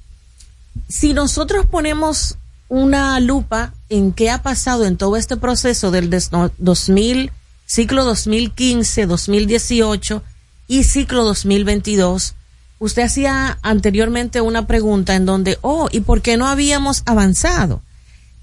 Si 0.89 1.13
nosotros 1.13 1.65
ponemos 1.65 2.35
una 2.67 3.19
lupa 3.19 3.73
en 3.89 4.11
qué 4.11 4.29
ha 4.29 4.41
pasado 4.41 4.85
en 4.85 4.97
todo 4.97 5.15
este 5.15 5.37
proceso 5.37 5.91
del 5.91 6.09
2000, 6.09 7.31
ciclo 7.65 8.03
2015, 8.03 9.05
2018 9.05 10.23
y 10.67 10.83
ciclo 10.83 11.23
2022, 11.23 12.35
usted 12.81 13.03
hacía 13.03 13.59
anteriormente 13.61 14.41
una 14.41 14.65
pregunta 14.65 15.15
en 15.15 15.27
donde, 15.27 15.59
oh, 15.61 15.87
¿y 15.91 15.99
por 15.99 16.23
qué 16.23 16.35
no 16.35 16.47
habíamos 16.47 17.03
avanzado? 17.05 17.83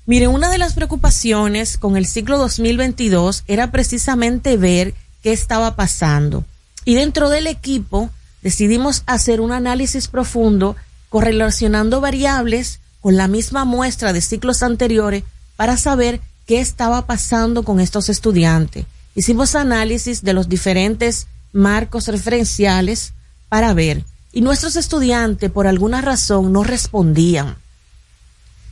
Mire, 0.07 0.29
una 0.29 0.49
de 0.49 0.59
las 0.59 0.75
preocupaciones 0.75 1.77
con 1.77 1.97
el 1.97 2.07
ciclo 2.07 2.39
2022 2.39 3.43
era 3.49 3.73
precisamente 3.73 4.57
ver 4.57 4.95
qué 5.25 5.33
estaba 5.33 5.75
pasando. 5.75 6.45
Y 6.85 6.95
dentro 6.95 7.31
del 7.31 7.49
equipo 7.49 8.11
decidimos 8.41 9.03
hacer 9.07 9.41
un 9.41 9.51
análisis 9.51 10.07
profundo 10.07 10.77
correlacionando 11.09 12.01
variables 12.01 12.79
con 13.01 13.17
la 13.17 13.27
misma 13.27 13.65
muestra 13.65 14.13
de 14.13 14.21
ciclos 14.21 14.63
anteriores 14.63 15.25
para 15.57 15.77
saber 15.77 16.21
qué 16.47 16.61
estaba 16.61 17.07
pasando 17.07 17.65
con 17.65 17.81
estos 17.81 18.09
estudiantes. 18.09 18.87
Hicimos 19.17 19.57
análisis 19.57 20.23
de 20.23 20.33
los 20.33 20.49
diferentes 20.49 21.27
marcos 21.53 22.07
referenciales 22.07 23.15
para 23.49 23.75
ver 23.75 24.05
y 24.33 24.41
nuestros 24.41 24.77
estudiantes 24.77 25.51
por 25.51 25.67
alguna 25.67 26.01
razón 26.01 26.53
no 26.53 26.65
respondían. 26.65 27.57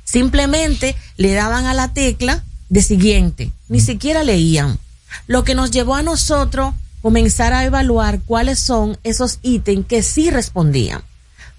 Simplemente 0.04 0.96
le 1.16 1.32
daban 1.32 1.66
a 1.66 1.74
la 1.74 1.92
tecla 1.92 2.44
de 2.68 2.82
siguiente, 2.82 3.52
ni 3.68 3.80
siquiera 3.80 4.22
leían. 4.22 4.78
Lo 5.26 5.44
que 5.44 5.54
nos 5.54 5.70
llevó 5.70 5.94
a 5.94 6.02
nosotros 6.02 6.74
comenzar 7.02 7.52
a 7.52 7.64
evaluar 7.64 8.20
cuáles 8.20 8.58
son 8.58 8.98
esos 9.04 9.38
ítems 9.42 9.86
que 9.86 10.02
sí 10.02 10.30
respondían. 10.30 11.02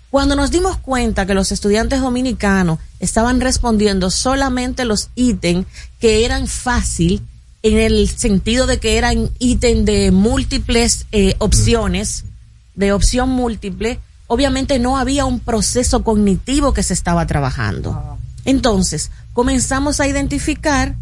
Cuando 0.09 0.35
nos 0.35 0.51
dimos 0.51 0.77
cuenta 0.77 1.25
que 1.25 1.33
los 1.33 1.51
estudiantes 1.51 2.01
dominicanos 2.01 2.79
estaban 2.99 3.41
respondiendo 3.41 4.09
solamente 4.09 4.85
los 4.85 5.09
ítems 5.15 5.65
que 5.99 6.23
eran 6.23 6.47
fácil, 6.47 7.21
en 7.63 7.77
el 7.77 8.09
sentido 8.09 8.67
de 8.67 8.79
que 8.79 8.97
eran 8.97 9.29
ítems 9.39 9.85
de 9.85 10.11
múltiples 10.11 11.05
eh, 11.11 11.35
opciones, 11.39 12.23
de 12.77 12.93
opción 12.93 13.29
múltiple, 13.29 13.99
obviamente 14.27 14.79
no 14.79 14.97
había 14.97 15.25
un 15.25 15.41
proceso 15.41 16.03
cognitivo 16.03 16.73
que 16.73 16.83
se 16.83 16.93
estaba 16.93 17.27
trabajando. 17.27 18.17
Entonces, 18.45 19.11
comenzamos 19.33 19.99
a 19.99 20.07
identificar 20.07 20.95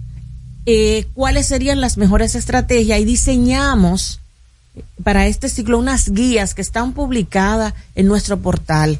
eh, 0.66 1.06
cuáles 1.14 1.46
serían 1.46 1.82
las 1.82 1.98
mejores 1.98 2.34
estrategias 2.34 3.00
y 3.00 3.06
diseñamos 3.06 4.20
para 5.04 5.28
este 5.28 5.48
ciclo 5.50 5.78
unas 5.78 6.10
guías 6.10 6.56
que 6.56 6.62
están 6.64 6.94
publicadas 6.94 7.76
en 7.94 8.08
nuestro 8.08 8.40
portal 8.40 9.00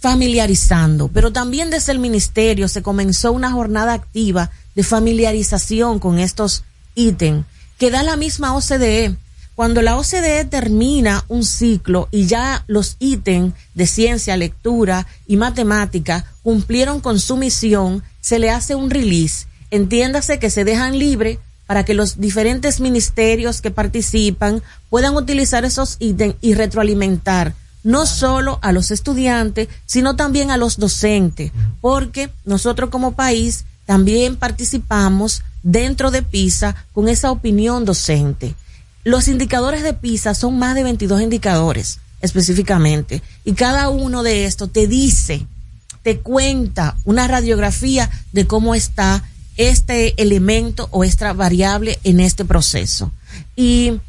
familiarizando, 0.00 1.06
pero 1.06 1.32
también 1.32 1.70
desde 1.70 1.92
el 1.92 2.00
ministerio 2.00 2.66
se 2.66 2.82
comenzó 2.82 3.30
una 3.30 3.52
jornada 3.52 3.92
activa 3.92 4.50
de 4.74 4.82
familiarización 4.82 6.00
con 6.00 6.18
estos 6.18 6.64
ítems 6.96 7.46
que 7.78 7.92
da 7.92 8.02
la 8.02 8.16
misma 8.16 8.56
OCDE. 8.56 9.14
Cuando 9.54 9.82
la 9.82 9.98
OCDE 9.98 10.46
termina 10.46 11.24
un 11.28 11.44
ciclo 11.44 12.08
y 12.10 12.26
ya 12.26 12.64
los 12.66 12.96
ítems 12.98 13.54
de 13.74 13.86
ciencia, 13.86 14.36
lectura 14.36 15.06
y 15.26 15.36
matemática 15.36 16.24
cumplieron 16.42 17.00
con 17.00 17.20
su 17.20 17.36
misión, 17.36 18.02
se 18.20 18.38
le 18.38 18.50
hace 18.50 18.74
un 18.74 18.90
release. 18.90 19.46
Entiéndase 19.70 20.38
que 20.38 20.48
se 20.48 20.64
dejan 20.64 20.98
libre 20.98 21.38
para 21.66 21.84
que 21.84 21.94
los 21.94 22.18
diferentes 22.18 22.80
ministerios 22.80 23.60
que 23.60 23.70
participan 23.70 24.62
puedan 24.88 25.16
utilizar 25.16 25.64
esos 25.64 25.96
ítems 26.00 26.36
y 26.40 26.54
retroalimentar 26.54 27.54
no 27.84 28.06
solo 28.06 28.58
a 28.62 28.72
los 28.72 28.90
estudiantes, 28.90 29.68
sino 29.86 30.16
también 30.16 30.50
a 30.50 30.56
los 30.56 30.78
docentes, 30.78 31.52
porque 31.80 32.30
nosotros 32.44 32.90
como 32.90 33.12
país 33.12 33.64
también 33.86 34.36
participamos 34.36 35.42
dentro 35.62 36.10
de 36.10 36.22
PISA 36.22 36.76
con 36.92 37.08
esa 37.08 37.30
opinión 37.30 37.84
docente. 37.84 38.54
Los 39.04 39.28
indicadores 39.28 39.82
de 39.82 39.94
PISA 39.94 40.34
son 40.34 40.58
más 40.58 40.74
de 40.74 40.84
22 40.84 41.22
indicadores 41.22 41.98
específicamente 42.20 43.20
y 43.44 43.52
cada 43.54 43.88
uno 43.88 44.22
de 44.22 44.44
estos 44.44 44.70
te 44.70 44.86
dice, 44.86 45.46
te 46.02 46.20
cuenta 46.20 46.96
una 47.04 47.26
radiografía 47.26 48.10
de 48.32 48.46
cómo 48.46 48.74
está 48.74 49.24
este 49.56 50.20
elemento 50.22 50.88
o 50.92 51.04
esta 51.04 51.32
variable 51.32 51.98
en 52.04 52.20
este 52.20 52.44
proceso. 52.44 53.10
Y 53.56 54.00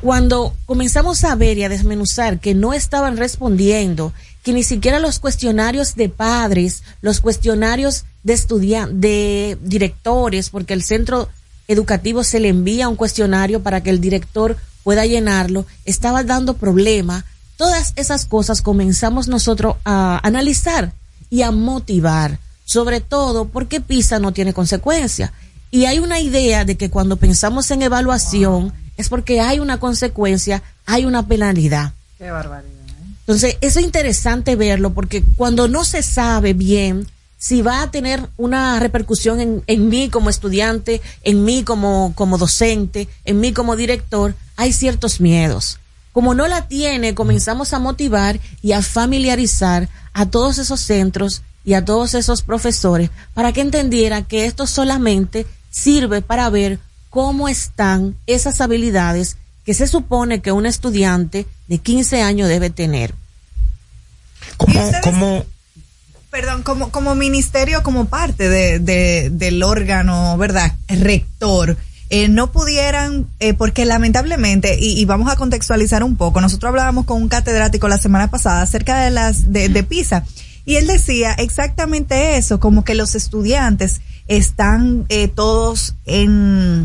cuando 0.00 0.54
comenzamos 0.66 1.24
a 1.24 1.34
ver 1.34 1.58
y 1.58 1.64
a 1.64 1.68
desmenuzar 1.68 2.40
que 2.40 2.54
no 2.54 2.72
estaban 2.72 3.16
respondiendo, 3.16 4.12
que 4.42 4.52
ni 4.52 4.62
siquiera 4.62 4.98
los 4.98 5.18
cuestionarios 5.18 5.94
de 5.94 6.08
padres, 6.08 6.82
los 7.02 7.20
cuestionarios 7.20 8.04
de 8.22 8.32
estudiantes, 8.32 9.00
de 9.00 9.58
directores, 9.62 10.50
porque 10.50 10.74
el 10.74 10.82
centro 10.82 11.28
educativo 11.68 12.24
se 12.24 12.40
le 12.40 12.48
envía 12.48 12.88
un 12.88 12.96
cuestionario 12.96 13.62
para 13.62 13.82
que 13.82 13.90
el 13.90 14.00
director 14.00 14.56
pueda 14.82 15.06
llenarlo, 15.06 15.66
estaba 15.84 16.24
dando 16.24 16.54
problema. 16.54 17.24
Todas 17.56 17.92
esas 17.96 18.26
cosas 18.26 18.62
comenzamos 18.62 19.28
nosotros 19.28 19.76
a 19.84 20.20
analizar 20.26 20.92
y 21.30 21.42
a 21.42 21.50
motivar 21.50 22.38
sobre 22.68 23.00
todo 23.00 23.46
porque 23.46 23.80
PISA 23.80 24.18
no 24.18 24.32
tiene 24.32 24.52
consecuencia. 24.52 25.32
Y 25.70 25.86
hay 25.86 26.00
una 26.00 26.20
idea 26.20 26.66
de 26.66 26.76
que 26.76 26.90
cuando 26.90 27.16
pensamos 27.16 27.70
en 27.70 27.80
evaluación 27.80 28.74
es 28.98 29.08
porque 29.08 29.40
hay 29.40 29.58
una 29.58 29.80
consecuencia, 29.80 30.62
hay 30.84 31.06
una 31.06 31.26
penalidad. 31.26 31.94
Qué 32.18 32.30
barbaridad. 32.30 32.70
¿eh? 32.70 33.14
Entonces, 33.20 33.56
eso 33.62 33.78
es 33.78 33.86
interesante 33.86 34.54
verlo 34.54 34.92
porque 34.92 35.24
cuando 35.36 35.66
no 35.66 35.82
se 35.82 36.02
sabe 36.02 36.52
bien 36.52 37.06
si 37.38 37.62
va 37.62 37.82
a 37.82 37.90
tener 37.90 38.28
una 38.36 38.78
repercusión 38.80 39.40
en, 39.40 39.62
en 39.68 39.88
mí 39.88 40.10
como 40.10 40.28
estudiante, 40.28 41.00
en 41.22 41.44
mí 41.44 41.62
como, 41.62 42.12
como 42.16 42.36
docente, 42.36 43.08
en 43.24 43.40
mí 43.40 43.52
como 43.52 43.76
director, 43.76 44.34
hay 44.56 44.72
ciertos 44.72 45.20
miedos. 45.20 45.78
Como 46.12 46.34
no 46.34 46.48
la 46.48 46.66
tiene, 46.66 47.14
comenzamos 47.14 47.72
a 47.72 47.78
motivar 47.78 48.40
y 48.60 48.72
a 48.72 48.82
familiarizar 48.82 49.88
a 50.12 50.26
todos 50.26 50.58
esos 50.58 50.80
centros 50.80 51.42
y 51.64 51.74
a 51.74 51.84
todos 51.84 52.14
esos 52.14 52.42
profesores 52.42 53.10
para 53.34 53.52
que 53.52 53.60
entendieran 53.60 54.24
que 54.24 54.46
esto 54.46 54.66
solamente 54.66 55.46
sirve 55.70 56.22
para 56.22 56.50
ver 56.50 56.80
cómo 57.08 57.48
están 57.48 58.16
esas 58.26 58.60
habilidades 58.60 59.36
que 59.64 59.74
se 59.74 59.86
supone 59.86 60.40
que 60.40 60.50
un 60.50 60.66
estudiante 60.66 61.46
de 61.68 61.78
15 61.78 62.22
años 62.22 62.48
debe 62.48 62.70
tener. 62.70 63.14
¿Cómo, 64.56 65.44
perdón, 66.30 66.62
como, 66.62 66.90
como 66.90 67.14
ministerio, 67.14 67.82
como 67.82 68.06
parte 68.06 68.48
de, 68.48 69.30
del 69.30 69.62
órgano, 69.62 70.36
¿verdad? 70.36 70.74
Rector, 70.88 71.76
eh, 72.10 72.28
no 72.28 72.52
pudieran, 72.52 73.26
eh, 73.38 73.54
porque 73.54 73.84
lamentablemente, 73.84 74.76
y, 74.78 75.04
vamos 75.04 75.30
a 75.30 75.36
contextualizar 75.36 76.02
un 76.02 76.16
poco, 76.16 76.40
nosotros 76.40 76.70
hablábamos 76.70 77.06
con 77.06 77.20
un 77.20 77.28
catedrático 77.28 77.88
la 77.88 77.98
semana 77.98 78.30
pasada 78.30 78.62
acerca 78.62 79.00
de 79.02 79.10
las, 79.10 79.52
de, 79.52 79.82
PISA, 79.82 80.24
y 80.64 80.76
él 80.76 80.86
decía 80.86 81.32
exactamente 81.32 82.36
eso, 82.36 82.60
como 82.60 82.84
que 82.84 82.94
los 82.94 83.14
estudiantes 83.14 84.00
están 84.26 85.06
eh, 85.08 85.28
todos 85.28 85.94
en, 86.04 86.84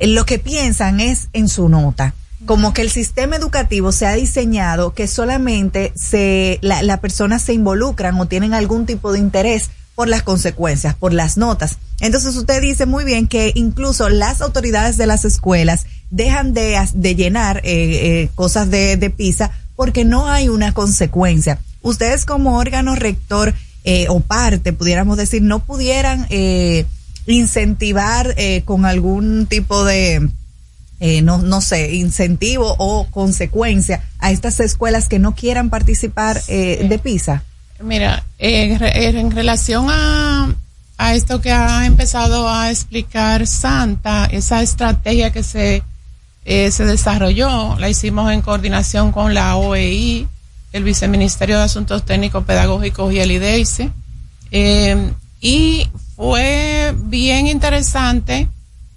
lo 0.00 0.26
que 0.26 0.38
piensan 0.38 1.00
es 1.00 1.28
en 1.32 1.48
su 1.48 1.68
nota 1.68 2.14
como 2.46 2.74
que 2.74 2.82
el 2.82 2.90
sistema 2.90 3.36
educativo 3.36 3.92
se 3.92 4.06
ha 4.06 4.12
diseñado 4.12 4.94
que 4.94 5.06
solamente 5.06 5.92
se 5.94 6.58
la, 6.62 6.82
la 6.82 7.00
persona 7.00 7.38
se 7.38 7.52
involucran 7.52 8.18
o 8.20 8.26
tienen 8.26 8.54
algún 8.54 8.86
tipo 8.86 9.12
de 9.12 9.18
interés 9.18 9.70
por 9.94 10.08
las 10.08 10.22
consecuencias, 10.22 10.94
por 10.94 11.12
las 11.12 11.36
notas. 11.36 11.78
Entonces 12.00 12.34
usted 12.36 12.60
dice 12.62 12.86
muy 12.86 13.04
bien 13.04 13.28
que 13.28 13.52
incluso 13.54 14.08
las 14.08 14.40
autoridades 14.40 14.96
de 14.96 15.06
las 15.06 15.24
escuelas 15.24 15.86
dejan 16.10 16.54
de, 16.54 16.78
de 16.94 17.14
llenar 17.14 17.58
eh, 17.58 17.62
eh, 17.64 18.30
cosas 18.34 18.70
de, 18.70 18.96
de 18.96 19.10
PISA 19.10 19.50
porque 19.76 20.04
no 20.04 20.28
hay 20.28 20.48
una 20.48 20.72
consecuencia 20.72 21.60
ustedes 21.82 22.24
como 22.24 22.56
órgano 22.56 22.94
rector 22.94 23.54
eh, 23.84 24.06
o 24.08 24.20
parte, 24.20 24.72
pudiéramos 24.72 25.16
decir, 25.16 25.42
no 25.42 25.58
pudieran 25.58 26.26
eh, 26.30 26.86
incentivar 27.26 28.34
eh, 28.36 28.62
con 28.64 28.86
algún 28.86 29.46
tipo 29.46 29.84
de, 29.84 30.28
no, 31.22 31.38
no 31.38 31.60
sé, 31.60 31.94
incentivo 31.94 32.76
o 32.78 33.06
consecuencia 33.10 34.02
a 34.18 34.30
estas 34.30 34.60
escuelas 34.60 35.08
que 35.08 35.18
no 35.18 35.34
quieran 35.34 35.68
participar 35.68 36.42
de 36.44 37.00
PISA? 37.02 37.42
Mira, 37.80 38.24
en 38.38 39.30
relación 39.32 39.86
a, 39.90 40.54
a 40.98 41.14
esto 41.14 41.40
que 41.40 41.50
ha 41.50 41.84
empezado 41.86 42.48
a 42.48 42.70
explicar 42.70 43.46
Santa, 43.48 44.26
esa 44.26 44.62
estrategia 44.62 45.32
que 45.32 45.42
se, 45.42 45.82
se 46.44 46.84
desarrolló, 46.84 47.76
la 47.78 47.88
hicimos 47.88 48.30
en 48.30 48.40
coordinación 48.40 49.10
con 49.10 49.34
la 49.34 49.56
OEI, 49.56 50.28
el 50.72 50.84
Viceministerio 50.84 51.58
de 51.58 51.64
Asuntos 51.64 52.04
Técnicos 52.04 52.44
Pedagógicos 52.44 53.12
y 53.12 53.20
el 53.20 53.30
IDEICE. 53.30 53.90
Eh, 54.50 55.12
y 55.40 55.88
fue 56.16 56.94
bien 56.96 57.46
interesante 57.46 58.48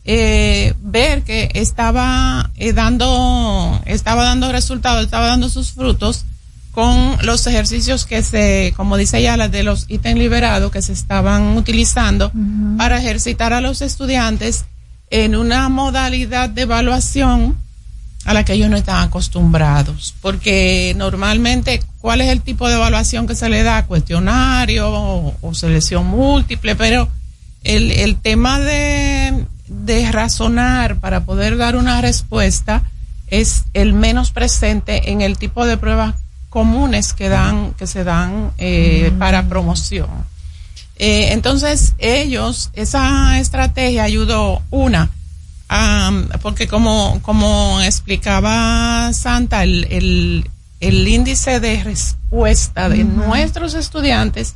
eh, 0.06 0.74
ver 0.82 1.24
que 1.24 1.50
estaba 1.56 2.52
eh, 2.58 2.74
dando, 2.74 3.82
estaba 3.86 4.24
dando 4.24 4.52
resultados, 4.52 5.04
estaba 5.04 5.26
dando 5.26 5.50
sus 5.50 5.72
frutos 5.72 6.26
con 6.72 7.18
los 7.24 7.48
ejercicios 7.48 8.06
que 8.06 8.22
se, 8.22 8.74
como 8.76 8.98
dice 8.98 9.22
ya, 9.22 9.36
de 9.48 9.64
los 9.64 9.86
ítems 9.88 10.20
liberados 10.20 10.72
que 10.72 10.82
se 10.82 10.94
estaban 10.94 11.58
utilizando 11.58 12.32
para 12.78 12.98
ejercitar 12.98 13.54
a 13.54 13.62
los 13.62 13.82
estudiantes 13.82 14.66
en 15.10 15.36
una 15.36 15.70
modalidad 15.70 16.50
de 16.50 16.64
evaluación 16.64 17.58
a 18.26 18.34
la 18.34 18.44
que 18.44 18.54
ellos 18.54 18.70
no 18.70 18.76
están 18.76 19.04
acostumbrados. 19.04 20.14
Porque 20.22 20.94
normalmente, 20.98 21.82
¿cuál 22.02 22.22
es 22.22 22.30
el 22.30 22.42
tipo 22.42 22.68
de 22.68 22.76
evaluación 22.76 23.26
que 23.26 23.36
se 23.36 23.50
le 23.50 23.64
da? 23.64 23.86
Cuestionario 23.86 24.92
o, 25.42 25.54
selección 25.54 26.06
múltiple, 26.06 26.76
pero 26.76 27.08
el, 27.64 27.92
el 27.92 28.18
tema 28.18 28.60
de, 28.60 29.46
de 29.68 30.12
razonar 30.12 31.00
para 31.00 31.26
poder 31.26 31.58
dar 31.58 31.76
una 31.76 32.02
respuesta 32.02 32.84
es 33.28 33.66
el 33.74 33.94
menos 33.94 34.32
presente 34.32 35.12
en 35.12 35.22
el 35.22 35.38
tipo 35.38 35.66
de 35.66 35.78
pruebas 35.78 36.16
comunes 36.50 37.14
que 37.14 37.28
dan 37.28 37.74
que 37.74 37.88
se 37.88 38.04
dan 38.04 38.52
eh, 38.58 39.12
para 39.20 39.48
promoción. 39.48 40.10
Eh, 40.98 41.34
entonces 41.34 41.94
ellos 41.98 42.70
esa 42.74 43.40
estrategia 43.40 44.04
ayudó 44.04 44.62
una 44.70 45.10
porque 46.42 46.68
como, 46.68 47.20
como 47.22 47.82
explicaba 47.82 49.12
Santa, 49.14 49.64
el, 49.64 50.48
el, 50.80 51.08
índice 51.08 51.60
de 51.60 51.84
respuesta 51.84 52.90
de 52.90 53.04
nuestros 53.04 53.74
estudiantes 53.74 54.56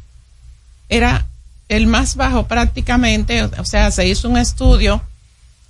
era 0.88 1.26
el 1.70 1.88
más 1.88 2.16
bajo 2.16 2.48
prácticamente, 2.48 3.44
o 3.44 3.66
sea, 3.66 3.92
se 3.92 4.08
hizo 4.08 4.28
un 4.28 4.38
estudio 4.38 5.02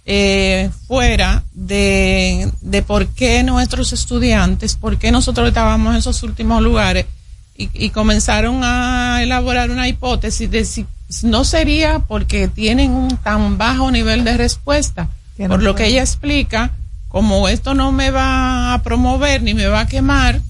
eh, 0.05 0.71
fuera 0.87 1.43
de, 1.53 2.49
de 2.61 2.81
por 2.81 3.07
qué 3.07 3.43
nuestros 3.43 3.93
estudiantes, 3.93 4.75
por 4.75 4.97
qué 4.97 5.11
nosotros 5.11 5.49
estábamos 5.49 5.93
en 5.93 5.99
esos 5.99 6.23
últimos 6.23 6.63
lugares 6.63 7.05
y, 7.55 7.69
y 7.73 7.89
comenzaron 7.89 8.61
a 8.63 9.21
elaborar 9.21 9.69
una 9.69 9.87
hipótesis 9.87 10.49
de 10.49 10.65
si 10.65 10.87
no 11.23 11.43
sería 11.43 11.99
porque 11.99 12.47
tienen 12.47 12.91
un 12.91 13.17
tan 13.17 13.57
bajo 13.57 13.91
nivel 13.91 14.23
de 14.23 14.37
respuesta, 14.37 15.09
por 15.47 15.63
lo 15.63 15.75
que 15.75 15.87
ella 15.87 16.01
explica, 16.01 16.71
como 17.07 17.47
esto 17.47 17.73
no 17.73 17.91
me 17.91 18.11
va 18.11 18.73
a 18.73 18.83
promover 18.83 19.41
ni 19.41 19.53
me 19.53 19.67
va 19.67 19.81
a 19.81 19.87
quemar, 19.87 20.41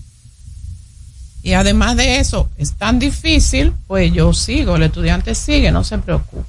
y 1.50 1.54
además 1.54 1.98
de 1.98 2.20
eso 2.20 2.48
es 2.58 2.74
tan 2.74 3.00
difícil, 3.00 3.74
pues 3.88 4.14
yo 4.14 4.34
sigo, 4.34 4.76
el 4.76 4.84
estudiante 4.84 5.34
sigue, 5.34 5.72
no 5.72 5.84
se 5.84 5.98
preocupe. 5.98 6.48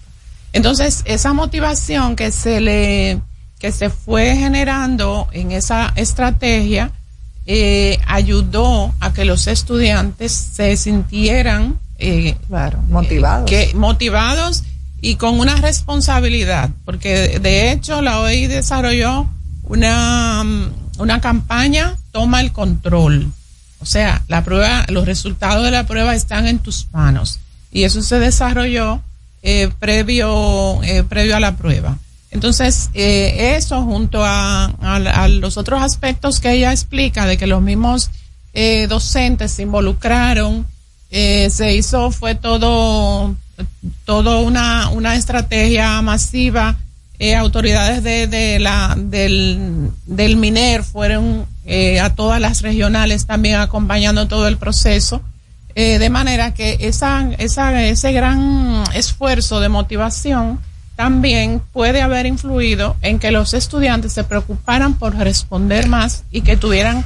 Entonces, 0.52 1.00
esa 1.06 1.32
motivación 1.32 2.16
que 2.16 2.30
se 2.30 2.60
le, 2.60 3.18
que 3.58 3.72
se 3.72 3.88
fue 3.88 4.36
generando 4.36 5.26
en 5.32 5.52
esa 5.52 5.90
estrategia, 5.96 6.90
eh, 7.46 7.98
ayudó 8.06 8.92
a 9.00 9.14
que 9.14 9.24
los 9.24 9.46
estudiantes 9.46 10.32
se 10.32 10.76
sintieran 10.76 11.78
eh, 11.98 12.36
motivados. 12.90 13.48
que, 13.48 13.72
motivados 13.74 14.64
y 15.00 15.14
con 15.14 15.40
una 15.40 15.54
responsabilidad, 15.56 16.68
porque 16.84 17.38
de 17.38 17.72
hecho 17.72 18.02
la 18.02 18.20
OEI 18.20 18.48
desarrolló 18.48 19.30
una, 19.62 20.44
una 20.98 21.20
campaña 21.22 21.96
Toma 22.12 22.42
el 22.42 22.52
control. 22.52 23.32
O 23.80 23.86
sea, 23.86 24.22
la 24.28 24.44
prueba, 24.44 24.84
los 24.88 25.06
resultados 25.06 25.64
de 25.64 25.70
la 25.70 25.86
prueba 25.86 26.14
están 26.14 26.46
en 26.46 26.58
tus 26.58 26.86
manos. 26.92 27.40
Y 27.72 27.84
eso 27.84 28.02
se 28.02 28.18
desarrolló 28.18 29.02
eh, 29.42 29.70
previo, 29.78 30.82
eh, 30.82 31.02
previo 31.02 31.36
a 31.36 31.40
la 31.40 31.56
prueba. 31.56 31.96
Entonces, 32.30 32.90
eh, 32.94 33.56
eso 33.56 33.82
junto 33.82 34.22
a, 34.24 34.66
a, 34.66 35.28
los 35.28 35.56
otros 35.56 35.82
aspectos 35.82 36.40
que 36.40 36.52
ella 36.52 36.72
explica, 36.72 37.26
de 37.26 37.38
que 37.38 37.46
los 37.46 37.62
mismos 37.62 38.10
eh, 38.52 38.86
docentes 38.86 39.52
se 39.52 39.62
involucraron, 39.62 40.66
se 41.10 41.74
hizo, 41.74 42.12
fue 42.12 42.36
todo 42.36 43.34
todo 44.04 44.40
una, 44.42 44.90
una 44.90 45.16
estrategia 45.16 46.00
masiva. 46.02 46.76
Autoridades 47.36 48.02
de, 48.02 48.28
de 48.28 48.58
la, 48.58 48.94
del, 48.96 49.90
del 50.06 50.36
MINER 50.36 50.82
fueron 50.84 51.46
eh, 51.70 52.00
a 52.00 52.14
todas 52.14 52.40
las 52.40 52.62
regionales 52.62 53.26
también 53.26 53.60
acompañando 53.60 54.26
todo 54.28 54.48
el 54.48 54.56
proceso. 54.56 55.22
Eh, 55.76 55.98
de 56.00 56.10
manera 56.10 56.52
que 56.52 56.78
esa, 56.80 57.30
esa, 57.38 57.82
ese 57.84 58.12
gran 58.12 58.82
esfuerzo 58.92 59.60
de 59.60 59.68
motivación 59.68 60.58
también 60.96 61.62
puede 61.72 62.02
haber 62.02 62.26
influido 62.26 62.96
en 63.02 63.20
que 63.20 63.30
los 63.30 63.54
estudiantes 63.54 64.12
se 64.12 64.24
preocuparan 64.24 64.94
por 64.94 65.16
responder 65.16 65.86
más 65.86 66.24
y 66.32 66.40
que 66.40 66.56
tuvieran 66.56 67.04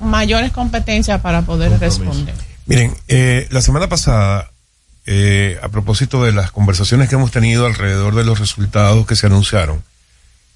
mayores 0.00 0.52
competencias 0.52 1.20
para 1.20 1.42
poder 1.42 1.78
responder. 1.78 2.34
Miren, 2.66 2.94
eh, 3.08 3.48
la 3.50 3.60
semana 3.60 3.88
pasada 3.88 4.52
eh, 5.04 5.58
a 5.60 5.68
propósito 5.68 6.24
de 6.24 6.30
las 6.30 6.52
conversaciones 6.52 7.08
que 7.08 7.16
hemos 7.16 7.32
tenido 7.32 7.66
alrededor 7.66 8.14
de 8.14 8.22
los 8.22 8.38
resultados 8.38 9.04
que 9.04 9.16
se 9.16 9.26
anunciaron, 9.26 9.82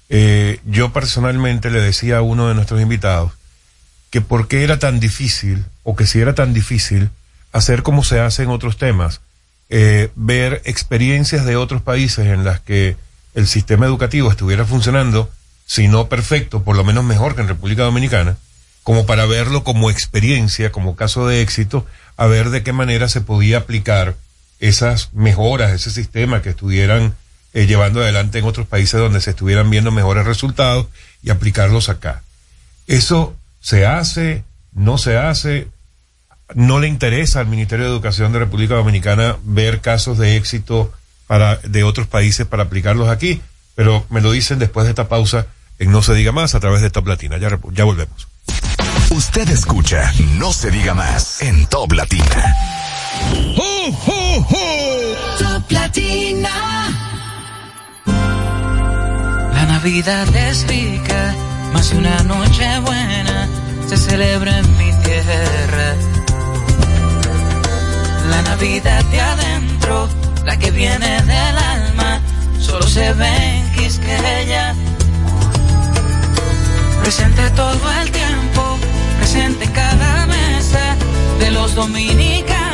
eh, 0.09 0.59
yo 0.65 0.93
personalmente 0.93 1.69
le 1.69 1.81
decía 1.81 2.17
a 2.17 2.21
uno 2.21 2.47
de 2.47 2.55
nuestros 2.55 2.81
invitados 2.81 3.33
que 4.09 4.21
por 4.21 4.47
qué 4.47 4.63
era 4.63 4.79
tan 4.79 4.99
difícil, 4.99 5.65
o 5.83 5.95
que 5.95 6.07
si 6.07 6.19
era 6.19 6.33
tan 6.33 6.53
difícil, 6.53 7.09
hacer 7.51 7.83
como 7.83 8.03
se 8.03 8.19
hace 8.19 8.43
en 8.43 8.49
otros 8.49 8.77
temas, 8.77 9.21
eh, 9.69 10.09
ver 10.15 10.61
experiencias 10.65 11.45
de 11.45 11.57
otros 11.57 11.81
países 11.81 12.27
en 12.27 12.45
las 12.45 12.61
que 12.61 12.95
el 13.33 13.47
sistema 13.47 13.85
educativo 13.85 14.31
estuviera 14.31 14.65
funcionando, 14.65 15.29
si 15.65 15.87
no 15.87 16.07
perfecto, 16.07 16.63
por 16.63 16.77
lo 16.77 16.83
menos 16.85 17.03
mejor 17.03 17.35
que 17.35 17.41
en 17.41 17.49
República 17.49 17.83
Dominicana, 17.83 18.37
como 18.83 19.05
para 19.05 19.25
verlo 19.25 19.65
como 19.65 19.91
experiencia, 19.91 20.71
como 20.71 20.95
caso 20.95 21.27
de 21.27 21.41
éxito, 21.41 21.85
a 22.15 22.25
ver 22.27 22.49
de 22.49 22.63
qué 22.63 22.71
manera 22.71 23.09
se 23.09 23.19
podía 23.19 23.57
aplicar 23.57 24.15
esas 24.59 25.13
mejoras, 25.13 25.73
ese 25.73 25.91
sistema 25.91 26.41
que 26.41 26.51
estuvieran 26.51 27.13
eh, 27.57 27.65
llevando 27.65 28.01
adelante 28.01 28.37
en 28.37 28.45
otros 28.45 28.67
países 28.67 28.99
donde 28.99 29.19
se 29.19 29.31
estuvieran 29.31 29.67
viendo 29.71 29.89
mejores 29.89 30.27
resultados 30.27 30.85
y 31.23 31.31
aplicarlos 31.31 31.89
acá. 31.89 32.21
Eso 32.85 33.35
se 33.59 33.87
hace, 33.87 34.43
no 34.73 34.99
se 34.99 35.17
hace, 35.17 35.67
no 36.53 36.79
le 36.79 36.87
interesa 36.87 37.39
al 37.39 37.47
Ministerio 37.47 37.85
de 37.85 37.91
Educación 37.91 38.31
de 38.31 38.37
República 38.37 38.75
Dominicana 38.75 39.37
ver 39.43 39.81
casos 39.81 40.19
de 40.19 40.37
éxito 40.37 40.93
para, 41.25 41.55
de 41.55 41.83
otros 41.83 42.05
países 42.05 42.45
para 42.45 42.61
aplicarlos 42.61 43.09
aquí, 43.09 43.41
pero 43.73 44.05
me 44.11 44.21
lo 44.21 44.33
dicen 44.33 44.59
después 44.59 44.83
de 44.83 44.91
esta 44.91 45.07
pausa 45.07 45.47
en 45.79 45.91
No 45.91 46.03
se 46.03 46.13
diga 46.13 46.31
más 46.31 46.53
a 46.53 46.59
través 46.59 46.83
de 46.83 46.91
Top 46.91 47.07
Latina. 47.07 47.37
Ya, 47.39 47.49
ya 47.71 47.85
volvemos. 47.85 48.27
Usted 49.09 49.49
escucha 49.49 50.13
No 50.35 50.53
se 50.53 50.69
diga 50.69 50.93
más 50.93 51.41
en 51.41 51.65
Top 51.65 51.91
Latina. 51.93 52.55
Top 55.39 55.71
Latina. 55.71 56.76
Navidad 59.77 60.35
es 60.35 60.65
rica, 60.67 61.35
más 61.71 61.91
una 61.91 62.23
noche 62.23 62.67
buena 62.79 63.47
se 63.87 63.95
celebra 63.95 64.57
en 64.57 64.77
mi 64.77 64.91
tierra. 65.03 65.93
La 68.27 68.41
Navidad 68.41 69.05
de 69.05 69.21
adentro, 69.21 70.09
la 70.45 70.57
que 70.57 70.71
viene 70.71 71.21
del 71.21 71.57
alma, 71.75 72.19
solo 72.59 72.87
se 72.87 73.13
ve 73.13 73.27
en 73.27 73.71
Quisqueya. 73.73 74.73
Presente 77.03 77.47
todo 77.51 77.91
el 78.01 78.11
tiempo, 78.11 78.79
presente 79.19 79.65
en 79.65 79.71
cada 79.73 80.25
mesa 80.25 80.95
de 81.39 81.51
los 81.51 81.75
dominicanos. 81.75 82.66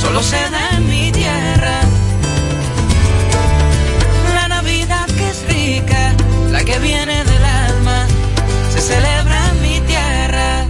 Solo 0.00 0.22
se 0.22 0.36
da 0.36 0.76
en 0.76 0.88
mi 0.88 1.12
tierra. 1.12 1.80
La 4.34 4.48
Navidad 4.48 5.06
que 5.06 5.28
es 5.28 5.44
rica, 5.48 6.14
la 6.50 6.64
que 6.64 6.78
viene 6.78 7.24
del 7.24 7.44
alma, 7.44 8.06
se 8.72 8.80
celebra 8.80 9.50
en 9.50 9.62
mi 9.62 9.80
tierra. 9.86 10.66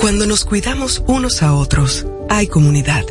Cuando 0.00 0.26
nos 0.26 0.44
cuidamos 0.44 1.02
unos 1.06 1.42
a 1.42 1.52
otros, 1.52 2.06
hay 2.28 2.46
comunidad. 2.46 3.04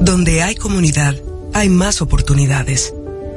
Donde 0.00 0.42
hay 0.42 0.54
comunidad, 0.54 1.14
hay 1.52 1.68
más 1.68 2.02
oportunidades. 2.02 2.94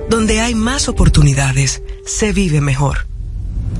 Donde 0.10 0.40
hay 0.40 0.56
más 0.56 0.88
oportunidades, 0.88 1.82
se 2.06 2.32
vive 2.32 2.62
mejor. 2.62 3.08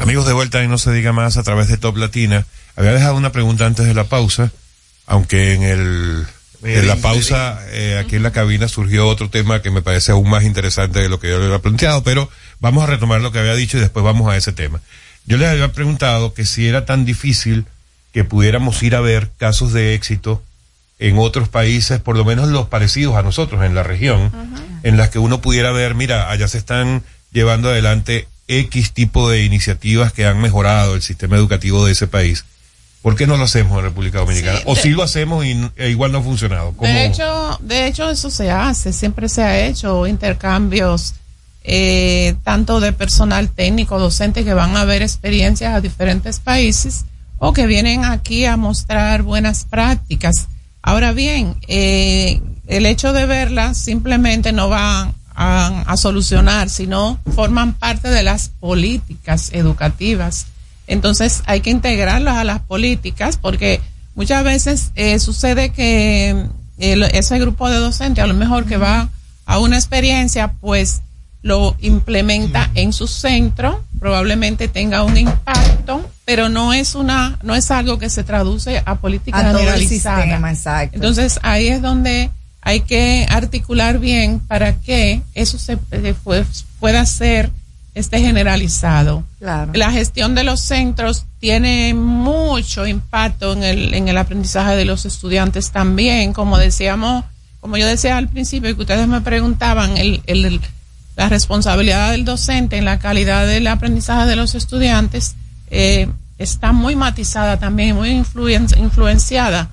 Amigos 0.00 0.26
de 0.26 0.32
vuelta 0.32 0.64
y 0.64 0.68
no 0.68 0.78
se 0.78 0.90
diga 0.90 1.12
más 1.12 1.36
a 1.36 1.42
través 1.42 1.68
de 1.68 1.76
Top 1.76 1.98
Latina. 1.98 2.46
Había 2.76 2.92
dejado 2.94 3.16
una 3.16 3.30
pregunta 3.30 3.66
antes 3.66 3.84
de 3.84 3.92
la 3.92 4.04
pausa, 4.04 4.52
aunque 5.04 5.52
en 5.52 5.62
el 5.62 6.26
en 6.62 6.88
la 6.88 6.96
pausa 6.96 7.58
eh, 7.72 7.98
aquí 7.98 8.16
en 8.16 8.22
la 8.22 8.32
cabina 8.32 8.68
surgió 8.68 9.06
otro 9.06 9.28
tema 9.28 9.60
que 9.60 9.70
me 9.70 9.82
parece 9.82 10.12
aún 10.12 10.30
más 10.30 10.44
interesante 10.44 11.00
de 11.00 11.10
lo 11.10 11.20
que 11.20 11.28
yo 11.28 11.38
le 11.38 11.44
había 11.44 11.58
planteado, 11.58 12.02
pero 12.02 12.30
vamos 12.58 12.84
a 12.84 12.86
retomar 12.86 13.20
lo 13.20 13.32
que 13.32 13.38
había 13.38 13.54
dicho 13.54 13.76
y 13.76 13.80
después 13.80 14.02
vamos 14.02 14.32
a 14.32 14.36
ese 14.38 14.52
tema. 14.52 14.80
Yo 15.26 15.36
les 15.36 15.50
había 15.50 15.72
preguntado 15.72 16.32
que 16.32 16.46
si 16.46 16.66
era 16.66 16.86
tan 16.86 17.04
difícil 17.04 17.66
que 18.14 18.24
pudiéramos 18.24 18.80
ir 18.84 18.94
a 18.94 19.00
ver 19.00 19.28
casos 19.36 19.72
de 19.72 19.94
éxito 19.94 20.40
en 21.00 21.18
otros 21.18 21.48
países, 21.48 21.98
por 22.00 22.16
lo 22.16 22.24
menos 22.24 22.48
los 22.48 22.68
parecidos 22.68 23.16
a 23.16 23.22
nosotros 23.22 23.64
en 23.64 23.74
la 23.74 23.82
región, 23.82 24.30
en 24.84 24.96
las 24.96 25.10
que 25.10 25.18
uno 25.18 25.40
pudiera 25.40 25.72
ver, 25.72 25.96
mira, 25.96 26.30
allá 26.30 26.46
se 26.46 26.58
están 26.58 27.02
llevando 27.32 27.70
adelante 27.70 28.28
X 28.46 28.92
tipo 28.92 29.28
de 29.28 29.42
iniciativas 29.42 30.12
que 30.12 30.26
han 30.26 30.40
mejorado 30.40 30.94
el 30.94 31.02
sistema 31.02 31.36
educativo 31.36 31.84
de 31.84 31.92
ese 31.92 32.06
país. 32.06 32.44
¿Por 33.02 33.16
qué 33.16 33.26
no 33.26 33.36
lo 33.36 33.44
hacemos 33.44 33.76
en 33.78 33.84
República 33.84 34.20
Dominicana? 34.20 34.60
o 34.64 34.76
si 34.76 34.90
lo 34.90 35.02
hacemos 35.02 35.44
y 35.44 35.60
e 35.76 35.90
igual 35.90 36.12
no 36.12 36.18
ha 36.18 36.22
funcionado. 36.22 36.72
¿Cómo? 36.76 36.88
De 36.88 37.06
hecho, 37.06 37.58
de 37.60 37.88
hecho 37.88 38.08
eso 38.08 38.30
se 38.30 38.52
hace, 38.52 38.92
siempre 38.92 39.28
se 39.28 39.42
ha 39.42 39.66
hecho 39.66 40.06
intercambios 40.06 41.14
eh, 41.64 42.36
tanto 42.44 42.78
de 42.78 42.92
personal 42.92 43.50
técnico, 43.50 43.98
docente 43.98 44.44
que 44.44 44.54
van 44.54 44.76
a 44.76 44.84
ver 44.84 45.02
experiencias 45.02 45.74
a 45.74 45.80
diferentes 45.80 46.38
países 46.38 47.06
o 47.46 47.52
que 47.52 47.66
vienen 47.66 48.06
aquí 48.06 48.46
a 48.46 48.56
mostrar 48.56 49.22
buenas 49.22 49.66
prácticas. 49.66 50.48
Ahora 50.80 51.12
bien, 51.12 51.56
eh, 51.68 52.40
el 52.66 52.86
hecho 52.86 53.12
de 53.12 53.26
verlas 53.26 53.76
simplemente 53.76 54.50
no 54.52 54.70
va 54.70 55.12
a, 55.34 55.82
a 55.86 55.96
solucionar, 55.98 56.70
sino 56.70 57.18
forman 57.34 57.74
parte 57.74 58.08
de 58.08 58.22
las 58.22 58.48
políticas 58.48 59.50
educativas. 59.52 60.46
Entonces 60.86 61.42
hay 61.44 61.60
que 61.60 61.68
integrarlas 61.68 62.36
a 62.38 62.44
las 62.44 62.60
políticas 62.60 63.36
porque 63.36 63.82
muchas 64.14 64.42
veces 64.42 64.90
eh, 64.94 65.18
sucede 65.18 65.68
que 65.70 66.46
el- 66.78 67.02
ese 67.02 67.38
grupo 67.38 67.68
de 67.68 67.76
docentes 67.76 68.24
a 68.24 68.26
lo 68.26 68.32
mejor 68.34 68.64
que 68.64 68.78
va 68.78 69.10
a 69.44 69.58
una 69.58 69.76
experiencia 69.76 70.52
pues 70.62 71.02
lo 71.44 71.76
implementa 71.80 72.70
en 72.74 72.94
su 72.94 73.06
centro, 73.06 73.84
probablemente 74.00 74.66
tenga 74.66 75.02
un 75.02 75.14
impacto, 75.18 76.08
pero 76.24 76.48
no 76.48 76.72
es 76.72 76.94
una, 76.94 77.38
no 77.42 77.54
es 77.54 77.70
algo 77.70 77.98
que 77.98 78.08
se 78.08 78.24
traduce 78.24 78.82
a 78.86 78.94
política 78.94 79.38
A 79.38 79.42
todo 79.52 79.58
el 79.60 79.66
generalizada. 79.66 80.22
sistema, 80.22 80.50
exacto. 80.50 80.96
Entonces 80.96 81.38
ahí 81.42 81.68
es 81.68 81.82
donde 81.82 82.30
hay 82.62 82.80
que 82.80 83.26
articular 83.28 83.98
bien 83.98 84.40
para 84.40 84.72
que 84.80 85.20
eso 85.34 85.58
se 85.58 85.76
eh, 85.90 86.14
pues, 86.24 86.64
pueda 86.80 87.04
ser 87.04 87.50
este 87.94 88.20
generalizado. 88.20 89.22
Claro. 89.38 89.72
La 89.74 89.92
gestión 89.92 90.34
de 90.34 90.44
los 90.44 90.60
centros 90.60 91.26
tiene 91.40 91.92
mucho 91.92 92.86
impacto 92.86 93.52
en 93.52 93.62
el, 93.64 93.92
en 93.92 94.08
el 94.08 94.16
aprendizaje 94.16 94.76
de 94.76 94.86
los 94.86 95.04
estudiantes 95.04 95.70
también, 95.72 96.32
como 96.32 96.56
decíamos, 96.56 97.22
como 97.60 97.76
yo 97.76 97.86
decía 97.86 98.16
al 98.16 98.28
principio 98.30 98.70
y 98.70 98.74
que 98.74 98.80
ustedes 98.80 99.06
me 99.08 99.20
preguntaban, 99.20 99.98
el, 99.98 100.22
el- 100.26 100.44
el- 100.46 100.60
la 101.16 101.28
responsabilidad 101.28 102.10
del 102.10 102.24
docente 102.24 102.76
en 102.76 102.84
la 102.84 102.98
calidad 102.98 103.46
del 103.46 103.66
aprendizaje 103.66 104.26
de 104.28 104.36
los 104.36 104.54
estudiantes 104.54 105.36
eh, 105.70 106.08
está 106.38 106.72
muy 106.72 106.96
matizada 106.96 107.58
también, 107.58 107.94
muy 107.96 108.10
influen- 108.10 108.76
influenciada 108.78 109.70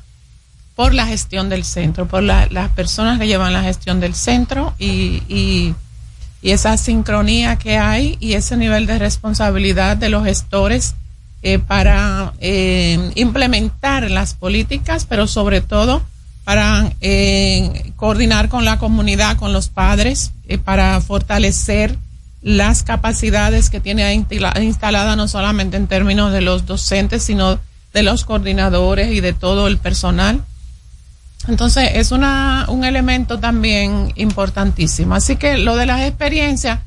por 0.76 0.94
la 0.94 1.06
gestión 1.08 1.50
del 1.50 1.64
centro, 1.64 2.08
por 2.08 2.24
la- 2.24 2.48
las 2.52 2.70
personas 2.70 3.20
que 3.20 3.28
llevan 3.28 3.54
la 3.54 3.64
gestión 3.64 4.00
del 4.00 4.14
centro 4.16 4.74
y 4.80 5.74
esa 6.44 6.76
sincronía 6.78 7.58
que 7.58 7.78
hay 7.78 8.18
y 8.20 8.34
ese 8.34 8.58
nivel 8.58 8.88
de 8.88 8.98
responsabilidad 9.00 9.96
de 9.98 10.10
los 10.10 10.24
gestores 10.26 10.96
eh, 11.44 11.60
para 11.60 12.34
eh, 12.40 13.12
implementar 13.16 14.10
las 14.12 14.34
políticas, 14.36 15.06
pero 15.06 15.28
sobre 15.28 15.62
todo 15.62 16.02
para 16.44 16.92
eh, 17.02 17.94
coordinar 17.96 18.50
con 18.50 18.66
la 18.66 18.80
comunidad, 18.80 19.38
con 19.38 19.54
los 19.54 19.70
padres, 19.70 20.32
eh, 20.48 20.58
para 20.58 21.00
fortalecer 21.02 21.98
las 22.42 22.84
capacidades 22.84 23.70
que 23.70 23.80
tiene 23.80 24.14
instalada 24.14 25.16
no 25.16 25.28
solamente 25.28 25.78
en 25.78 25.88
términos 25.88 26.34
de 26.34 26.42
los 26.42 26.66
docentes, 26.66 27.24
sino 27.24 27.60
de 27.94 28.04
los 28.04 28.26
coordinadores 28.26 29.12
y 29.14 29.22
de 29.22 29.34
todo 29.34 29.68
el 29.68 29.78
personal. 29.78 30.44
Entonces 31.48 31.92
es 31.94 32.12
una, 32.12 32.66
un 32.68 32.84
elemento 32.84 33.40
también 33.40 34.12
importantísimo. 34.16 35.16
Así 35.16 35.36
que 35.36 35.58
lo 35.58 35.76
de 35.76 35.86
las 35.86 36.02
experiencias 36.02 36.80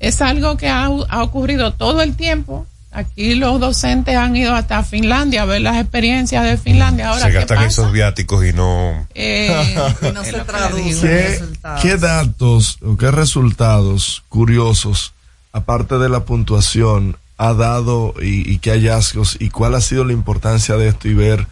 es 0.00 0.22
algo 0.22 0.56
que 0.56 0.68
ha, 0.68 0.84
ha 0.84 1.22
ocurrido 1.22 1.72
todo 1.72 2.02
el 2.02 2.14
tiempo. 2.14 2.66
Aquí 2.90 3.34
los 3.34 3.60
docentes 3.60 4.16
han 4.16 4.34
ido 4.34 4.54
hasta 4.54 4.82
Finlandia 4.82 5.42
a 5.42 5.44
ver 5.44 5.60
las 5.60 5.76
experiencias 5.76 6.42
de 6.44 6.56
Finlandia. 6.56 7.10
Ahora, 7.10 7.26
se 7.26 7.28
¿qué 7.28 7.34
gastan 7.34 7.56
pasa? 7.58 7.68
esos 7.68 7.92
viáticos 7.92 8.44
y 8.46 8.52
no... 8.54 9.06
Eh, 9.14 9.76
no 10.14 10.24
se 10.24 10.32
lo 10.32 10.38
que 10.38 10.44
traduce 10.44 10.82
le 10.82 10.82
digo. 10.84 11.00
en 11.00 11.08
¿Qué, 11.08 11.28
resultados. 11.28 11.82
qué 11.82 11.96
datos 11.98 12.78
o 12.84 12.96
qué 12.96 13.10
resultados 13.10 14.24
curiosos, 14.30 15.12
aparte 15.52 15.98
de 15.98 16.08
la 16.08 16.20
puntuación, 16.24 17.16
ha 17.36 17.52
dado 17.52 18.14
y, 18.22 18.50
y 18.50 18.58
qué 18.58 18.70
hallazgos 18.70 19.36
y 19.38 19.50
cuál 19.50 19.74
ha 19.74 19.80
sido 19.82 20.04
la 20.04 20.12
importancia 20.14 20.76
de 20.76 20.88
esto 20.88 21.08
y 21.08 21.14
ver 21.14 21.46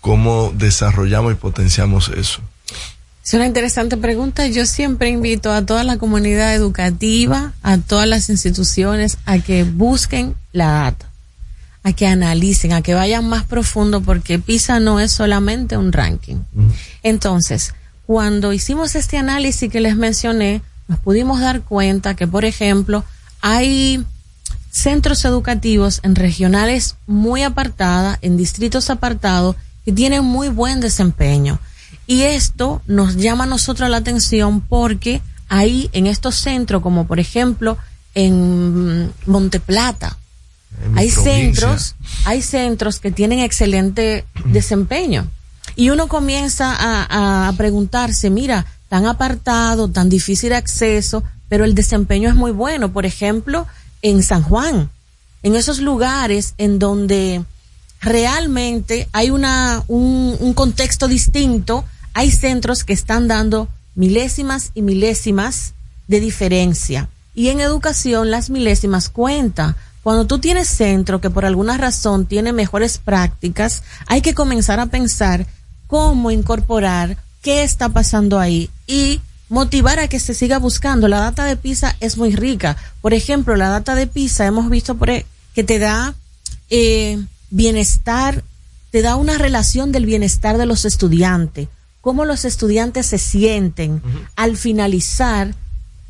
cómo 0.00 0.52
desarrollamos 0.54 1.32
y 1.32 1.36
potenciamos 1.36 2.08
eso? 2.08 2.40
Es 3.28 3.34
una 3.34 3.44
interesante 3.44 3.98
pregunta. 3.98 4.46
Yo 4.46 4.64
siempre 4.64 5.10
invito 5.10 5.52
a 5.52 5.60
toda 5.60 5.84
la 5.84 5.98
comunidad 5.98 6.54
educativa, 6.54 7.52
a 7.62 7.76
todas 7.76 8.08
las 8.08 8.30
instituciones, 8.30 9.18
a 9.26 9.38
que 9.38 9.64
busquen 9.64 10.34
la 10.52 10.70
data, 10.70 11.10
a 11.82 11.92
que 11.92 12.06
analicen, 12.06 12.72
a 12.72 12.80
que 12.80 12.94
vayan 12.94 13.28
más 13.28 13.44
profundo, 13.44 14.00
porque 14.00 14.38
PISA 14.38 14.80
no 14.80 14.98
es 14.98 15.12
solamente 15.12 15.76
un 15.76 15.92
ranking. 15.92 16.36
Entonces, 17.02 17.74
cuando 18.06 18.54
hicimos 18.54 18.94
este 18.94 19.18
análisis 19.18 19.70
que 19.70 19.82
les 19.82 19.94
mencioné, 19.94 20.62
nos 20.86 20.98
pudimos 20.98 21.38
dar 21.38 21.60
cuenta 21.60 22.16
que, 22.16 22.26
por 22.26 22.46
ejemplo, 22.46 23.04
hay 23.42 24.06
centros 24.70 25.22
educativos 25.26 26.00
en 26.02 26.14
regionales 26.14 26.96
muy 27.06 27.42
apartadas, 27.42 28.16
en 28.22 28.38
distritos 28.38 28.88
apartados, 28.88 29.54
que 29.84 29.92
tienen 29.92 30.24
muy 30.24 30.48
buen 30.48 30.80
desempeño. 30.80 31.60
Y 32.08 32.22
esto 32.22 32.80
nos 32.86 33.16
llama 33.16 33.44
a 33.44 33.46
nosotros 33.46 33.88
la 33.90 33.98
atención 33.98 34.62
porque 34.62 35.20
ahí 35.50 35.90
en 35.92 36.06
estos 36.06 36.36
centros, 36.36 36.82
como 36.82 37.06
por 37.06 37.20
ejemplo 37.20 37.76
en 38.14 39.12
Monteplata, 39.26 40.16
En 40.84 40.98
hay 40.98 41.10
provincia. 41.10 41.22
centros, 41.22 41.94
hay 42.24 42.40
centros 42.40 42.98
que 42.98 43.10
tienen 43.10 43.40
excelente 43.40 44.24
desempeño. 44.46 45.28
Y 45.76 45.90
uno 45.90 46.08
comienza 46.08 46.74
a, 46.74 47.48
a 47.48 47.52
preguntarse, 47.52 48.30
mira, 48.30 48.64
tan 48.88 49.04
apartado, 49.04 49.88
tan 49.88 50.08
difícil 50.08 50.54
acceso, 50.54 51.22
pero 51.50 51.66
el 51.66 51.74
desempeño 51.74 52.30
es 52.30 52.34
muy 52.34 52.52
bueno. 52.52 52.90
Por 52.90 53.04
ejemplo, 53.04 53.66
en 54.00 54.22
San 54.22 54.42
Juan, 54.42 54.90
en 55.42 55.56
esos 55.56 55.78
lugares 55.80 56.54
en 56.56 56.78
donde 56.78 57.44
realmente 58.00 59.08
hay 59.12 59.28
una, 59.28 59.84
un, 59.88 60.36
un 60.40 60.54
contexto 60.54 61.06
distinto, 61.06 61.84
hay 62.18 62.32
centros 62.32 62.82
que 62.82 62.92
están 62.92 63.28
dando 63.28 63.68
milésimas 63.94 64.72
y 64.74 64.82
milésimas 64.82 65.74
de 66.08 66.18
diferencia. 66.18 67.08
Y 67.32 67.46
en 67.46 67.60
educación 67.60 68.32
las 68.32 68.50
milésimas 68.50 69.08
cuentan. 69.08 69.76
Cuando 70.02 70.26
tú 70.26 70.40
tienes 70.40 70.66
centro 70.66 71.20
que 71.20 71.30
por 71.30 71.44
alguna 71.44 71.76
razón 71.76 72.26
tiene 72.26 72.52
mejores 72.52 72.98
prácticas, 72.98 73.84
hay 74.08 74.20
que 74.20 74.34
comenzar 74.34 74.80
a 74.80 74.86
pensar 74.86 75.46
cómo 75.86 76.32
incorporar 76.32 77.18
qué 77.40 77.62
está 77.62 77.88
pasando 77.90 78.40
ahí 78.40 78.68
y 78.88 79.20
motivar 79.48 80.00
a 80.00 80.08
que 80.08 80.18
se 80.18 80.34
siga 80.34 80.58
buscando. 80.58 81.06
La 81.06 81.20
data 81.20 81.44
de 81.44 81.54
PISA 81.54 81.94
es 82.00 82.16
muy 82.16 82.34
rica. 82.34 82.76
Por 83.00 83.14
ejemplo, 83.14 83.54
la 83.54 83.68
data 83.68 83.94
de 83.94 84.08
PISA 84.08 84.44
hemos 84.44 84.68
visto 84.70 84.96
por 84.96 85.10
e- 85.10 85.24
que 85.54 85.62
te 85.62 85.78
da 85.78 86.16
eh, 86.68 87.22
bienestar, 87.50 88.42
te 88.90 89.02
da 89.02 89.14
una 89.14 89.38
relación 89.38 89.92
del 89.92 90.04
bienestar 90.04 90.58
de 90.58 90.66
los 90.66 90.84
estudiantes, 90.84 91.68
cómo 92.00 92.24
los 92.24 92.44
estudiantes 92.44 93.06
se 93.06 93.18
sienten 93.18 94.02
al 94.36 94.56
finalizar 94.56 95.54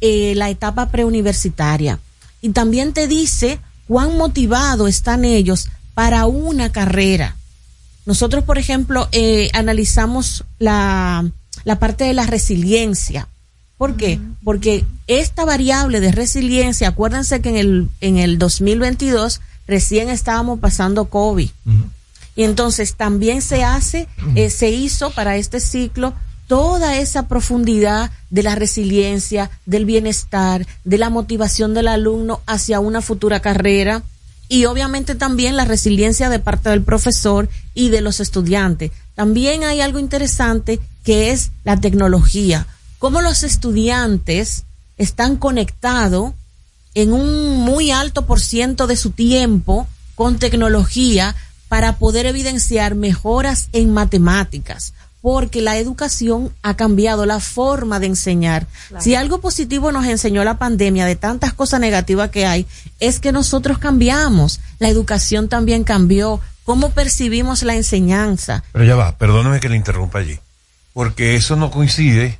eh, 0.00 0.34
la 0.36 0.50
etapa 0.50 0.90
preuniversitaria. 0.90 1.98
Y 2.40 2.50
también 2.50 2.92
te 2.92 3.08
dice 3.08 3.58
cuán 3.86 4.16
motivados 4.16 4.88
están 4.88 5.24
ellos 5.24 5.68
para 5.94 6.26
una 6.26 6.70
carrera. 6.70 7.36
Nosotros, 8.06 8.44
por 8.44 8.58
ejemplo, 8.58 9.08
eh, 9.12 9.50
analizamos 9.54 10.44
la, 10.58 11.28
la 11.64 11.78
parte 11.78 12.04
de 12.04 12.14
la 12.14 12.26
resiliencia. 12.26 13.28
¿Por 13.76 13.96
qué? 13.96 14.20
Porque 14.44 14.84
esta 15.06 15.44
variable 15.44 16.00
de 16.00 16.10
resiliencia, 16.10 16.88
acuérdense 16.88 17.40
que 17.40 17.50
en 17.50 17.56
el, 17.56 17.88
en 18.00 18.16
el 18.16 18.38
2022 18.38 19.40
recién 19.66 20.08
estábamos 20.08 20.58
pasando 20.58 21.06
COVID. 21.06 21.50
Y 22.38 22.44
entonces 22.44 22.94
también 22.94 23.42
se 23.42 23.64
hace, 23.64 24.06
eh, 24.36 24.48
se 24.48 24.70
hizo 24.70 25.10
para 25.10 25.36
este 25.36 25.58
ciclo 25.58 26.14
toda 26.46 26.96
esa 26.96 27.26
profundidad 27.26 28.12
de 28.30 28.44
la 28.44 28.54
resiliencia, 28.54 29.50
del 29.66 29.84
bienestar, 29.84 30.64
de 30.84 30.98
la 30.98 31.10
motivación 31.10 31.74
del 31.74 31.88
alumno 31.88 32.40
hacia 32.46 32.78
una 32.78 33.02
futura 33.02 33.40
carrera 33.40 34.04
y 34.48 34.66
obviamente 34.66 35.16
también 35.16 35.56
la 35.56 35.64
resiliencia 35.64 36.28
de 36.28 36.38
parte 36.38 36.70
del 36.70 36.82
profesor 36.82 37.48
y 37.74 37.88
de 37.88 38.02
los 38.02 38.20
estudiantes. 38.20 38.92
También 39.16 39.64
hay 39.64 39.80
algo 39.80 39.98
interesante 39.98 40.78
que 41.02 41.32
es 41.32 41.50
la 41.64 41.76
tecnología. 41.76 42.68
Cómo 43.00 43.20
los 43.20 43.42
estudiantes 43.42 44.62
están 44.96 45.38
conectados 45.38 46.34
en 46.94 47.12
un 47.12 47.56
muy 47.56 47.90
alto 47.90 48.26
por 48.26 48.38
ciento 48.38 48.86
de 48.86 48.94
su 48.94 49.10
tiempo 49.10 49.88
con 50.14 50.38
tecnología 50.38 51.34
para 51.68 51.96
poder 51.96 52.26
evidenciar 52.26 52.94
mejoras 52.94 53.68
en 53.72 53.92
matemáticas, 53.92 54.94
porque 55.20 55.60
la 55.60 55.76
educación 55.76 56.52
ha 56.62 56.76
cambiado 56.76 57.26
la 57.26 57.40
forma 57.40 58.00
de 58.00 58.06
enseñar. 58.06 58.66
Si 58.98 59.14
algo 59.14 59.40
positivo 59.40 59.92
nos 59.92 60.06
enseñó 60.06 60.44
la 60.44 60.58
pandemia 60.58 61.06
de 61.06 61.16
tantas 61.16 61.52
cosas 61.52 61.80
negativas 61.80 62.30
que 62.30 62.46
hay, 62.46 62.66
es 63.00 63.20
que 63.20 63.32
nosotros 63.32 63.78
cambiamos. 63.78 64.60
La 64.78 64.88
educación 64.88 65.48
también 65.48 65.84
cambió. 65.84 66.40
¿Cómo 66.64 66.90
percibimos 66.90 67.62
la 67.62 67.74
enseñanza? 67.74 68.62
Pero 68.72 68.84
ya 68.84 68.94
va, 68.94 69.16
perdóname 69.16 69.60
que 69.60 69.68
le 69.68 69.76
interrumpa 69.76 70.18
allí, 70.18 70.38
porque 70.92 71.34
eso 71.34 71.56
no 71.56 71.70
coincide 71.70 72.38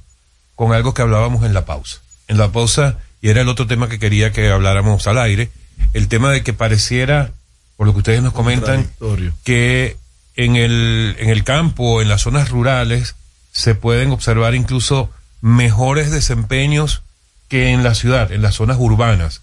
con 0.55 0.72
algo 0.72 0.92
que 0.92 1.02
hablábamos 1.02 1.44
en 1.44 1.55
la 1.55 1.64
pausa. 1.64 2.00
En 2.26 2.36
la 2.36 2.52
pausa, 2.52 2.98
y 3.22 3.30
era 3.30 3.40
el 3.40 3.48
otro 3.48 3.66
tema 3.66 3.88
que 3.88 3.98
quería 3.98 4.32
que 4.32 4.50
habláramos 4.50 5.06
al 5.06 5.18
aire, 5.18 5.50
el 5.94 6.09
tema 6.09 6.30
de 6.30 6.42
que 6.42 6.52
pareciera, 6.52 7.32
por 7.78 7.86
lo 7.86 7.92
que 7.92 7.98
ustedes 7.98 8.22
nos 8.24 8.32
comentan, 8.32 8.90
que 9.44 9.96
en 10.34 10.56
el, 10.56 11.14
en 11.20 11.30
el 11.30 11.44
campo, 11.44 12.02
en 12.02 12.09
las 12.09 12.22
zonas 12.22 12.50
rurales, 12.50 13.14
se 13.52 13.76
pueden 13.76 14.10
observar 14.10 14.56
incluso 14.56 15.10
mejores 15.42 16.10
desempeños 16.10 17.02
que 17.46 17.70
en 17.70 17.84
la 17.84 17.94
ciudad, 17.94 18.32
en 18.32 18.42
las 18.42 18.56
zonas 18.56 18.78
urbanas. 18.80 19.42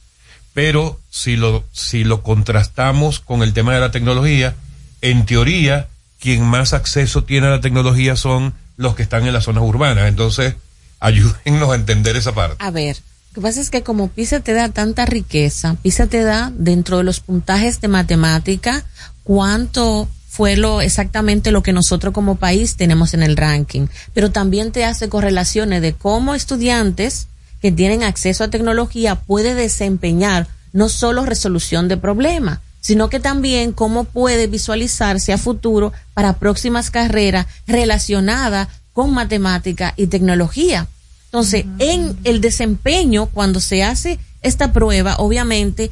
Pero 0.53 0.99
si 1.10 1.38
lo, 1.38 1.64
si 1.72 2.03
lo 2.03 2.24
contrastamos 2.24 3.22
con 3.22 3.41
el 3.41 3.53
tema 3.53 3.74
de 3.74 3.80
la 3.80 3.91
tecnología, 3.91 4.53
en 4.99 5.26
teoría, 5.26 5.88
quien 6.20 6.44
más 6.44 6.74
acceso 6.74 7.24
tiene 7.24 7.48
a 7.48 7.52
la 7.52 7.62
tecnología 7.62 8.18
son 8.18 8.53
los 8.76 8.95
que 8.95 9.03
están 9.03 9.26
en 9.26 9.32
las 9.32 9.45
zonas 9.45 9.64
urbanas. 9.64 10.10
Entonces, 10.10 10.56
ayúdennos 10.99 11.72
a 11.72 11.76
entender 11.76 12.18
esa 12.18 12.36
parte. 12.36 12.57
A 12.60 12.70
ver, 12.70 12.98
lo 13.36 13.41
que 13.41 13.48
pasa 13.49 13.60
es 13.60 13.70
que 13.70 13.84
como 13.84 14.07
PISA 14.07 14.40
te 14.40 14.53
da 14.53 14.70
tanta 14.70 15.06
riqueza, 15.06 15.76
PISA 15.82 16.07
te 16.07 16.24
da 16.24 16.53
dentro 16.56 16.99
de 16.99 17.03
los 17.03 17.20
puntajes 17.20 17.82
de 17.82 17.90
matemática 17.90 18.86
cuánto 19.26 20.07
fue 20.30 20.56
lo 20.56 20.80
exactamente 20.80 21.52
lo 21.52 21.62
que 21.62 21.74
nosotros 21.74 22.14
como 22.14 22.38
país 22.38 22.78
tenemos 22.78 23.14
en 23.14 23.24
el 23.24 23.36
ranking, 23.36 23.88
pero 24.14 24.32
también 24.32 24.72
te 24.72 24.86
hace 24.86 25.10
correlaciones 25.10 25.82
de 25.82 25.91
cómo 25.91 26.34
estudiantes 26.34 27.28
que 27.62 27.74
tienen 27.74 28.03
acceso 28.03 28.45
a 28.45 28.49
tecnología 28.49 29.16
puede 29.16 29.53
desempeñar 29.53 30.48
no 30.72 30.88
solo 30.88 31.26
resolución 31.26 31.90
de 31.90 31.98
problemas, 31.98 32.60
sino 32.80 33.10
que 33.10 33.20
también 33.20 33.74
cómo 33.74 34.06
puede 34.06 34.48
visualizarse 34.48 35.34
a 35.34 35.38
futuro 35.38 35.91
para 36.14 36.38
próximas 36.38 36.90
carreras 36.90 37.48
relacionadas 37.68 38.70
con 38.94 39.14
matemática 39.14 39.94
y 39.98 40.07
tecnología. 40.07 40.88
Entonces, 41.36 41.66
en 41.80 42.18
el 42.24 42.40
desempeño, 42.40 43.26
cuando 43.26 43.60
se 43.60 43.84
hace 43.84 44.20
esta 44.41 44.72
prueba, 44.72 45.18
obviamente, 45.18 45.91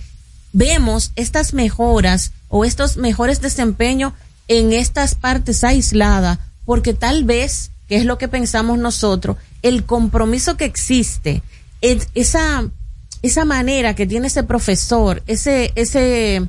vemos 0.53 1.11
estas 1.18 1.53
mejoras 1.53 2.32
o 2.48 2.64
estos 2.64 2.95
mejores 2.95 3.41
desempeños 3.41 4.14
en 4.48 4.72
estas 4.72 5.15
partes 5.15 5.65
aisladas, 5.65 6.40
porque 6.64 6.94
tal 6.94 7.26
vez, 7.26 7.72
que 7.90 7.98
es 7.98 8.06
lo 8.06 8.18
que 8.18 8.30
pensamos 8.30 8.78
nosotros, 8.78 9.36
el 9.64 9.84
compromiso 9.84 10.56
que 10.56 10.64
existe, 10.64 11.44
es- 11.82 12.07
esa, 12.15 12.64
esa 13.22 13.44
manera 13.44 13.95
que 13.95 14.07
tiene 14.07 14.28
ese 14.28 14.44
profesor, 14.44 15.24
ese, 15.28 15.74
ese, 15.76 16.41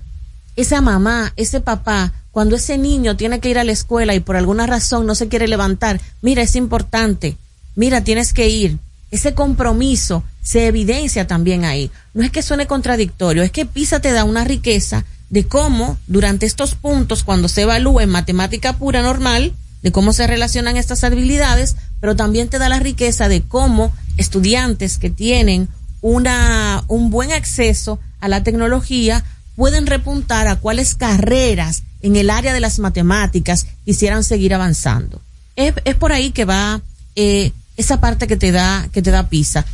esa 0.55 0.81
mamá, 0.83 1.33
ese 1.35 1.61
papá, 1.61 2.13
cuando 2.31 2.55
ese 2.55 2.79
niño 2.79 3.17
tiene 3.17 3.41
que 3.41 3.49
ir 3.51 3.59
a 3.59 3.65
la 3.65 3.73
escuela 3.73 4.15
y 4.15 4.21
por 4.21 4.37
alguna 4.37 4.67
razón 4.69 5.05
no 5.05 5.17
se 5.17 5.27
quiere 5.27 5.49
levantar, 5.49 6.01
mira, 6.23 6.43
es 6.43 6.55
importante, 6.55 7.37
mira, 7.75 8.05
tienes 8.05 8.33
que 8.33 8.49
ir. 8.49 8.79
Ese 9.15 9.33
compromiso 9.33 10.25
se 10.43 10.67
evidencia 10.67 11.29
también 11.29 11.65
ahí. 11.65 11.89
No 12.15 12.25
es 12.25 12.33
que 12.33 12.43
suene 12.43 12.67
contradictorio, 12.67 13.45
es 13.45 13.53
que 13.53 13.65
PISA 13.65 14.01
te 14.01 14.11
da 14.11 14.25
una 14.25 14.43
riqueza 14.43 15.05
de 15.31 15.47
cómo 15.47 15.99
durante 16.09 16.47
estos 16.47 16.75
puntos, 16.75 17.23
cuando 17.23 17.47
se 17.47 17.63
evalúa 17.63 18.03
en 18.03 18.09
matemática 18.09 18.73
pura 18.73 19.03
normal, 19.03 19.55
de 19.85 19.93
cómo 19.93 20.13
se 20.13 20.27
relacionan 20.27 20.77
estas 20.77 21.05
habilidades, 21.05 21.77
pero 22.01 22.17
también 22.17 22.49
te 22.49 22.59
da 22.59 22.69
la 22.69 22.81
riqueza 22.81 23.29
de 23.29 23.43
cómo 23.43 23.93
estudiantes 24.17 24.99
que 24.99 25.11
tienen 25.11 25.69
una, 26.01 26.83
un 26.89 27.11
buen 27.11 27.31
acceso 27.31 28.01
a 28.19 28.27
la 28.27 28.43
tecnología 28.43 29.25
pueden 29.55 29.87
repuntar 29.87 30.49
a 30.49 30.57
cuáles 30.57 30.97
carreras 30.97 31.85
en 32.03 32.17
el 32.17 32.31
área 32.31 32.53
de 32.53 32.59
las 32.59 32.81
matemáticas 32.81 33.69
quisieran 33.85 34.25
seguir 34.25 34.55
avanzando. 34.55 35.23
Es, 35.55 35.73
es 35.85 35.95
por 35.95 36.11
ahí 36.11 36.33
que 36.33 36.45
va 36.45 36.83
eh, 37.15 37.53
esa 37.77 38.01
parte 38.01 38.27
que 38.27 38.37
te 38.37 38.53
da 38.53 38.89
que 38.93 39.03
te 39.03 39.11
da 39.11 39.29
PISA. 39.29 39.65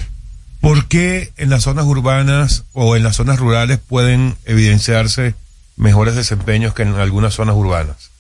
¿Por 0.60 0.89
qué 0.89 1.32
en 1.36 1.51
las 1.51 1.62
zonas 1.62 1.86
urbanas 1.86 2.64
o 2.72 2.97
en 2.97 3.02
las 3.02 3.16
zonas 3.16 3.39
rurales 3.39 3.78
pueden 3.78 4.36
evidenciarse 4.44 5.35
mejores 5.77 6.14
desempeños 6.14 6.74
que 6.74 6.82
en 6.82 6.94
algunas 6.94 7.35
zonas 7.35 7.56
urbanas? 7.56 8.10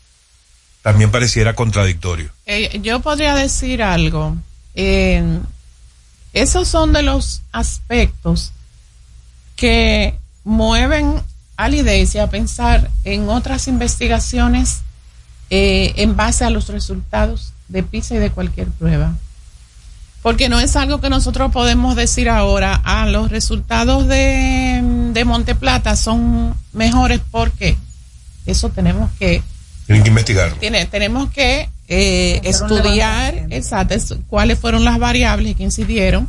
También 0.82 1.10
pareciera 1.10 1.54
contradictorio. 1.54 2.30
Eh, 2.46 2.80
yo 2.82 3.00
podría 3.00 3.34
decir 3.34 3.82
algo. 3.82 4.36
Eh, 4.74 5.22
esos 6.32 6.68
son 6.68 6.92
de 6.92 7.02
los 7.02 7.42
aspectos 7.52 8.52
que 9.56 10.14
mueven 10.44 11.20
a 11.56 11.68
la 11.68 11.76
IDESI 11.76 12.18
a 12.20 12.30
pensar 12.30 12.90
en 13.04 13.28
otras 13.28 13.68
investigaciones 13.68 14.80
eh, 15.50 15.92
en 15.96 16.16
base 16.16 16.44
a 16.44 16.50
los 16.50 16.68
resultados 16.68 17.52
de 17.68 17.82
PISA 17.82 18.14
y 18.14 18.18
de 18.18 18.30
cualquier 18.30 18.68
prueba. 18.68 19.16
Porque 20.22 20.48
no 20.50 20.60
es 20.60 20.76
algo 20.76 21.00
que 21.00 21.08
nosotros 21.08 21.50
podemos 21.50 21.96
decir 21.96 22.28
ahora, 22.28 22.80
ah, 22.84 23.06
los 23.06 23.30
resultados 23.30 24.06
de, 24.06 24.80
de 25.12 25.24
Monteplata 25.24 25.96
son 25.96 26.54
mejores 26.74 27.20
porque 27.30 27.76
eso 28.44 28.68
tenemos 28.68 29.10
que 29.18 29.42
Tienen 29.86 30.02
que 30.04 30.08
investigarlo. 30.10 30.56
tiene, 30.56 30.84
tenemos 30.86 31.30
que 31.30 31.68
eh, 31.88 32.40
estudiar 32.44 33.46
exacto, 33.50 33.94
es- 33.94 34.14
cuáles 34.28 34.58
fueron 34.58 34.84
las 34.84 34.98
variables 34.98 35.56
que 35.56 35.62
incidieron 35.62 36.28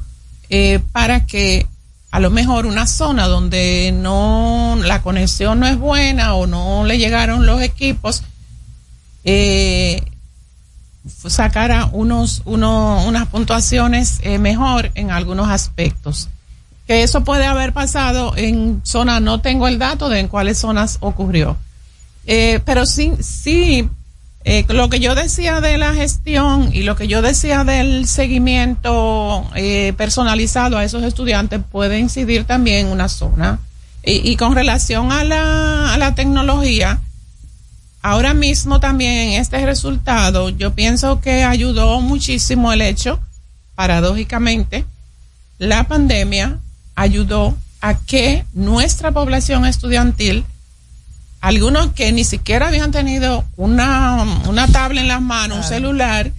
eh, 0.50 0.80
para 0.94 1.26
que 1.26 1.68
a 2.12 2.20
lo 2.20 2.30
mejor 2.30 2.66
una 2.66 2.88
zona 2.88 3.28
donde 3.28 3.92
no 3.94 4.78
la 4.84 5.02
conexión 5.02 5.60
no 5.60 5.68
es 5.68 5.78
buena 5.78 6.34
o 6.36 6.48
no 6.48 6.84
le 6.86 6.98
llegaron 6.98 7.46
los 7.46 7.62
equipos 7.62 8.24
eh, 9.24 10.02
sacara 11.28 11.90
unos, 11.92 12.42
uno- 12.46 13.04
unas 13.06 13.28
puntuaciones 13.28 14.20
eh, 14.22 14.38
mejor 14.38 14.92
en 14.96 15.12
algunos 15.12 15.50
aspectos 15.50 16.30
que 16.88 17.04
eso 17.04 17.24
puede 17.24 17.46
haber 17.46 17.74
pasado 17.74 18.34
en 18.36 18.82
zonas 18.84 19.22
no 19.22 19.40
tengo 19.42 19.68
el 19.68 19.80
dato 19.80 20.10
de 20.10 20.20
en 20.20 20.28
cuáles 20.28 20.58
zonas 20.60 20.98
ocurrió 21.00 21.58
eh, 22.28 22.60
pero 22.66 22.86
sí, 22.86 23.14
sí, 23.20 23.90
eh, 24.44 24.64
lo 24.70 24.90
que 24.90 25.00
yo 25.00 25.16
decía 25.16 25.60
de 25.60 25.78
la 25.80 25.94
gestión 25.94 26.70
y 26.74 26.84
lo 26.84 26.96
que 26.96 27.08
yo 27.08 27.22
decía 27.24 27.64
del 27.64 28.08
seguimiento 28.08 29.48
eh, 29.56 29.94
personalizado 29.98 30.78
a 30.78 30.84
esos 30.84 31.04
estudiantes 31.04 31.62
puede 31.72 32.00
incidir 32.00 32.46
también 32.46 32.88
en 32.88 32.92
una 32.92 33.10
zona. 33.10 33.60
Y, 34.04 34.32
y 34.32 34.36
con 34.36 34.56
relación 34.56 35.12
a 35.12 35.24
la, 35.24 35.94
a 35.94 35.98
la 35.98 36.16
tecnología, 36.16 37.00
ahora 38.02 38.34
mismo 38.34 38.80
también 38.80 39.12
en 39.12 39.42
este 39.42 39.66
resultado, 39.66 40.50
yo 40.50 40.74
pienso 40.74 41.22
que 41.22 41.44
ayudó 41.44 42.02
muchísimo 42.02 42.72
el 42.74 42.82
hecho, 42.82 43.20
paradójicamente, 43.76 44.86
la 45.58 45.88
pandemia 45.88 46.60
ayudó 46.96 47.58
a 47.82 47.98
que 47.98 48.46
nuestra 48.54 49.12
población 49.12 49.66
estudiantil 49.66 50.46
algunos 51.42 51.94
que 51.94 52.12
ni 52.12 52.24
siquiera 52.24 52.68
habían 52.68 52.92
tenido 52.92 53.44
una, 53.58 54.24
una 54.48 54.68
tabla 54.68 55.02
en 55.02 55.08
las 55.08 55.22
manos, 55.22 55.58
un 55.58 55.64
celular, 55.64 56.32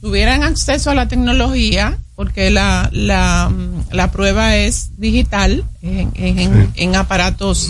tuvieran 0.00 0.42
acceso 0.42 0.90
a 0.90 0.94
la 0.94 1.06
tecnología, 1.06 1.96
porque 2.16 2.50
la, 2.50 2.88
la, 2.92 3.52
la 3.92 4.10
prueba 4.10 4.56
es 4.56 4.90
digital 4.98 5.64
en, 5.82 6.10
en, 6.14 6.72
en 6.74 6.96
aparatos 6.96 7.68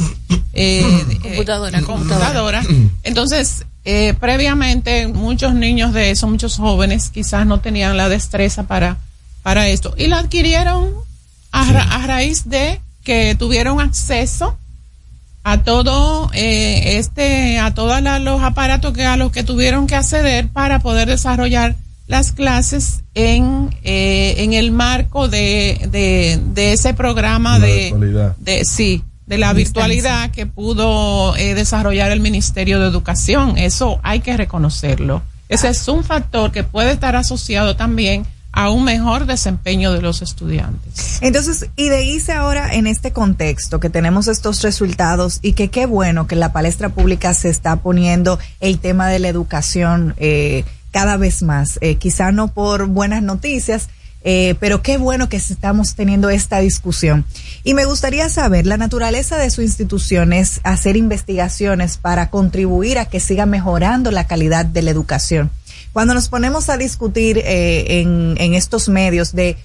eh, 0.53 0.83
Computadora, 1.23 1.79
eh, 1.79 1.83
computadora. 1.83 2.63
Entonces, 3.05 3.65
eh, 3.85 4.15
previamente 4.19 5.09
muchos 5.09 5.55
niños 5.55 5.93
de 5.93 6.11
eso, 6.11 6.27
muchos 6.27 6.57
jóvenes 6.57 7.11
quizás 7.11 7.47
no 7.47 7.61
tenían 7.61 7.97
la 7.97 8.09
destreza 8.09 8.65
para, 8.65 8.97
para 9.43 9.69
esto. 9.69 9.95
Y 9.97 10.07
la 10.09 10.19
adquirieron 10.19 10.91
a, 11.53 11.73
ra- 11.73 11.95
a 11.95 12.07
raíz 12.07 12.49
de 12.49 12.81
que 13.05 13.35
tuvieron 13.39 13.81
acceso 13.81 14.59
a 15.45 15.63
todo 15.63 16.31
eh, 16.35 16.99
este 16.99 17.59
a 17.59 17.73
todos 17.73 18.03
la- 18.03 18.19
los 18.19 18.43
aparatos 18.43 18.93
que 18.93 19.05
a 19.07 19.17
los 19.17 19.33
que 19.33 19.45
tuvieron 19.45 19.87
que 19.87 19.95
acceder 19.95 20.49
para 20.49 20.81
poder 20.81 21.09
desarrollar 21.09 21.77
las 22.09 22.33
clases 22.33 23.05
en 23.15 23.71
eh, 23.85 24.35
en 24.39 24.55
el 24.55 24.73
marco 24.73 25.29
de, 25.29 25.87
de, 25.93 26.41
de 26.53 26.73
ese 26.73 26.95
programa 26.95 27.59
La 27.59 27.67
de, 27.67 27.77
virtualidad. 27.83 28.37
de 28.39 28.65
sí 28.65 29.05
de 29.27 29.39
la 29.39 29.53
virtualidad 29.53 30.31
que 30.31 30.47
pudo 30.47 31.37
eh, 31.37 31.55
desarrollar 31.55 32.11
el 32.11 32.21
Ministerio 32.21 32.81
de 32.81 32.89
Educación. 32.89 33.59
Eso 33.59 34.01
hay 34.03 34.21
que 34.21 34.35
reconocerlo. 34.37 35.23
Ese 35.51 35.69
es 35.69 35.87
un 35.87 36.03
factor 36.03 36.51
que 36.51 36.65
puede 36.65 36.93
estar 36.93 37.15
asociado 37.15 37.77
también 37.77 38.27
a 38.53 38.71
un 38.71 38.85
mejor 38.85 39.27
desempeño 39.27 39.93
de 39.93 40.01
los 40.01 40.23
estudiantes. 40.23 41.19
Entonces, 41.21 41.69
y 41.77 41.91
de 41.91 42.05
irse 42.05 42.33
ahora 42.33 42.75
en 42.75 42.87
este 42.87 43.13
contexto 43.13 43.79
que 43.81 43.91
tenemos 43.91 44.27
estos 44.29 44.63
resultados 44.63 45.39
y 45.43 45.53
que 45.53 45.69
qué 45.69 45.85
bueno 45.85 46.27
que 46.27 46.35
en 46.35 46.41
la 46.41 46.53
palestra 46.53 46.89
pública 46.89 47.35
se 47.35 47.51
está 47.51 47.77
poniendo 47.77 48.39
el 48.61 48.79
tema 48.79 49.09
de 49.09 49.19
la 49.19 49.29
educación 49.29 50.15
eh, 50.17 50.65
cada 50.91 51.17
vez 51.17 51.43
más. 51.43 51.79
Eh, 51.81 51.97
quizá 51.97 52.33
no 52.33 52.49
por 52.49 52.87
buenas 52.87 53.23
noticias, 53.23 53.89
eh, 54.25 54.57
pero 54.61 54.83
qué 54.83 54.99
bueno 54.99 55.29
que 55.29 55.37
estamos 55.37 55.95
teniendo 55.95 56.31
esta 56.31 56.59
discusión. 56.59 57.25
Y 57.65 57.75
me 57.75 57.85
gustaría 57.85 58.29
saber, 58.29 58.67
la 58.67 58.77
naturaleza 58.77 59.37
de 59.37 59.51
su 59.51 59.63
institución 59.63 60.33
es 60.33 60.61
hacer 60.65 60.97
investigaciones 60.97 61.97
para 61.97 62.31
contribuir 62.31 62.99
a 62.99 63.07
que 63.07 63.21
siga 63.21 63.47
mejorando 63.47 64.11
la 64.11 64.27
calidad 64.27 64.67
de 64.67 64.83
la 64.83 64.91
educación. 64.91 65.51
Cuando 65.93 66.15
nos 66.15 66.29
ponemos 66.29 66.69
a 66.69 66.77
discutir 66.77 67.39
eh, 67.39 68.01
en, 68.01 68.35
en 68.39 68.55
estos 68.55 68.89
medios 68.89 69.33
de 69.35 69.57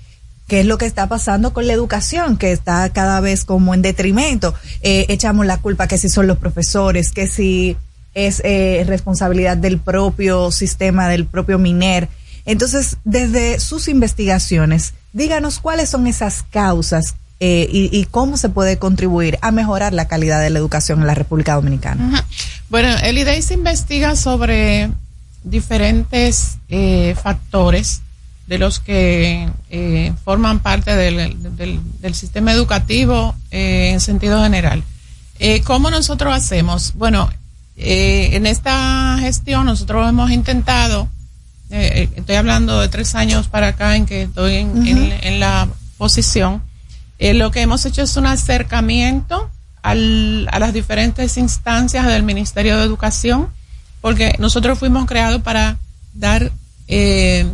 qué 0.48 0.60
es 0.60 0.66
lo 0.66 0.78
que 0.78 0.86
está 0.86 1.08
pasando 1.08 1.54
con 1.54 1.68
la 1.68 1.74
educación, 1.74 2.38
que 2.38 2.52
está 2.52 2.90
cada 2.90 3.20
vez 3.20 3.46
como 3.46 3.74
en 3.74 3.82
detrimento. 3.82 4.54
Eh, 4.82 5.06
echamos 5.10 5.46
la 5.46 5.58
culpa 5.58 5.88
que 5.88 5.98
si 5.98 6.10
son 6.10 6.28
los 6.28 6.38
profesores, 6.38 7.12
que 7.12 7.28
si 7.28 7.78
es 8.14 8.42
eh, 8.46 8.84
responsabilidad 8.88 9.58
del 9.58 9.80
propio 9.80 10.52
sistema, 10.52 11.08
del 11.08 11.26
propio 11.26 11.58
MINER. 11.60 12.10
Entonces, 12.46 12.98
desde 13.04 13.60
sus 13.60 13.88
investigaciones, 13.88 14.94
díganos 15.14 15.60
cuáles 15.60 15.90
son 15.90 16.08
esas 16.08 16.44
causas 16.52 17.16
eh, 17.40 17.68
y, 17.70 18.06
cómo 18.06 18.38
se 18.38 18.48
puede 18.50 18.78
contribuir 18.78 19.38
a 19.42 19.52
mejorar 19.52 19.92
la 19.94 20.08
calidad 20.08 20.42
de 20.42 20.50
la 20.50 20.60
educación 20.60 21.02
en 21.02 21.08
la 21.08 21.14
República 21.16 21.56
Dominicana. 21.56 22.26
Bueno, 22.70 22.90
el 23.04 23.18
IDEI 23.18 23.42
se 23.42 23.56
investiga 23.56 24.16
sobre 24.16 24.90
diferentes 25.44 26.58
eh, 26.70 27.16
factores 27.22 28.02
de 28.48 28.58
los 28.58 28.80
que 28.80 29.50
eh, 29.70 30.14
forman 30.24 30.60
parte 30.60 30.96
del, 30.96 31.56
del- 31.58 31.80
del 32.02 32.16
sistema 32.16 32.52
educativo 32.52 33.36
eh, 33.52 33.92
en 33.94 34.00
sentido 34.02 34.42
general. 34.44 34.84
Eh, 35.40 35.62
¿Cómo 35.64 35.90
nosotros 35.90 36.34
hacemos? 36.34 36.94
Bueno, 36.96 37.30
eh, 37.78 38.30
en 38.34 38.46
esta 38.46 39.18
gestión 39.20 39.66
nosotros 39.66 40.08
hemos 40.08 40.32
intentado, 40.32 41.08
eh, 41.70 41.92
eh, 42.04 42.10
estoy 42.16 42.36
hablando 42.36 42.80
de 42.80 42.88
tres 42.90 43.16
años 43.16 43.48
para 43.48 43.70
acá 43.70 43.96
en 43.96 44.06
que 44.06 44.24
estoy 44.24 44.56
en, 44.56 44.70
Ujú. 44.72 44.88
en- 44.88 45.12
en 45.24 45.40
la 45.40 45.68
posición, 45.98 46.62
eh, 47.20 47.34
lo 47.34 47.52
que 47.52 47.62
hemos 47.62 47.86
hecho 47.86 48.02
es 48.04 48.16
un 48.18 48.26
acercamiento 48.28 49.50
al- 49.82 50.48
a 50.52 50.60
las 50.60 50.74
diferentes 50.74 51.38
instancias 51.38 52.06
del 52.08 52.24
Ministerio 52.24 52.78
de 52.78 52.84
Educación, 52.84 53.48
porque 54.02 54.36
nosotros 54.40 54.78
fuimos 54.80 55.06
creados 55.06 55.42
para 55.42 55.78
dar, 56.14 56.52
eh, 56.88 57.48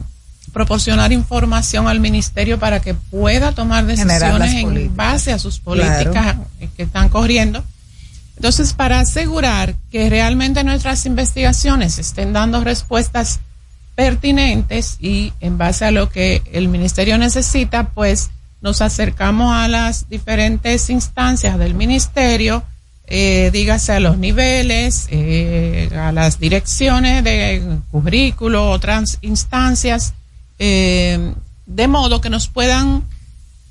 proporcionar 0.51 1.11
información 1.11 1.87
al 1.87 1.99
Ministerio 1.99 2.57
para 2.59 2.81
que 2.81 2.93
pueda 2.95 3.51
tomar 3.53 3.85
decisiones 3.85 4.53
en 4.55 4.95
base 4.95 5.31
a 5.31 5.37
sus 5.39 5.59
políticas 5.59 6.11
Claro. 6.11 6.47
que 6.75 6.83
están 6.83 7.09
corriendo. 7.09 7.63
Entonces, 8.40 8.72
para 8.72 9.02
asegurar 9.02 9.76
que 9.91 10.10
realmente 10.10 10.64
nuestras 10.64 11.06
investigaciones 11.06 11.99
estén 11.99 12.32
dando 12.32 12.64
respuestas 12.64 13.41
pertinentes 13.95 14.95
y 15.02 15.34
en 15.41 15.57
base 15.57 15.84
a 15.84 15.91
lo 15.91 16.07
que 16.07 16.41
el 16.53 16.70
ministerio 16.70 17.18
necesita, 17.18 17.90
pues 17.90 18.30
nos 18.61 18.82
acercamos 18.82 19.53
a 19.53 19.68
las 19.68 20.07
diferentes 20.07 20.90
instancias 20.90 21.60
del 21.60 21.74
ministerio, 21.74 22.64
eh, 23.07 23.49
dígase 23.52 23.91
a 23.91 23.99
los 23.99 24.18
niveles, 24.18 25.07
eh, 25.11 25.90
a 25.94 26.14
las 26.14 26.40
direcciones 26.40 27.26
de 27.26 27.61
currículo, 27.91 28.72
otras 28.72 29.18
instancias, 29.20 30.14
eh, 30.60 31.34
de 31.66 31.88
modo 31.90 32.22
que 32.22 32.30
nos 32.30 32.48
puedan 32.48 33.03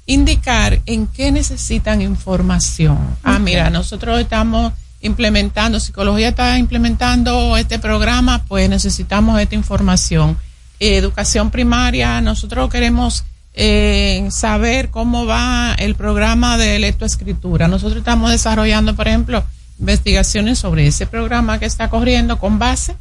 indicar 0.09 0.80
en 0.86 1.06
qué 1.06 1.30
necesitan 1.30 2.01
información. 2.01 2.98
Ah, 3.22 3.39
mira, 3.39 3.68
nosotros 3.68 4.18
estamos 4.18 4.72
implementando, 5.02 5.78
psicología 5.78 6.30
está 6.30 6.59
implementando 6.59 7.56
este 7.59 7.78
programa, 7.78 8.43
pues 8.48 8.68
necesitamos 8.70 9.39
esta 9.39 9.55
información. 9.55 10.36
Eh, 10.80 10.97
educación 10.97 11.51
primaria, 11.51 12.22
nosotros 12.22 12.70
queremos 12.70 13.24
eh, 13.52 14.26
saber 14.30 14.89
cómo 14.89 15.26
va 15.26 15.74
el 15.78 15.94
programa 15.94 16.56
de 16.56 16.78
lectoescritura. 16.78 17.68
Nosotros 17.68 17.98
estamos 17.98 18.30
desarrollando, 18.30 18.97
por 18.97 19.09
ejemplo, 19.09 19.44
investigaciones 19.78 20.59
sobre 20.59 20.86
ese 20.86 21.06
programa 21.06 21.59
que 21.59 21.66
está 21.66 21.90
corriendo 21.90 22.39
con 22.39 22.59
base. 22.59 22.97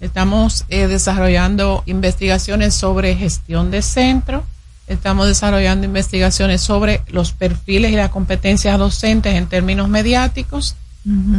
Estamos 0.00 0.64
eh, 0.68 0.88
desarrollando 0.88 1.84
investigaciones 1.86 2.74
sobre 2.74 3.14
gestión 3.14 3.70
de 3.70 3.82
centro. 3.82 4.44
Estamos 4.90 5.28
desarrollando 5.28 5.86
investigaciones 5.86 6.60
sobre 6.60 7.00
los 7.08 7.30
perfiles 7.32 7.92
y 7.92 7.94
las 7.96 8.10
competencias 8.10 8.76
docentes 8.76 9.34
en 9.36 9.46
términos 9.46 9.88
mediáticos. 9.88 10.74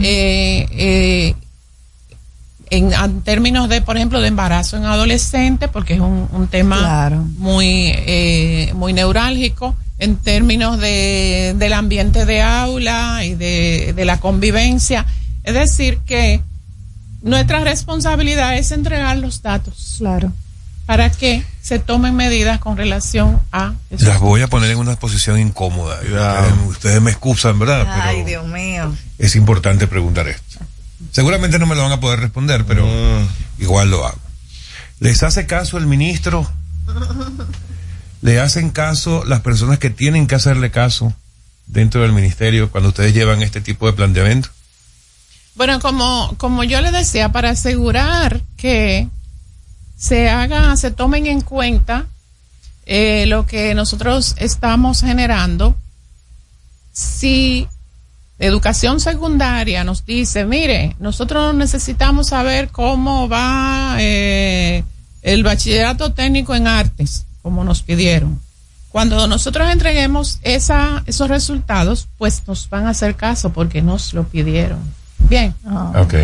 Eh, 0.02 0.66
eh, 0.72 1.36
en, 2.70 2.94
en 2.94 3.22
términos 3.24 3.68
de, 3.68 3.82
por 3.82 3.98
ejemplo, 3.98 4.22
de 4.22 4.30
embarazo 4.30 4.78
en 4.78 4.86
adolescentes, 4.86 5.70
porque 5.70 5.96
es 5.96 6.00
un, 6.00 6.30
un 6.32 6.48
tema 6.48 6.78
Claro. 6.80 7.18
muy, 7.38 7.92
eh, 7.94 8.72
muy 8.74 8.94
neurálgico, 8.94 9.76
en 10.00 10.16
términos 10.16 10.80
de, 10.80 11.54
del 11.58 11.74
ambiente 11.74 12.26
de 12.26 12.42
aula 12.42 13.26
y 13.26 13.36
de, 13.36 13.92
de 13.94 14.06
la 14.06 14.18
convivencia. 14.22 15.06
Es 15.44 15.54
decir, 15.54 15.98
que 16.06 16.40
nuestra 17.22 17.60
responsabilidad 17.60 18.58
es 18.58 18.72
entregar 18.72 19.18
los 19.18 19.42
datos. 19.42 19.96
Claro. 19.98 20.32
Para 20.92 21.10
que 21.10 21.42
se 21.62 21.80
tomen 21.80 22.18
medidas 22.18 22.60
con 22.60 22.76
relación 22.76 23.42
a 23.54 23.76
eso. 23.90 24.06
Las 24.06 24.20
voy 24.20 24.42
a 24.42 24.50
poner 24.50 24.72
en 24.72 24.78
una 24.78 24.98
posición 24.98 25.40
incómoda. 25.40 25.96
Ustedes, 26.02 26.54
ustedes 26.68 27.02
me 27.02 27.12
excusan, 27.12 27.58
¿verdad? 27.58 27.88
Ay, 27.90 28.24
Pero 28.26 28.28
Dios 28.28 28.48
mío. 28.48 28.94
es 29.18 29.38
importante 29.38 29.88
preguntar 29.88 30.28
esto. 30.28 30.60
Seguramente 31.14 31.60
no 31.60 31.66
me 31.66 31.76
lo 31.76 31.84
van 31.84 31.94
a 31.94 32.02
poder 32.02 32.20
responder, 32.20 32.66
pero 32.66 32.86
igual 33.58 33.90
lo 33.90 34.06
hago. 34.06 34.20
¿Les 35.00 35.24
hace 35.24 35.46
caso 35.48 35.78
el 35.78 35.88
ministro? 35.88 36.46
¿Le 38.22 38.42
hacen 38.42 38.70
caso 38.70 39.24
las 39.24 39.40
personas 39.40 39.80
que 39.80 39.92
tienen 39.92 40.28
que 40.28 40.36
hacerle 40.36 40.72
caso 40.72 41.14
dentro 41.68 42.02
del 42.02 42.12
ministerio 42.12 42.70
cuando 42.70 42.90
ustedes 42.90 43.14
llevan 43.14 43.42
este 43.44 43.62
tipo 43.62 43.88
de 43.88 43.94
planteamiento? 43.94 44.50
Bueno, 45.56 45.80
como, 45.80 46.36
como 46.38 46.66
yo 46.66 46.82
le 46.82 46.92
decía, 46.92 47.32
para 47.32 47.52
asegurar 47.52 48.42
que 48.58 49.08
se 50.02 50.32
haga, 50.32 50.76
se 50.78 50.90
tomen 50.90 51.28
en 51.28 51.42
cuenta 51.42 52.08
eh, 52.88 53.26
lo 53.28 53.46
que 53.46 53.76
nosotros 53.76 54.34
estamos 54.40 55.02
generando, 55.02 55.76
si 56.92 57.68
educación 58.40 59.00
secundaria 59.00 59.84
nos 59.84 60.04
dice, 60.04 60.44
mire, 60.46 60.96
nosotros 60.98 61.54
necesitamos 61.54 62.30
saber 62.30 62.70
cómo 62.70 63.30
va 63.30 63.98
eh, 64.00 64.84
el 65.22 65.44
bachillerato 65.44 66.14
técnico 66.14 66.56
en 66.56 66.66
artes, 66.66 67.28
como 67.44 67.64
nos 67.64 67.84
pidieron. 67.84 68.42
Cuando 68.90 69.28
nosotros 69.28 69.70
entreguemos 69.70 70.40
esa, 70.42 71.04
esos 71.06 71.30
resultados, 71.30 72.08
pues 72.18 72.42
nos 72.48 72.68
van 72.72 72.88
a 72.88 72.90
hacer 72.90 73.16
caso 73.16 73.54
porque 73.54 73.84
nos 73.84 74.16
lo 74.16 74.24
pidieron. 74.24 74.80
Bien. 75.20 75.54
Ok. 75.96 76.16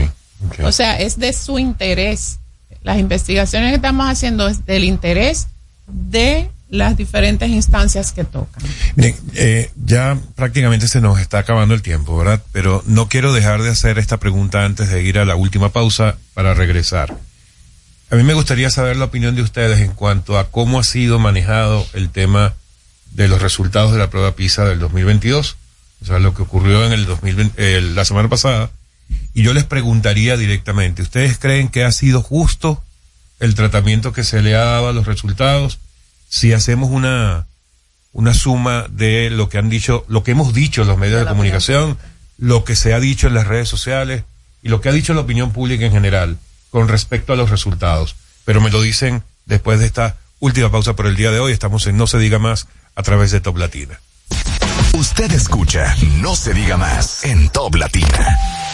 O 0.64 0.72
sea, 0.72 0.98
es 0.98 1.20
de 1.20 1.32
su 1.32 1.60
interés. 1.60 2.40
Las 2.88 3.00
investigaciones 3.00 3.72
que 3.72 3.76
estamos 3.76 4.08
haciendo 4.10 4.48
es 4.48 4.66
del 4.66 4.86
interés 4.86 5.48
de 5.88 6.50
las 6.70 6.96
diferentes 6.96 7.50
instancias 7.50 8.14
que 8.14 8.24
tocan. 8.24 8.64
Miren, 8.96 9.14
eh, 9.34 9.72
ya 9.84 10.18
prácticamente 10.36 10.88
se 10.88 11.02
nos 11.02 11.20
está 11.20 11.40
acabando 11.40 11.74
el 11.74 11.82
tiempo, 11.82 12.18
¿verdad? 12.18 12.42
Pero 12.54 12.82
no 12.88 13.10
quiero 13.10 13.34
dejar 13.34 13.62
de 13.62 13.72
hacer 13.72 13.98
esta 13.98 14.22
pregunta 14.22 14.64
antes 14.64 14.90
de 14.90 15.04
ir 15.04 15.20
a 15.20 15.26
la 15.26 15.36
última 15.36 15.68
pausa 15.68 16.16
para 16.34 16.54
regresar. 16.54 17.14
A 18.10 18.16
mí 18.16 18.24
me 18.24 18.34
gustaría 18.34 18.70
saber 18.70 18.96
la 18.96 19.04
opinión 19.04 19.36
de 19.36 19.42
ustedes 19.42 19.80
en 19.80 19.92
cuanto 19.92 20.40
a 20.40 20.50
cómo 20.50 20.80
ha 20.80 20.86
sido 20.86 21.20
manejado 21.20 21.86
el 21.92 22.10
tema 22.10 22.54
de 23.12 23.28
los 23.28 23.42
resultados 23.42 23.92
de 23.92 24.00
la 24.00 24.10
prueba 24.10 24.34
PISA 24.34 24.64
del 24.64 24.80
2022, 24.80 25.58
o 26.04 26.06
sea, 26.06 26.20
lo 26.20 26.34
que 26.34 26.44
ocurrió 26.44 26.86
en 26.86 26.94
el 26.94 27.06
2020, 27.06 27.54
eh, 27.58 27.82
la 27.82 28.06
semana 28.06 28.30
pasada, 28.30 28.70
y 29.38 29.44
yo 29.44 29.54
les 29.54 29.66
preguntaría 29.66 30.36
directamente, 30.36 31.04
¿ustedes 31.04 31.38
creen 31.38 31.70
que 31.70 31.84
ha 31.84 31.92
sido 31.92 32.24
justo 32.24 32.84
el 33.40 33.54
tratamiento 33.54 34.12
que 34.12 34.24
se 34.24 34.42
le 34.42 34.56
ha 34.56 34.64
dado 34.64 34.90
a 34.90 34.94
los 34.94 35.06
resultados? 35.06 35.78
Si 36.28 36.54
hacemos 36.54 36.90
una, 36.90 37.46
una 38.14 38.34
suma 38.34 38.88
de 38.90 39.30
lo 39.30 39.48
que 39.48 39.60
han 39.60 39.70
dicho, 39.70 40.04
lo 40.08 40.24
que 40.24 40.32
hemos 40.32 40.56
dicho 40.56 40.82
en 40.82 40.88
los 40.88 40.98
medios 40.98 41.20
de 41.20 41.28
comunicación, 41.28 42.00
lo 42.40 42.64
que 42.64 42.76
se 42.76 42.96
ha 42.96 43.00
dicho 43.00 43.28
en 43.28 43.36
las 43.36 43.46
redes 43.46 43.70
sociales 43.70 44.24
y 44.64 44.70
lo 44.70 44.82
que 44.82 44.90
ha 44.90 44.92
dicho 44.92 45.14
la 45.14 45.22
opinión 45.22 45.52
pública 45.52 45.86
en 45.86 45.92
general 45.92 46.40
con 46.72 46.88
respecto 46.88 47.32
a 47.32 47.36
los 47.36 47.52
resultados. 47.52 48.16
Pero 48.44 48.60
me 48.60 48.72
lo 48.72 48.82
dicen 48.82 49.22
después 49.46 49.80
de 49.80 49.86
esta 49.86 50.18
última 50.40 50.72
pausa 50.72 50.96
por 50.96 51.06
el 51.06 51.16
día 51.16 51.30
de 51.30 51.40
hoy. 51.40 51.54
Estamos 51.54 51.86
en 51.86 51.96
No 51.96 52.08
se 52.08 52.18
diga 52.18 52.40
más 52.40 52.66
a 52.96 53.04
través 53.04 53.30
de 53.30 53.40
Top 53.40 53.58
Latina. 53.58 54.02
Usted 54.94 55.32
escucha 55.32 55.96
No 56.22 56.36
se 56.36 56.56
diga 56.56 56.76
más 56.76 57.24
en 57.24 57.50
Top 57.50 57.76
Latina. 57.76 58.67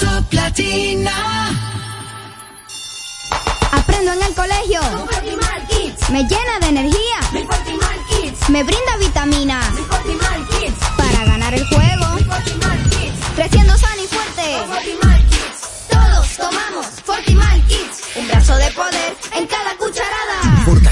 Top 0.00 0.32
Latina. 0.32 1.12
Aprendo 3.72 4.12
en 4.12 4.22
el 4.22 4.34
colegio. 4.34 4.80
Me 6.10 6.22
llena 6.24 6.58
de 6.60 6.68
energía. 6.68 7.18
Me 8.48 8.62
brinda 8.62 8.96
vitamina. 8.98 9.60
Para 10.96 11.24
ganar 11.24 11.54
el 11.54 11.66
juego. 11.66 12.06
Creciendo 13.34 13.76
sano 13.76 14.02
y 14.02 14.06
fuerte. 14.06 14.56
Todos 15.90 16.36
tomamos 16.36 16.86
Fortimal 17.04 17.66
Kids. 17.66 18.02
Un 18.16 18.28
brazo 18.28 18.56
de 18.56 18.70
poder 18.70 19.16
en 19.34 19.46
cada 19.46 19.76
cucharada. 19.76 20.05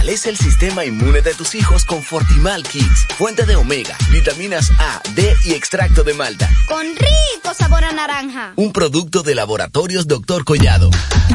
Fortalece 0.05 0.29
el 0.29 0.37
sistema 0.37 0.85
inmune 0.85 1.23
de 1.23 1.33
tus 1.33 1.55
hijos 1.55 1.87
con 1.87 2.03
Fortimal 2.03 2.63
Kids, 2.63 3.07
fuente 3.17 3.47
de 3.47 3.57
omega, 3.57 3.97
vitaminas 4.13 4.71
A, 4.79 5.01
D 5.15 5.35
y 5.47 5.55
extracto 5.55 6.05
de 6.05 6.13
malta. 6.13 6.51
Con 6.69 6.85
rico 6.85 7.55
sabor 7.57 7.85
a 7.85 7.93
naranja. 7.93 8.53
Un 8.57 8.71
producto 8.75 9.23
de 9.23 9.35
laboratorios 9.35 10.07
Dr. 10.07 10.45
Collado. 10.45 10.91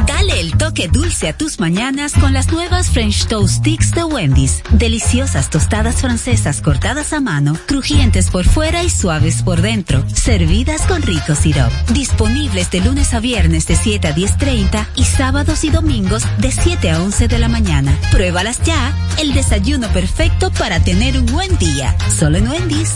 Dale 0.06 0.38
el 0.38 0.56
toque 0.56 0.86
dulce 0.86 1.28
a 1.28 1.36
tus 1.36 1.58
mañanas 1.58 2.12
con 2.12 2.32
las 2.32 2.52
nuevas 2.52 2.90
French 2.90 3.26
Toast 3.26 3.56
Sticks 3.56 3.90
de 3.90 4.04
Wendy's. 4.04 4.62
Deliciosas 4.70 5.50
tostadas 5.50 5.96
francesas 5.96 6.60
cortadas 6.60 7.12
a 7.12 7.20
mano, 7.20 7.58
crujientes 7.66 8.30
por 8.30 8.44
fuera 8.44 8.84
y 8.84 8.90
suaves 8.90 9.42
por 9.42 9.62
dentro. 9.62 10.04
Servidas 10.14 10.82
con 10.82 11.02
rico 11.02 11.34
sirop. 11.34 11.72
Disponibles 11.88 12.70
de 12.70 12.82
lunes 12.82 13.14
a 13.14 13.20
viernes 13.20 13.66
de 13.66 13.74
7 13.74 14.06
a 14.06 14.14
10.30 14.14 14.86
y 14.94 15.04
sábados 15.06 15.64
y 15.64 15.70
domingos 15.70 16.22
de 16.38 16.52
7 16.52 16.90
a 16.92 17.02
11 17.02 17.26
de 17.26 17.38
la 17.40 17.48
mañana. 17.48 17.98
Pruébalas 18.12 18.59
ya. 18.64 18.94
El 19.18 19.32
desayuno 19.34 19.88
perfecto 19.88 20.50
para 20.52 20.80
tener 20.82 21.18
un 21.18 21.26
buen 21.26 21.56
día. 21.58 21.96
Solo 22.10 22.38
en 22.38 22.48
Wendy's. 22.48 22.94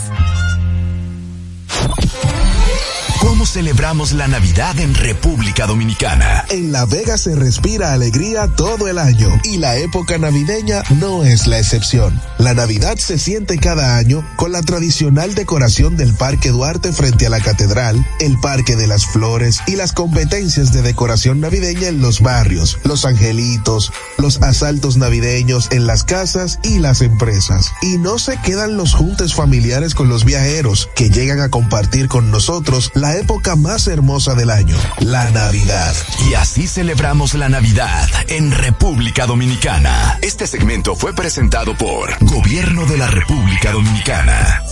¿Cómo 3.25 3.47
celebramos 3.47 4.11
la 4.11 4.27
Navidad 4.27 4.79
en 4.79 4.93
República 4.93 5.65
Dominicana? 5.65 6.45
En 6.49 6.71
La 6.71 6.85
Vega 6.85 7.17
se 7.17 7.35
respira 7.35 7.91
alegría 7.91 8.47
todo 8.55 8.87
el 8.87 8.99
año 8.99 9.27
y 9.43 9.57
la 9.57 9.77
época 9.77 10.19
navideña 10.19 10.83
no 10.99 11.23
es 11.23 11.47
la 11.47 11.57
excepción. 11.57 12.21
La 12.37 12.53
Navidad 12.53 12.97
se 12.97 13.17
siente 13.17 13.57
cada 13.57 13.97
año 13.97 14.23
con 14.35 14.51
la 14.51 14.61
tradicional 14.61 15.33
decoración 15.33 15.97
del 15.97 16.13
Parque 16.13 16.49
Duarte 16.49 16.93
frente 16.93 17.25
a 17.25 17.31
la 17.31 17.39
Catedral, 17.39 18.05
el 18.19 18.39
Parque 18.39 18.75
de 18.75 18.85
las 18.85 19.07
Flores 19.07 19.59
y 19.65 19.75
las 19.75 19.91
competencias 19.91 20.71
de 20.71 20.83
decoración 20.83 21.39
navideña 21.39 21.87
en 21.87 22.01
los 22.01 22.21
barrios, 22.21 22.77
los 22.83 23.05
angelitos, 23.05 23.91
los 24.19 24.39
asaltos 24.43 24.97
navideños 24.97 25.69
en 25.71 25.87
las 25.87 26.03
casas 26.03 26.59
y 26.61 26.77
las 26.77 27.01
empresas. 27.01 27.71
Y 27.81 27.97
no 27.97 28.19
se 28.19 28.37
quedan 28.41 28.77
los 28.77 28.93
juntes 28.93 29.33
familiares 29.33 29.95
con 29.95 30.09
los 30.09 30.25
viajeros 30.25 30.89
que 30.95 31.09
llegan 31.09 31.39
a 31.39 31.49
compartir 31.49 32.07
con 32.07 32.29
nosotros 32.29 32.91
la 32.93 33.14
época 33.17 33.55
más 33.55 33.87
hermosa 33.87 34.35
del 34.35 34.49
año, 34.49 34.75
la 34.99 35.29
Navidad. 35.31 35.93
Y 36.29 36.33
así 36.33 36.67
celebramos 36.67 37.33
la 37.33 37.49
Navidad 37.49 38.07
en 38.27 38.51
República 38.51 39.25
Dominicana. 39.25 40.19
Este 40.21 40.47
segmento 40.47 40.95
fue 40.95 41.13
presentado 41.13 41.75
por 41.77 42.15
Gobierno 42.25 42.85
de 42.85 42.97
la 42.97 43.07
República 43.07 43.71
Dominicana. 43.71 44.63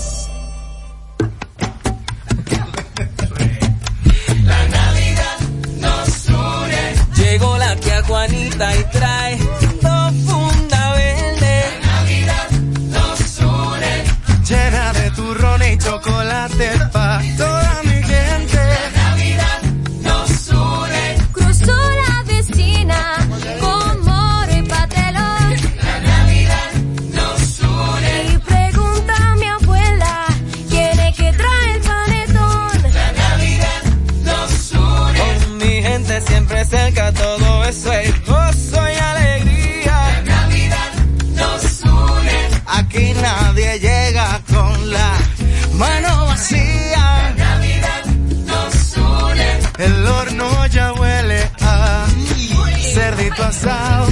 La 4.44 4.68
Navidad 4.68 5.40
nos 5.80 6.28
une. 6.30 6.94
Llegó 7.16 7.58
la 7.58 7.76
tía 7.78 8.04
Juanita 8.04 8.76
y 8.76 8.84
trae 8.92 9.38
dos 9.82 10.14
funda 10.26 10.94
verde. 10.94 11.64
La 11.82 11.96
Navidad 11.96 12.50
nos 12.90 13.40
une. 13.40 14.04
Llena 14.48 14.94
de 14.94 15.12
turrón 15.12 15.62
y 15.64 15.78
chocolate 15.78 16.72
pa' 16.92 17.22
mano 45.84 46.26
vacía. 46.28 47.34
La 47.38 47.46
Navidad 47.46 48.06
nos 48.50 48.98
une. 48.98 49.50
El 49.86 50.08
horno 50.08 50.68
ya 50.68 50.94
huele 50.94 51.40
a 51.62 52.06
cerdito 52.94 53.44
asado. 53.44 54.08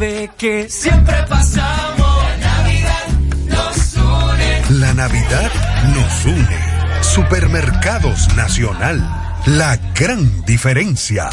Que 0.00 0.66
siempre 0.70 1.14
pasamos. 1.28 2.24
La 2.30 2.36
Navidad 2.38 3.08
nos 3.48 3.96
une. 3.96 4.78
La 4.78 4.94
Navidad 4.94 5.50
nos 5.94 6.24
une. 6.24 6.58
Supermercados 7.02 8.34
Nacional. 8.34 8.98
La 9.44 9.76
gran 9.94 10.42
diferencia. 10.46 11.28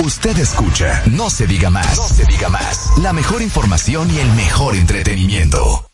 Usted 0.00 0.38
escucha 0.38 1.02
No 1.10 1.28
se 1.28 1.46
diga 1.46 1.68
más. 1.68 1.96
No 1.98 2.08
se 2.08 2.24
diga 2.24 2.48
más. 2.48 2.90
La 3.02 3.12
mejor 3.12 3.42
información 3.42 4.10
y 4.10 4.18
el 4.18 4.32
mejor 4.32 4.76
entretenimiento. 4.76 5.90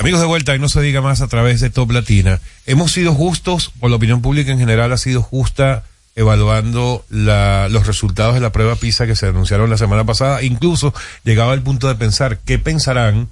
Amigos 0.00 0.20
de 0.20 0.26
vuelta, 0.26 0.54
y 0.54 0.58
no 0.58 0.68
se 0.68 0.80
diga 0.80 1.00
más 1.02 1.20
a 1.20 1.28
través 1.28 1.60
de 1.60 1.68
Top 1.70 1.90
Latina. 1.92 2.40
Hemos 2.66 2.92
sido 2.92 3.14
justos, 3.14 3.70
o 3.80 3.88
la 3.88 3.96
opinión 3.96 4.22
pública 4.22 4.50
en 4.50 4.58
general 4.58 4.92
ha 4.92 4.96
sido 4.96 5.22
justa 5.22 5.84
evaluando 6.16 7.04
la- 7.10 7.68
los 7.70 7.86
resultados 7.86 8.34
de 8.34 8.40
la 8.40 8.50
prueba 8.50 8.76
PISA 8.76 9.06
que 9.06 9.14
se 9.14 9.26
anunciaron 9.26 9.68
la 9.70 9.76
semana 9.76 10.04
pasada. 10.04 10.42
Incluso 10.42 10.94
llegaba 11.22 11.52
al 11.52 11.62
punto 11.62 11.86
de 11.88 11.94
pensar 11.96 12.38
qué 12.38 12.58
pensarán 12.58 13.28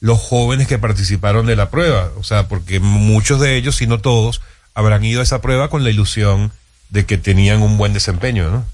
los 0.00 0.20
jóvenes 0.20 0.68
que 0.68 0.78
participaron 0.78 1.46
de 1.46 1.56
la 1.56 1.68
prueba. 1.70 2.10
O 2.16 2.22
sea, 2.22 2.46
porque 2.48 2.78
muchos 2.78 3.40
de 3.40 3.56
ellos, 3.56 3.76
si 3.76 3.86
no 3.88 3.98
todos, 3.98 4.40
habrán 4.74 5.04
ido 5.04 5.20
a 5.20 5.24
esa 5.24 5.40
prueba 5.40 5.68
con 5.68 5.82
la 5.84 5.90
ilusión 5.90 6.52
de 6.90 7.06
que 7.06 7.18
tenían 7.18 7.60
un 7.60 7.76
buen 7.76 7.92
desempeño, 7.92 8.50
¿no? 8.50 8.64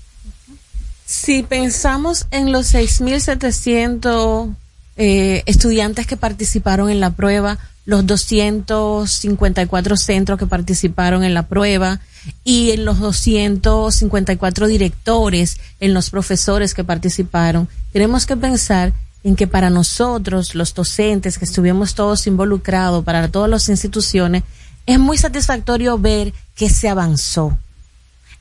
Si 1.07 1.43
pensamos 1.43 2.27
en 2.31 2.53
los 2.53 2.67
6.700 2.75 4.55
eh, 5.03 5.43
estudiantes 5.47 6.07
que 6.07 6.19
participaron 6.19 6.91
en 6.91 7.01
la 7.01 7.09
prueba, 7.09 7.59
los 7.87 8.05
254 8.05 9.97
centros 9.97 10.39
que 10.39 10.47
participaron 10.47 11.25
en 11.25 11.33
la 11.33 11.45
prueba 11.45 12.01
y 12.45 12.73
en 12.73 12.85
los 12.85 12.99
254 12.99 14.67
directores, 14.67 15.57
en 15.81 15.95
los 15.95 16.11
profesores 16.11 16.75
que 16.75 16.85
participaron, 16.85 17.67
tenemos 17.95 18.27
que 18.27 18.37
pensar 18.37 18.93
en 19.25 19.37
que 19.37 19.47
para 19.47 19.71
nosotros, 19.71 20.55
los 20.55 20.75
docentes 20.75 21.39
que 21.39 21.47
estuvimos 21.47 21.95
todos 21.95 22.27
involucrados, 22.27 23.03
para 23.03 23.29
todas 23.29 23.49
las 23.49 23.71
instituciones, 23.71 24.43
es 24.85 24.99
muy 24.99 25.17
satisfactorio 25.17 25.97
ver 25.97 26.35
que 26.55 26.69
se 26.69 26.91
avanzó. 26.91 27.57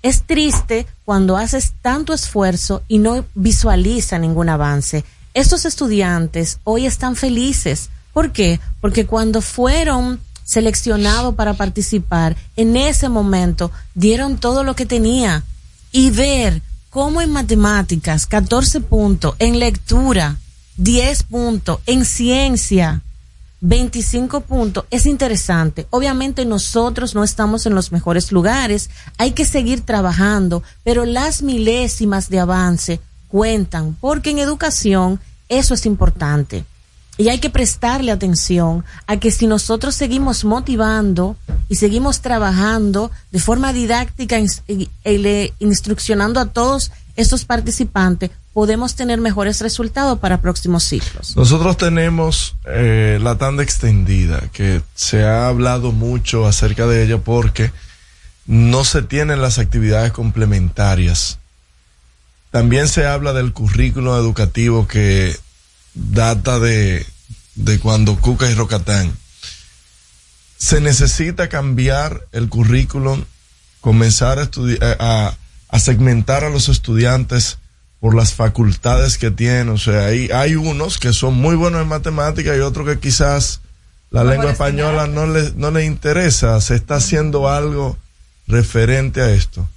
Es 0.03 0.23
triste 0.23 0.87
cuando 1.05 1.37
haces 1.37 1.71
tanto 1.81 2.13
esfuerzo 2.13 2.83
y 2.89 2.97
no 2.97 3.23
visualiza 3.33 4.19
ningún 4.19 4.49
avance. 4.49 5.05
Estos 5.33 5.65
estudiantes 5.65 6.59
hoy 6.63 6.85
están 6.85 7.15
felices 7.15 7.89
¿Por 8.13 8.31
qué? 8.31 8.59
Porque 8.81 9.05
cuando 9.05 9.41
fueron 9.41 10.19
seleccionados 10.43 11.35
para 11.35 11.53
participar, 11.53 12.35
en 12.55 12.75
ese 12.75 13.07
momento 13.07 13.71
dieron 13.93 14.37
todo 14.37 14.63
lo 14.63 14.75
que 14.75 14.85
tenía 14.85 15.43
y 15.91 16.09
ver 16.09 16.61
cómo 16.89 17.21
en 17.21 17.31
matemáticas 17.31 18.25
14 18.25 18.81
puntos, 18.81 19.35
en 19.39 19.59
lectura 19.59 20.37
10 20.77 21.23
puntos, 21.23 21.79
en 21.85 22.03
ciencia 22.03 23.01
25 23.61 24.41
puntos, 24.41 24.85
es 24.89 25.05
interesante. 25.05 25.85
Obviamente 25.91 26.45
nosotros 26.45 27.13
no 27.13 27.23
estamos 27.23 27.65
en 27.65 27.75
los 27.75 27.91
mejores 27.91 28.31
lugares, 28.31 28.89
hay 29.17 29.31
que 29.31 29.45
seguir 29.45 29.81
trabajando, 29.81 30.63
pero 30.83 31.05
las 31.05 31.41
milésimas 31.41 32.29
de 32.29 32.39
avance 32.39 32.99
cuentan, 33.29 33.95
porque 34.01 34.31
en 34.31 34.39
educación 34.39 35.19
eso 35.47 35.73
es 35.73 35.85
importante. 35.85 36.65
Y 37.17 37.27
hay 37.27 37.39
que 37.39 37.49
prestarle 37.49 38.13
atención 38.13 38.85
a 39.05 39.17
que 39.17 39.29
si 39.29 39.45
nosotros 39.45 39.93
seguimos 39.93 40.45
motivando 40.45 41.35
y 41.67 41.75
seguimos 41.75 42.21
trabajando 42.21 43.11
de 43.31 43.39
forma 43.39 43.73
didáctica 43.73 44.39
y 44.39 44.89
instruccionando 45.59 46.39
a 46.39 46.45
todos 46.45 46.91
estos 47.17 47.43
participantes, 47.43 48.31
podemos 48.53 48.95
tener 48.95 49.19
mejores 49.19 49.59
resultados 49.61 50.19
para 50.19 50.41
próximos 50.41 50.83
ciclos. 50.85 51.35
Nosotros 51.35 51.75
tenemos 51.75 52.55
eh, 52.65 53.19
la 53.21 53.37
tanda 53.37 53.63
extendida, 53.63 54.41
que 54.53 54.81
se 54.95 55.23
ha 55.23 55.47
hablado 55.47 55.91
mucho 55.91 56.47
acerca 56.47 56.87
de 56.87 57.03
ella 57.03 57.17
porque 57.17 57.71
no 58.45 58.83
se 58.83 59.01
tienen 59.01 59.41
las 59.41 59.59
actividades 59.59 60.11
complementarias. 60.11 61.37
También 62.51 62.87
se 62.87 63.05
habla 63.05 63.33
del 63.33 63.53
currículo 63.53 64.17
educativo 64.17 64.87
que 64.87 65.37
data 65.93 66.59
de, 66.59 67.05
de 67.55 67.79
cuando 67.79 68.15
Cuca 68.15 68.49
y 68.49 68.53
Rocatán. 68.53 69.15
Se 70.57 70.81
necesita 70.81 71.47
cambiar 71.47 72.27
el 72.31 72.49
currículum, 72.49 73.23
comenzar 73.81 74.39
a, 74.39 74.43
estudiar, 74.43 74.97
a, 74.99 75.35
a 75.69 75.79
segmentar 75.79 76.43
a 76.43 76.49
los 76.49 76.69
estudiantes 76.69 77.59
por 77.99 78.15
las 78.15 78.33
facultades 78.33 79.17
que 79.17 79.31
tienen. 79.31 79.69
O 79.69 79.77
sea, 79.77 80.05
hay, 80.05 80.29
hay 80.31 80.55
unos 80.55 80.97
que 80.97 81.13
son 81.13 81.35
muy 81.35 81.55
buenos 81.55 81.81
en 81.81 81.87
matemáticas 81.87 82.57
y 82.57 82.61
otros 82.61 82.87
que 82.87 82.99
quizás 82.99 83.61
la 84.09 84.23
No 84.23 84.31
lengua 84.31 84.51
española 84.51 85.07
no 85.07 85.27
le, 85.27 85.51
no 85.55 85.71
le 85.71 85.85
interesa. 85.85 86.59
Se 86.61 86.75
está 86.75 86.95
haciendo 86.95 87.47
algo 87.47 87.97
referente 88.47 89.21
a 89.21 89.29
esto. 89.31 89.67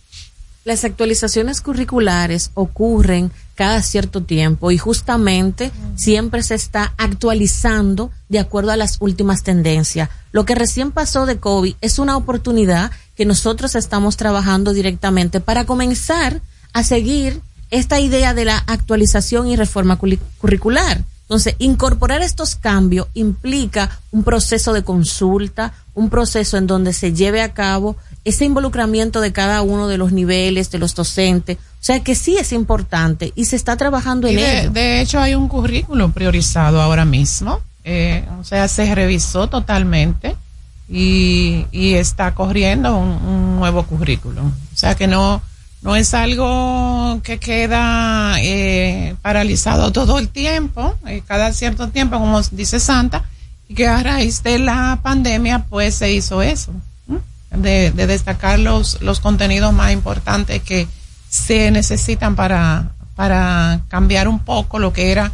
Las 0.65 0.85
actualizaciones 0.85 1.61
curriculares 1.61 2.53
ocurren 2.55 3.33
cada 3.57 3.83
cierto 3.83 4.23
tiempo 4.23 4.71
y 4.71 4.79
justamente 4.79 5.73
siempre 5.97 6.43
se 6.43 6.55
está 6.55 6.95
actualizando 6.99 8.11
de 8.29 8.39
acuerdo 8.39 8.71
a 8.71 8.77
las 8.77 8.97
últimas 9.01 9.43
tendencias. 9.43 10.09
Lo 10.31 10.45
que 10.45 10.55
recién 10.55 10.93
pasó 10.93 11.27
de 11.27 11.39
COVID 11.39 11.75
es 11.81 11.99
una 11.99 12.17
oportunidad 12.17 12.93
que 13.17 13.25
nosotros 13.25 13.75
estamos 13.75 14.17
trabajando 14.17 14.73
directamente 14.73 15.41
para 15.41 15.65
comenzar 15.65 16.41
a 16.73 16.85
seguir 16.85 17.41
esta 17.71 17.99
idea 17.99 18.33
de 18.33 18.45
la 18.45 18.59
actualización 18.59 19.49
y 19.49 19.57
reforma 19.57 19.99
curricular. 20.39 21.05
Entonces, 21.33 21.57
incorporar 21.61 22.21
estos 22.21 22.57
cambios 22.57 23.07
implica 23.15 23.89
un 24.11 24.23
proceso 24.23 24.75
de 24.75 24.85
consulta, 24.85 25.73
un 25.95 26.11
proceso 26.11 26.59
en 26.59 26.67
donde 26.67 26.93
se 26.93 27.15
lleve 27.15 27.41
a 27.41 27.55
cabo 27.55 27.97
ese 28.27 28.45
involucramiento 28.45 29.23
de 29.23 29.33
cada 29.33 29.63
uno 29.63 29.89
de 29.89 29.97
los 29.97 30.13
niveles, 30.13 30.71
de 30.71 30.79
los 30.79 30.95
docentes. 30.95 31.57
O 31.57 31.85
sea 31.85 32.01
que 32.01 32.15
sí 32.17 32.37
es 32.37 32.53
importante 32.53 33.33
y 33.35 33.47
se 33.47 33.57
está 33.57 33.79
trabajando 33.79 34.29
Y 34.29 34.33
en 34.33 34.37
de, 34.37 34.61
ello. 34.61 34.71
de 34.73 35.01
hecho, 35.01 35.21
hay 35.21 35.35
un 35.35 35.49
currículo 35.49 36.13
priorizado 36.13 36.83
ahora 36.83 37.07
mismo. 37.07 37.61
Eh, 37.83 38.27
o 38.39 38.45
sea, 38.45 38.69
se 38.69 38.95
revisó 38.95 39.49
totalmente 39.49 40.37
y, 40.87 41.65
y 41.73 41.95
está 41.95 42.35
corriendo 42.35 42.95
un, 42.95 43.09
un 43.09 43.57
nuevo 43.57 43.85
currículo. 43.85 44.43
O 44.43 44.77
sea, 44.77 44.97
que 44.97 45.07
no, 45.07 45.41
no 45.83 45.97
es 45.97 46.15
algo 46.15 47.21
que 47.23 47.39
queda 47.39 48.37
eh, 48.41 49.17
paralizado 49.21 49.91
todo 49.91 50.19
el 50.19 50.29
tiempo, 50.29 50.97
eh, 51.07 51.23
cada 51.27 51.53
cierto 51.53 51.89
tiempo, 51.89 52.19
como 52.19 52.41
dice 52.53 52.79
Santa, 52.79 53.25
y 53.69 53.75
que 53.75 53.89
a 53.89 54.03
raíz 54.03 54.43
de 54.45 54.61
la 54.61 55.01
pandemia, 55.03 55.67
pues 55.69 55.97
se 55.97 56.13
hizo 56.13 56.41
eso, 56.41 56.73
de, 57.51 57.91
de 57.91 58.07
destacar 58.07 58.59
los, 58.61 59.03
los 59.03 59.21
contenidos 59.21 59.73
más 59.73 59.93
importantes 59.93 60.63
que 60.63 60.87
se 61.29 61.71
necesitan 61.71 62.37
para, 62.37 62.93
para 63.17 63.81
cambiar 63.89 64.29
un 64.29 64.39
poco 64.39 64.79
lo 64.79 64.93
que 64.93 65.11
era 65.11 65.33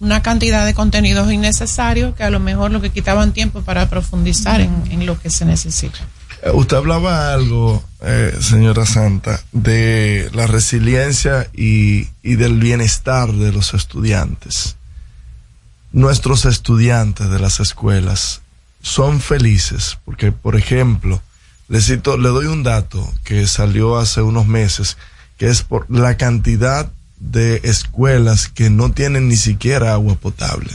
una 0.00 0.22
cantidad 0.22 0.64
de 0.64 0.74
contenidos 0.74 1.30
innecesarios 1.32 2.14
que 2.14 2.22
a 2.24 2.30
lo 2.30 2.40
mejor 2.40 2.70
lo 2.70 2.80
que 2.80 2.90
quitaban 2.90 3.32
tiempo 3.32 3.62
para 3.62 3.88
profundizar 3.88 4.60
en, 4.60 4.84
en 4.90 5.06
lo 5.06 5.18
que 5.18 5.30
se 5.30 5.44
necesita. 5.44 5.98
Eh, 6.46 6.50
Usted 6.52 6.76
hablaba 6.76 7.32
algo, 7.32 7.82
eh, 8.02 8.36
señora 8.40 8.86
Santa, 8.86 9.42
de 9.52 10.30
la 10.32 10.46
resiliencia 10.46 11.50
y, 11.52 12.04
del 12.22 12.60
bienestar 12.60 13.32
de 13.32 13.52
los 13.52 13.74
estudiantes. 13.74 14.76
Nuestros 15.92 16.44
estudiantes 16.44 17.30
de 17.30 17.38
las 17.40 17.58
escuelas 17.58 18.42
son 18.80 19.20
felices 19.20 19.98
porque, 20.04 20.30
por 20.30 20.56
ejemplo, 20.56 21.20
le 21.68 21.80
cito, 21.80 22.16
le 22.16 22.28
doy 22.28 22.46
un 22.46 22.62
dato 22.62 23.12
que 23.24 23.46
salió 23.48 23.96
hace 23.96 24.22
unos 24.22 24.46
meses, 24.46 24.98
que 25.38 25.48
es 25.48 25.62
por 25.62 25.90
la 25.90 26.16
cantidad 26.16 26.92
de 27.18 27.60
escuelas 27.64 28.48
que 28.48 28.70
no 28.70 28.92
tienen 28.92 29.28
ni 29.28 29.36
siquiera 29.36 29.94
agua 29.94 30.14
potable. 30.14 30.70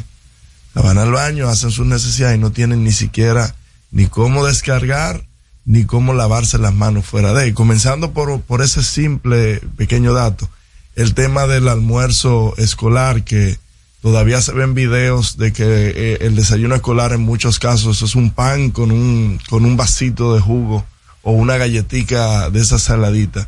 Van 0.73 0.97
al 0.97 1.11
baño, 1.11 1.47
hacen 1.47 1.71
sus 1.71 1.85
necesidades 1.85 2.37
y 2.37 2.41
no 2.41 2.51
tienen 2.51 2.83
ni 2.83 2.91
siquiera 2.91 3.55
ni 3.91 4.07
cómo 4.07 4.45
descargar 4.45 5.30
ni 5.65 5.85
cómo 5.85 6.13
lavarse 6.13 6.57
las 6.57 6.73
manos 6.73 7.05
fuera 7.05 7.33
de. 7.33 7.53
Comenzando 7.53 8.11
por, 8.11 8.41
por 8.41 8.61
ese 8.61 8.83
simple 8.83 9.61
pequeño 9.77 10.13
dato, 10.13 10.49
el 10.95 11.13
tema 11.13 11.47
del 11.47 11.67
almuerzo 11.67 12.53
escolar 12.57 13.23
que 13.23 13.57
todavía 14.01 14.41
se 14.41 14.53
ven 14.53 14.73
videos 14.73 15.37
de 15.37 15.53
que 15.53 15.63
eh, 15.65 16.17
el 16.21 16.35
desayuno 16.35 16.75
escolar 16.75 17.13
en 17.13 17.21
muchos 17.21 17.59
casos 17.59 18.01
es 18.01 18.15
un 18.15 18.31
pan 18.31 18.71
con 18.71 18.91
un, 18.91 19.39
con 19.49 19.65
un 19.65 19.77
vasito 19.77 20.33
de 20.33 20.41
jugo 20.41 20.85
o 21.21 21.31
una 21.31 21.57
galletica 21.57 22.49
de 22.49 22.59
esa 22.59 22.79
saladita. 22.79 23.47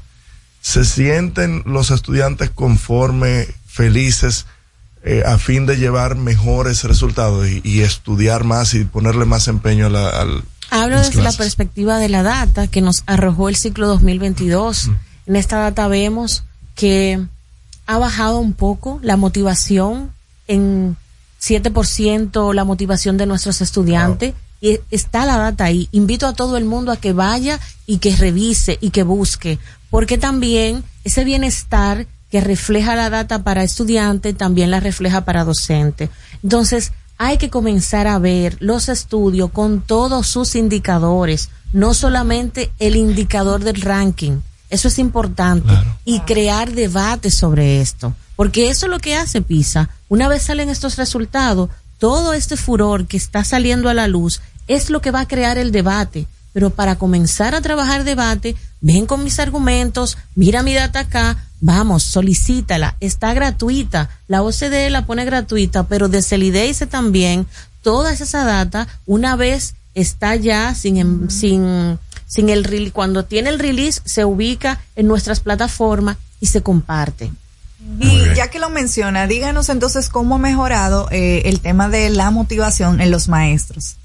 Se 0.61 0.85
sienten 0.85 1.63
los 1.65 1.91
estudiantes 1.91 2.49
conforme, 2.49 3.47
felices, 3.67 4.45
eh, 5.03 5.23
a 5.25 5.37
fin 5.37 5.65
de 5.65 5.77
llevar 5.77 6.15
mejores 6.15 6.83
resultados 6.83 7.47
y, 7.47 7.61
y 7.63 7.81
estudiar 7.81 8.43
más 8.43 8.73
y 8.73 8.85
ponerle 8.85 9.25
más 9.25 9.47
empeño 9.47 9.87
a 9.87 9.89
la, 9.89 10.09
al, 10.09 10.43
Hablo 10.69 10.97
desde 10.97 11.21
la 11.21 11.31
perspectiva 11.31 11.99
de 11.99 12.09
la 12.09 12.23
data 12.23 12.67
que 12.67 12.81
nos 12.81 13.03
arrojó 13.05 13.47
el 13.47 13.55
ciclo 13.55 13.87
2022. 13.87 14.89
En 15.27 15.35
esta 15.35 15.59
data 15.59 15.87
vemos 15.87 16.43
que 16.73 17.23
ha 17.85 17.97
bajado 17.99 18.39
un 18.39 18.53
poco 18.53 18.99
la 19.03 19.15
motivación 19.15 20.11
en 20.47 20.97
7% 21.43 22.53
la 22.53 22.63
motivación 22.63 23.17
de 23.17 23.25
nuestros 23.25 23.61
estudiantes. 23.61 24.33
Y 24.61 24.79
está 24.91 25.25
la 25.25 25.37
data 25.37 25.65
ahí. 25.65 25.89
Invito 25.91 26.25
a 26.25 26.33
todo 26.33 26.55
el 26.57 26.63
mundo 26.63 26.91
a 26.91 26.97
que 26.97 27.11
vaya 27.11 27.59
y 27.85 27.97
que 27.97 28.15
revise 28.15 28.77
y 28.79 28.91
que 28.91 29.03
busque. 29.03 29.59
Porque 29.89 30.17
también 30.17 30.83
ese 31.03 31.25
bienestar 31.25 32.07
que 32.33 32.41
refleja 32.41 32.95
la 32.95 33.11
data 33.11 33.43
para 33.43 33.61
estudiante 33.61 34.33
también 34.33 34.71
la 34.71 34.79
refleja 34.79 35.23
para 35.23 35.43
docente. 35.43 36.09
Entonces, 36.41 36.91
hay 37.19 37.37
que 37.37 37.51
comenzar 37.51 38.07
a 38.07 38.17
ver 38.17 38.57
los 38.59 38.89
estudios 38.89 39.51
con 39.51 39.81
todos 39.81 40.25
sus 40.25 40.55
indicadores, 40.55 41.51
no 41.73 41.93
solamente 41.93 42.71
el 42.79 42.95
indicador 42.95 43.63
del 43.63 43.81
ranking. 43.81 44.39
Eso 44.71 44.87
es 44.87 44.97
importante. 44.97 45.71
Y 46.05 46.21
crear 46.21 46.71
debates 46.71 47.35
sobre 47.35 47.81
esto. 47.81 48.15
Porque 48.35 48.71
eso 48.71 48.87
es 48.87 48.89
lo 48.89 48.97
que 48.97 49.15
hace 49.15 49.43
PISA. 49.43 49.91
Una 50.09 50.27
vez 50.27 50.41
salen 50.41 50.69
estos 50.69 50.95
resultados, 50.95 51.69
todo 51.99 52.33
este 52.33 52.57
furor 52.57 53.05
que 53.05 53.17
está 53.17 53.43
saliendo 53.43 53.89
a 53.89 53.93
la 53.93 54.07
luz 54.07 54.41
es 54.67 54.89
lo 54.89 55.01
que 55.01 55.11
va 55.11 55.19
a 55.19 55.27
crear 55.27 55.59
el 55.59 55.71
debate. 55.71 56.25
Pero 56.51 56.71
para 56.71 56.95
comenzar 56.95 57.53
a 57.53 57.61
trabajar 57.61 58.03
debate, 58.03 58.55
ven 58.81 59.05
con 59.05 59.23
mis 59.23 59.37
argumentos, 59.37 60.17
mira 60.33 60.63
mi 60.63 60.73
data 60.73 61.01
acá, 61.01 61.37
vamos, 61.63 62.03
solicítala, 62.03 62.97
está 62.99 63.33
gratuita. 63.33 64.09
La 64.27 64.43
OCDE 64.43 64.89
la 64.89 65.05
pone 65.05 65.23
gratuita, 65.23 65.83
pero 65.83 66.09
desde 66.09 66.35
el 66.35 66.43
IDEICE 66.43 66.87
también, 66.87 67.47
toda 67.81 68.11
esa 68.11 68.43
data, 68.43 68.87
una 69.05 69.37
vez 69.37 69.75
está 69.95 70.35
ya 70.35 70.75
sin, 70.75 70.97
em- 70.97 71.29
sin, 71.29 71.97
sin 72.27 72.49
el 72.49 72.91
cuando 72.91 73.23
tiene 73.23 73.49
el 73.49 73.59
release, 73.59 74.01
se 74.03 74.25
ubica 74.25 74.81
en 74.97 75.07
nuestras 75.07 75.39
plataformas 75.39 76.17
y 76.41 76.47
se 76.47 76.61
comparte. 76.61 77.31
Y 77.99 78.35
ya 78.35 78.49
que 78.49 78.59
lo 78.59 78.69
menciona, 78.69 79.27
díganos 79.27 79.69
entonces 79.69 80.09
cómo 80.09 80.35
ha 80.35 80.39
mejorado 80.39 81.07
eh, 81.11 81.43
el 81.45 81.61
tema 81.61 81.87
de 81.87 82.09
la 82.09 82.29
motivación 82.31 82.99
en 82.99 83.09
los 83.09 83.29
maestros. 83.29 83.95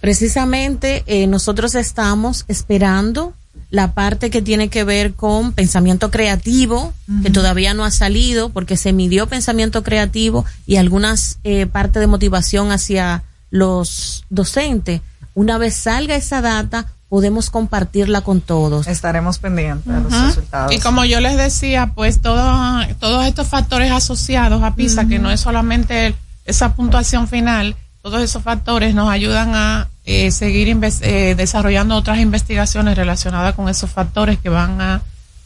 Precisamente 0.00 1.02
eh, 1.06 1.26
nosotros 1.26 1.74
estamos 1.74 2.44
esperando 2.48 3.34
la 3.70 3.92
parte 3.92 4.30
que 4.30 4.42
tiene 4.42 4.68
que 4.68 4.82
ver 4.84 5.14
con 5.14 5.52
pensamiento 5.52 6.10
creativo, 6.10 6.92
que 7.22 7.30
todavía 7.30 7.72
no 7.74 7.84
ha 7.84 7.90
salido 7.90 8.48
porque 8.50 8.76
se 8.76 8.92
midió 8.92 9.26
pensamiento 9.28 9.82
creativo 9.82 10.44
y 10.66 10.76
algunas 10.76 11.38
eh, 11.44 11.66
parte 11.66 12.00
de 12.00 12.06
motivación 12.08 12.72
hacia 12.72 13.22
los 13.50 14.24
docentes, 14.30 15.00
una 15.34 15.58
vez 15.58 15.74
salga 15.76 16.16
esa 16.16 16.40
data, 16.40 16.86
podemos 17.08 17.50
compartirla 17.50 18.20
con 18.22 18.40
todos. 18.40 18.86
Estaremos 18.86 19.38
pendientes 19.38 19.92
de 19.92 20.00
los 20.00 20.12
resultados. 20.26 20.72
Y 20.72 20.78
como 20.78 21.04
yo 21.04 21.20
les 21.20 21.36
decía, 21.36 21.92
pues 21.94 22.20
todo- 22.20 22.80
todos 23.00 23.26
estos 23.26 23.48
factores 23.48 23.90
asociados 23.90 24.62
a 24.62 24.74
PISA, 24.76 25.06
que 25.06 25.18
no 25.18 25.30
es 25.30 25.40
solamente 25.40 26.06
el- 26.06 26.14
esa 26.44 26.74
puntuación 26.74 27.26
final, 27.28 27.76
todos 28.02 28.22
esos 28.22 28.42
factores 28.42 28.94
nos 28.94 29.10
ayudan 29.10 29.54
a 29.54 29.88
eh, 30.10 30.30
seguir 30.30 30.76
eh, 31.02 31.34
desarrollando 31.36 31.94
otras 31.94 32.18
investigaciones 32.18 32.96
relacionadas 32.96 33.54
con 33.54 33.68
esos 33.68 33.90
factores 33.90 34.38
que 34.38 34.48
van 34.48 34.80
a 34.80 35.02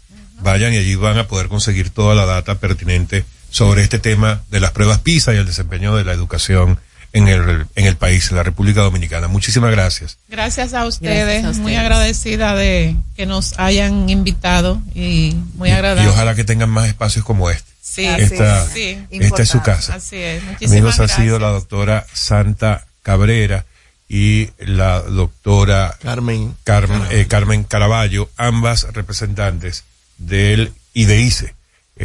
Vayan 0.42 0.74
y 0.74 0.76
allí 0.76 0.96
van 0.96 1.16
a 1.18 1.28
poder 1.28 1.48
conseguir 1.48 1.88
toda 1.90 2.14
la 2.14 2.26
data 2.26 2.56
pertinente 2.56 3.24
sobre 3.52 3.82
este 3.82 3.98
tema 4.00 4.40
de 4.50 4.58
las 4.60 4.70
pruebas 4.72 4.98
PISA 4.98 5.34
y 5.34 5.36
el 5.36 5.46
desempeño 5.46 5.94
de 5.94 6.04
la 6.04 6.12
educación 6.12 6.80
en 7.12 7.28
el, 7.28 7.66
en 7.76 7.86
el 7.86 7.96
país, 7.96 8.30
en 8.30 8.36
la 8.38 8.42
República 8.42 8.80
Dominicana. 8.80 9.28
Muchísimas 9.28 9.70
gracias. 9.70 10.16
Gracias 10.28 10.72
a 10.72 10.86
ustedes, 10.86 11.14
Gracias 11.26 11.44
a 11.44 11.48
ustedes. 11.50 11.62
muy 11.62 11.76
agradecida 11.76 12.54
de 12.56 12.96
que 13.14 13.26
nos 13.26 13.58
hayan 13.58 14.08
invitado 14.08 14.80
y 14.94 15.36
muy 15.54 15.68
Y 15.68 15.72
agradable. 15.72 16.08
ojalá 16.08 16.34
que 16.34 16.44
tengan 16.44 16.70
más 16.70 16.88
espacios 16.88 17.24
como 17.24 17.50
este. 17.50 17.70
Sí, 17.82 18.06
esta, 18.06 18.66
sí, 18.66 18.98
esta 19.10 19.42
es 19.42 19.48
su 19.50 19.60
casa. 19.60 19.96
Así 19.96 20.16
es. 20.16 20.42
Muchísimas 20.44 20.72
Amigos, 20.72 20.94
ha 20.94 21.02
gracias. 21.02 21.18
sido 21.20 21.38
la 21.38 21.48
doctora 21.48 22.06
Santa 22.14 22.86
Cabrera 23.02 23.66
y 24.08 24.48
la 24.58 25.02
doctora 25.02 25.94
Carmen, 26.02 26.54
Carmen, 26.64 27.02
eh, 27.10 27.26
Carmen 27.28 27.64
Caraballo, 27.64 28.30
ambas 28.38 28.84
representantes 28.94 29.84
del 30.16 30.72
IDEICE, 30.94 31.54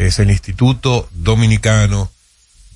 es 0.05 0.19
el 0.19 0.29
Instituto 0.29 1.09
Dominicano 1.13 2.11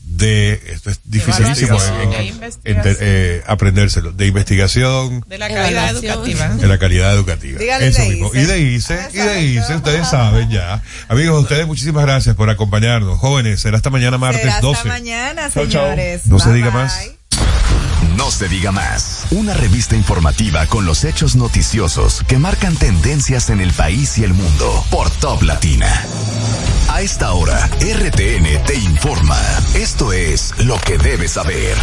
de, 0.03 0.59
esto 0.73 0.89
es 0.89 0.99
dificilísimo 1.05 1.77
en- 2.01 2.43
en- 2.65 2.81
eh, 2.85 3.43
aprendérselo, 3.45 4.11
de 4.11 4.25
investigación 4.27 5.23
de 5.27 5.37
la 5.37 5.47
calidad 5.47 5.91
educativa. 5.91 6.47
de 6.49 6.67
la 6.67 6.77
calidad 6.79 7.13
educativa. 7.13 7.59
Eso 7.61 8.01
mismo. 8.05 8.31
IDEICE, 8.33 9.09
IDEICE, 9.13 9.75
ustedes 9.75 10.07
saben 10.09 10.49
ya. 10.49 10.81
Amigos, 11.07 11.43
ustedes 11.43 11.67
muchísimas 11.67 12.03
gracias 12.03 12.35
por 12.35 12.49
acompañarnos. 12.49 13.19
Jóvenes, 13.19 13.61
será 13.61 13.77
hasta 13.77 13.89
mañana 13.91 14.17
martes 14.17 14.41
Será 14.41 14.55
hasta 14.55 14.67
12. 14.67 14.87
mañana, 14.87 15.51
señores. 15.51 16.25
No 16.27 16.39
se 16.39 16.51
diga 16.51 16.71
bye. 16.71 16.81
más. 16.81 16.99
No 18.17 18.29
se 18.31 18.49
diga 18.49 18.71
más. 18.71 19.25
Una 19.31 19.53
revista 19.53 19.95
informativa 19.95 20.65
con 20.65 20.85
los 20.85 21.03
hechos 21.05 21.35
noticiosos 21.35 22.23
que 22.27 22.37
marcan 22.39 22.75
tendencias 22.75 23.49
en 23.49 23.61
el 23.61 23.71
país 23.71 24.17
y 24.17 24.23
el 24.23 24.33
mundo 24.33 24.85
por 24.89 25.09
Top 25.11 25.43
Latina. 25.43 26.05
A 26.89 27.01
esta 27.01 27.33
hora, 27.33 27.67
RTN 27.79 28.63
te 28.65 28.75
informa. 28.75 29.39
Esto 29.73 30.11
es 30.13 30.53
lo 30.59 30.77
que 30.79 30.97
debes 30.97 31.31
saber. 31.33 31.77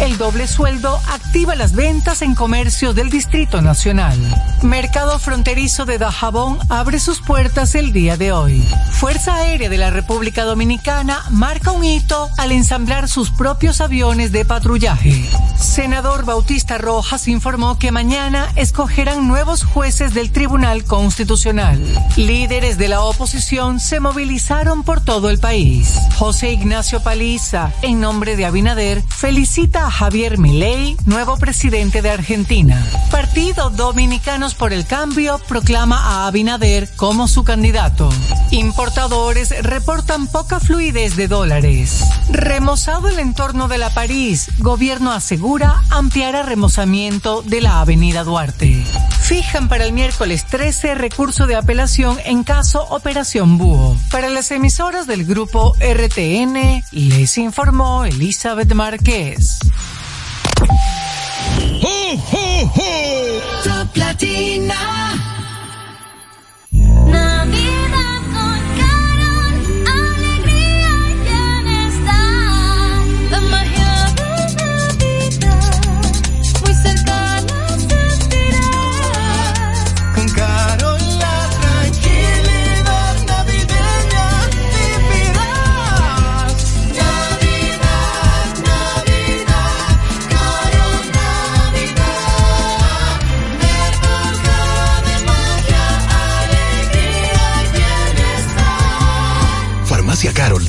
El 0.00 0.18
doble 0.18 0.46
sueldo 0.46 1.00
activa 1.08 1.54
las 1.54 1.72
ventas 1.74 2.22
en 2.22 2.34
comercio 2.34 2.92
del 2.92 3.08
Distrito 3.08 3.62
Nacional. 3.62 4.18
Mercado 4.62 5.18
fronterizo 5.18 5.84
de 5.84 5.98
Dajabón 5.98 6.58
abre 6.68 7.00
sus 7.00 7.20
puertas 7.20 7.74
el 7.74 7.92
día 7.92 8.16
de 8.16 8.32
hoy. 8.32 8.66
Fuerza 8.92 9.34
Aérea 9.36 9.68
de 9.68 9.78
la 9.78 9.90
República 9.90 10.44
Dominicana 10.44 11.24
marca 11.30 11.72
un 11.72 11.84
hito 11.84 12.28
al 12.36 12.52
ensamblar 12.52 13.08
sus 13.08 13.30
propios 13.30 13.80
aviones 13.80 14.32
de 14.32 14.44
patrullaje. 14.44 15.24
Senador 15.56 16.24
Bautista 16.24 16.78
Rojas 16.78 17.28
informó 17.28 17.78
que 17.78 17.92
mañana 17.92 18.50
escogerán 18.56 19.28
nuevos 19.28 19.64
jueces 19.64 20.12
del 20.12 20.30
Tribunal 20.30 20.84
Constitucional. 20.84 21.80
Líderes 22.16 22.78
de 22.78 22.88
la 22.88 23.02
oposición 23.02 23.80
se 23.80 23.91
movilizaron 24.00 24.82
por 24.82 25.00
todo 25.00 25.30
el 25.30 25.38
país. 25.38 25.94
José 26.16 26.52
Ignacio 26.52 27.02
Paliza, 27.02 27.72
en 27.82 28.00
nombre 28.00 28.36
de 28.36 28.46
Abinader, 28.46 29.02
felicita 29.08 29.86
a 29.86 29.90
Javier 29.90 30.38
Milei, 30.38 30.96
nuevo 31.04 31.36
presidente 31.36 32.02
de 32.02 32.10
Argentina. 32.10 32.86
Partido 33.10 33.70
Dominicanos 33.70 34.54
por 34.54 34.72
el 34.72 34.86
Cambio 34.86 35.40
proclama 35.48 35.98
a 35.98 36.26
Abinader 36.26 36.88
como 36.96 37.28
su 37.28 37.44
candidato. 37.44 38.08
Importadores 38.50 39.54
reportan 39.62 40.26
poca 40.26 40.60
fluidez 40.60 41.16
de 41.16 41.28
dólares. 41.28 42.04
Remozado 42.30 43.08
el 43.08 43.18
entorno 43.18 43.68
de 43.68 43.78
la 43.78 43.90
París, 43.90 44.50
gobierno 44.58 45.12
asegura 45.12 45.82
ampliará 45.90 46.42
remozamiento 46.42 47.42
de 47.42 47.60
la 47.60 47.80
avenida 47.80 48.24
Duarte. 48.24 48.84
Fijan 49.22 49.68
para 49.68 49.84
el 49.84 49.92
miércoles 49.92 50.44
13 50.46 50.94
recurso 50.94 51.46
de 51.46 51.56
apelación 51.56 52.18
en 52.24 52.44
caso 52.44 52.84
Operación 52.90 53.58
Búho. 53.58 53.81
Para 54.10 54.28
las 54.28 54.50
emisoras 54.50 55.06
del 55.06 55.24
grupo 55.24 55.74
RTN, 55.80 56.82
les 56.92 57.38
informó 57.38 58.04
Elizabeth 58.04 58.72
Márquez. 58.74 59.58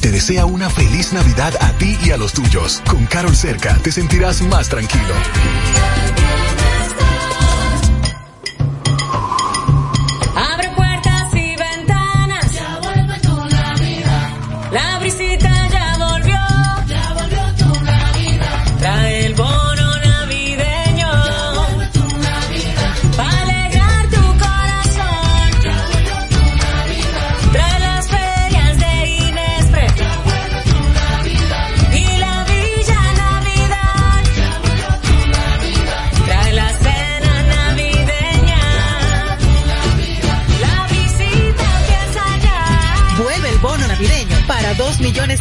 Te 0.04 0.12
desea 0.12 0.46
una 0.46 0.70
feliz 0.70 1.14
Navidad 1.14 1.54
a 1.62 1.72
ti 1.78 1.98
y 2.04 2.12
a 2.12 2.18
los 2.18 2.34
tuyos. 2.34 2.82
Con 2.90 3.06
Carol 3.06 3.34
cerca 3.34 3.78
te 3.78 3.90
sentirás 3.90 4.42
más 4.42 4.68
tranquilo. 4.68 5.14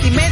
Millones 0.00 0.31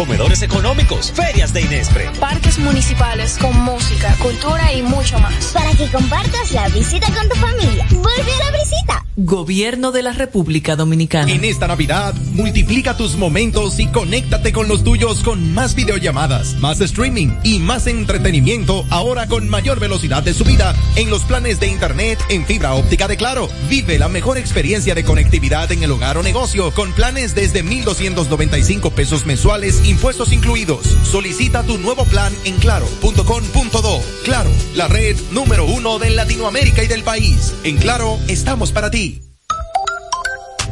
Comedores 0.00 0.40
económicos, 0.40 1.12
ferias 1.12 1.52
de 1.52 1.60
Inespre. 1.60 2.10
Parques 2.18 2.58
municipales 2.58 3.36
con 3.36 3.54
música, 3.60 4.16
cultura 4.16 4.72
y 4.72 4.80
mucho 4.80 5.18
más. 5.18 5.48
Para 5.52 5.72
que 5.72 5.88
compartas 5.88 6.52
la 6.52 6.66
visita 6.70 7.06
con 7.12 7.28
tu 7.28 7.34
familia. 7.34 7.86
Vuelve 7.90 8.32
a 8.32 8.50
la 8.50 8.58
visita. 8.58 9.04
Gobierno 9.16 9.92
de 9.92 10.02
la 10.02 10.12
República 10.12 10.76
Dominicana. 10.76 11.30
En 11.30 11.44
esta 11.44 11.68
Navidad, 11.68 12.14
multiplica 12.32 12.96
tus 12.96 13.16
momentos 13.16 13.78
y 13.78 13.88
conéctate 13.88 14.50
con 14.50 14.66
los 14.66 14.82
tuyos 14.82 15.22
con 15.22 15.52
más 15.52 15.74
videollamadas, 15.74 16.54
más 16.54 16.80
streaming 16.80 17.28
y 17.42 17.58
más 17.58 17.86
entretenimiento 17.86 18.86
ahora 18.88 19.26
con 19.26 19.50
mayor 19.50 19.78
velocidad 19.78 20.22
de 20.22 20.32
subida 20.32 20.74
en 20.96 21.10
los 21.10 21.24
planes 21.24 21.60
de 21.60 21.66
internet 21.66 22.18
en 22.30 22.46
fibra 22.46 22.72
óptica 22.72 23.08
de 23.08 23.18
Claro. 23.18 23.50
Vive 23.68 23.98
la 23.98 24.08
mejor 24.08 24.38
experiencia 24.38 24.94
de 24.94 25.04
conectividad 25.04 25.70
en 25.70 25.82
el 25.82 25.90
hogar 25.90 26.16
o 26.16 26.22
negocio 26.22 26.70
con 26.70 26.92
planes 26.92 27.34
desde 27.34 27.62
1295 27.62 28.92
pesos 28.92 29.26
mensuales, 29.26 29.82
impuestos 29.90 30.32
incluidos. 30.32 30.86
Solicita 31.02 31.62
tu 31.62 31.78
nuevo 31.78 32.04
plan 32.04 32.32
en 32.44 32.56
claro.com.do. 32.56 34.00
Claro, 34.24 34.50
la 34.74 34.88
red 34.88 35.16
número 35.32 35.66
uno 35.66 35.98
de 35.98 36.10
Latinoamérica 36.10 36.82
y 36.82 36.86
del 36.86 37.02
país. 37.02 37.52
En 37.64 37.76
Claro, 37.76 38.18
estamos 38.28 38.72
para 38.72 38.90
ti. 38.90 39.29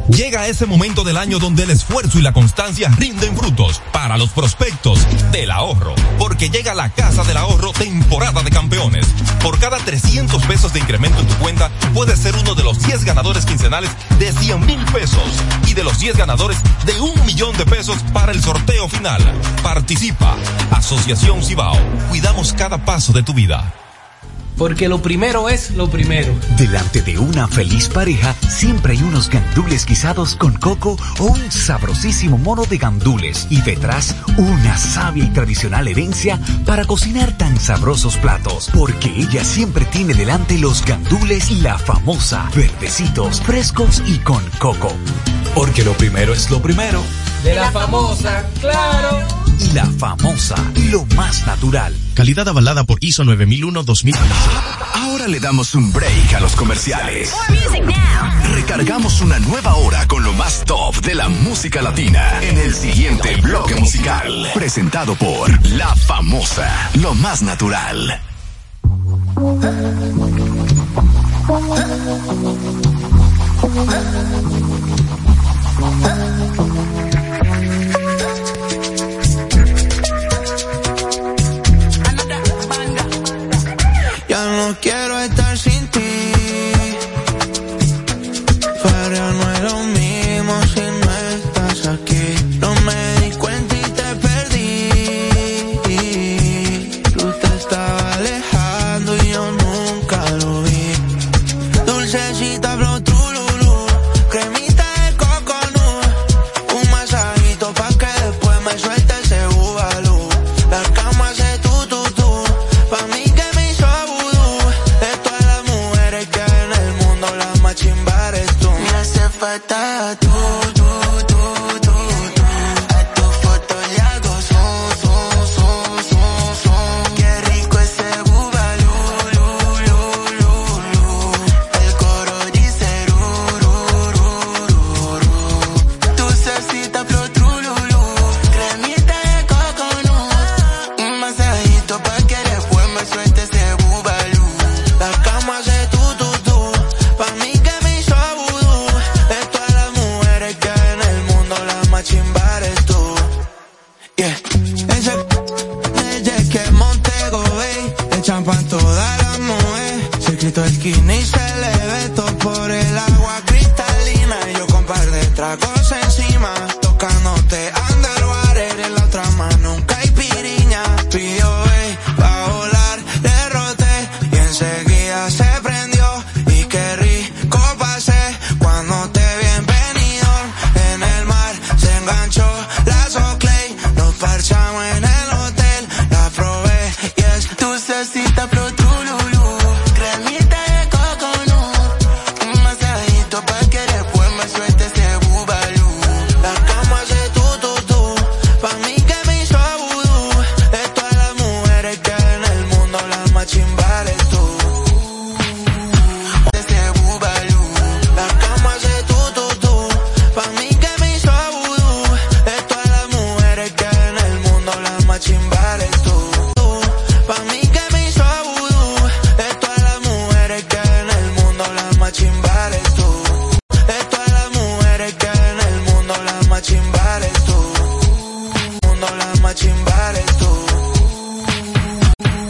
Llega 0.09 0.48
ese 0.48 0.64
momento 0.64 1.05
del 1.05 1.18
año 1.18 1.39
donde 1.39 1.64
el 1.64 1.70
esfuerzo 1.70 2.18
y 2.18 2.22
la 2.22 2.32
constancia 2.32 2.89
rinden 2.97 3.36
frutos 3.36 3.82
para 3.93 4.16
los 4.16 4.30
prospectos 4.30 5.06
del 5.32 5.51
ahorro. 5.51 5.94
Porque 6.18 6.48
llega 6.48 6.74
la 6.74 6.89
Casa 6.89 7.24
del 7.24 7.36
Ahorro 7.36 7.72
temporada 7.72 8.43
de 8.43 8.51
campeones. 8.51 9.06
Por 9.43 9.59
cada 9.59 9.76
300 9.76 10.43
pesos 10.44 10.72
de 10.72 10.80
incremento 10.80 11.20
en 11.20 11.26
tu 11.26 11.35
cuenta, 11.35 11.70
puedes 11.93 12.18
ser 12.18 12.35
uno 12.36 12.55
de 12.55 12.64
los 12.64 12.82
10 12.86 13.05
ganadores 13.05 13.44
quincenales 13.44 13.90
de 14.18 14.32
100 14.32 14.64
mil 14.64 14.82
pesos 14.86 15.43
y 15.66 15.74
de 15.74 15.85
los 15.85 15.98
10 15.98 16.16
ganadores 16.16 16.59
de 16.86 16.98
un 17.01 17.26
millón 17.26 17.55
de 17.59 17.66
pesos 17.66 17.98
para 18.14 18.32
el 18.32 18.43
sorteo 18.43 18.89
final. 18.89 19.20
Participa. 19.62 20.36
Asociación 20.70 21.44
Cibao. 21.44 21.76
Cuidamos 22.09 22.55
cada 22.55 22.78
paso 22.78 23.12
de 23.12 23.22
tu 23.22 23.35
vida. 23.35 23.74
Porque 24.59 24.89
lo 24.89 25.01
primero 25.01 25.48
es 25.48 25.70
lo 25.70 25.89
primero. 25.89 26.35
Delante 26.56 27.01
de 27.01 27.18
una 27.18 27.47
feliz 27.47 27.89
pareja 27.89 28.35
siempre 28.48 28.94
hay 28.94 29.02
unos 29.02 29.30
gandules 29.30 29.86
guisados 29.86 30.35
con 30.35 30.55
coco 30.55 30.97
o 31.20 31.24
un 31.24 31.52
sabrosísimo 31.52 32.39
mono 32.39 32.64
de 32.64 32.78
gandules 32.78 33.47
y 33.51 33.62
detrás 33.62 34.16
una 34.36 34.76
sabia 34.76 35.24
y 35.24 35.28
tradicional 35.28 35.86
herencia 35.86 36.40
para 36.66 36.85
cocinar 36.85 37.39
tan 37.39 37.59
sabrosos 37.59 38.16
platos. 38.16 38.68
Porque 38.74 39.09
ella 39.09 39.44
siempre 39.44 39.85
tiene 39.85 40.14
delante 40.14 40.59
los 40.59 40.85
gandules 40.85 41.51
y 41.51 41.60
la 41.60 41.78
famosa 41.78 42.51
verdecitos, 42.55 43.40
frescos 43.40 44.02
y 44.06 44.18
con 44.18 44.43
coco. 44.59 44.93
Porque 45.55 45.85
lo 45.85 45.93
primero 45.93 46.32
es 46.32 46.51
lo 46.51 46.60
primero. 46.60 47.02
De 47.44 47.55
la 47.55 47.70
famosa, 47.70 48.44
claro. 48.60 49.38
Y 49.60 49.72
la 49.72 49.86
famosa, 49.86 50.56
lo 50.90 51.05
más 51.16 51.47
natural. 51.47 51.94
Calidad 52.14 52.48
avalada 52.48 52.85
por 52.85 52.98
ISO 53.02 53.24
9001-2015. 53.24 54.16
Ahora 54.94 55.28
le 55.28 55.40
damos 55.40 55.74
un 55.74 55.93
break 55.93 56.35
a 56.35 56.40
los 56.40 56.55
comerciales. 56.55 57.35
Recargamos 58.55 59.20
una 59.20 59.39
nueva 59.39 59.74
hora 59.74 60.06
con 60.06 60.22
lo 60.22 60.32
más 60.32 60.64
top 60.64 60.94
de 61.02 61.14
la 61.14 61.28
música 61.28 61.82
latina 61.82 62.40
en 62.43 62.59
el 62.59 62.74
siguiente 62.74 63.36
bloque 63.36 63.74
musical. 63.74 64.51
Presentado 64.55 65.14
por 65.16 65.66
La 65.70 65.94
Famosa, 65.94 66.90
lo 66.94 67.14
más 67.14 67.43
natural. 67.43 68.20